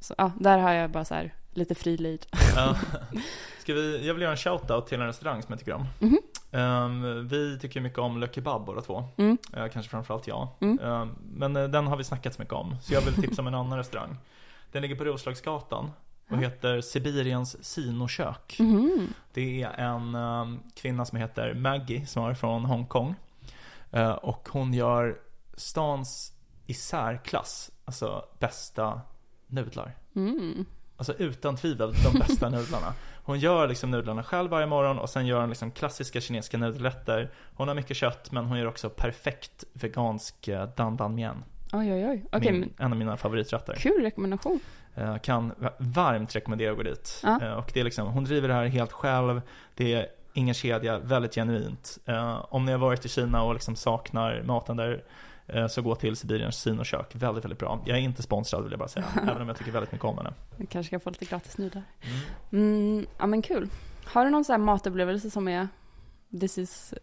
så 0.00 0.14
ja, 0.18 0.32
där 0.40 0.58
har 0.58 0.72
jag 0.72 0.90
bara 0.90 1.04
så 1.04 1.14
här 1.14 1.34
lite 1.50 1.74
fri 1.74 1.96
lead. 1.96 2.26
Ja. 2.56 2.76
Ska 3.58 3.74
vi, 3.74 4.06
jag 4.06 4.14
vill 4.14 4.22
göra 4.22 4.30
en 4.32 4.36
shoutout 4.36 4.86
till 4.86 5.00
en 5.00 5.06
restaurang 5.06 5.42
som 5.42 5.52
jag 5.52 5.58
tycker 5.58 5.72
om. 5.72 5.86
Mhm. 5.98 6.18
Ehm, 6.52 7.28
vi 7.28 7.58
tycker 7.58 7.80
mycket 7.80 7.98
om 7.98 8.20
Le 8.20 8.28
Kebab 8.32 8.64
båda 8.64 8.80
två. 8.80 9.04
Mm. 9.16 9.38
Eh, 9.56 9.68
kanske 9.68 9.90
framförallt 9.90 10.26
jag. 10.26 10.48
Mm. 10.60 10.78
Ehm, 10.78 11.14
men 11.34 11.56
eh, 11.56 11.64
den 11.68 11.86
har 11.86 11.96
vi 11.96 12.04
snackat 12.04 12.34
så 12.34 12.42
mycket 12.42 12.54
om. 12.54 12.76
Så 12.82 12.94
jag 12.94 13.00
vill 13.00 13.14
tipsa 13.14 13.42
om 13.42 13.48
en 13.48 13.54
annan 13.54 13.78
restaurang. 13.78 14.16
Den 14.72 14.82
ligger 14.82 14.96
på 14.96 15.04
Roslagsgatan 15.04 15.90
och 16.30 16.38
heter 16.38 16.80
Sibiriens 16.80 17.64
Sinokök. 17.64 18.56
Mhm. 18.58 19.14
Det 19.32 19.62
är 19.62 19.70
en 19.70 20.14
ehm, 20.14 20.60
kvinna 20.74 21.04
som 21.04 21.18
heter 21.18 21.54
Maggie 21.54 22.06
som 22.06 22.24
är 22.24 22.34
från 22.34 22.64
Hongkong. 22.64 23.14
Eh, 23.90 24.10
och 24.10 24.48
hon 24.52 24.74
gör 24.74 25.18
stans 25.56 26.32
i 26.66 26.74
särklass, 26.74 27.70
alltså 27.84 28.24
bästa 28.38 29.00
nudlar. 29.46 29.96
Mm. 30.16 30.66
Alltså 30.96 31.14
utan 31.14 31.56
tvivel 31.56 31.92
de 31.92 32.18
bästa 32.18 32.48
nudlarna. 32.50 32.94
Hon 33.24 33.38
gör 33.38 33.68
liksom 33.68 33.90
nudlarna 33.90 34.22
själv 34.22 34.50
varje 34.50 34.66
morgon 34.66 34.98
och 34.98 35.10
sen 35.10 35.26
gör 35.26 35.40
hon 35.40 35.48
liksom 35.48 35.70
klassiska 35.70 36.20
kinesiska 36.20 36.58
nudelrätter. 36.58 37.30
Hon 37.54 37.68
har 37.68 37.74
mycket 37.74 37.96
kött 37.96 38.32
men 38.32 38.44
hon 38.44 38.58
gör 38.58 38.66
också 38.66 38.90
perfekt 38.90 39.64
vegansk 39.72 40.48
eh, 40.48 40.68
dan 40.76 40.96
dan 40.96 41.14
mien. 41.14 41.44
Oj, 41.72 41.92
oj, 41.92 42.06
oj. 42.06 42.24
Okej, 42.32 42.52
Min, 42.52 42.60
men 42.60 42.70
en 42.86 42.92
av 42.92 42.98
mina 42.98 43.16
favoriträtter. 43.16 43.74
kul 43.74 44.02
rekommendation. 44.02 44.60
Eh, 44.94 45.16
Kan 45.18 45.52
va- 45.58 45.72
varmt 45.78 46.36
rekommendera 46.36 46.70
att 46.70 46.76
gå 46.76 46.82
dit. 46.82 47.20
Ja. 47.22 47.40
Eh, 47.42 47.52
Och 47.52 47.70
det 47.74 47.80
är 47.80 47.84
liksom, 47.84 48.08
hon 48.08 48.24
driver 48.24 48.48
det 48.48 48.54
här 48.54 48.66
helt 48.66 48.92
själv. 48.92 49.42
Det 49.74 49.94
är 49.94 50.06
ingen 50.34 50.54
kedja, 50.54 50.98
väldigt 50.98 51.34
genuint. 51.34 51.98
Eh, 52.06 52.44
Om 52.54 52.64
ni 52.64 52.72
har 52.72 52.78
varit 52.78 53.04
i 53.04 53.08
Kina 53.08 53.42
och 53.42 53.54
liksom 53.54 53.76
saknar 53.76 54.42
maten 54.42 54.76
där 54.76 55.04
så 55.68 55.82
gå 55.82 55.94
till 55.94 56.16
Sibiriens 56.16 56.56
Sinokök. 56.60 57.14
Väldigt, 57.14 57.44
väldigt 57.44 57.58
bra. 57.58 57.80
Jag 57.86 57.98
är 57.98 58.02
inte 58.02 58.22
sponsrad 58.22 58.62
vill 58.62 58.72
jag 58.72 58.78
bara 58.78 58.88
säga. 58.88 59.04
även 59.22 59.42
om 59.42 59.48
jag 59.48 59.56
tycker 59.58 59.72
väldigt 59.72 59.92
mycket 59.92 60.04
om 60.04 60.16
henne. 60.16 60.32
Vi 60.56 60.66
kanske 60.66 60.88
ska 60.88 61.00
få 61.00 61.10
lite 61.10 61.24
gratis 61.24 61.58
nudlar. 61.58 61.82
Mm. 62.52 62.74
Mm, 62.92 63.06
ja 63.18 63.26
men 63.26 63.42
kul. 63.42 63.68
Har 64.04 64.24
du 64.24 64.30
någon 64.30 64.44
sån 64.44 64.52
här 64.52 64.58
matupplevelse 64.58 65.30
som 65.30 65.48
är 65.48 65.68
This 66.40 66.58
is 66.58 66.94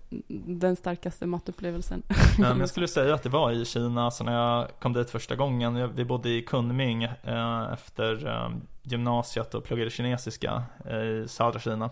den 0.47 0.75
starkaste 0.75 1.25
matupplevelsen? 1.25 2.03
Men 2.39 2.59
jag 2.59 2.69
skulle 2.69 2.87
säga 2.87 3.13
att 3.13 3.23
det 3.23 3.29
var 3.29 3.51
i 3.51 3.65
Kina, 3.65 4.11
så 4.11 4.23
när 4.23 4.33
jag 4.33 4.67
kom 4.79 4.93
dit 4.93 5.09
första 5.09 5.35
gången, 5.35 5.95
vi 5.95 6.05
bodde 6.05 6.29
i 6.29 6.41
Kunming 6.41 7.03
eh, 7.03 7.73
efter 7.73 8.27
eh, 8.27 8.49
gymnasiet 8.83 9.53
och 9.55 9.63
pluggade 9.63 9.89
kinesiska 9.89 10.63
eh, 10.85 10.97
i 10.97 11.25
södra 11.27 11.59
Kina. 11.59 11.89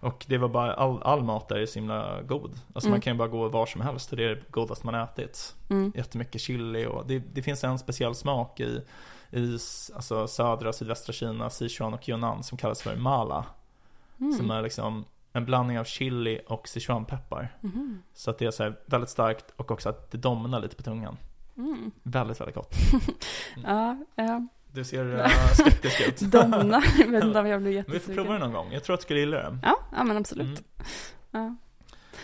Och 0.00 0.24
det 0.28 0.38
var 0.38 0.48
bara, 0.48 0.74
all, 0.74 1.02
all 1.02 1.22
mat 1.22 1.48
där 1.48 1.56
är 1.56 1.66
så 1.66 1.78
himla 1.78 2.22
god. 2.22 2.50
Alltså 2.50 2.88
Mm. 2.88 2.90
man 2.90 3.00
kan 3.00 3.12
ju 3.12 3.18
bara 3.18 3.28
gå 3.28 3.48
var 3.48 3.66
som 3.66 3.80
helst 3.80 4.10
och 4.10 4.16
det 4.16 4.24
är 4.24 4.28
det 4.28 4.50
godaste 4.50 4.86
man 4.86 4.94
ätit. 4.94 5.54
Mm. 5.70 5.92
Jättemycket 5.94 6.40
chili 6.40 6.86
och 6.86 7.06
det, 7.06 7.18
det 7.18 7.42
finns 7.42 7.64
en 7.64 7.78
speciell 7.78 8.14
smak 8.14 8.60
i, 8.60 8.82
i 9.30 9.58
alltså 9.94 10.26
södra 10.26 10.68
och 10.68 10.74
sydvästra 10.74 11.12
Kina, 11.12 11.50
Sichuan 11.50 11.94
och 11.94 12.08
Yunnan 12.08 12.42
som 12.42 12.58
kallas 12.58 12.82
för 12.82 12.96
mala. 12.96 13.44
Mm. 14.20 14.32
Som 14.32 14.50
är 14.50 14.62
liksom 14.62 15.04
en 15.32 15.44
blandning 15.44 15.78
av 15.78 15.84
chili 15.84 16.40
och 16.46 16.68
Sichuanpeppar. 16.68 17.56
Mhm. 17.60 18.02
Så 18.14 18.30
att 18.30 18.38
det 18.38 18.46
är 18.46 18.50
så 18.50 18.72
väldigt 18.86 19.10
starkt 19.10 19.44
och 19.56 19.70
också 19.70 19.88
att 19.88 20.10
det 20.10 20.18
domnar 20.18 20.60
lite 20.60 20.76
på 20.76 20.82
tungan. 20.82 21.16
Mm. 21.56 21.90
Väldigt, 22.02 22.40
väldigt 22.40 22.54
gott. 22.56 22.74
Ja, 23.64 23.98
ja. 24.14 24.46
Du 24.72 24.84
ser 24.84 25.04
uh, 25.06 25.26
skeptisk 25.54 26.08
ut. 26.08 26.20
Domna. 26.32 26.82
Jag 26.98 27.06
vet 27.08 27.24
inte 27.24 27.40
om 27.40 27.46
jag 27.46 27.62
blir 27.62 27.72
Men 27.72 27.76
vi 27.76 27.82
får 27.82 27.94
jättesugen. 27.94 28.24
prova 28.24 28.32
det 28.32 28.38
någon 28.38 28.52
gång. 28.52 28.72
Jag 28.72 28.84
tror 28.84 28.94
att 28.94 29.00
du 29.00 29.04
skulle 29.04 29.20
gilla 29.20 29.36
det. 29.36 29.58
Ja, 29.62 29.76
ja 29.96 30.04
men 30.04 30.16
absolut. 30.16 30.46
Mm. 30.46 30.56
Ja. 31.30 31.56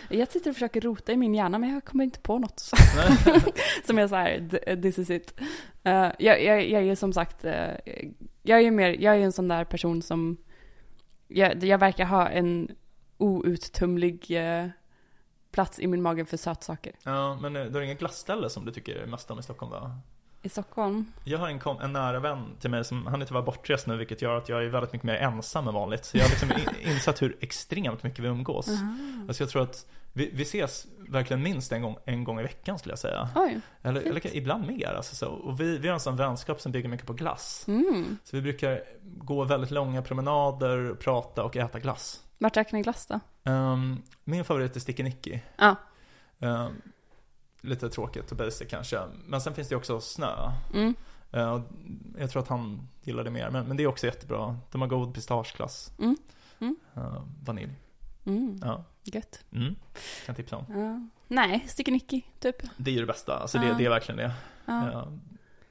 Jag 0.09 0.27
sitter 0.31 0.49
och 0.49 0.55
försöker 0.55 0.81
rota 0.81 1.11
i 1.11 1.17
min 1.17 1.35
hjärna 1.35 1.57
men 1.59 1.73
jag 1.73 1.85
kommer 1.85 2.03
inte 2.03 2.19
på 2.19 2.39
något. 2.39 2.59
Som 3.85 3.97
är 3.99 4.07
så 4.07 4.15
här, 4.15 4.39
"D- 4.39 4.81
this 4.81 4.99
is 4.99 5.09
it. 5.09 5.39
Uh, 5.87 5.91
jag, 6.19 6.43
jag, 6.43 6.69
jag 6.69 6.83
är 6.83 6.95
som 6.95 7.13
sagt, 7.13 7.45
uh, 7.45 7.51
jag 8.43 8.57
är 8.59 8.63
ju 8.63 8.71
mer, 8.71 8.89
jag 8.99 9.15
är 9.15 9.19
en 9.19 9.31
sån 9.31 9.47
där 9.47 9.63
person 9.65 10.01
som, 10.01 10.37
jag, 11.27 11.63
jag 11.63 11.77
verkar 11.77 12.05
ha 12.05 12.29
en 12.29 12.67
outtömlig 13.17 14.31
uh, 14.31 14.69
plats 15.51 15.79
i 15.79 15.87
min 15.87 16.01
mage 16.01 16.25
för 16.25 16.37
sötsaker. 16.37 16.93
Ja, 17.03 17.35
men 17.41 17.55
eh, 17.55 17.65
du 17.65 17.73
har 17.73 17.81
inga 17.81 17.93
glassställe 17.93 18.49
som 18.49 18.65
du 18.65 18.71
tycker 18.71 19.05
mest 19.05 19.31
om 19.31 19.39
i 19.39 19.43
Stockholm 19.43 19.71
då? 19.71 19.91
i 20.41 20.49
Stockholm. 20.49 21.05
Jag 21.23 21.39
har 21.39 21.47
en, 21.47 21.59
kom- 21.59 21.81
en 21.81 21.93
nära 21.93 22.19
vän 22.19 22.45
till 22.59 22.69
mig 22.69 22.85
som, 22.85 23.05
han 23.07 23.21
är 23.21 23.25
tyvärr 23.25 23.41
bortrest 23.41 23.87
nu 23.87 23.97
vilket 23.97 24.21
gör 24.21 24.37
att 24.37 24.49
jag 24.49 24.63
är 24.63 24.67
väldigt 24.67 24.93
mycket 24.93 25.05
mer 25.05 25.15
ensam 25.15 25.67
än 25.67 25.73
vanligt. 25.73 26.05
Så 26.05 26.17
jag 26.17 26.23
har 26.23 26.29
liksom 26.29 26.51
in- 26.51 26.91
insett 26.91 27.21
hur 27.21 27.37
extremt 27.39 28.03
mycket 28.03 28.19
vi 28.19 28.27
umgås. 28.27 28.69
Alltså 29.27 29.43
jag 29.43 29.49
tror 29.49 29.61
att 29.61 29.85
vi, 30.13 30.29
vi 30.33 30.43
ses 30.43 30.87
verkligen 31.09 31.43
minst 31.43 31.71
en 31.71 31.81
gång, 31.81 31.97
en 32.05 32.23
gång 32.23 32.39
i 32.39 32.43
veckan 32.43 32.79
skulle 32.79 32.91
jag 32.91 32.99
säga. 32.99 33.29
Oj. 33.35 33.59
Eller, 33.81 34.01
eller 34.01 34.35
ibland 34.35 34.67
mer. 34.67 34.93
Alltså 34.93 35.15
så. 35.15 35.27
Och 35.27 35.61
vi, 35.61 35.77
vi 35.77 35.87
har 35.87 35.93
en 35.93 35.99
sån 35.99 36.15
vänskap 36.15 36.61
som 36.61 36.71
bygger 36.71 36.89
mycket 36.89 37.07
på 37.07 37.13
glass. 37.13 37.65
Mm. 37.67 38.17
Så 38.23 38.35
vi 38.35 38.41
brukar 38.41 38.83
gå 39.03 39.43
väldigt 39.43 39.71
långa 39.71 40.01
promenader, 40.01 40.95
prata 40.95 41.43
och 41.43 41.57
äta 41.57 41.79
glass. 41.79 42.23
Vart 42.37 42.57
räknar 42.57 42.77
ni 42.77 42.83
glass 42.83 43.05
då? 43.05 43.19
Ehm, 43.43 44.01
min 44.23 44.45
favorit 44.45 44.75
är 44.75 44.79
Sticky 44.79 45.03
Nicky. 45.03 45.39
Ja. 45.57 45.75
Ehm, 46.39 46.81
lite 47.61 47.89
tråkigt 47.89 48.31
och 48.31 48.37
basic 48.37 48.69
kanske. 48.69 48.99
Men 49.25 49.41
sen 49.41 49.53
finns 49.53 49.67
det 49.67 49.75
också 49.75 50.01
snö. 50.01 50.51
Mm. 50.73 50.95
Och 51.31 51.61
jag 52.17 52.31
tror 52.31 52.41
att 52.41 52.47
han 52.47 52.87
gillar 53.01 53.23
det 53.23 53.31
mer. 53.31 53.49
Men, 53.49 53.67
men 53.67 53.77
det 53.77 53.83
är 53.83 53.87
också 53.87 54.05
jättebra. 54.05 54.57
De 54.71 54.81
har 54.81 54.87
god 54.87 55.13
pistageglass. 55.13 55.91
Mm. 55.99 56.17
Mm. 56.59 56.75
Eh, 56.95 57.23
vanilj. 57.43 57.75
Mm. 58.25 58.59
Ja. 58.63 58.83
Gött. 59.03 59.45
Mm. 59.51 59.75
Kan 60.25 60.35
tipsa 60.35 60.57
om. 60.57 60.65
Ja. 60.69 61.09
Nej, 61.27 61.65
Sticky 61.67 61.91
Nicky, 61.91 62.21
typ. 62.39 62.55
Det 62.77 62.91
är 62.91 62.93
ju 62.95 63.01
det 63.01 63.07
bästa. 63.07 63.39
Alltså 63.39 63.57
det, 63.57 63.75
det 63.77 63.85
är 63.85 63.89
verkligen 63.89 64.17
det. 64.17 64.33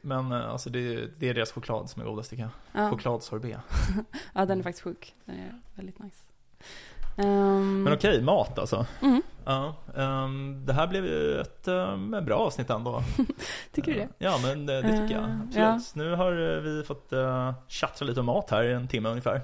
Men 0.00 0.32
eh, 0.32 0.50
alltså 0.50 0.70
det, 0.70 1.06
det 1.18 1.28
är 1.28 1.34
deras 1.34 1.52
choklad 1.52 1.90
som 1.90 2.02
är 2.02 2.06
godast 2.06 2.30
tycker 2.30 2.42
jag. 2.42 2.82
Ja. 2.82 2.90
Chokladsorbet. 2.90 3.58
ja, 4.34 4.46
den 4.46 4.58
är 4.58 4.62
faktiskt 4.62 4.84
sjuk. 4.84 5.14
Den 5.24 5.36
är 5.36 5.60
väldigt 5.74 5.98
nice. 5.98 6.25
Ehm, 7.18 7.82
Men 7.82 7.92
okej, 7.92 8.22
mat 8.22 8.58
alltså. 8.58 8.86
Mm. 9.02 9.22
Ja, 9.44 9.74
ehm, 9.96 10.62
det 10.66 10.72
här 10.72 10.86
blev 10.86 11.04
ju 11.06 11.40
ett 11.40 11.68
um, 11.68 12.10
bra 12.10 12.36
avsnitt 12.38 12.70
ändå. 12.70 13.02
Tycker 13.72 13.92
du 13.92 13.98
det? 13.98 14.02
Eh, 14.02 14.08
Ja, 14.18 14.38
men 14.42 14.66
det, 14.66 14.82
det 14.82 14.88
tycker 15.00 15.14
jag. 15.14 15.24
Eh, 15.24 15.40
Absolut. 15.40 15.56
ja. 15.56 15.80
Nu 15.94 16.14
har 16.14 16.56
eh, 16.56 16.60
vi 16.60 16.82
fått 16.82 17.12
uh, 17.12 17.52
tjattra 17.68 18.06
lite 18.06 18.20
om 18.20 18.26
mat 18.26 18.50
här 18.50 18.64
i 18.64 18.72
en 18.72 18.88
timme 18.88 19.08
ungefär. 19.08 19.40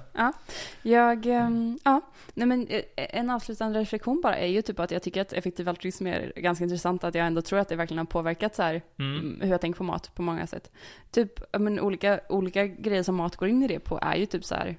Jag, 0.81 1.25
ehm, 1.25 1.79
ja, 1.83 2.01
nej 2.33 2.47
men 2.47 2.67
eh, 2.67 2.81
en 2.95 3.29
avslutande 3.29 3.79
reflektion 3.79 4.21
bara 4.23 4.37
är 4.37 4.47
ju 4.47 4.61
typ 4.61 4.79
att 4.79 4.91
jag 4.91 5.03
tycker 5.03 5.21
att 5.21 5.33
effektiv 5.33 5.69
altruism 5.69 6.07
är 6.07 6.33
ganska 6.35 6.63
intressant, 6.63 7.03
att 7.03 7.15
jag 7.15 7.27
ändå 7.27 7.41
tror 7.41 7.59
att 7.59 7.69
det 7.69 7.75
verkligen 7.75 7.97
har 7.99 8.05
påverkat 8.05 8.55
så 8.55 8.63
här, 8.63 8.81
Mm. 8.99 9.19
mm, 9.19 9.41
hur 9.41 9.49
jag 9.51 9.61
tänker 9.61 9.77
på 9.77 9.83
mat 9.83 10.11
på 10.15 10.21
många 10.21 10.47
sätt. 10.47 10.71
Typ, 11.11 11.39
ja, 11.51 11.59
men 11.59 11.79
olika, 11.79 12.19
olika 12.29 12.65
grejer 12.67 13.03
som 13.03 13.15
mat 13.15 13.35
går 13.35 13.47
in 13.49 13.63
i 13.63 13.67
det 13.67 13.79
på 13.79 13.99
är 14.01 14.15
ju 14.15 14.25
typ 14.25 14.45
så 14.45 14.55
här, 14.55 14.77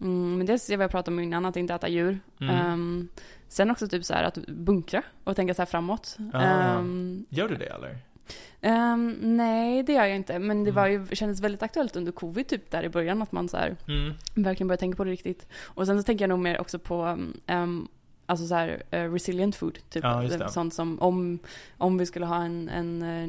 mm, 0.00 0.36
men 0.38 0.46
dels 0.46 0.66
det 0.66 0.76
vi 0.76 0.82
har 0.82 0.88
pratat 0.88 1.08
om 1.08 1.20
innan, 1.20 1.44
att 1.44 1.56
inte 1.56 1.74
äta 1.74 1.88
djur. 1.88 2.18
Mm. 2.40 2.54
Ehm, 2.56 3.08
sen 3.48 3.70
också 3.70 3.88
typ 3.88 4.04
så 4.04 4.14
här 4.14 4.24
att 4.24 4.34
bunkra 4.46 5.02
och 5.24 5.36
tänka 5.36 5.54
så 5.54 5.62
här 5.62 5.66
framåt. 5.66 6.16
Ah. 6.32 6.42
Ehm, 6.42 7.26
Gör 7.28 7.48
du 7.48 7.54
det 7.56 7.66
eller? 7.66 7.98
ehm, 8.60 9.16
nej, 9.22 9.82
det 9.82 9.92
gör 9.92 10.04
jag 10.04 10.16
inte, 10.16 10.38
men 10.38 10.64
det 10.64 10.70
Mm. 10.70 10.74
var 10.82 10.86
ju, 10.86 11.06
kändes 11.16 11.40
väldigt 11.40 11.62
aktuellt 11.62 11.96
under 11.96 12.12
covid 12.12 12.46
typ 12.48 12.70
där 12.70 12.82
i 12.82 12.88
början, 12.88 13.22
att 13.22 13.32
man 13.32 13.48
så 13.48 13.56
här, 13.56 13.76
Mm. 13.88 14.14
verkligen 14.34 14.68
börja 14.68 14.76
tänka 14.78 14.96
på 14.96 15.04
det 15.04 15.10
riktigt. 15.10 15.46
Och 15.64 15.86
sen 15.86 15.98
så 15.98 16.02
tänker 16.02 16.22
jag 16.22 16.28
nog 16.28 16.38
mer 16.38 16.60
också 16.60 16.78
på 16.78 17.04
um, 17.46 17.88
alltså 18.26 18.46
så 18.46 18.54
här, 18.54 18.82
eh, 18.90 19.12
resilient 19.12 19.56
food. 19.56 19.78
Typ 19.90 20.04
Ja, 20.04 20.48
sånt 20.48 20.74
som 20.74 21.02
om, 21.02 21.38
om 21.78 21.98
vi 21.98 22.06
skulle 22.06 22.26
ha 22.26 22.42
en, 22.44 22.68
en 22.68 23.02
eh, 23.02 23.28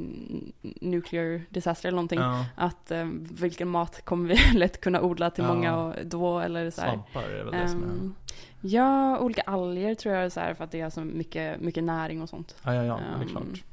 nuclear 0.82 1.42
disaster 1.50 1.88
eller 1.90 1.96
någonting. 1.96 2.20
Ja, 2.20 2.46
Att 2.56 2.92
eh, 2.92 3.06
vilken 3.32 3.68
mat 3.68 4.06
kommer 4.06 4.30
vi 4.30 4.54
lätt 4.58 4.82
kunna 4.82 5.02
odla 5.02 5.30
till 5.30 5.44
Ja. 5.44 5.54
många 5.54 5.78
och 5.78 5.94
då 6.06 6.40
eller 6.40 6.72
så 6.72 6.82
här. 6.82 6.90
svampar 6.90 7.30
är 7.30 7.44
väl 7.44 7.54
det 7.54 7.68
som 7.68 7.84
är... 7.84 7.88
Ehm, 7.88 8.16
ja, 8.62 9.20
olika 9.20 9.42
alger 9.42 9.96
tror 9.96 10.16
jag 10.16 10.24
är 10.26 10.30
så 10.30 10.40
här 10.40 10.54
för 10.54 10.64
att 10.64 10.72
det 10.72 10.82
har 10.82 10.90
så 10.90 11.02
mycket, 11.02 11.62
mycket 11.62 11.84
näring 11.84 12.22
och 12.22 12.30
sånt. 12.30 12.56
Ja, 12.64 12.74
ja, 12.74 12.84
ja, 12.84 12.98
men 12.98 13.20
det 13.20 13.26
är 13.26 13.30
Ehm, 13.30 13.30
klart. 13.30 13.64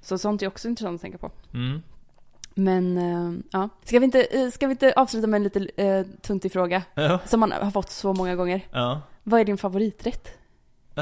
Så 0.00 0.18
sånt 0.18 0.42
är 0.42 0.46
också 0.46 0.68
intressant 0.68 0.94
att 0.94 1.02
tänka 1.02 1.18
på. 1.18 1.30
Mm. 1.54 1.82
Men 2.54 2.98
eh, 2.98 3.40
ja, 3.50 3.68
ska 3.84 3.98
vi 3.98 4.04
inte, 4.04 4.50
ska 4.50 4.66
vi 4.66 4.70
inte 4.70 4.92
avsluta 4.96 5.26
med 5.26 5.38
en 5.38 5.42
lite 5.44 5.82
uh, 5.84 6.06
tuntig 6.20 6.52
fråga 6.52 6.82
Ja. 6.94 7.18
som 7.26 7.40
man 7.40 7.52
har 7.52 7.70
fått 7.70 7.90
så 7.90 8.14
många 8.14 8.36
gånger? 8.36 8.60
ja. 8.72 9.00
Vad 9.22 9.40
är 9.40 9.44
din 9.44 9.58
favoriträtt? 9.58 10.28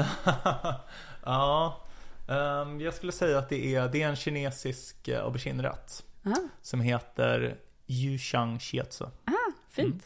ja. 1.25 1.81
ehm, 2.27 2.81
jag 2.81 2.93
skulle 2.93 3.11
säga 3.11 3.37
att 3.39 3.49
det 3.49 3.75
är, 3.75 3.87
det 3.87 4.01
är 4.01 4.07
en 4.09 4.15
kinesisk 4.15 5.07
eh, 5.07 5.23
auberginerätt. 5.23 6.03
Aha, 6.25 6.35
Som 6.61 6.81
heter 6.81 7.57
Yushang 7.87 8.59
Shiatsu. 8.59 9.05
fint. 9.69 9.87
Mm. 9.87 10.01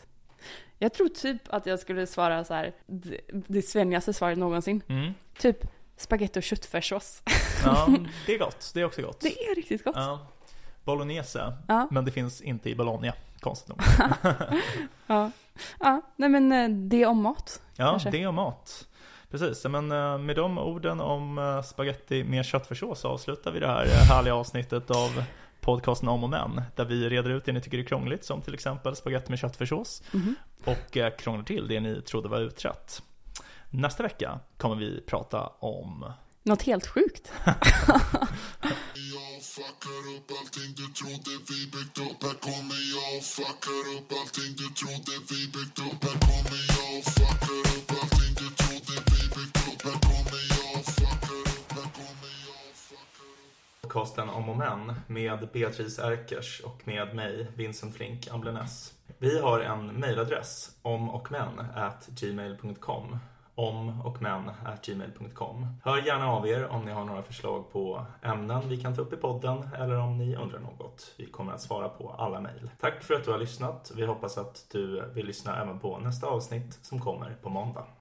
Jag 0.79 0.93
tror 0.93 1.07
typ 1.07 1.41
att 1.49 1.65
jag 1.65 1.79
skulle 1.79 2.07
svara 2.07 2.43
så 2.43 2.53
här, 2.53 2.73
det, 2.87 3.19
det 3.29 3.61
svennigaste 3.61 4.13
svaret 4.13 4.37
någonsin. 4.37 4.81
Mm. 4.87 5.13
Typ 5.37 5.57
spaghetti 5.97 6.39
och 6.39 6.43
köttfärssås. 6.43 7.23
Ja, 7.65 7.87
det 8.25 8.35
är 8.35 8.39
gott. 8.39 8.71
Det 8.73 8.81
är 8.81 8.85
också 8.85 9.01
gott. 9.01 9.19
Det 9.21 9.43
är 9.45 9.55
riktigt 9.55 9.83
gott. 9.83 9.95
Ja. 9.95 10.27
Bolognese. 10.83 11.53
Ja, 11.67 11.87
Men 11.91 12.05
det 12.05 12.11
finns 12.11 12.41
inte 12.41 12.69
i 12.69 12.75
Bologna, 12.75 13.13
konstigt 13.39 13.69
nog. 13.69 13.81
ja. 15.07 15.31
ja. 15.79 16.01
Nej 16.15 16.29
men 16.29 16.51
eh, 16.51 16.69
det 16.69 17.05
om 17.05 17.21
mat. 17.21 17.61
Ja, 17.75 17.91
Kanske. 17.91 18.09
det 18.09 18.27
och 18.27 18.33
mat. 18.33 18.87
Precis, 19.31 19.65
men 19.65 19.91
eh, 19.91 20.17
med 20.17 20.35
de 20.35 20.57
orden 20.57 20.99
om 20.99 21.37
eh, 21.37 21.61
spaghetti 21.61 22.23
med 22.23 22.45
köttfärssås 22.45 22.99
så 22.99 23.07
avslutar 23.07 23.51
vi 23.51 23.59
det 23.59 23.67
här 23.67 23.85
eh, 23.85 23.91
härliga 23.91 24.35
avsnittet 24.35 24.91
av 24.91 25.23
podcasten 25.61 26.09
Om 26.09 26.23
och 26.23 26.29
Men. 26.29 26.61
Där 26.75 26.85
vi 26.85 27.09
reder 27.09 27.29
ut 27.29 27.45
det 27.45 27.51
ni 27.51 27.61
tycker 27.61 27.77
är 27.77 27.83
krångligt, 27.83 28.25
som 28.25 28.41
till 28.41 28.53
exempel 28.53 28.95
spaghetti 28.95 29.29
med 29.29 29.39
köttfärssås. 29.39 30.03
Mhm. 30.11 30.35
Och 30.65 30.97
eh, 30.97 31.15
krånglar 31.15 31.43
till 31.43 31.67
det 31.67 31.79
ni 31.79 32.01
trodde 32.01 32.29
var 32.29 32.39
utrett. 32.39 33.01
Nästa 33.69 34.03
vecka 34.03 34.39
kommer 34.57 34.75
vi 34.75 35.01
prata 35.01 35.47
om 35.47 36.13
Något 36.43 36.61
helt 36.61 36.87
sjukt. 36.87 37.31
Jag 39.13 39.43
fuckar 39.43 40.01
upp 40.15 40.31
allting 40.39 40.71
du 40.79 40.87
trodde 40.99 41.31
vi 41.49 41.59
byggt 41.73 41.97
upp 41.97 42.23
Här 42.23 42.37
kommer 42.47 42.81
jag 42.95 43.17
och 43.17 43.23
fuckar 43.35 43.83
upp 43.95 44.09
allting 44.19 44.51
du 44.61 44.67
trodde 44.79 45.13
vi 45.29 45.39
byggt 45.55 45.79
upp 45.79 46.03
Här 46.05 46.17
kommer 46.27 46.61
jag 46.75 46.89
och 46.97 47.05
fuckar 47.15 47.59
upp 47.77 47.80
podcasten 53.91 54.29
Om 54.29 54.49
och 54.49 54.57
Men 54.57 54.93
med 55.07 55.49
Beatrice 55.53 55.99
Erkers 55.99 56.61
och 56.65 56.87
med 56.87 57.15
mig, 57.15 57.47
Vincent 57.55 57.95
Flink 57.95 58.27
Amblenäs. 58.31 58.93
Vi 59.17 59.39
har 59.39 59.59
en 59.59 59.87
mejladress, 59.87 60.75
omochmän 60.81 61.65
gmail.com 62.07 63.17
om 63.55 64.01
och 64.01 64.17
gmail.com. 64.85 65.67
Hör 65.83 65.97
gärna 65.97 66.31
av 66.31 66.47
er 66.47 66.67
om 66.67 66.85
ni 66.85 66.91
har 66.91 67.05
några 67.05 67.23
förslag 67.23 67.71
på 67.71 68.05
ämnen 68.21 68.69
vi 68.69 68.81
kan 68.81 68.95
ta 68.95 69.01
upp 69.01 69.13
i 69.13 69.17
podden 69.17 69.69
eller 69.77 69.97
om 69.97 70.17
ni 70.17 70.35
undrar 70.35 70.59
något. 70.59 71.13
Vi 71.17 71.25
kommer 71.25 71.53
att 71.53 71.61
svara 71.61 71.89
på 71.89 72.09
alla 72.09 72.41
mejl. 72.41 72.69
Tack 72.79 73.03
för 73.03 73.13
att 73.13 73.23
du 73.23 73.31
har 73.31 73.37
lyssnat. 73.37 73.91
Vi 73.95 74.05
hoppas 74.05 74.37
att 74.37 74.65
du 74.71 75.11
vill 75.13 75.25
lyssna 75.25 75.61
även 75.61 75.79
på 75.79 75.97
nästa 75.97 76.27
avsnitt 76.27 76.79
som 76.81 76.99
kommer 76.99 77.35
på 77.41 77.49
måndag. 77.49 77.85